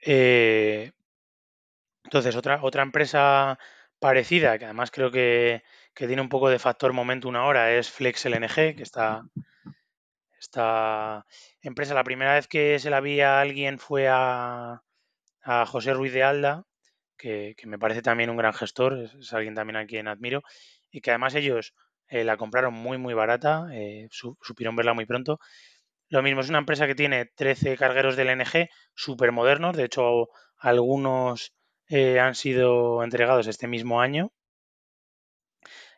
Eh, 0.00 0.92
entonces, 2.04 2.36
otra, 2.36 2.60
otra 2.62 2.82
empresa 2.82 3.58
parecida, 3.98 4.58
que 4.58 4.64
además 4.66 4.90
creo 4.90 5.10
que, 5.10 5.62
que 5.94 6.06
tiene 6.06 6.22
un 6.22 6.28
poco 6.28 6.48
de 6.48 6.58
factor 6.58 6.92
momento 6.92 7.28
una 7.28 7.44
hora, 7.44 7.72
es 7.74 7.90
FlexLNG, 7.90 8.76
que 8.76 8.82
está 8.82 9.22
esta 10.38 11.26
empresa. 11.60 11.94
La 11.94 12.04
primera 12.04 12.34
vez 12.34 12.48
que 12.48 12.78
se 12.78 12.90
la 12.90 13.00
vi 13.00 13.20
a 13.20 13.40
alguien 13.40 13.78
fue 13.78 14.08
a, 14.08 14.82
a 15.42 15.66
José 15.66 15.94
Ruiz 15.94 16.12
de 16.12 16.22
Alda, 16.22 16.64
que, 17.16 17.54
me 17.64 17.78
parece 17.78 18.02
también 18.02 18.30
un 18.30 18.36
gran 18.36 18.52
gestor, 18.52 18.98
es, 18.98 19.32
alguien 19.32 19.54
también 19.54 19.76
a 19.76 19.86
quien 19.86 20.08
admiro, 20.08 20.42
y 20.90 21.00
que 21.00 21.10
además 21.10 21.34
ellos 21.34 21.74
eh, 22.08 22.24
la 22.24 22.36
compraron 22.36 22.74
muy, 22.74 22.98
muy 22.98 23.14
barata, 23.14 23.68
eh, 23.72 24.08
supieron 24.10 24.76
verla 24.76 24.94
muy 24.94 25.06
pronto. 25.06 25.38
Lo 26.08 26.22
mismo, 26.22 26.40
es 26.40 26.48
una 26.48 26.58
empresa 26.58 26.86
que 26.86 26.94
tiene 26.94 27.26
13 27.26 27.76
cargueros 27.76 28.16
del 28.16 28.28
LNG 28.28 28.68
súper 28.94 29.32
modernos, 29.32 29.76
de 29.76 29.84
hecho 29.84 30.28
algunos 30.58 31.54
eh, 31.88 32.20
han 32.20 32.34
sido 32.34 33.02
entregados 33.04 33.46
este 33.48 33.68
mismo 33.68 34.00
año 34.00 34.32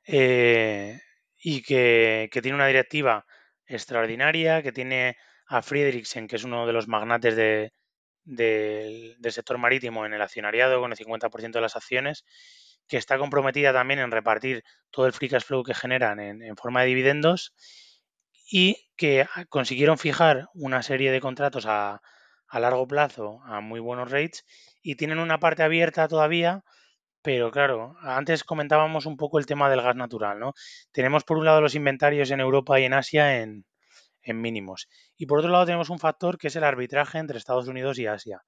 y 0.07 1.63
que, 1.63 2.29
tiene 2.43 2.55
una 2.55 2.67
directiva 2.67 3.27
extraordinaria, 3.69 4.63
que 4.63 4.73
tiene 4.73 5.17
a 5.47 5.63
Friedrichsen, 5.63 6.27
que 6.27 6.37
es 6.37 6.45
uno 6.45 6.67
de 6.67 6.73
los 6.73 6.89
magnates 6.89 7.37
del 8.25 9.17
sector 9.31 9.59
marítimo 9.59 10.05
en 10.05 10.15
el 10.15 10.23
accionariado, 10.23 10.81
con 10.81 10.93
el 10.93 10.99
50% 10.99 11.53
de 11.53 11.61
las 11.61 11.77
acciones, 11.77 12.25
que 12.89 12.97
está 12.97 13.19
comprometida 13.19 13.73
también 13.73 14.01
en 14.01 14.11
repartir 14.11 14.65
todo 14.91 15.07
el 15.07 15.13
free 15.13 15.29
cash 15.29 15.45
flow 15.45 15.63
que 15.63 15.75
generan 15.75 16.21
en, 16.21 16.57
forma 16.57 16.81
de 16.81 16.89
dividendos 16.89 17.55
y 18.51 18.89
que 18.97 19.27
consiguieron 19.51 19.99
fijar 19.99 20.49
una 20.55 20.83
serie 20.83 21.13
de 21.13 21.21
contratos 21.21 21.67
a 21.67 22.01
largo 22.53 22.89
plazo 22.89 23.41
a 23.45 23.61
muy 23.61 23.81
buenos 23.81 24.11
rates 24.11 24.45
y 24.83 24.97
tienen 24.97 25.19
una 25.19 25.39
parte 25.39 25.63
abierta 25.63 26.09
todavía 26.09 26.65
pero 27.23 27.51
claro, 27.51 27.97
antes 28.01 28.45
comentábamos 28.45 29.07
un 29.07 29.17
poco 29.17 29.39
el 29.39 29.47
tema 29.47 29.69
del 29.69 29.83
gas 29.83 29.97
natural, 29.97 30.39
¿no? 30.39 30.55
Tenemos 30.93 31.25
por 31.25 31.39
un 31.39 31.45
lado 31.45 31.61
los 31.61 31.75
inventarios 31.75 32.31
en 32.31 32.41
Europa 32.41 32.79
y 32.79 32.85
en 32.85 32.95
Asia 32.95 33.43
en, 33.43 33.65
mínimos. 34.27 34.89
Y 35.17 35.25
por 35.25 35.39
otro 35.39 35.51
lado 35.51 35.65
tenemos 35.65 35.89
un 35.89 35.99
factor 35.99 36.37
que 36.37 36.49
es 36.49 36.57
el 36.57 36.65
arbitraje 36.65 37.19
entre 37.19 37.39
Estados 37.39 37.67
Unidos 37.67 37.99
y 37.99 38.07
Asia. 38.07 38.43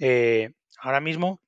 Eh, 0.00 0.54
ahora 0.80 1.00
mismo, 1.00 1.40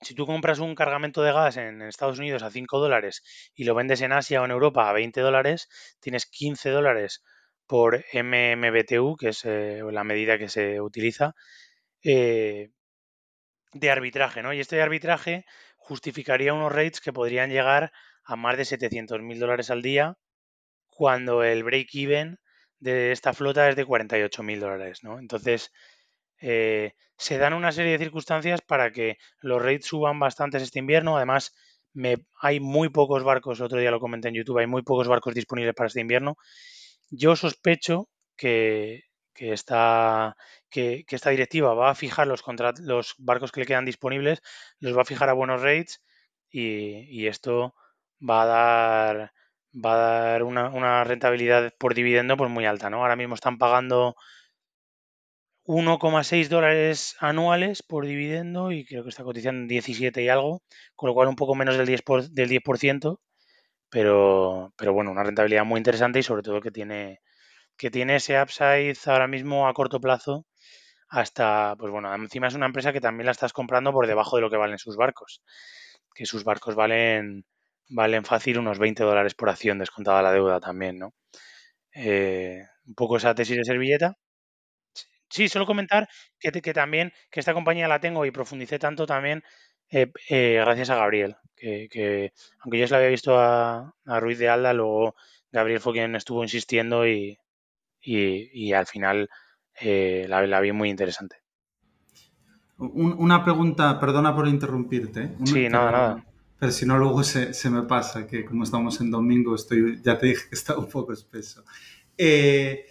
si 0.00 0.14
tú 0.14 0.26
compras 0.26 0.60
un 0.60 0.76
cargamento 0.76 1.22
de 1.22 1.32
gas 1.32 1.56
en 1.56 1.82
Estados 1.82 2.20
Unidos 2.20 2.44
a 2.44 2.50
5 2.50 2.78
dólares 2.78 3.22
y 3.54 3.64
lo 3.64 3.74
vendes 3.74 4.00
en 4.00 4.12
Asia 4.12 4.40
o 4.40 4.44
en 4.44 4.52
Europa 4.52 4.88
a 4.88 4.92
20 4.92 5.20
dólares, 5.20 5.68
tienes 6.00 6.26
15 6.26 6.70
dólares 6.70 7.24
por 7.66 8.04
MMBTU, 8.14 9.16
que 9.16 9.30
es 9.30 9.44
eh, 9.44 9.82
la 9.90 10.04
medida 10.04 10.38
que 10.38 10.48
se 10.48 10.80
utiliza, 10.80 11.34
eh, 12.02 12.70
de 13.72 13.90
arbitraje, 13.90 14.42
¿no? 14.42 14.52
Y 14.52 14.60
este 14.60 14.80
arbitraje 14.80 15.44
justificaría 15.76 16.54
unos 16.54 16.72
rates 16.72 17.00
que 17.00 17.12
podrían 17.12 17.50
llegar 17.50 17.92
a 18.24 18.36
más 18.36 18.56
de 18.56 18.64
700 18.64 19.20
mil 19.22 19.38
dólares 19.38 19.70
al 19.70 19.82
día 19.82 20.16
cuando 20.88 21.44
el 21.44 21.62
break-even 21.64 22.38
de 22.80 23.12
esta 23.12 23.32
flota 23.32 23.68
es 23.68 23.76
de 23.76 23.84
48 23.84 24.42
mil 24.42 24.60
dólares, 24.60 25.02
¿no? 25.02 25.18
Entonces, 25.18 25.72
eh, 26.40 26.92
se 27.16 27.38
dan 27.38 27.54
una 27.54 27.72
serie 27.72 27.92
de 27.92 27.98
circunstancias 28.04 28.60
para 28.62 28.92
que 28.92 29.16
los 29.40 29.60
rates 29.60 29.86
suban 29.86 30.18
bastantes 30.20 30.62
este 30.62 30.78
invierno. 30.78 31.16
Además, 31.16 31.54
me, 31.92 32.16
hay 32.40 32.60
muy 32.60 32.90
pocos 32.90 33.24
barcos, 33.24 33.60
otro 33.60 33.78
día 33.78 33.90
lo 33.90 34.00
comenté 34.00 34.28
en 34.28 34.34
YouTube, 34.34 34.58
hay 34.58 34.66
muy 34.66 34.82
pocos 34.82 35.08
barcos 35.08 35.34
disponibles 35.34 35.74
para 35.74 35.88
este 35.88 36.00
invierno. 36.00 36.36
Yo 37.10 37.36
sospecho 37.36 38.08
que, 38.36 39.02
que 39.38 39.52
esta, 39.52 40.36
que, 40.68 41.04
esta 41.08 41.30
directiva 41.30 41.72
va 41.74 41.90
a 41.90 41.94
fijar 41.94 42.26
los, 42.26 42.42
los 42.80 43.14
barcos 43.18 43.52
que 43.52 43.60
le 43.60 43.66
quedan 43.66 43.84
disponibles, 43.84 44.42
los 44.80 44.96
va 44.96 45.02
a 45.02 45.04
fijar 45.04 45.28
a 45.28 45.32
buenos 45.32 45.62
rates 45.62 46.02
y, 46.50 47.26
esto 47.28 47.74
va 48.28 48.42
a 48.42 48.46
dar 48.46 49.32
va 49.72 49.94
a 49.94 49.96
dar 50.30 50.42
una, 50.42 51.04
rentabilidad 51.04 51.72
por 51.78 51.94
dividendo 51.94 52.36
pues 52.36 52.50
muy 52.50 52.66
alta, 52.66 52.90
¿no? 52.90 53.02
Ahora 53.02 53.16
mismo 53.16 53.34
están 53.36 53.58
pagando 53.58 54.16
1,6 55.66 56.48
dólares 56.48 57.14
anuales 57.20 57.82
por 57.84 58.06
dividendo 58.06 58.72
y 58.72 58.84
creo 58.84 59.04
que 59.04 59.10
está 59.10 59.22
cotizando 59.22 59.68
17 59.68 60.22
y 60.22 60.28
algo, 60.28 60.62
con 60.96 61.08
lo 61.08 61.14
cual 61.14 61.28
un 61.28 61.36
poco 61.36 61.54
menos 61.54 61.76
del 61.76 61.86
10%, 61.86 62.28
del 62.30 62.48
10% 62.48 63.20
pero, 63.90 64.72
pero 64.76 64.92
bueno, 64.92 65.10
una 65.12 65.22
rentabilidad 65.22 65.64
muy 65.64 65.78
interesante 65.78 66.18
y 66.18 66.22
sobre 66.22 66.42
todo 66.42 66.60
que 66.60 66.70
tiene, 66.70 67.20
que 67.78 67.90
tiene 67.90 68.16
ese 68.16 68.40
upside 68.42 68.96
ahora 69.06 69.28
mismo 69.28 69.68
a 69.68 69.74
corto 69.74 70.00
plazo 70.00 70.46
hasta, 71.08 71.76
pues 71.78 71.92
bueno, 71.92 72.14
encima 72.14 72.48
es 72.48 72.54
una 72.54 72.66
empresa 72.66 72.92
que 72.92 73.00
también 73.00 73.26
la 73.26 73.32
estás 73.32 73.52
comprando 73.52 73.92
por 73.92 74.06
debajo 74.06 74.36
de 74.36 74.42
lo 74.42 74.50
que 74.50 74.56
valen 74.58 74.78
sus 74.78 74.96
barcos, 74.96 75.42
que 76.14 76.26
sus 76.26 76.44
barcos 76.44 76.74
valen, 76.74 77.46
valen 77.90 78.24
fácil 78.24 78.58
unos 78.58 78.78
20 78.78 79.04
dólares 79.04 79.34
por 79.34 79.50
acción 79.50 79.78
descontada 79.78 80.22
la 80.22 80.32
deuda 80.32 80.60
también, 80.60 80.98
¿no? 80.98 81.14
Eh, 81.94 82.62
un 82.86 82.94
poco 82.94 83.16
esa 83.18 83.34
tesis 83.34 83.56
de 83.58 83.64
servilleta. 83.64 84.16
Sí, 85.30 85.48
solo 85.48 85.66
comentar 85.66 86.08
que, 86.40 86.50
que 86.52 86.72
también, 86.72 87.12
que 87.30 87.40
esta 87.40 87.52
compañía 87.54 87.88
la 87.88 88.00
tengo 88.00 88.24
y 88.24 88.30
profundicé 88.30 88.78
tanto 88.78 89.06
también 89.06 89.42
eh, 89.90 90.10
eh, 90.30 90.54
gracias 90.64 90.90
a 90.90 90.96
Gabriel, 90.96 91.36
que, 91.56 92.32
aunque 92.60 92.78
yo 92.78 92.86
se 92.86 92.92
la 92.92 92.98
había 92.98 93.10
visto 93.10 93.38
a, 93.38 93.94
a 94.06 94.20
Ruiz 94.20 94.38
de 94.38 94.48
Alda, 94.48 94.72
luego 94.72 95.14
Gabriel 95.52 95.80
fue 95.80 95.94
quien 95.94 96.14
estuvo 96.16 96.42
insistiendo 96.42 97.06
y, 97.06 97.38
y, 98.08 98.72
al 98.72 98.86
final 98.86 99.28
eh, 99.80 100.26
la, 100.28 100.60
vi 100.60 100.72
muy 100.72 100.88
interesante. 100.88 101.36
una 102.78 103.44
pregunta, 103.44 103.98
perdona 104.00 104.34
por 104.34 104.48
interrumpirte. 104.48 105.36
sí, 105.44 105.68
nada, 105.68 105.90
nada. 105.90 106.24
Pero 106.58 106.72
si 106.72 106.86
no, 106.86 106.98
luego 106.98 107.22
se, 107.22 107.70
me 107.70 107.82
pasa, 107.82 108.26
que 108.26 108.44
como 108.44 108.64
estamos 108.64 109.00
en 109.00 109.10
domingo, 109.10 109.54
estoy, 109.54 110.00
ya 110.02 110.18
te 110.18 110.26
dije 110.26 110.48
que 110.48 110.56
está 110.56 110.76
un 110.76 110.88
poco 110.88 111.12
espeso. 111.12 111.64
Eh, 112.16 112.84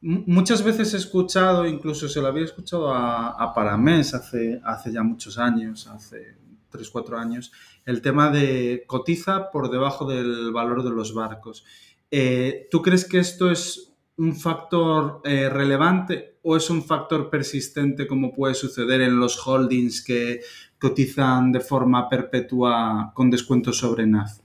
muchas 0.00 0.64
veces 0.64 0.92
he 0.92 0.96
escuchado, 0.96 1.66
incluso 1.66 2.08
se 2.08 2.20
lo 2.20 2.26
había 2.26 2.44
escuchado 2.44 2.92
a, 2.92 3.30
a 3.30 3.54
Paramés 3.54 4.12
hace, 4.14 4.60
hace 4.64 4.90
ya 4.90 5.04
muchos 5.04 5.38
años, 5.38 5.86
hace 5.86 6.36
3, 6.70 6.90
4 6.90 7.16
años, 7.16 7.52
el 7.84 8.02
tema 8.02 8.30
de 8.30 8.82
cotiza 8.88 9.50
por 9.52 9.70
debajo 9.70 10.04
del 10.06 10.50
valor 10.52 10.82
de 10.82 10.90
los 10.90 11.14
barcos. 11.14 11.64
Eh, 12.10 12.68
¿Tú 12.70 12.82
crees 12.82 13.04
que 13.04 13.18
esto 13.18 13.50
es 13.50 13.93
un 14.16 14.36
factor 14.36 15.20
eh, 15.24 15.48
relevante 15.48 16.38
o 16.42 16.56
es 16.56 16.70
un 16.70 16.82
factor 16.82 17.30
persistente 17.30 18.06
como 18.06 18.32
puede 18.32 18.54
suceder 18.54 19.00
en 19.00 19.18
los 19.18 19.44
holdings 19.46 20.04
que 20.04 20.40
cotizan 20.78 21.52
de 21.52 21.60
forma 21.60 22.08
perpetua 22.08 23.12
con 23.14 23.30
descuento 23.30 23.72
sobre 23.72 24.06
NAV? 24.06 24.44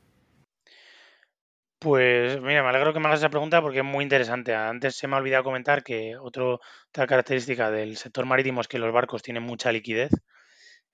Pues 1.79 2.41
mira, 2.41 2.61
me 2.61 2.69
alegro 2.69 2.93
que 2.93 2.99
me 2.99 3.07
hagas 3.07 3.19
esa 3.19 3.29
pregunta 3.29 3.61
porque 3.61 3.79
es 3.79 3.85
muy 3.85 4.03
interesante. 4.03 4.53
Antes 4.53 4.95
se 4.95 5.07
me 5.07 5.15
ha 5.15 5.19
olvidado 5.19 5.45
comentar 5.45 5.81
que 5.83 6.17
otra 6.17 6.59
característica 6.91 7.71
del 7.71 7.95
sector 7.95 8.25
marítimo 8.25 8.59
es 8.59 8.67
que 8.67 8.79
los 8.79 8.91
barcos 8.91 9.23
tienen 9.23 9.43
mucha 9.43 9.71
liquidez. 9.71 10.11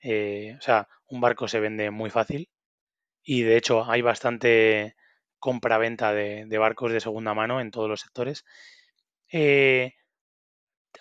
Eh, 0.02 0.56
o 0.60 0.62
sea, 0.62 0.88
un 1.08 1.22
barco 1.22 1.48
se 1.48 1.60
vende 1.60 1.90
muy 1.90 2.12
fácil 2.12 2.50
y 3.24 3.44
de 3.44 3.58
hecho 3.58 3.90
hay 3.90 4.02
bastante 4.02 4.95
compra-venta 5.46 6.12
de, 6.14 6.58
barcos 6.58 6.92
de 6.92 7.00
segunda 7.00 7.34
mano 7.34 7.62
en 7.62 7.72
todos 7.72 7.88
los 7.88 8.02
sectores. 8.02 8.46
Eh, 9.32 9.94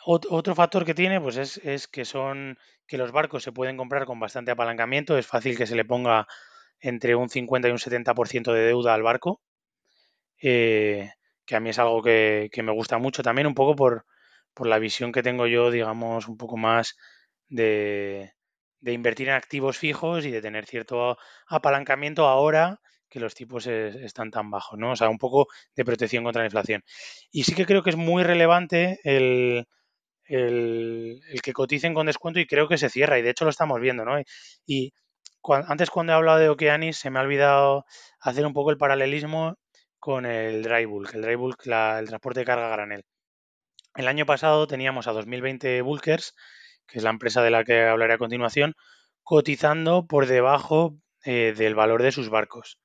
otro 0.07 0.55
factor 0.55 0.85
que 0.85 0.95
tiene 0.95 1.21
pues 1.21 1.37
es, 1.37 1.57
es, 1.59 1.89
que 1.89 2.05
son 2.05 2.59
que 2.87 2.99
los 2.99 3.13
barcos 3.13 3.43
se 3.43 3.53
pueden 3.53 3.77
comprar 3.77 4.05
con 4.05 4.21
bastante 4.21 4.51
apalancamiento. 4.51 5.17
Es 5.17 5.27
fácil 5.27 5.57
que 5.57 5.67
se 5.67 5.77
le 5.77 5.85
ponga 5.85 6.27
entre 6.81 7.15
un 7.15 7.31
50 7.31 7.69
y 7.69 7.71
un 7.73 7.79
70% 7.79 8.53
de 8.53 8.67
deuda 8.67 8.93
al 8.95 9.03
barco 9.03 9.41
eh, 10.47 11.11
que 11.47 11.57
a 11.57 11.61
mí 11.61 11.71
es 11.71 11.79
algo 11.79 12.03
que, 12.03 12.51
me 12.63 12.73
gusta 12.73 12.99
mucho 12.99 13.23
también, 13.23 13.47
un 13.47 13.55
poco 13.55 13.75
por, 13.77 14.05
la 14.61 14.79
visión 14.79 15.11
que 15.13 15.23
tengo 15.23 15.47
yo, 15.47 15.71
digamos, 15.71 16.29
un 16.29 16.37
poco 16.37 16.57
más 16.59 16.97
de, 17.49 18.33
invertir 18.83 19.29
en 19.29 19.35
activos 19.35 19.79
fijos 19.79 20.27
y 20.27 20.31
de 20.31 20.43
tener 20.43 20.67
cierto 20.67 21.17
apalancamiento 21.49 22.27
ahora 22.27 22.81
que 23.15 23.21
los 23.21 23.33
tipos 23.33 23.69
están 23.69 24.33
tan 24.33 24.51
bajos, 24.51 24.77
¿no? 24.77 24.91
O 24.91 24.97
sea, 24.97 25.09
un 25.09 25.19
poco 25.19 25.47
de 25.77 25.85
protección 25.85 26.25
contra 26.25 26.43
la 26.43 26.47
inflación. 26.47 26.83
Y 27.31 27.45
sí 27.45 27.55
que 27.55 27.65
creo 27.65 27.85
que 27.85 27.91
es 27.91 27.97
muy 27.97 28.25
relevante 28.25 28.99
el, 29.05 29.69
el, 30.25 31.21
que 31.41 31.53
coticen 31.53 31.95
con 31.95 32.07
descuento 32.07 32.41
y 32.41 32.47
creo 32.49 32.67
que 32.67 32.77
se 32.77 32.91
cierra 32.91 33.17
y 33.17 33.23
de 33.23 33.31
hecho 33.31 33.45
lo 33.45 33.53
estamos 33.53 33.81
viendo, 33.81 34.05
¿no? 34.05 34.21
Y, 34.67 34.93
antes 35.69 35.91
cuando 35.91 36.13
he 36.13 36.17
hablado 36.17 36.41
de 36.41 36.49
Okeanis 36.49 36.97
se 36.97 37.11
me 37.11 37.21
ha 37.21 37.23
olvidado 37.23 37.85
hacer 38.19 38.45
un 38.47 38.53
poco 38.53 38.73
el 38.73 38.79
paralelismo 38.79 39.59
con 40.01 40.27
el 40.27 40.65
dry 40.65 40.85
bulk, 40.85 41.15
el 41.15 41.23
dry 41.23 41.37
bulk, 41.37 41.67
el 41.67 42.09
transporte 42.09 42.41
de 42.41 42.47
carga 42.47 42.69
granel. 42.69 43.05
El 43.95 44.09
año 44.09 44.27
pasado 44.27 44.67
teníamos 44.67 45.07
a 45.07 45.13
2020 45.13 45.83
Bulkers, 45.83 46.35
que 46.89 46.99
es 46.99 47.05
la 47.05 47.11
empresa 47.11 47.43
de 47.43 47.53
la 47.53 47.63
que 47.63 47.85
hablaré 47.85 48.15
a 48.15 48.19
continuación, 48.19 48.75
cotizando 49.23 50.05
por 50.09 50.27
debajo 50.27 50.97
eh, 51.25 51.55
del 51.57 51.77
valor 51.77 52.03
de 52.03 52.11
sus 52.11 52.29
barcos. 52.29 52.81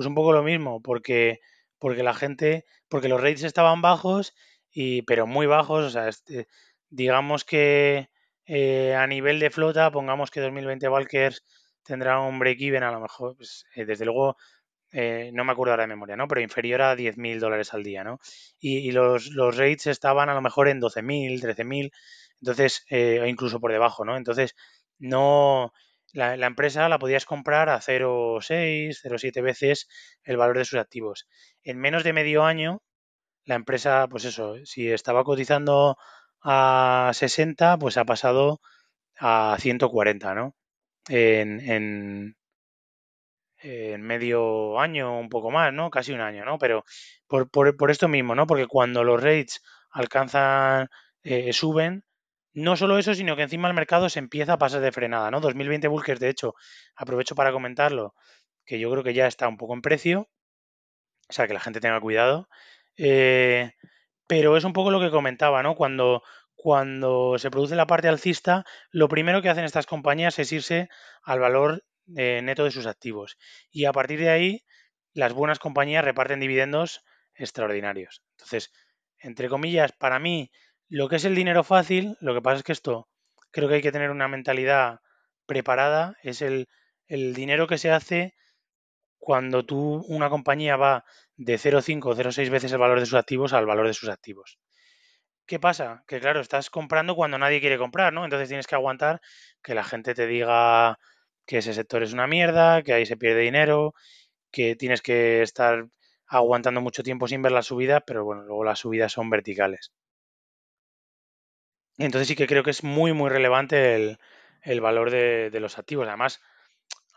Pues 0.00 0.08
un 0.08 0.14
poco 0.14 0.32
lo 0.32 0.42
mismo, 0.42 0.80
porque, 0.80 1.40
porque 1.78 2.02
la 2.02 2.14
gente, 2.14 2.64
porque 2.88 3.10
los 3.10 3.20
rates 3.20 3.44
estaban 3.44 3.82
bajos, 3.82 4.32
y, 4.70 5.02
pero 5.02 5.26
muy 5.26 5.44
bajos, 5.44 5.84
o 5.84 5.90
sea, 5.90 6.08
este, 6.08 6.48
digamos 6.88 7.44
que 7.44 8.08
eh, 8.46 8.94
a 8.94 9.06
nivel 9.06 9.38
de 9.40 9.50
flota, 9.50 9.90
pongamos 9.90 10.30
que 10.30 10.40
2020 10.40 10.88
Bulkers 10.88 11.44
tendrá 11.82 12.18
un 12.18 12.38
break-even, 12.38 12.82
a 12.82 12.92
lo 12.92 13.00
mejor, 13.00 13.36
pues, 13.36 13.66
eh, 13.74 13.84
desde 13.84 14.06
luego 14.06 14.38
eh, 14.90 15.32
no 15.34 15.44
me 15.44 15.52
acuerdo 15.52 15.72
ahora 15.72 15.82
de 15.82 15.88
memoria, 15.88 16.16
¿no? 16.16 16.28
Pero 16.28 16.40
inferior 16.40 16.80
a 16.80 16.96
10.000 16.96 17.38
dólares 17.38 17.74
al 17.74 17.82
día, 17.82 18.02
¿no? 18.02 18.20
Y, 18.58 18.90
los, 18.92 19.26
los, 19.32 19.54
rates 19.58 19.86
estaban 19.88 20.30
a 20.30 20.34
lo 20.34 20.40
mejor 20.40 20.68
en 20.68 20.80
12.000, 20.80 21.42
13.000, 21.42 21.92
entonces, 22.40 22.86
eh, 22.88 23.22
incluso 23.28 23.60
por 23.60 23.70
debajo, 23.70 24.06
¿no? 24.06 24.16
Entonces, 24.16 24.56
no, 24.98 25.74
la, 26.12 26.34
empresa 26.46 26.88
la 26.88 26.98
podías 26.98 27.24
comprar 27.24 27.68
a 27.68 27.80
0,6, 27.80 29.00
0,7 29.02 29.42
veces 29.42 29.88
el 30.22 30.36
valor 30.36 30.58
de 30.58 30.64
sus 30.64 30.78
activos. 30.78 31.28
En 31.62 31.78
menos 31.78 32.04
de 32.04 32.12
medio 32.12 32.44
año, 32.44 32.82
la 33.44 33.56
empresa, 33.56 34.06
pues 34.08 34.24
eso, 34.24 34.56
si 34.64 34.90
estaba 34.90 35.24
cotizando 35.24 35.96
a 36.42 37.10
60, 37.14 37.78
pues 37.78 37.96
ha 37.96 38.04
pasado 38.04 38.60
a 39.18 39.56
140, 39.58 40.34
¿no? 40.34 40.54
en, 41.08 42.36
en 43.62 44.02
medio 44.02 44.78
año, 44.80 45.18
un 45.18 45.28
poco 45.28 45.50
más, 45.50 45.72
¿no? 45.72 45.90
Casi 45.90 46.12
un 46.12 46.20
año, 46.20 46.44
¿no? 46.44 46.58
Pero 46.58 46.84
por, 47.26 47.50
por, 47.50 47.90
esto 47.90 48.08
mismo, 48.08 48.34
¿no? 48.34 48.46
Porque 48.46 48.66
cuando 48.66 49.04
los 49.04 49.22
rates 49.22 49.62
alcanzan, 49.90 50.88
eh, 51.22 51.52
suben, 51.52 52.04
no 52.52 52.76
solo 52.76 52.98
eso, 52.98 53.14
sino 53.14 53.36
que 53.36 53.42
encima 53.42 53.68
el 53.68 53.74
mercado 53.74 54.08
se 54.08 54.18
empieza 54.18 54.54
a 54.54 54.58
pasar 54.58 54.80
de 54.80 54.92
frenada, 54.92 55.30
¿no? 55.30 55.40
2020 55.40 55.88
Bulkers, 55.88 56.20
de 56.20 56.28
hecho, 56.28 56.54
aprovecho 56.96 57.34
para 57.34 57.52
comentarlo, 57.52 58.14
que 58.64 58.78
yo 58.78 58.90
creo 58.90 59.04
que 59.04 59.14
ya 59.14 59.26
está 59.26 59.48
un 59.48 59.56
poco 59.56 59.74
en 59.74 59.82
precio, 59.82 60.28
o 61.28 61.32
sea, 61.32 61.46
que 61.46 61.54
la 61.54 61.60
gente 61.60 61.80
tenga 61.80 62.00
cuidado. 62.00 62.48
Eh, 62.96 63.72
pero 64.26 64.56
es 64.56 64.64
un 64.64 64.72
poco 64.72 64.90
lo 64.90 65.00
que 65.00 65.10
comentaba, 65.10 65.62
¿no? 65.62 65.74
Cuando, 65.74 66.22
cuando 66.54 67.38
se 67.38 67.50
produce 67.50 67.76
la 67.76 67.86
parte 67.86 68.08
alcista, 68.08 68.64
lo 68.90 69.08
primero 69.08 69.42
que 69.42 69.48
hacen 69.48 69.64
estas 69.64 69.86
compañías 69.86 70.38
es 70.38 70.52
irse 70.52 70.88
al 71.22 71.40
valor 71.40 71.84
eh, 72.16 72.40
neto 72.42 72.64
de 72.64 72.70
sus 72.70 72.86
activos. 72.86 73.38
Y 73.70 73.86
a 73.86 73.92
partir 73.92 74.20
de 74.20 74.30
ahí, 74.30 74.64
las 75.14 75.32
buenas 75.32 75.58
compañías 75.58 76.04
reparten 76.04 76.40
dividendos 76.40 77.04
extraordinarios. 77.34 78.22
Entonces, 78.36 78.72
entre 79.18 79.48
comillas, 79.48 79.92
para 79.92 80.18
mí, 80.18 80.50
lo 80.90 81.08
que 81.08 81.16
es 81.16 81.24
el 81.24 81.34
dinero 81.34 81.64
fácil, 81.64 82.16
lo 82.20 82.34
que 82.34 82.42
pasa 82.42 82.58
es 82.58 82.62
que 82.64 82.72
esto 82.72 83.08
creo 83.52 83.68
que 83.68 83.76
hay 83.76 83.82
que 83.82 83.92
tener 83.92 84.10
una 84.10 84.28
mentalidad 84.28 85.00
preparada, 85.46 86.16
es 86.22 86.42
el, 86.42 86.68
el 87.06 87.34
dinero 87.34 87.66
que 87.66 87.78
se 87.78 87.90
hace 87.90 88.34
cuando 89.18 89.64
tú, 89.64 90.04
una 90.08 90.30
compañía 90.30 90.76
va 90.76 91.04
de 91.36 91.58
0,5 91.58 92.06
o 92.06 92.16
0,6 92.16 92.50
veces 92.50 92.72
el 92.72 92.78
valor 92.78 93.00
de 93.00 93.06
sus 93.06 93.14
activos 93.18 93.52
al 93.52 93.66
valor 93.66 93.86
de 93.86 93.94
sus 93.94 94.08
activos. 94.08 94.58
¿Qué 95.46 95.60
pasa? 95.60 96.04
Que 96.08 96.20
claro, 96.20 96.40
estás 96.40 96.70
comprando 96.70 97.14
cuando 97.16 97.38
nadie 97.38 97.60
quiere 97.60 97.78
comprar, 97.78 98.12
¿no? 98.12 98.24
Entonces 98.24 98.48
tienes 98.48 98.66
que 98.66 98.76
aguantar 98.76 99.20
que 99.62 99.74
la 99.74 99.84
gente 99.84 100.14
te 100.14 100.26
diga 100.26 100.98
que 101.46 101.58
ese 101.58 101.74
sector 101.74 102.02
es 102.02 102.12
una 102.12 102.26
mierda, 102.26 102.82
que 102.82 102.94
ahí 102.94 103.06
se 103.06 103.16
pierde 103.16 103.42
dinero, 103.42 103.94
que 104.52 104.76
tienes 104.76 105.02
que 105.02 105.42
estar 105.42 105.88
aguantando 106.28 106.80
mucho 106.80 107.02
tiempo 107.02 107.28
sin 107.28 107.42
ver 107.42 107.52
la 107.52 107.62
subida, 107.62 108.00
pero 108.00 108.24
bueno, 108.24 108.42
luego 108.44 108.64
las 108.64 108.80
subidas 108.80 109.12
son 109.12 109.30
verticales. 109.30 109.92
Entonces 112.00 112.28
sí 112.28 112.34
que 112.34 112.46
creo 112.46 112.62
que 112.62 112.70
es 112.70 112.82
muy, 112.82 113.12
muy 113.12 113.28
relevante 113.28 113.94
el, 114.62 114.80
valor 114.80 115.10
de, 115.10 115.50
los 115.60 115.78
activos. 115.78 116.08
Además, 116.08 116.40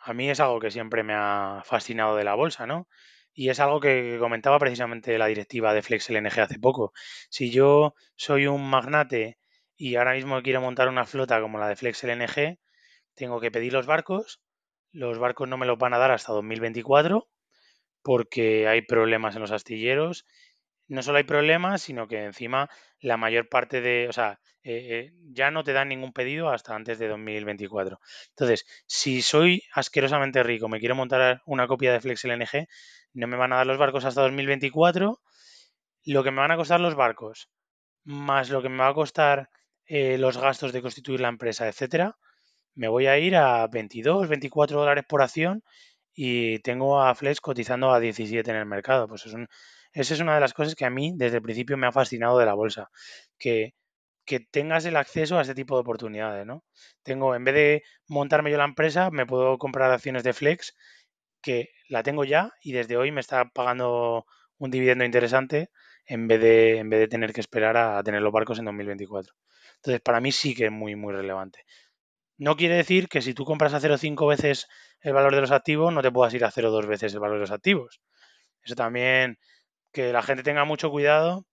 a 0.04 0.14
mí 0.14 0.30
es 0.30 0.42
algo 0.42 0.60
que 0.60 0.72
siempre 0.72 1.04
me 1.04 1.14
ha 1.16 1.62
fascinado 1.64 2.18
de 2.18 2.26
la 2.26 2.36
bolsa, 2.36 2.68
¿no? 2.68 2.90
Y 3.34 3.48
es 3.48 3.62
algo 3.62 3.80
que 3.80 4.18
comentaba 4.20 4.60
precisamente 4.60 5.18
la 5.18 5.28
directiva 5.28 5.74
de 5.74 5.82
FlexLNG 5.82 6.38
hace 6.42 6.60
poco. 6.60 6.92
Si 7.30 7.50
yo 7.50 7.96
soy 8.16 8.48
un 8.48 8.70
magnate 8.70 9.38
y 9.78 9.96
ahora 9.96 10.14
mismo 10.14 10.42
quiero 10.42 10.60
montar 10.60 10.90
una 10.90 11.06
flota 11.06 11.40
como 11.40 11.60
la 11.60 11.70
de 11.70 11.78
FlexLNG, 11.78 12.60
tengo 13.16 13.40
que 13.40 13.52
pedir 13.52 13.72
los 13.72 13.86
barcos, 13.86 14.42
los 14.92 15.18
barcos 15.18 15.48
no 15.48 15.58
me 15.58 15.66
los 15.66 15.78
van 15.78 15.94
a 15.94 15.98
dar 15.98 16.12
hasta 16.12 16.34
2024 16.34 17.30
porque 18.02 18.68
hay 18.68 18.82
problemas 18.82 19.36
en 19.36 19.42
los 19.42 19.52
astilleros. 19.52 20.26
No 20.88 21.02
solo 21.02 21.18
hay 21.18 21.24
problemas, 21.24 21.82
sino 21.82 22.08
que 22.08 22.24
encima 22.24 22.70
la 23.00 23.18
mayor 23.18 23.50
parte 23.50 23.82
de, 23.82 24.08
o 24.10 24.14
sea, 24.14 24.40
eh, 24.64 25.10
eh, 25.10 25.14
ya 25.32 25.52
no 25.52 25.64
te 25.64 25.74
dan 25.74 25.90
ningún 25.90 26.14
pedido 26.14 26.50
hasta 26.50 26.76
antes 26.76 27.00
de 27.00 27.08
2024. 27.08 28.00
Entonces, 28.30 28.66
si 28.88 29.22
soy 29.22 29.64
asquerosamente 29.74 30.44
rico, 30.44 30.70
me 30.70 30.80
quiero 30.80 30.96
montar 30.96 31.42
una 31.46 31.68
copia 31.68 31.92
de 31.92 32.02
FlexLNG, 32.02 32.68
no 33.14 33.28
me 33.28 33.38
van 33.38 33.54
a 33.54 33.58
dar 33.58 33.68
los 33.68 33.78
barcos 33.78 34.06
hasta 34.06 34.22
2024. 34.22 35.20
Lo 36.06 36.24
que 36.24 36.32
me 36.32 36.42
van 36.42 36.52
a 36.52 36.58
costar 36.58 36.80
los 36.82 36.96
barcos, 36.96 37.50
más 38.04 38.50
lo 38.50 38.62
que 38.62 38.70
me 38.70 38.78
va 38.80 38.90
a 38.90 38.94
costar 38.94 39.50
eh, 39.86 40.18
los 40.18 40.38
gastos 40.38 40.74
de 40.74 40.82
constituir 40.82 41.22
la 41.22 41.30
empresa, 41.30 41.68
etcétera, 41.68 42.18
me 42.76 42.88
voy 42.88 43.08
a 43.08 43.18
ir 43.20 43.36
a 43.36 43.68
22, 43.68 44.28
24 44.30 44.80
dólares 44.80 45.06
por 45.08 45.22
acción 45.22 45.64
y 46.14 46.60
tengo 46.60 47.02
a 47.02 47.16
Flex 47.16 47.42
cotizando 47.42 47.92
a 47.92 48.00
17 48.00 48.50
en 48.52 48.58
el 48.58 48.66
mercado. 48.66 49.08
Pues 49.08 49.26
es 49.26 49.34
esa 49.94 50.14
es 50.14 50.20
una 50.20 50.36
de 50.36 50.42
las 50.42 50.54
cosas 50.54 50.76
que 50.76 50.86
a 50.86 50.90
mí 50.90 51.14
desde 51.16 51.38
el 51.38 51.44
principio 51.44 51.78
me 51.78 51.88
ha 51.88 51.92
fascinado 51.92 52.38
de 52.40 52.46
la 52.46 52.54
bolsa, 52.54 52.90
que, 53.38 53.74
que 54.26 54.40
tengas 54.40 54.86
el 54.86 54.96
acceso 54.98 55.38
a 55.38 55.42
este 55.42 55.56
tipo 55.56 55.76
de 55.76 55.82
oportunidades, 55.82 56.46
¿no? 56.46 56.64
Tengo, 57.04 57.36
en 57.36 57.44
vez 57.44 57.56
de 57.56 57.84
montarme 58.08 58.52
yo 58.52 58.58
la 58.58 58.66
empresa, 58.66 59.12
me 59.12 59.26
puedo 59.26 59.58
comprar 59.58 59.92
acciones 59.92 60.24
de 60.24 60.34
Flex, 60.34 60.76
que 61.42 61.70
la 61.90 62.04
tengo 62.04 62.24
ya 62.24 62.52
y 62.62 62.74
desde 62.74 62.98
hoy 62.98 63.12
me 63.12 63.22
está 63.22 63.46
pagando 63.50 64.26
un 64.58 64.72
dividendo 64.72 65.04
interesante 65.06 65.70
en 66.06 66.28
vez 66.28 66.42
de, 66.42 66.78
en 66.78 66.90
vez 66.90 67.00
de 67.02 67.08
tener 67.08 67.34
que 67.34 67.42
esperar 67.42 67.78
a 67.78 68.02
tener 68.04 68.22
los 68.22 68.34
barcos 68.34 68.60
en 68.60 68.66
2024. 68.66 69.34
Entonces, 69.76 70.02
para 70.02 70.22
mí 70.22 70.32
sí 70.32 70.56
que 70.56 70.66
es 70.66 70.72
muy, 70.72 70.96
muy 70.96 71.14
relevante. 71.14 71.66
No 72.38 72.56
quiere 72.56 72.76
decir 72.76 73.08
que 73.10 73.22
si 73.22 73.34
tú 73.34 73.46
compras 73.46 73.74
a 73.74 73.80
0,5 73.80 74.28
veces 74.28 74.68
el 75.02 75.14
valor 75.14 75.36
de 75.36 75.42
los 75.42 75.52
activos, 75.52 75.94
no 75.94 76.02
te 76.02 76.12
puedas 76.12 76.34
ir 76.34 76.46
a 76.46 76.52
0,2 76.52 76.88
veces 76.88 77.14
el 77.14 77.20
valor 77.20 77.38
de 77.38 77.42
los 77.42 77.52
activos. 77.52 78.02
Eso 78.64 78.76
también, 78.76 79.38
que 79.94 80.12
la 80.12 80.22
gente 80.24 80.44
tenga 80.44 80.66
mucho 80.66 80.90
cuidado 80.92 81.46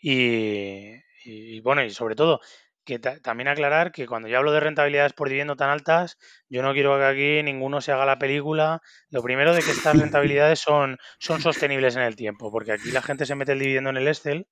y, 0.00 1.60
bueno, 1.60 1.84
y 1.84 1.90
sobre 1.90 2.16
todo, 2.16 2.40
que 2.84 2.98
también 2.98 3.46
aclarar 3.46 3.92
que 3.92 4.08
cuando 4.08 4.26
yo 4.26 4.38
hablo 4.38 4.50
de 4.50 4.58
rentabilidades 4.58 5.12
por 5.12 5.28
dividendo 5.28 5.54
tan 5.54 5.70
altas, 5.70 6.18
yo 6.48 6.62
no 6.62 6.72
quiero 6.72 6.98
que 6.98 7.04
aquí 7.04 7.42
ninguno 7.44 7.80
se 7.80 7.92
haga 7.92 8.04
la 8.04 8.18
película. 8.18 8.82
Lo 9.10 9.22
primero 9.22 9.54
de 9.54 9.62
que 9.62 9.70
estas 9.70 9.96
rentabilidades 9.96 10.58
son, 10.58 10.98
son 11.20 11.40
sostenibles 11.40 11.94
en 11.94 12.02
el 12.02 12.16
tiempo, 12.16 12.50
porque 12.50 12.72
aquí 12.72 12.90
la 12.90 13.02
gente 13.02 13.26
se 13.26 13.36
mete 13.36 13.52
el 13.52 13.60
dividendo 13.60 13.90
en 13.90 13.98
el 13.98 14.08
Excel 14.08 14.48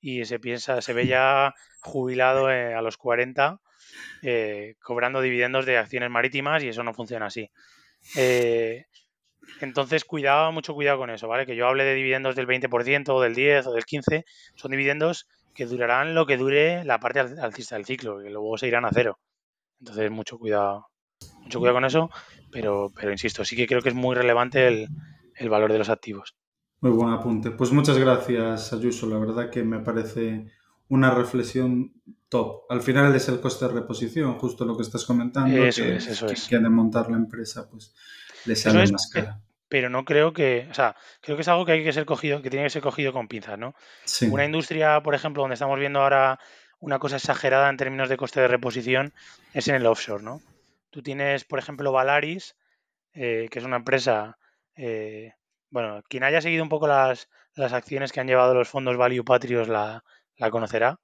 y 0.00 0.24
se 0.26 0.38
piensa, 0.38 0.80
se 0.80 0.92
ve 0.92 1.08
ya 1.08 1.54
jubilado 1.80 2.50
eh, 2.50 2.74
a 2.74 2.82
los 2.82 2.96
40 2.96 3.60
eh, 4.22 4.74
cobrando 4.82 5.20
dividendos 5.20 5.66
de 5.66 5.78
acciones 5.78 6.10
marítimas 6.10 6.62
y 6.62 6.68
eso 6.68 6.82
no 6.82 6.94
funciona 6.94 7.26
así. 7.26 7.50
Eh, 8.16 8.84
entonces, 9.60 10.04
cuidado, 10.04 10.52
mucho 10.52 10.74
cuidado 10.74 10.98
con 10.98 11.10
eso, 11.10 11.28
¿vale? 11.28 11.46
Que 11.46 11.56
yo 11.56 11.66
hable 11.66 11.84
de 11.84 11.94
dividendos 11.94 12.36
del 12.36 12.46
20% 12.46 13.08
o 13.08 13.20
del 13.20 13.34
10 13.34 13.66
o 13.66 13.72
del 13.72 13.84
15, 13.84 14.24
son 14.54 14.70
dividendos 14.70 15.26
que 15.54 15.66
durarán 15.66 16.14
lo 16.14 16.26
que 16.26 16.36
dure 16.36 16.84
la 16.84 17.00
parte 17.00 17.20
alcista 17.20 17.76
del 17.76 17.86
ciclo, 17.86 18.18
que 18.18 18.30
luego 18.30 18.58
se 18.58 18.68
irán 18.68 18.84
a 18.84 18.90
cero. 18.92 19.18
Entonces, 19.80 20.10
mucho 20.10 20.38
cuidado, 20.38 20.86
mucho 21.42 21.58
cuidado 21.58 21.76
con 21.76 21.84
eso, 21.84 22.10
pero, 22.50 22.92
pero 22.94 23.12
insisto, 23.12 23.44
sí 23.44 23.56
que 23.56 23.66
creo 23.66 23.80
que 23.80 23.88
es 23.88 23.94
muy 23.94 24.14
relevante 24.14 24.66
el, 24.68 24.88
el 25.34 25.48
valor 25.48 25.72
de 25.72 25.78
los 25.78 25.88
activos. 25.88 26.36
Muy 26.80 26.90
buen 26.90 27.12
apunte. 27.12 27.50
Pues 27.50 27.72
muchas 27.72 27.98
gracias, 27.98 28.72
Ayuso. 28.72 29.06
La 29.06 29.18
verdad 29.18 29.50
que 29.50 29.62
me 29.62 29.80
parece 29.80 30.46
una 30.88 31.10
reflexión 31.10 31.94
top. 32.28 32.64
Al 32.68 32.82
final 32.82 33.14
es 33.14 33.28
el 33.28 33.40
coste 33.40 33.66
de 33.66 33.72
reposición, 33.72 34.38
justo 34.38 34.64
lo 34.64 34.76
que 34.76 34.82
estás 34.82 35.04
comentando, 35.04 35.64
eso 35.64 35.82
que, 35.82 35.96
es, 35.96 36.06
eso 36.06 36.26
es. 36.26 36.46
que 36.48 36.58
de 36.58 36.68
montar 36.68 37.10
la 37.10 37.16
empresa, 37.16 37.68
pues 37.70 37.94
le 38.46 38.56
sale 38.56 38.82
es, 38.82 38.92
más 38.92 39.10
cara. 39.12 39.40
Pero 39.68 39.90
no 39.90 40.04
creo 40.04 40.32
que, 40.32 40.68
o 40.70 40.74
sea, 40.74 40.96
creo 41.20 41.36
que 41.36 41.42
es 41.42 41.48
algo 41.48 41.66
que 41.66 41.72
hay 41.72 41.84
que 41.84 41.92
ser 41.92 42.06
cogido, 42.06 42.40
que 42.40 42.50
tiene 42.50 42.66
que 42.66 42.70
ser 42.70 42.82
cogido 42.82 43.12
con 43.12 43.28
pinzas, 43.28 43.58
¿no? 43.58 43.74
Sí. 44.04 44.26
Una 44.26 44.44
industria, 44.44 45.02
por 45.02 45.14
ejemplo, 45.14 45.42
donde 45.42 45.54
estamos 45.54 45.78
viendo 45.78 46.00
ahora 46.00 46.38
una 46.78 46.98
cosa 46.98 47.16
exagerada 47.16 47.68
en 47.68 47.76
términos 47.76 48.08
de 48.08 48.16
coste 48.16 48.40
de 48.40 48.48
reposición 48.48 49.12
es 49.54 49.68
en 49.68 49.74
el 49.74 49.86
offshore, 49.86 50.22
¿no? 50.22 50.40
Tú 50.90 51.02
tienes, 51.02 51.44
por 51.44 51.58
ejemplo, 51.58 51.92
Valaris, 51.92 52.54
eh, 53.12 53.48
que 53.50 53.58
es 53.58 53.64
una 53.64 53.76
empresa, 53.76 54.38
eh, 54.76 55.32
bueno, 55.70 56.02
quien 56.08 56.22
haya 56.22 56.40
seguido 56.40 56.62
un 56.62 56.68
poco 56.68 56.86
las, 56.86 57.28
las 57.54 57.72
acciones 57.72 58.12
que 58.12 58.20
han 58.20 58.28
llevado 58.28 58.54
los 58.54 58.68
fondos 58.68 58.96
Value 58.96 59.24
Patrios 59.24 59.68
la, 59.68 60.04
la 60.36 60.50
conocerá. 60.50 61.00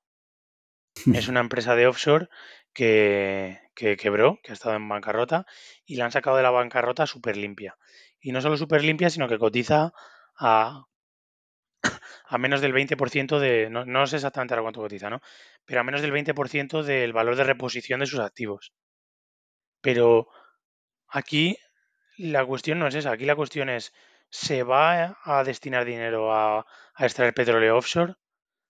Es 1.14 1.28
una 1.28 1.40
empresa 1.40 1.74
de 1.74 1.86
offshore 1.86 2.28
que, 2.73 3.60
que, 3.74 3.97
quebró, 3.97 4.39
que 4.43 4.52
ha 4.52 4.55
estado 4.55 4.77
en 4.77 4.89
bancarrota 4.89 5.47
y 5.85 5.97
la 5.97 6.05
han 6.05 6.12
sacado 6.12 6.36
de 6.36 6.43
la 6.43 6.51
bancarrota 6.51 7.06
súper 7.06 7.36
limpia. 7.36 7.77
Y 8.20 8.32
no 8.32 8.40
solo 8.40 8.56
súper 8.56 8.85
limpia, 8.85 9.10
sino 9.10 9.28
que 9.28 9.39
cotiza 9.39 9.93
a, 10.39 10.85
a 12.27 12.39
menos 12.39 12.60
del 12.60 12.73
20% 12.73 13.39
de, 13.39 13.69
no, 13.70 13.85
no, 13.85 14.06
sé 14.06 14.16
exactamente 14.16 14.55
ahora 14.55 14.62
cuánto 14.62 14.81
cotiza, 14.81 15.10
¿no? 15.10 15.20
Pero 15.64 15.81
a 15.81 15.85
menos 15.85 16.02
del 16.02 16.12
20% 16.12 16.82
del 16.82 17.12
valor 17.12 17.36
de 17.36 17.44
reposición 17.44 18.01
de 18.01 18.06
sus 18.06 18.20
activos. 18.20 18.73
Pero 19.81 20.28
aquí 21.09 21.56
la 22.16 22.44
cuestión 22.44 22.78
no 22.78 22.86
es 22.86 22.94
esa, 22.94 23.12
aquí 23.12 23.24
la 23.24 23.36
cuestión 23.36 23.69
es, 23.69 23.93
¿se 24.31 24.62
va 24.62 25.16
a 25.24 25.44
destinar 25.44 25.85
dinero 25.85 26.32
a 26.32 26.64
extraer 26.98 27.35
petróleo 27.35 27.77
offshore? 27.77 28.14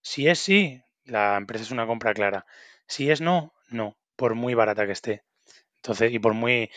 Si 0.00 0.28
es 0.28 0.38
sí, 0.38 0.82
la 1.04 1.36
empresa 1.36 1.64
es 1.64 1.70
una 1.70 1.86
compra 1.86 2.14
clara. 2.14 2.46
Si 2.86 3.10
es 3.10 3.20
no, 3.20 3.52
no, 3.70 3.96
por 4.16 4.34
muy 4.34 4.54
barata 4.54 4.86
que 4.86 4.92
esté. 4.92 5.24
Entonces, 5.76 6.12
y 6.12 6.18
por 6.18 6.34
muy 6.34 6.70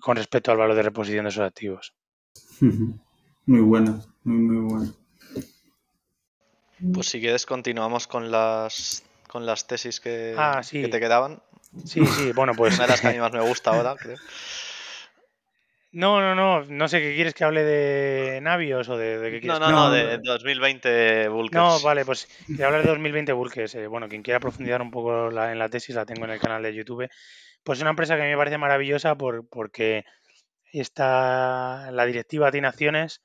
con 0.00 0.16
respecto 0.16 0.50
al 0.50 0.58
valor 0.58 0.76
de 0.76 0.82
reposición 0.82 1.24
de 1.24 1.30
esos 1.30 1.44
activos. 1.44 1.94
Muy 3.44 3.60
buena, 3.60 4.00
muy, 4.22 4.36
muy 4.36 4.72
buena. 4.72 4.92
Pues 6.94 7.08
si 7.08 7.20
quieres 7.20 7.44
continuamos 7.44 8.06
con 8.06 8.30
las 8.30 9.02
con 9.26 9.46
las 9.46 9.66
tesis 9.66 9.98
que, 9.98 10.36
ah, 10.38 10.62
sí. 10.62 10.80
que 10.80 10.88
te 10.88 11.00
quedaban. 11.00 11.42
Sí, 11.84 12.06
sí, 12.06 12.32
bueno, 12.32 12.52
pues. 12.54 12.74
Una 12.78 12.84
de 12.84 12.90
las 12.90 13.00
que 13.00 13.08
a 13.08 13.12
mí 13.12 13.18
más 13.20 13.32
me 13.32 13.40
gusta 13.40 13.70
ahora, 13.70 13.96
creo. 13.96 14.16
No, 15.92 16.22
no, 16.22 16.34
no, 16.34 16.64
no 16.64 16.88
sé 16.88 17.00
qué 17.00 17.14
quieres 17.14 17.34
que 17.34 17.44
hable 17.44 17.64
de 17.64 18.40
Navios 18.40 18.88
o 18.88 18.96
de, 18.96 19.18
de 19.18 19.30
qué 19.30 19.40
quieres. 19.40 19.60
No, 19.60 19.70
no, 19.70 19.70
no, 19.70 19.90
de 19.90 20.18
2020 20.18 21.28
Bulkers. 21.28 21.62
No, 21.62 21.80
vale, 21.80 22.06
pues 22.06 22.26
quiero 22.46 22.66
hablar 22.66 22.82
de 22.82 22.88
2020 22.88 23.32
Bulkers. 23.34 23.74
Eh, 23.74 23.86
bueno, 23.86 24.08
quien 24.08 24.22
quiera 24.22 24.40
profundizar 24.40 24.80
un 24.80 24.90
poco 24.90 25.30
la, 25.30 25.52
en 25.52 25.58
la 25.58 25.68
tesis 25.68 25.94
la 25.94 26.06
tengo 26.06 26.24
en 26.24 26.30
el 26.30 26.40
canal 26.40 26.62
de 26.62 26.74
YouTube. 26.74 27.08
Pues 27.62 27.78
es 27.78 27.82
una 27.82 27.90
empresa 27.90 28.16
que 28.16 28.22
a 28.22 28.24
mí 28.24 28.30
me 28.30 28.38
parece 28.38 28.56
maravillosa 28.56 29.16
por, 29.16 29.46
porque 29.48 30.04
está, 30.72 31.90
la 31.92 32.06
directiva 32.06 32.50
tiene 32.50 32.68
acciones, 32.68 33.22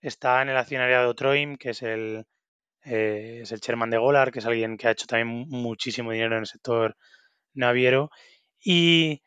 está 0.00 0.42
en 0.42 0.50
el 0.50 0.58
accionariado 0.58 1.14
Troim, 1.14 1.56
que 1.56 1.70
es 1.70 1.82
el, 1.82 2.26
eh, 2.84 3.40
es 3.42 3.52
el 3.52 3.60
chairman 3.60 3.88
de 3.88 3.98
Golar, 3.98 4.30
que 4.30 4.40
es 4.40 4.46
alguien 4.46 4.76
que 4.76 4.88
ha 4.88 4.92
hecho 4.92 5.06
también 5.06 5.48
muchísimo 5.48 6.12
dinero 6.12 6.34
en 6.34 6.40
el 6.40 6.46
sector 6.46 6.96
naviero. 7.54 8.10
Y 8.62 9.22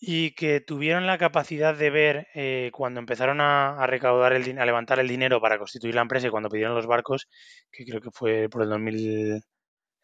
y 0.00 0.32
que 0.32 0.60
tuvieron 0.60 1.06
la 1.06 1.18
capacidad 1.18 1.76
de 1.76 1.90
ver 1.90 2.28
eh, 2.34 2.70
cuando 2.72 3.00
empezaron 3.00 3.40
a, 3.40 3.84
recaudar 3.86 4.32
el 4.32 4.58
a 4.58 4.66
levantar 4.66 5.00
el 5.00 5.08
dinero 5.08 5.40
para 5.40 5.58
constituir 5.58 5.94
la 5.94 6.02
empresa 6.02 6.28
y 6.28 6.30
cuando 6.30 6.48
pidieron 6.48 6.74
los 6.74 6.86
barcos, 6.86 7.28
que 7.70 7.84
creo 7.84 8.00
que 8.00 8.10
fue 8.12 8.48
por 8.48 8.62
el 8.62 8.70
2000, 8.70 9.42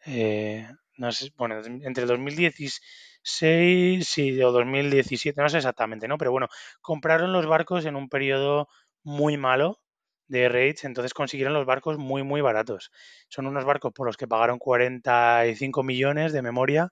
eh, 0.05 0.67
no 0.97 1.11
sé, 1.11 1.31
bueno, 1.37 1.61
entre 1.65 2.03
el 2.03 2.09
2016 2.09 4.17
y 4.17 4.41
o 4.43 4.51
2017, 4.51 5.41
no 5.41 5.49
sé 5.49 5.57
exactamente, 5.57 6.07
¿no? 6.07 6.17
Pero 6.17 6.31
bueno, 6.31 6.47
compraron 6.81 7.33
los 7.33 7.45
barcos 7.47 7.85
en 7.85 7.95
un 7.95 8.09
periodo 8.09 8.67
muy 9.03 9.37
malo 9.37 9.79
de 10.27 10.49
rates, 10.49 10.85
entonces 10.85 11.13
consiguieron 11.13 11.53
los 11.53 11.65
barcos 11.65 11.97
muy, 11.97 12.23
muy 12.23 12.41
baratos. 12.41 12.91
Son 13.29 13.47
unos 13.47 13.65
barcos 13.65 13.93
por 13.93 14.07
los 14.07 14.17
que 14.17 14.27
pagaron 14.27 14.57
45 14.59 15.83
millones 15.83 16.33
de 16.33 16.41
memoria, 16.41 16.89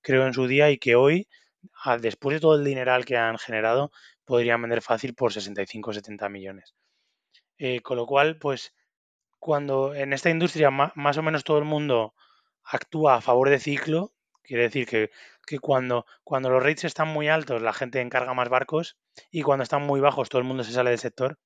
creo, 0.00 0.26
en 0.26 0.34
su 0.34 0.46
día 0.46 0.70
y 0.70 0.78
que 0.78 0.94
hoy 0.94 1.28
después 2.00 2.34
de 2.34 2.40
todo 2.40 2.56
el 2.56 2.64
dineral 2.64 3.04
que 3.04 3.16
han 3.16 3.38
generado, 3.38 3.92
podrían 4.24 4.60
vender 4.62 4.82
fácil 4.82 5.14
por 5.14 5.32
65 5.32 5.90
o 5.90 5.94
70 5.94 6.28
millones. 6.28 6.74
Eh, 7.58 7.80
con 7.80 7.96
lo 7.96 8.06
cual, 8.06 8.38
pues, 8.38 8.74
cuando 9.38 9.94
en 9.94 10.12
esta 10.12 10.30
industria 10.30 10.70
más 10.70 11.16
o 11.16 11.22
menos 11.22 11.44
todo 11.44 11.58
el 11.58 11.64
mundo 11.64 12.14
actúa 12.64 13.16
a 13.16 13.20
favor 13.20 13.48
de 13.48 13.58
ciclo, 13.58 14.12
quiere 14.42 14.64
decir 14.64 14.86
que, 14.86 15.10
que 15.46 15.58
cuando, 15.58 16.06
cuando 16.24 16.50
los 16.50 16.62
rates 16.62 16.84
están 16.84 17.08
muy 17.08 17.28
altos, 17.28 17.62
la 17.62 17.72
gente 17.72 18.00
encarga 18.00 18.34
más 18.34 18.48
barcos 18.48 18.98
y 19.30 19.42
cuando 19.42 19.62
están 19.62 19.82
muy 19.82 20.00
bajos, 20.00 20.28
todo 20.28 20.40
el 20.40 20.48
mundo 20.48 20.64
se 20.64 20.72
sale 20.72 20.90
del 20.90 20.98
sector. 20.98 21.38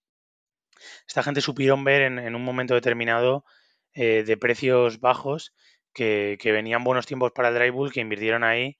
Esta 1.07 1.23
gente 1.23 1.43
supieron 1.43 1.85
ver 1.85 2.03
en, 2.03 2.35
un 2.35 2.43
momento 2.43 2.75
determinado 2.75 3.45
eh, 3.93 4.25
de 4.25 4.37
precios 4.37 5.01
bajos 5.01 5.55
que, 5.93 6.39
que, 6.41 6.53
venían 6.53 6.85
buenos 6.85 7.07
tiempos 7.07 7.33
para 7.33 7.49
el 7.49 7.55
dry 7.55 7.71
bull, 7.71 7.93
que 7.93 8.01
invirtieron 8.01 8.45
ahí 8.45 8.79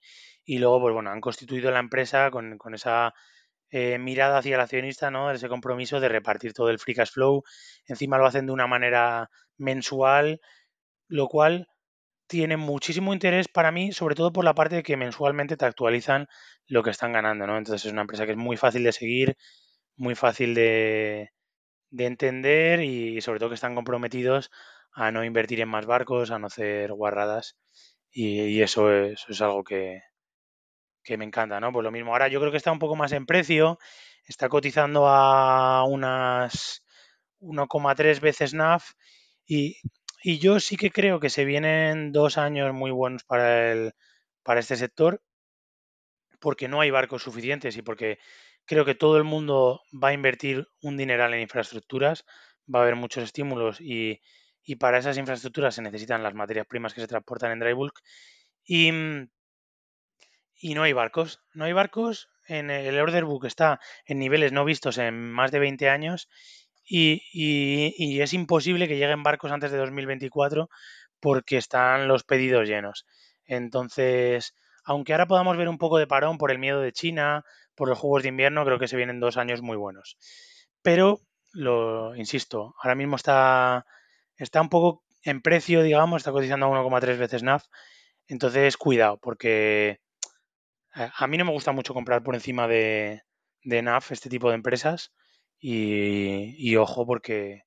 y 0.51 0.59
luego, 0.59 0.81
pues 0.81 0.95
bueno, 0.95 1.11
han 1.11 1.21
constituido 1.21 1.71
la 1.71 1.79
empresa 1.79 2.29
con, 2.33 2.59
con 2.59 2.75
esa 2.75 3.15
eh, 3.71 3.99
mirada 3.99 4.39
hacia 4.39 4.57
el 4.57 4.61
accionista, 4.61 5.11
¿no? 5.13 5.31
Ese 5.31 5.49
compromiso 5.49 6.01
de 6.01 6.09
repartir 6.09 6.55
todo 6.55 6.71
el 6.71 6.81
free 6.81 6.95
cash 6.97 7.13
flow. 7.13 7.45
Encima 7.87 8.19
lo 8.19 8.27
hacen 8.27 8.47
de 8.47 8.53
una 8.53 8.67
manera 8.67 9.31
mensual, 9.59 10.41
lo 11.09 11.29
cual 11.29 11.69
tiene 12.29 12.57
muchísimo 12.57 13.13
interés 13.15 13.49
para 13.49 13.73
mí, 13.73 13.93
sobre 13.93 14.17
todo 14.17 14.33
por 14.33 14.45
la 14.45 14.55
parte 14.55 14.77
de 14.77 14.83
que 14.83 14.97
mensualmente 14.97 15.57
te 15.57 15.67
actualizan 15.67 16.29
lo 16.67 16.83
que 16.83 16.91
están 16.91 17.13
ganando, 17.13 17.47
¿no? 17.47 17.59
Entonces 17.59 17.87
es 17.87 17.93
una 17.93 18.03
empresa 18.03 18.27
que 18.27 18.33
es 18.33 18.39
muy 18.39 18.57
fácil 18.57 18.85
de 18.85 18.93
seguir, 18.93 19.37
muy 19.97 20.15
fácil 20.17 20.55
de, 20.55 21.31
de 21.91 22.07
entender 22.07 22.83
y 22.83 23.21
sobre 23.23 23.41
todo 23.41 23.51
que 23.51 23.57
están 23.57 23.75
comprometidos 23.77 24.51
a 24.93 25.13
no 25.13 25.25
invertir 25.25 25.61
en 25.61 25.69
más 25.71 25.87
barcos, 25.87 26.31
a 26.33 26.39
no 26.41 26.49
hacer 26.49 26.93
guarradas 26.93 27.57
y, 28.13 28.43
y 28.43 28.63
eso, 28.63 28.93
es, 28.93 29.15
eso 29.23 29.33
es 29.33 29.43
algo 29.43 29.65
que, 29.65 30.03
que 31.03 31.17
me 31.17 31.25
encanta, 31.25 31.61
¿no? 31.61 31.73
Pues 31.73 31.85
lo 31.85 31.91
mismo, 31.91 32.13
ahora 32.13 32.29
yo 32.29 32.41
creo 32.41 32.51
que 32.51 32.57
está 32.57 32.73
un 32.73 32.79
poco 32.79 32.97
más 32.97 33.13
en 33.13 33.27
precio, 33.27 33.79
está 34.27 34.49
cotizando 34.49 35.07
a 35.09 35.85
unas 35.85 36.85
1,3 37.41 38.21
veces 38.21 38.55
NAF 38.55 38.93
y, 39.47 39.79
y, 40.23 40.39
yo 40.39 40.61
sí 40.61 40.77
que 40.77 40.91
creo 40.91 41.21
que 41.21 41.31
se 41.31 41.45
vienen 41.45 42.13
dos 42.13 42.39
años 42.39 42.73
muy 42.75 42.91
buenos 42.91 43.25
para, 43.25 43.73
el, 43.73 43.93
para 44.43 44.61
este 44.61 44.77
sector 44.77 45.23
porque 46.41 46.69
no 46.69 46.81
hay 46.81 46.91
barcos 46.91 47.23
suficientes 47.23 47.77
y 47.77 47.83
porque 47.83 48.19
creo 48.65 48.85
que 48.85 48.95
todo 48.95 49.17
el 49.17 49.25
mundo 49.25 49.83
va 49.93 50.09
a 50.09 50.13
invertir 50.13 50.69
un 50.83 50.97
dineral 50.97 51.35
en 51.35 51.41
infraestructuras, 51.41 52.25
va 52.73 52.81
a 52.81 52.83
haber 52.83 52.97
muchos 52.97 53.25
estímulos 53.25 53.81
y, 53.81 54.21
y 54.63 54.77
para 54.77 54.99
esas 54.99 55.19
infraestructuras 55.19 55.75
se 55.75 55.83
necesitan 55.83 56.23
las 56.23 56.35
materias 56.35 56.67
primas 56.67 56.95
que 56.95 57.01
se 57.01 57.09
transportan 57.09 57.53
en 57.53 57.61
dry 57.61 57.73
bulk 57.73 58.01
y 58.65 58.93
y 60.61 60.75
no 60.75 60.83
hay 60.83 60.93
barcos. 60.93 61.41
No 61.55 61.65
hay 61.65 61.73
barcos. 61.73 62.29
En 62.47 62.71
el 62.71 62.99
order 63.01 63.25
book 63.25 63.47
está 63.47 63.81
en 64.05 64.19
niveles 64.19 64.53
no 64.53 64.65
vistos 64.65 64.99
en 64.99 65.31
más 65.33 65.51
de 65.51 65.59
20 65.61 65.89
años 65.89 66.29
y, 66.85 67.23
y, 67.33 68.21
es 68.21 68.33
imposible 68.33 68.89
que 68.89 68.97
lleguen 68.97 69.23
barcos 69.23 69.53
antes 69.53 69.71
de 69.71 69.79
2024 69.79 70.69
porque 71.21 71.57
están 71.57 72.09
los 72.09 72.25
pedidos 72.25 72.69
llenos. 72.69 73.07
Entonces, 73.45 74.55
aunque 74.85 75.13
ahora 75.13 75.29
podamos 75.29 75.57
ver 75.57 75.69
un 75.69 75.79
poco 75.79 75.99
de 75.99 76.07
parón 76.07 76.39
por 76.39 76.51
el 76.51 76.59
miedo 76.59 76.81
de 76.81 76.93
China, 76.93 77.45
por 77.77 77.89
los 77.89 77.99
juegos 77.99 78.23
de 78.23 78.31
invierno, 78.31 78.65
creo 78.65 78.79
que 78.79 78.89
se 78.89 78.97
vienen 78.97 79.21
dos 79.21 79.37
años 79.37 79.63
muy 79.63 79.77
buenos. 79.77 80.17
Pero, 80.83 81.21
lo 81.53 82.17
insisto, 82.17 82.75
ahora 82.83 82.95
mismo 82.97 83.17
está, 83.17 83.87
está 84.37 84.61
un 84.61 84.69
poco 84.69 85.05
en 85.23 85.43
precio, 85.43 85.83
digamos, 85.83 86.21
está 86.21 86.33
cotizando 86.33 86.67
a 86.67 86.71
1,3 86.71 87.19
veces 87.19 87.43
NAF 87.43 87.67
Entonces, 88.27 88.77
cuidado, 88.77 89.19
porque 89.19 90.01
a 90.93 91.27
mí 91.27 91.37
no 91.39 91.45
me 91.45 91.53
gusta 91.53 91.73
mucho 91.73 91.95
comprar 91.95 92.23
por 92.23 92.35
encima 92.35 92.67
de, 92.69 93.23
de 93.63 93.83
NAF 93.83 94.13
este 94.13 94.29
tipo 94.29 94.49
de 94.49 94.57
empresas 94.57 95.13
y, 95.59 96.55
y 96.59 96.77
ojo 96.77 97.07
porque, 97.07 97.63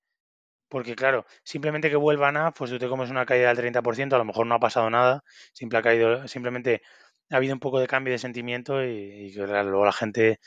porque 0.69 0.95
claro, 0.95 1.25
simplemente 1.43 1.89
que 1.89 1.95
vuelva 1.95 2.31
NAF, 2.31 2.57
pues 2.57 2.71
tú 2.71 2.79
te 2.79 2.89
comes 2.89 3.09
una 3.09 3.25
caída 3.25 3.53
del 3.53 3.57
30%, 3.57 4.15
a 4.15 4.17
lo 4.17 4.25
mejor 4.25 4.47
no 4.47 4.55
ha 4.55 4.59
pasado 4.59 4.89
nada, 4.89 5.23
simple 5.53 5.79
ha 5.79 5.81
caído, 5.83 6.27
simplemente 6.27 6.81
ha 7.31 7.37
habido 7.37 7.53
un 7.53 7.59
poco 7.59 7.79
de 7.79 7.87
cambio 7.87 8.13
de 8.13 8.19
sentimiento 8.19 8.83
y, 8.83 9.33
luego 9.33 9.85
la 9.85 9.93
gente 9.93 10.39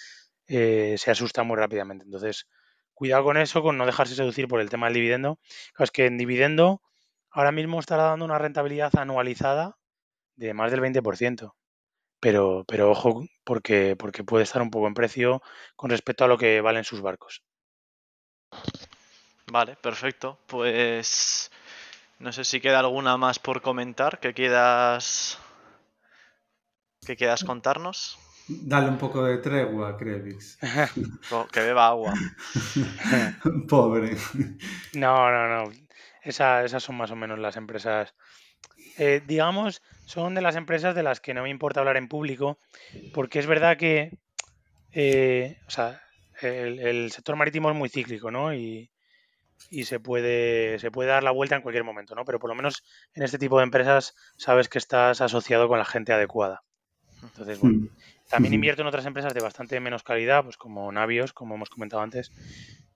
eh, 0.49 0.97
se 0.99 1.11
asusta 1.11 1.43
muy 1.43 1.57
rápidamente. 1.57 2.05
Entonces, 2.05 2.47
cuidado 2.95 3.25
con 3.25 3.37
eso, 3.37 3.63
con 3.63 3.79
no 3.79 3.87
dejarse 3.87 4.15
seducir 4.15 4.49
por 4.49 4.61
el 4.61 4.71
tema 4.71 4.87
del 4.87 4.95
dividendo. 4.95 5.41
Es 5.79 5.91
que 5.91 6.07
en 6.07 6.19
dividendo 6.19 6.83
ahora 7.31 7.53
mismo 7.53 7.81
estará 7.81 8.05
dando 8.05 8.25
una 8.25 8.39
rentabilidad 8.39 8.97
anualizada 8.97 9.79
de 10.37 10.55
más 10.55 10.71
del 10.71 10.81
20%. 10.81 11.56
Pero, 12.27 12.65
pero 12.67 12.91
ojo, 12.91 13.25
porque, 13.45 13.95
porque 13.95 14.25
puede 14.25 14.43
estar 14.43 14.61
un 14.61 14.73
poco 14.73 14.89
en 14.89 14.95
precio 14.95 15.43
con 15.77 15.91
respecto 15.91 16.25
a 16.25 16.27
lo 16.27 16.37
que 16.37 16.61
valen 16.61 16.83
sus 16.83 17.01
barcos. 17.01 17.45
Vale, 19.47 19.77
perfecto. 19.77 20.37
Pues 20.49 21.53
no 22.19 22.33
sé 22.33 22.45
si 22.45 22.61
queda 22.61 22.81
alguna 22.81 23.17
más 23.17 23.39
por 23.39 23.63
comentar 23.63 24.19
que 24.19 24.35
quieras 24.35 25.39
que 27.07 27.15
quieras 27.15 27.45
contarnos. 27.45 28.19
Dale 28.49 28.89
un 28.89 28.99
poco 28.99 29.23
de 29.23 29.39
tregua, 29.39 29.97
Krevix. 29.97 30.59
que 31.53 31.61
beba 31.61 31.87
agua. 31.87 32.13
Pobre. 33.69 34.17
No, 34.95 35.31
no, 35.31 35.47
no. 35.49 35.73
Esa, 36.23 36.65
esas 36.65 36.83
son 36.83 36.97
más 36.97 37.13
o 37.13 37.15
menos 37.15 37.39
las 37.39 37.57
empresas. 37.57 38.17
Eh, 38.99 39.23
digamos, 39.27 39.83
son 40.07 40.35
de 40.35 40.41
las 40.41 40.57
empresas 40.57 40.95
de 40.95 41.03
las 41.03 41.21
que 41.21 41.35
no 41.35 41.43
me 41.43 41.51
importa 41.51 41.81
hablar 41.81 41.97
en 41.97 42.09
público, 42.09 42.59
porque 43.13 43.39
es 43.39 43.47
verdad 43.47 43.77
que 43.77 44.11
eh, 44.99 45.59
o 45.67 45.71
sea, 45.71 46.01
el, 46.41 46.79
el, 46.81 47.13
sector 47.13 47.37
marítimo 47.37 47.69
es 47.69 47.77
muy 47.77 47.91
cíclico, 47.91 48.31
¿no? 48.31 48.55
Y, 48.55 48.91
y, 49.69 49.85
se, 49.85 50.01
puede, 50.01 50.79
se 50.79 50.91
puede 50.91 51.11
dar 51.11 51.23
la 51.23 51.33
vuelta 51.33 51.55
en 51.55 51.61
cualquier 51.61 51.85
momento, 51.85 52.15
¿no? 52.15 52.25
Pero 52.25 52.39
por 52.39 52.49
lo 52.49 52.57
menos 52.57 52.83
en 53.13 53.23
este 53.23 53.39
tipo 53.39 53.59
de 53.59 53.65
empresas 53.65 54.15
sabes 54.39 54.71
que 54.71 54.79
estás 54.79 55.21
asociado 55.21 55.69
con 55.69 55.79
la 55.79 55.85
gente 55.85 56.15
adecuada. 56.15 56.63
Entonces, 57.23 57.61
bueno, 57.61 57.89
también 58.31 58.55
invierto 58.55 58.81
en 58.81 58.89
otras 58.89 59.05
empresas 59.05 59.35
de 59.35 59.43
bastante 59.43 59.79
menos 59.81 60.03
calidad, 60.03 60.45
pues 60.45 60.57
como 60.57 60.91
Navios, 60.91 61.35
como 61.35 61.57
hemos 61.57 61.69
comentado 61.69 62.03
antes, 62.03 62.33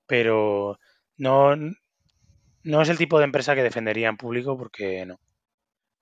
pero 0.07 0.79
no, 1.19 1.55
no 2.63 2.81
es 2.81 2.89
el 2.89 2.97
tipo 2.97 3.19
de 3.19 3.25
empresa 3.25 3.55
que 3.55 3.63
defendería 3.63 4.09
en 4.09 4.17
público 4.17 4.57
porque 4.57 5.05
no. 5.05 5.21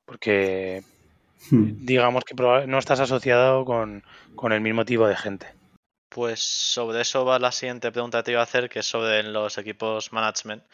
Porque 0.08 0.82
digamos 1.50 2.24
que 2.24 2.34
no 2.34 2.78
estás 2.78 3.00
asociado 3.00 3.66
con, 3.66 4.02
con, 4.34 4.52
el 4.52 4.62
mismo 4.62 4.86
tipo 4.86 5.06
de 5.06 5.16
gente. 5.16 5.54
Pues 6.08 6.40
sobre 6.40 7.02
eso 7.02 7.26
va 7.26 7.38
la 7.38 7.52
siguiente 7.52 7.92
pregunta 7.92 8.18
que 8.18 8.24
te 8.24 8.30
iba 8.32 8.40
a 8.40 8.44
hacer, 8.44 8.70
que 8.70 8.78
es 8.78 8.86
sobre 8.86 9.22
los 9.22 9.58
equipos 9.58 10.10
management. 10.12 10.64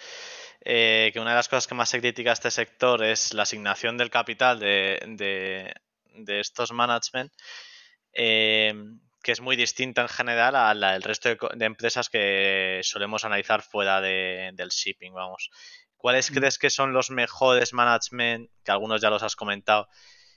Eh, 0.64 1.10
que 1.12 1.20
una 1.20 1.30
de 1.30 1.36
las 1.36 1.48
cosas 1.48 1.66
que 1.66 1.74
más 1.74 1.90
se 1.90 2.00
critica 2.00 2.30
a 2.30 2.32
este 2.32 2.50
sector 2.50 3.04
es 3.04 3.34
la 3.34 3.42
asignación 3.42 3.98
del 3.98 4.08
capital 4.08 4.60
de, 4.60 4.98
de, 5.08 5.74
de 6.14 6.40
estos 6.40 6.72
management, 6.72 7.32
eh, 8.14 8.72
que 9.22 9.32
es 9.32 9.40
muy 9.40 9.56
distinta 9.56 10.00
en 10.00 10.08
general 10.08 10.54
al 10.56 11.02
resto 11.02 11.28
de, 11.28 11.38
de, 11.54 11.64
empresas 11.66 12.08
que 12.08 12.80
solemos 12.82 13.24
analizar 13.24 13.62
fuera 13.62 14.00
de, 14.00 14.52
del 14.54 14.68
shipping, 14.68 15.12
vamos. 15.12 15.50
¿Cuáles 16.04 16.30
mm. 16.30 16.34
crees 16.34 16.58
que 16.58 16.68
son 16.68 16.92
los 16.92 17.10
mejores 17.10 17.72
management? 17.72 18.50
Que 18.62 18.72
algunos 18.72 19.00
ya 19.00 19.08
los 19.08 19.22
has 19.22 19.36
comentado. 19.36 19.88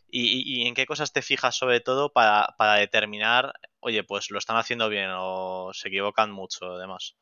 ¿Y, 0.09 0.61
y 0.61 0.65
en 0.65 0.73
qué 0.73 0.85
cosas 0.85 1.11
te 1.11 1.21
fijas 1.21 1.57
sobre 1.57 1.81
todo 1.81 2.13
para, 2.13 2.55
para, 2.57 2.75
determinar, 2.75 3.51
oye, 3.81 4.01
pues 4.05 4.31
lo 4.31 4.37
están 4.37 4.55
haciendo 4.55 4.87
bien 4.87 5.09
o 5.13 5.71
se 5.73 5.89
equivocan 5.89 6.31
mucho, 6.31 6.75
además? 6.75 7.17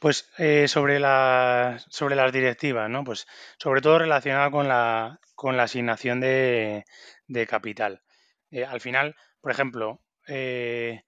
Pues 0.00 0.28
eh, 0.36 0.68
sobre, 0.68 1.00
la, 1.00 1.82
sobre 1.88 2.14
las 2.14 2.30
directivas, 2.30 2.90
¿no? 2.90 3.04
Pues 3.04 3.26
sobre 3.56 3.80
todo 3.80 4.00
relacionado 4.00 4.50
con 4.50 4.68
la, 4.68 5.18
con 5.34 5.56
la 5.56 5.62
asignación 5.62 6.20
de, 6.20 6.84
de 7.26 7.46
capital. 7.46 8.02
Eh, 8.50 8.66
al 8.66 8.82
final, 8.82 9.16
por 9.40 9.50
ejemplo, 9.50 10.02
eh, 10.26 11.04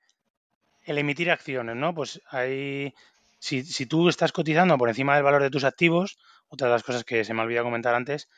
el 0.80 0.96
emitir 0.96 1.30
acciones, 1.30 1.76
¿no? 1.76 1.94
Pues 1.94 2.22
ahí, 2.30 2.94
si, 3.38 3.64
si, 3.64 3.84
tú 3.84 4.08
estás 4.08 4.32
cotizando 4.32 4.78
por 4.78 4.88
encima 4.88 5.14
del 5.14 5.24
valor 5.24 5.42
de 5.42 5.50
tus 5.50 5.64
activos, 5.64 6.16
otra 6.48 6.68
de 6.68 6.72
las 6.72 6.82
cosas 6.82 7.04
que 7.04 7.24
se 7.24 7.34
me 7.34 7.42
olvidó 7.42 7.62
comentar 7.62 7.94
antes, 7.94 8.28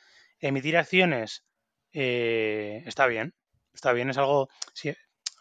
emitir 0.40 0.76
acciones 0.76 1.44
eh, 1.92 2.82
está 2.86 3.06
bien, 3.06 3.34
está 3.72 3.92
bien, 3.92 4.10
es 4.10 4.18
algo, 4.18 4.48
sí, 4.74 4.94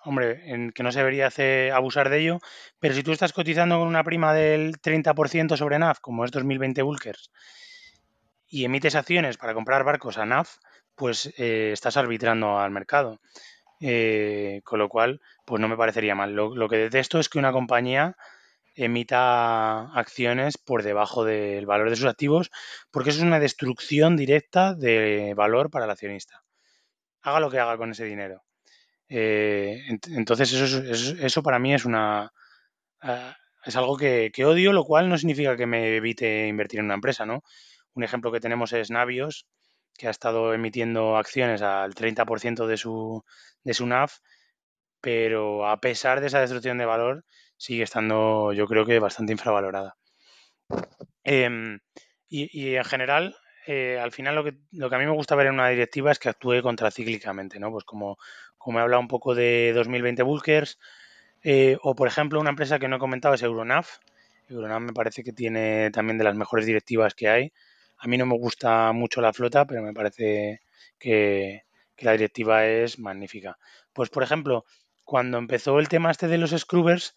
hombre, 0.03 0.51
en 0.51 0.71
que 0.71 0.83
no 0.83 0.91
se 0.91 0.99
debería 0.99 1.27
hacer, 1.27 1.71
abusar 1.71 2.09
de 2.09 2.19
ello, 2.19 2.39
pero 2.79 2.93
si 2.93 3.03
tú 3.03 3.11
estás 3.11 3.33
cotizando 3.33 3.79
con 3.79 3.87
una 3.87 4.03
prima 4.03 4.33
del 4.33 4.79
30% 4.79 5.57
sobre 5.57 5.79
NAF, 5.79 5.99
como 5.99 6.23
es 6.23 6.31
2020 6.31 6.81
Bulkers, 6.81 7.31
y 8.47 8.63
emites 8.63 8.95
acciones 8.95 9.37
para 9.37 9.53
comprar 9.53 9.83
barcos 9.83 10.17
a 10.17 10.25
NAF, 10.25 10.57
pues 10.95 11.33
eh, 11.37 11.71
estás 11.73 11.97
arbitrando 11.97 12.59
al 12.59 12.71
mercado. 12.71 13.19
Eh, 13.81 14.61
con 14.63 14.79
lo 14.79 14.87
cual, 14.87 15.19
pues 15.45 15.59
no 15.59 15.67
me 15.67 15.75
parecería 15.75 16.15
mal. 16.15 16.33
Lo, 16.33 16.55
lo, 16.55 16.69
que 16.69 16.77
detesto 16.77 17.19
es 17.19 17.27
que 17.27 17.39
una 17.39 17.51
compañía 17.51 18.15
emita 18.75 19.91
acciones 19.93 20.57
por 20.57 20.83
debajo 20.83 21.23
del 21.23 21.65
valor 21.65 21.89
de 21.89 21.95
sus 21.95 22.05
activos, 22.05 22.51
porque 22.91 23.09
eso 23.09 23.19
es 23.19 23.25
una 23.25 23.39
destrucción 23.39 24.17
directa 24.17 24.73
de 24.73 25.33
valor 25.35 25.69
para 25.69 25.85
el 25.85 25.91
accionista. 25.91 26.43
Haga 27.21 27.39
lo 27.39 27.49
que 27.49 27.59
haga 27.59 27.77
con 27.77 27.91
ese 27.91 28.05
dinero. 28.05 28.43
Eh, 29.09 29.81
entonces, 30.09 30.51
eso, 30.53 30.83
eso, 30.83 31.15
eso, 31.19 31.43
para 31.43 31.59
mí 31.59 31.73
es 31.73 31.85
una. 31.85 32.31
Uh, 33.03 33.31
es 33.65 33.75
algo 33.75 33.97
que, 33.97 34.31
que, 34.33 34.45
odio, 34.45 34.73
lo 34.73 34.83
cual 34.83 35.09
no 35.09 35.17
significa 35.17 35.57
que 35.57 35.65
me 35.65 35.95
evite 35.95 36.47
invertir 36.47 36.79
en 36.79 36.85
una 36.85 36.93
empresa, 36.95 37.25
¿no? 37.25 37.43
Un 37.93 38.03
ejemplo 38.03 38.31
que 38.31 38.39
tenemos 38.39 38.73
es 38.73 38.91
Navios, 38.91 39.47
que 39.97 40.07
ha 40.07 40.11
estado 40.11 40.53
emitiendo 40.53 41.17
acciones 41.17 41.61
al 41.61 41.95
30% 41.95 42.67
de 42.67 42.77
su, 42.77 43.23
de 43.63 43.73
su 43.73 43.87
NAV, 43.87 44.11
pero 45.01 45.67
a 45.67 45.79
pesar 45.79 46.21
de 46.21 46.27
esa 46.27 46.41
destrucción 46.41 46.77
de 46.77 46.85
valor, 46.85 47.25
sigue 47.65 47.83
estando, 47.83 48.53
yo 48.53 48.67
creo 48.67 48.85
que 48.85 48.99
bastante 48.99 49.31
infravalorada. 49.31 49.97
Y, 51.23 51.41
y, 52.29 52.75
en 52.75 52.83
general, 52.83 53.35
eh, 53.65 53.99
al 53.99 54.11
final 54.11 54.35
lo 54.35 54.43
que, 54.43 54.53
lo 54.71 54.89
que 54.89 54.95
a 54.95 54.99
mí 54.99 55.05
me 55.05 55.11
gusta 55.11 55.35
ver 55.35 55.47
en 55.47 55.55
una 55.55 55.69
directiva 55.69 56.11
es 56.11 56.19
que 56.19 56.29
actúe 56.29 56.61
contracíclicamente, 56.61 57.59
¿no? 57.59 57.71
Pues 57.71 57.83
como, 57.83 58.17
como 58.57 58.77
he 58.79 58.81
hablado 58.83 59.01
un 59.01 59.07
poco 59.07 59.33
de 59.33 59.73
2020 59.73 60.21
Bulkers, 60.21 60.77
eh, 61.43 61.77
o 61.81 61.95
por 61.95 62.07
ejemplo 62.07 62.39
una 62.39 62.51
empresa 62.51 62.77
que 62.77 62.87
no 62.87 62.97
he 62.97 62.99
comentado 62.99 63.33
es 63.33 63.41
Euronav. 63.41 63.87
Euronav 64.49 64.81
me 64.81 64.93
parece 64.93 65.23
que 65.23 65.33
tiene 65.33 65.89
también 65.91 66.19
de 66.19 66.23
las 66.23 66.35
mejores 66.35 66.67
directivas 66.67 67.15
que 67.15 67.29
hay. 67.29 67.53
A 67.97 68.07
mí 68.07 68.17
no 68.17 68.27
me 68.27 68.37
gusta 68.37 68.91
mucho 68.91 69.21
la 69.21 69.33
flota, 69.33 69.65
pero 69.65 69.81
me 69.81 69.93
parece 69.93 70.61
que, 70.99 71.63
que 71.95 72.05
la 72.05 72.11
directiva 72.11 72.65
es 72.67 72.99
magnífica. 72.99 73.57
Pues 73.93 74.09
por 74.09 74.21
ejemplo, 74.21 74.65
cuando 75.03 75.37
empezó 75.37 75.79
el 75.79 75.87
tema 75.87 76.11
este 76.11 76.27
de 76.27 76.37
los 76.37 76.51
scrubbers, 76.51 77.15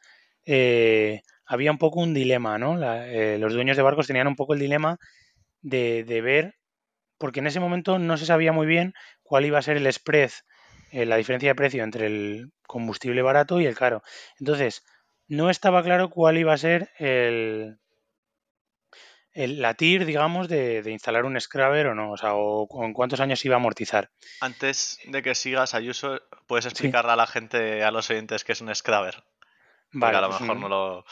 eh, 0.51 1.21
había 1.45 1.71
un 1.71 1.77
poco 1.77 2.01
un 2.01 2.15
dilema, 2.15 2.57
¿no? 2.57 2.79
La, 2.79 3.07
eh, 3.07 3.37
los 3.37 3.53
dueños 3.53 3.77
de 3.77 3.83
barcos 3.83 4.07
tenían 4.07 4.27
un 4.27 4.35
poco 4.35 4.55
el 4.55 4.61
dilema 4.61 4.97
de, 5.61 6.05
de, 6.05 6.23
ver, 6.23 6.55
porque 7.19 7.41
en 7.41 7.49
ese 7.49 7.61
momento 7.61 7.99
no 7.99 8.17
se 8.17 8.25
sabía 8.25 8.51
muy 8.51 8.67
bien 8.67 8.95
cuál 9.23 9.45
iba 9.45 9.59
a 9.59 9.63
ser 9.63 9.77
el 9.77 9.93
spread, 9.93 10.31
eh, 10.91 11.05
la 11.05 11.19
diferencia 11.19 11.51
de 11.51 11.55
precio 11.55 11.85
entre 11.85 12.07
el 12.07 12.53
combustible 12.67 13.21
barato 13.21 13.61
y 13.61 13.67
el 13.67 13.77
caro. 13.77 14.03
Entonces, 14.41 14.83
no 15.27 15.51
estaba 15.51 15.83
claro 15.83 16.09
cuál 16.09 16.39
iba 16.39 16.55
a 16.55 16.59
ser 16.59 16.93
el, 16.99 17.77
el, 19.35 19.61
la 19.61 19.75
TIR, 19.75 20.07
digamos, 20.07 20.49
de, 20.49 20.81
de, 20.81 20.91
instalar 20.93 21.27
un 21.27 21.39
scrubber 21.39 21.89
o 21.89 21.95
no, 21.95 22.13
o 22.13 22.17
sea, 22.17 22.33
o, 22.33 22.63
o, 22.63 22.85
en 22.87 22.95
cuántos 22.95 23.21
años 23.21 23.45
iba 23.45 23.57
a 23.57 23.59
amortizar. 23.59 24.09
Antes 24.41 24.99
de 25.05 25.21
que 25.21 25.35
sigas, 25.35 25.75
Ayuso, 25.75 26.23
¿puedes 26.47 26.65
explicarle 26.65 27.11
sí. 27.11 27.13
a 27.13 27.17
la 27.17 27.27
gente, 27.27 27.85
a 27.85 27.91
los 27.91 28.09
oyentes, 28.09 28.45
qué 28.45 28.53
es 28.53 28.63
un 28.63 28.75
scrubber? 28.75 29.23
Vale, 29.93 30.19
a 30.19 30.21
lo 30.21 30.29
pues 30.29 30.41
mejor 30.41 30.57
un... 30.57 30.63
no 30.63 30.69
lo... 30.69 31.05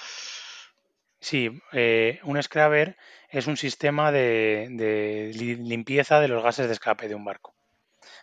Sí, 1.18 1.50
eh, 1.72 2.20
un 2.24 2.40
scrubber 2.42 2.96
es 3.30 3.46
un 3.46 3.56
sistema 3.56 4.12
de, 4.12 4.68
de, 4.70 5.32
limpieza 5.34 6.20
de 6.20 6.28
los 6.28 6.42
gases 6.42 6.66
de 6.66 6.74
escape 6.74 7.08
de 7.08 7.14
un 7.14 7.24
barco. 7.24 7.54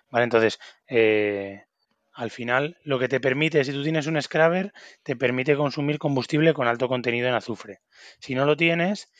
Vale, 0.10 0.26
entonces, 0.26 0.60
eh, 0.88 1.66
al 2.14 2.30
final, 2.30 2.78
lo 2.84 3.00
que 3.00 3.08
te 3.08 3.20
permite, 3.20 3.64
si 3.66 3.74
tú 3.74 3.84
tienes 3.84 4.08
un 4.08 4.22
scrubber, 4.22 4.72
te 5.02 5.16
permite 5.16 5.58
consumir 5.58 5.98
combustible 5.98 6.54
con 6.54 6.68
alto 6.68 6.88
contenido 6.88 7.28
en 7.28 7.34
azufre. 7.34 7.82
Si 8.20 8.36
no 8.36 8.46
lo 8.46 8.56
tienes, 8.56 9.12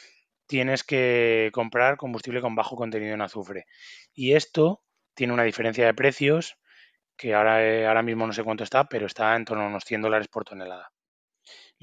tienes 0.46 0.84
que 0.84 1.50
comprar 1.52 1.98
combustible 1.98 2.42
con 2.42 2.56
bajo 2.56 2.76
contenido 2.76 3.16
en 3.16 3.22
azufre. 3.22 3.66
Y 4.14 4.34
esto 4.34 4.84
tiene 5.16 5.34
una 5.34 5.44
diferencia 5.44 5.86
de 5.86 5.94
precios 5.94 6.58
que 7.18 7.34
ahora, 7.34 7.64
eh, 7.66 7.88
ahora 7.88 8.04
mismo 8.04 8.28
no 8.28 8.34
sé 8.34 8.44
cuánto 8.44 8.64
está, 8.64 8.86
pero 8.88 9.08
está 9.08 9.36
en 9.36 9.46
torno 9.46 9.64
a 9.64 9.68
unos 9.68 9.84
100 9.84 10.02
dólares 10.04 10.28
por 10.28 10.46
tonelada. 10.46 10.93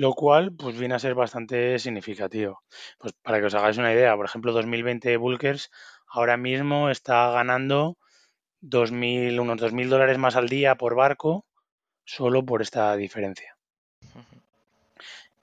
Lo 0.00 0.14
cual, 0.14 0.50
pues 0.56 0.78
viene 0.78 0.94
a 0.94 0.98
ser 0.98 1.14
bastante 1.14 1.78
significativo. 1.78 2.62
Pues 2.98 3.12
para 3.12 3.38
que 3.38 3.44
os 3.44 3.54
hagáis 3.54 3.76
una 3.76 3.92
idea, 3.92 4.16
por 4.16 4.24
ejemplo, 4.24 4.50
2020 4.50 5.14
Bulkers 5.18 5.70
ahora 6.08 6.38
mismo 6.38 6.88
está 6.88 7.30
ganando 7.32 7.98
2.000, 8.62 9.38
unos 9.38 9.60
2.000 9.60 9.88
dólares 9.90 10.16
más 10.16 10.36
al 10.36 10.48
día 10.48 10.76
por 10.76 10.94
barco 10.94 11.44
solo 12.02 12.46
por 12.46 12.62
esta 12.62 12.96
diferencia. 12.96 13.58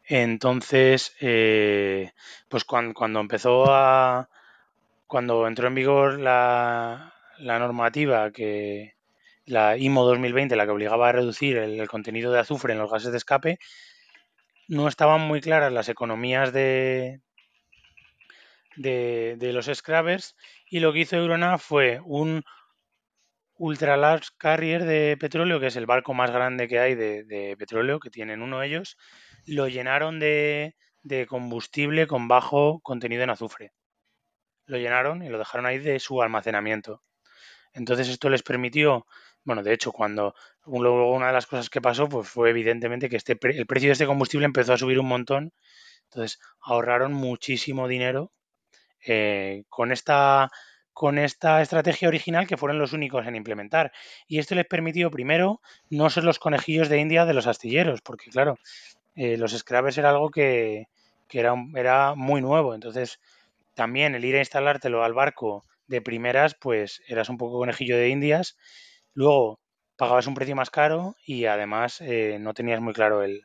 Entonces, 0.05 1.15
eh, 1.21 2.13
pues 2.49 2.63
cuando, 2.63 3.19
empezó 3.19 3.65
a. 3.71 4.27
Cuando 5.05 5.45
entró 5.45 5.67
en 5.67 5.75
vigor 5.75 6.19
la, 6.19 7.13
normativa 7.39 8.31
que. 8.31 8.95
La 9.45 9.77
IMO 9.77 10.03
2020, 10.03 10.55
la 10.55 10.65
que 10.65 10.71
obligaba 10.71 11.09
a 11.09 11.11
reducir 11.11 11.57
el, 11.57 11.87
contenido 11.87 12.31
de 12.31 12.39
azufre 12.39 12.73
en 12.73 12.79
los 12.79 12.91
gases 12.91 13.11
de 13.11 13.17
escape, 13.17 13.59
no 14.67 14.87
estaban 14.87 15.21
muy 15.21 15.41
claras 15.41 15.71
las 15.71 15.89
economías 15.89 16.53
de, 16.53 17.21
de, 18.75 19.35
de 19.37 19.53
los 19.53 19.65
scrubbers 19.65 20.35
y 20.69 20.79
lo 20.79 20.93
que 20.93 20.99
hizo 20.99 21.15
Eurona 21.17 21.57
fue 21.57 21.99
un 22.03 22.43
ultra 23.57 23.97
large 23.97 24.29
carrier 24.37 24.85
de 24.85 25.17
petróleo, 25.19 25.59
que 25.59 25.67
es 25.67 25.75
el 25.75 25.85
barco 25.85 26.13
más 26.13 26.31
grande 26.31 26.67
que 26.67 26.79
hay 26.79 26.95
de, 26.95 27.23
de 27.23 27.57
petróleo, 27.57 27.99
que 27.99 28.09
tienen 28.09 28.41
uno 28.41 28.59
de 28.59 28.67
ellos, 28.67 28.97
lo 29.45 29.67
llenaron 29.67 30.19
de, 30.19 30.75
combustible 31.27 32.05
con 32.07 32.27
bajo 32.27 32.79
contenido 32.81 33.23
en 33.23 33.29
azufre. 33.29 33.71
Lo 34.65 34.77
llenaron 34.77 35.23
y 35.23 35.29
lo 35.29 35.37
dejaron 35.37 35.65
ahí 35.65 35.79
de 35.79 35.99
su 35.99 36.21
almacenamiento. 36.21 37.01
Entonces 37.73 38.09
esto 38.09 38.29
les 38.29 38.43
permitió, 38.43 39.05
bueno, 39.47 39.63
de 39.63 39.73
hecho, 39.73 39.93
cuando 39.93 40.35
luego 40.65 41.13
una 41.13 41.27
de 41.27 41.33
las 41.33 41.47
cosas 41.47 41.69
que 41.69 41.79
pasó, 41.79 42.09
pues 42.09 42.27
fue 42.27 42.49
evidentemente 42.49 43.07
que 43.07 43.15
este, 43.15 43.37
el 43.41 43.65
precio 43.65 43.87
de 43.87 43.93
este 43.93 44.05
combustible 44.05 44.45
empezó 44.45 44.73
a 44.73 44.77
subir 44.77 44.99
un 44.99 45.07
montón. 45.07 45.53
Entonces 46.03 46.37
ahorraron 46.59 47.13
muchísimo 47.13 47.87
dinero 47.87 48.33
eh, 49.05 49.63
con 49.69 49.93
esta 49.93 50.51
con 50.91 51.17
esta 51.17 51.61
estrategia 51.61 52.09
original 52.09 52.45
que 52.45 52.57
fueron 52.57 52.77
los 52.77 52.91
únicos 52.91 53.25
en 53.25 53.37
implementar. 53.37 53.93
Y 54.27 54.39
esto 54.39 54.53
les 54.55 54.65
permitió, 54.65 55.11
primero, 55.11 55.61
no 55.89 56.09
ser 56.09 56.25
los 56.25 56.39
conejillos 56.39 56.89
de 56.89 56.99
India 56.99 57.25
de 57.25 57.33
los 57.33 57.47
astilleros, 57.47 58.01
porque 58.01 58.31
claro, 58.31 58.57
eh, 59.15 59.37
los 59.37 59.57
scrubbers 59.57 59.97
era 59.97 60.09
algo 60.09 60.29
que, 60.29 60.87
era, 61.31 61.53
era, 61.75 62.15
muy 62.15 62.41
nuevo. 62.41 62.75
Entonces, 62.75 63.21
también 63.75 64.13
el 64.13 64.25
ir 64.25 64.35
a 64.35 64.39
instalártelo 64.39 65.05
al 65.05 65.13
barco 65.13 65.63
de 65.87 66.01
primeras, 66.01 66.55
pues 66.55 67.01
eras 67.07 67.29
un 67.29 67.37
poco 67.37 67.59
conejillo 67.59 67.95
de 67.95 68.09
indias. 68.09 68.57
Luego 69.17 69.59
pagabas 69.95 70.27
un 70.27 70.35
precio 70.35 70.55
más 70.55 70.69
caro 70.69 71.15
y 71.25 71.45
además 71.45 72.01
eh, 72.01 72.37
no 72.39 72.53
tenías 72.53 72.79
muy 72.79 72.93
claro 72.93 73.23
el, 73.23 73.41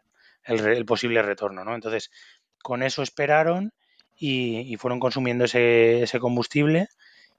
posible 0.86 1.22
retorno, 1.22 1.64
¿no? 1.64 1.74
Entonces, 1.74 2.10
con 2.62 2.82
eso 2.82 3.02
esperaron 3.02 3.72
y, 4.18 4.76
fueron 4.76 5.00
consumiendo 5.00 5.46
ese, 5.46 6.18
combustible 6.20 6.88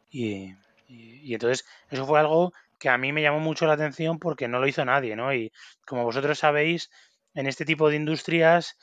y, 0.10 0.56
y, 0.88 1.32
entonces 1.36 1.64
eso 1.92 2.08
fue 2.08 2.20
algo 2.20 2.54
que 2.80 2.90
a 2.90 2.98
mí 2.98 3.14
me 3.14 3.22
llamó 3.22 3.40
mucho 3.40 3.68
la 3.68 3.74
atención 3.74 4.18
porque 4.18 4.48
no 4.48 4.60
lo 4.60 4.68
hizo 4.68 4.84
nadie, 4.84 5.16
¿no? 5.16 5.32
Y 5.32 5.52
como 5.86 6.04
vosotros 6.04 6.40
sabéis, 6.40 6.90
en 7.36 7.46
este 7.46 7.66
tipo 7.66 7.88
de 7.92 7.98
industrias 7.98 8.78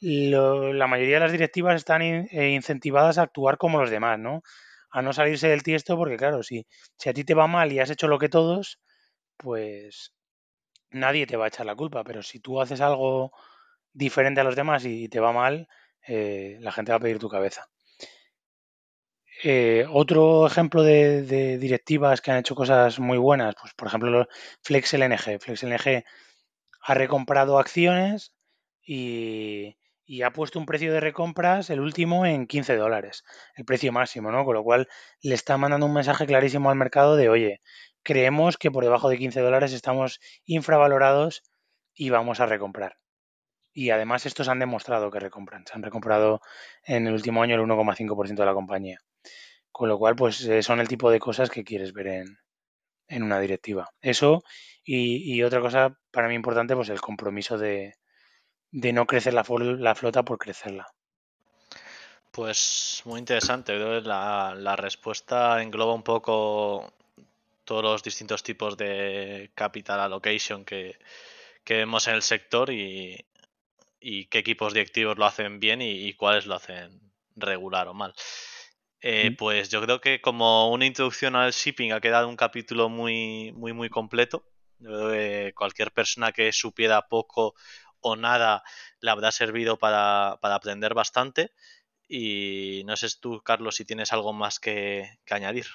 la 0.00 0.86
mayoría 0.86 1.16
de 1.16 1.20
las 1.20 1.32
directivas 1.32 1.74
están 1.74 2.02
eh, 2.02 2.50
incentivadas 2.50 3.18
a 3.18 3.22
actuar 3.22 3.58
como 3.58 3.80
los 3.80 3.90
demás, 3.90 4.20
¿no? 4.20 4.42
A 4.92 5.02
no 5.02 5.12
salirse 5.12 5.48
del 5.48 5.64
tiesto 5.64 5.96
porque, 5.96 6.16
claro, 6.16 6.44
si, 6.44 6.66
si 6.96 7.08
a 7.08 7.12
ti 7.12 7.24
te 7.24 7.34
va 7.34 7.48
mal 7.48 7.72
y 7.72 7.80
has 7.80 7.90
hecho 7.90 8.06
lo 8.06 8.18
que 8.20 8.28
todos, 8.28 8.78
pues 9.36 10.14
nadie 10.90 11.26
te 11.26 11.36
va 11.36 11.46
a 11.46 11.48
echar 11.48 11.66
la 11.66 11.76
culpa, 11.76 12.04
pero 12.04 12.22
si 12.22 12.40
tú 12.40 12.60
haces 12.60 12.80
algo 12.80 13.32
diferente 13.92 14.40
a 14.40 14.44
los 14.44 14.56
demás 14.56 14.84
y 14.84 15.08
te 15.08 15.20
va 15.20 15.32
mal, 15.32 15.68
eh, 16.06 16.58
la 16.60 16.72
gente 16.72 16.92
va 16.92 16.96
a 16.96 17.00
pedir 17.00 17.18
tu 17.18 17.28
cabeza. 17.28 17.68
Eh, 19.44 19.86
otro 19.90 20.46
ejemplo 20.46 20.82
de, 20.82 21.58
directivas 21.58 22.20
que 22.20 22.30
han 22.30 22.38
hecho 22.38 22.54
cosas 22.54 23.00
muy 23.00 23.18
buenas, 23.18 23.54
pues 23.60 23.74
por 23.74 23.88
ejemplo 23.88 24.28
FlexLNG. 24.62 25.40
FlexLNG 25.40 26.04
ha 26.82 26.94
recomprado 26.94 27.58
acciones 27.58 28.34
y, 28.84 29.76
ha 30.22 30.30
puesto 30.32 30.58
un 30.58 30.66
precio 30.66 30.92
de 30.92 31.00
recompras, 31.00 31.70
el 31.70 31.80
último, 31.80 32.26
en 32.26 32.46
15 32.46 32.76
dólares, 32.76 33.24
el 33.56 33.64
precio 33.64 33.92
máximo, 33.92 34.30
¿no? 34.30 34.44
Con 34.44 34.54
lo 34.54 34.62
cual 34.62 34.88
le 35.22 35.34
está 35.34 35.56
mandando 35.56 35.86
un 35.86 35.94
mensaje 35.94 36.26
clarísimo 36.26 36.70
al 36.70 36.76
mercado 36.76 37.16
de, 37.16 37.28
oye, 37.28 37.60
creemos 38.02 38.56
que 38.56 38.70
por 38.70 38.84
debajo 38.84 39.08
de 39.08 39.18
15 39.18 39.40
dólares 39.40 39.72
estamos 39.72 40.20
infravalorados 40.44 41.42
y 41.94 42.10
vamos 42.10 42.40
a 42.40 42.46
recomprar. 42.46 42.96
Y 43.72 43.90
además 43.90 44.26
estos 44.26 44.48
han 44.48 44.58
demostrado 44.58 45.10
que 45.10 45.20
recompran. 45.20 45.64
Se 45.66 45.74
han 45.74 45.82
recomprado 45.82 46.40
en 46.84 47.06
el 47.06 47.14
último 47.14 47.42
año 47.42 47.54
el 47.54 47.62
1,5% 47.62 48.34
de 48.34 48.46
la 48.46 48.54
compañía. 48.54 48.98
Con 49.70 49.88
lo 49.88 49.98
cual, 49.98 50.14
pues 50.14 50.42
eh, 50.44 50.62
son 50.62 50.80
el 50.80 50.88
tipo 50.88 51.10
de 51.10 51.18
cosas 51.18 51.48
que 51.48 51.64
quieres 51.64 51.94
ver 51.94 52.06
en, 52.08 52.38
en 53.08 53.22
una 53.22 53.40
directiva. 53.40 53.90
Eso 54.00 54.42
y, 54.84 55.42
otra 55.42 55.60
cosa 55.60 55.96
para 56.10 56.28
mí 56.28 56.34
importante, 56.34 56.74
pues 56.74 56.88
el 56.88 57.00
compromiso 57.00 57.56
de, 57.56 57.94
no 58.70 59.06
crecer 59.06 59.34
la, 59.34 59.44
flota 59.44 60.24
por 60.24 60.38
crecerla. 60.38 60.88
Pues 62.30 63.02
muy 63.04 63.20
interesante. 63.20 63.78
La 64.02 64.76
respuesta 64.76 65.62
engloba 65.62 65.94
un 65.94 66.02
poco 66.02 66.92
todos 67.64 67.82
los 67.82 68.02
distintos 68.02 68.42
tipos 68.42 68.76
de 68.76 69.50
capital 69.54 70.00
allocation 70.00 70.64
que, 70.64 70.98
vemos 71.66 72.06
en 72.08 72.14
el 72.14 72.22
sector 72.22 72.70
y, 72.70 73.26
qué 74.00 74.38
equipos 74.38 74.74
directivos 74.74 75.18
lo 75.18 75.26
hacen 75.26 75.60
bien 75.60 75.80
y, 75.82 76.12
cuáles 76.14 76.46
lo 76.46 76.54
hacen 76.54 77.00
regular 77.36 77.88
o 77.88 77.94
mal. 77.94 78.14
Eh, 79.00 79.34
pues 79.36 79.68
yo 79.68 79.82
creo 79.82 80.00
que 80.00 80.20
como 80.20 80.70
una 80.70 80.86
introducción 80.86 81.34
al 81.34 81.52
shipping 81.52 81.92
ha 81.92 82.00
quedado 82.00 82.28
un 82.28 82.36
capítulo 82.36 82.88
muy, 82.88 83.52
muy, 83.52 83.72
muy 83.72 83.88
completo. 83.90 84.44
cualquier 85.54 85.92
persona 85.92 86.32
que 86.32 86.52
supiera 86.52 87.08
poco 87.08 87.54
o 88.02 88.16
nada 88.16 88.62
le 89.00 89.10
habrá 89.10 89.32
servido 89.32 89.78
para, 89.78 90.32
aprender 90.32 90.92
bastante. 90.94 91.52
Y 92.08 92.82
no 92.84 92.96
sé 92.96 93.08
tú, 93.20 93.40
Carlos, 93.42 93.76
si 93.76 93.84
tienes 93.84 94.12
algo 94.12 94.32
más 94.32 94.60
que, 94.60 95.18
añadir. 95.30 95.66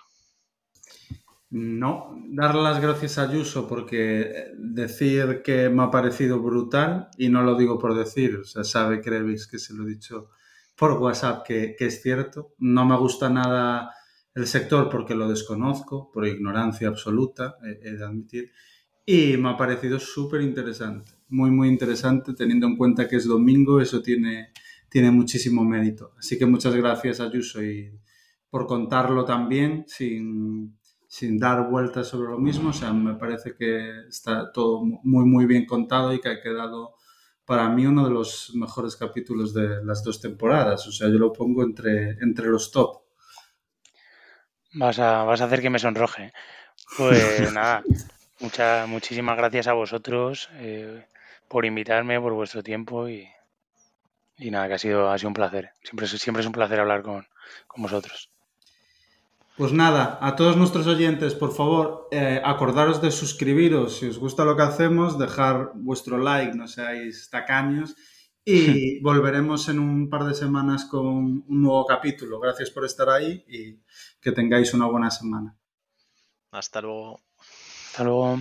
No, 1.50 2.14
dar 2.30 2.56
las 2.56 2.82
gracias 2.82 3.18
a 3.18 3.30
Ayuso 3.30 3.68
porque 3.70 4.52
decir 4.58 5.42
que 5.44 5.70
me 5.70 5.84
ha 5.84 5.92
parecido 5.92 6.42
brutal, 6.42 7.10
y 7.18 7.30
no 7.30 7.42
lo 7.42 7.56
digo 7.56 7.80
por 7.80 7.96
decir, 7.96 8.42
o 8.56 8.64
sabe 8.66 9.00
Crevis 9.00 9.48
que 9.48 9.58
se 9.58 9.74
lo 9.74 9.84
he 9.84 9.90
dicho 9.90 10.30
por 10.78 10.94
WhatsApp, 10.94 11.46
que, 11.46 11.76
es 11.80 12.02
cierto. 12.02 12.54
No 12.60 12.86
me 12.86 12.98
gusta 12.98 13.30
nada 13.30 13.92
el 14.36 14.46
sector 14.46 14.90
porque 14.90 15.16
lo 15.16 15.28
desconozco, 15.30 16.12
por 16.12 16.28
ignorancia 16.28 16.90
absoluta, 16.90 17.58
he, 17.64 17.92
de 17.92 18.04
admitir. 18.04 18.52
Y 19.06 19.38
me 19.38 19.50
ha 19.50 19.58
parecido 19.58 20.00
súper 20.00 20.42
interesante, 20.42 21.14
muy, 21.30 21.50
muy 21.50 21.70
interesante, 21.70 22.34
teniendo 22.34 22.68
en 22.68 22.76
cuenta 22.76 23.08
que 23.08 23.16
es 23.16 23.26
domingo, 23.26 23.80
eso 23.80 24.02
tiene, 24.02 24.52
tiene 24.90 25.12
muchísimo 25.12 25.64
mérito. 25.64 26.12
Así 26.20 26.38
que 26.38 26.46
muchas 26.46 26.76
gracias, 26.76 27.22
Ayuso, 27.22 27.64
y 27.64 27.90
por 28.50 28.68
contarlo 28.68 29.24
también, 29.24 29.86
sin, 29.88 30.78
sin 31.08 31.40
dar 31.40 31.70
vueltas 31.70 32.08
sobre 32.08 32.30
lo 32.30 32.38
mismo. 32.38 32.70
O 32.70 32.74
sea, 32.74 32.94
me 32.94 33.16
parece 33.16 33.56
que 33.56 34.08
está 34.08 34.52
todo 34.52 34.84
muy, 34.84 35.26
muy 35.26 35.46
bien 35.46 35.66
contado 35.66 36.14
y 36.14 36.20
que 36.20 36.30
ha 36.30 36.42
quedado 36.42 36.96
para 37.46 37.70
mí 37.70 37.86
uno 37.86 38.06
de 38.06 38.14
los 38.14 38.52
mejores 38.56 38.98
capítulos 38.98 39.54
de 39.54 39.84
las 39.84 40.04
dos 40.04 40.20
temporadas. 40.20 40.86
O 40.88 40.92
sea, 40.92 41.08
yo 41.08 41.18
lo 41.18 41.32
pongo 41.32 41.64
entre, 41.64 42.12
entre 42.22 42.48
los 42.48 42.72
top. 42.72 43.04
Vas 44.74 45.00
a, 45.00 45.24
vas 45.24 45.40
a 45.42 45.46
hacer 45.46 45.62
que 45.62 45.70
me 45.70 45.80
sonroje. 45.80 46.34
Pues 46.98 47.52
nada, 47.54 47.84
muchas, 48.42 48.88
muchísimas 48.88 49.38
gracias 49.38 49.68
a 49.68 49.74
vosotros 49.74 50.50
eh, 50.56 51.08
por 51.48 51.66
invitarme, 51.66 52.20
por 52.20 52.34
vuestro 52.34 52.62
tiempo 52.62 53.08
y, 53.08 53.28
y, 54.38 54.52
nada, 54.52 54.68
que 54.68 54.74
ha 54.74 54.80
sido, 54.80 55.10
ha 55.10 55.18
sido 55.18 55.30
un 55.30 55.34
placer. 55.34 55.72
Siempre, 55.82 56.06
siempre 56.08 56.42
es 56.42 56.48
un 56.48 56.54
placer 56.54 56.82
hablar 56.82 57.02
con, 57.02 57.26
con 57.66 57.82
vosotros. 57.82 58.30
Pues 59.58 59.74
nada, 59.74 60.20
a 60.22 60.36
todos 60.36 60.56
nuestros 60.56 60.86
oyentes, 60.86 61.34
por 61.34 61.52
favor, 61.52 62.08
eh, 62.12 62.40
acordaros 62.46 63.02
de 63.02 63.10
suscribiros 63.10 63.98
si 63.98 64.06
os 64.06 64.20
gusta 64.20 64.46
lo 64.46 64.56
que 64.56 64.62
hacemos, 64.62 65.18
dejar 65.18 65.72
vuestro 65.74 66.20
like, 66.20 66.54
no 66.54 66.68
seáis 66.68 67.28
tacaños, 67.32 67.96
y 68.46 69.00
volveremos 69.02 69.68
en 69.70 69.80
un 69.80 70.12
par 70.12 70.26
de 70.26 70.36
semanas 70.36 70.86
con 70.86 71.08
un 71.08 71.46
nuevo 71.48 71.88
capítulo. 71.88 72.40
Gracias 72.40 72.70
por 72.70 72.86
estar 72.86 73.10
ahí 73.10 73.44
y 73.48 73.82
que 74.22 74.32
tengáis 74.32 74.76
una 74.76 74.86
buena 74.86 75.10
semana. 75.10 75.58
Hasta 76.52 76.80
luego. 76.80 77.20
Hasta 77.90 78.04
luego. 78.04 78.40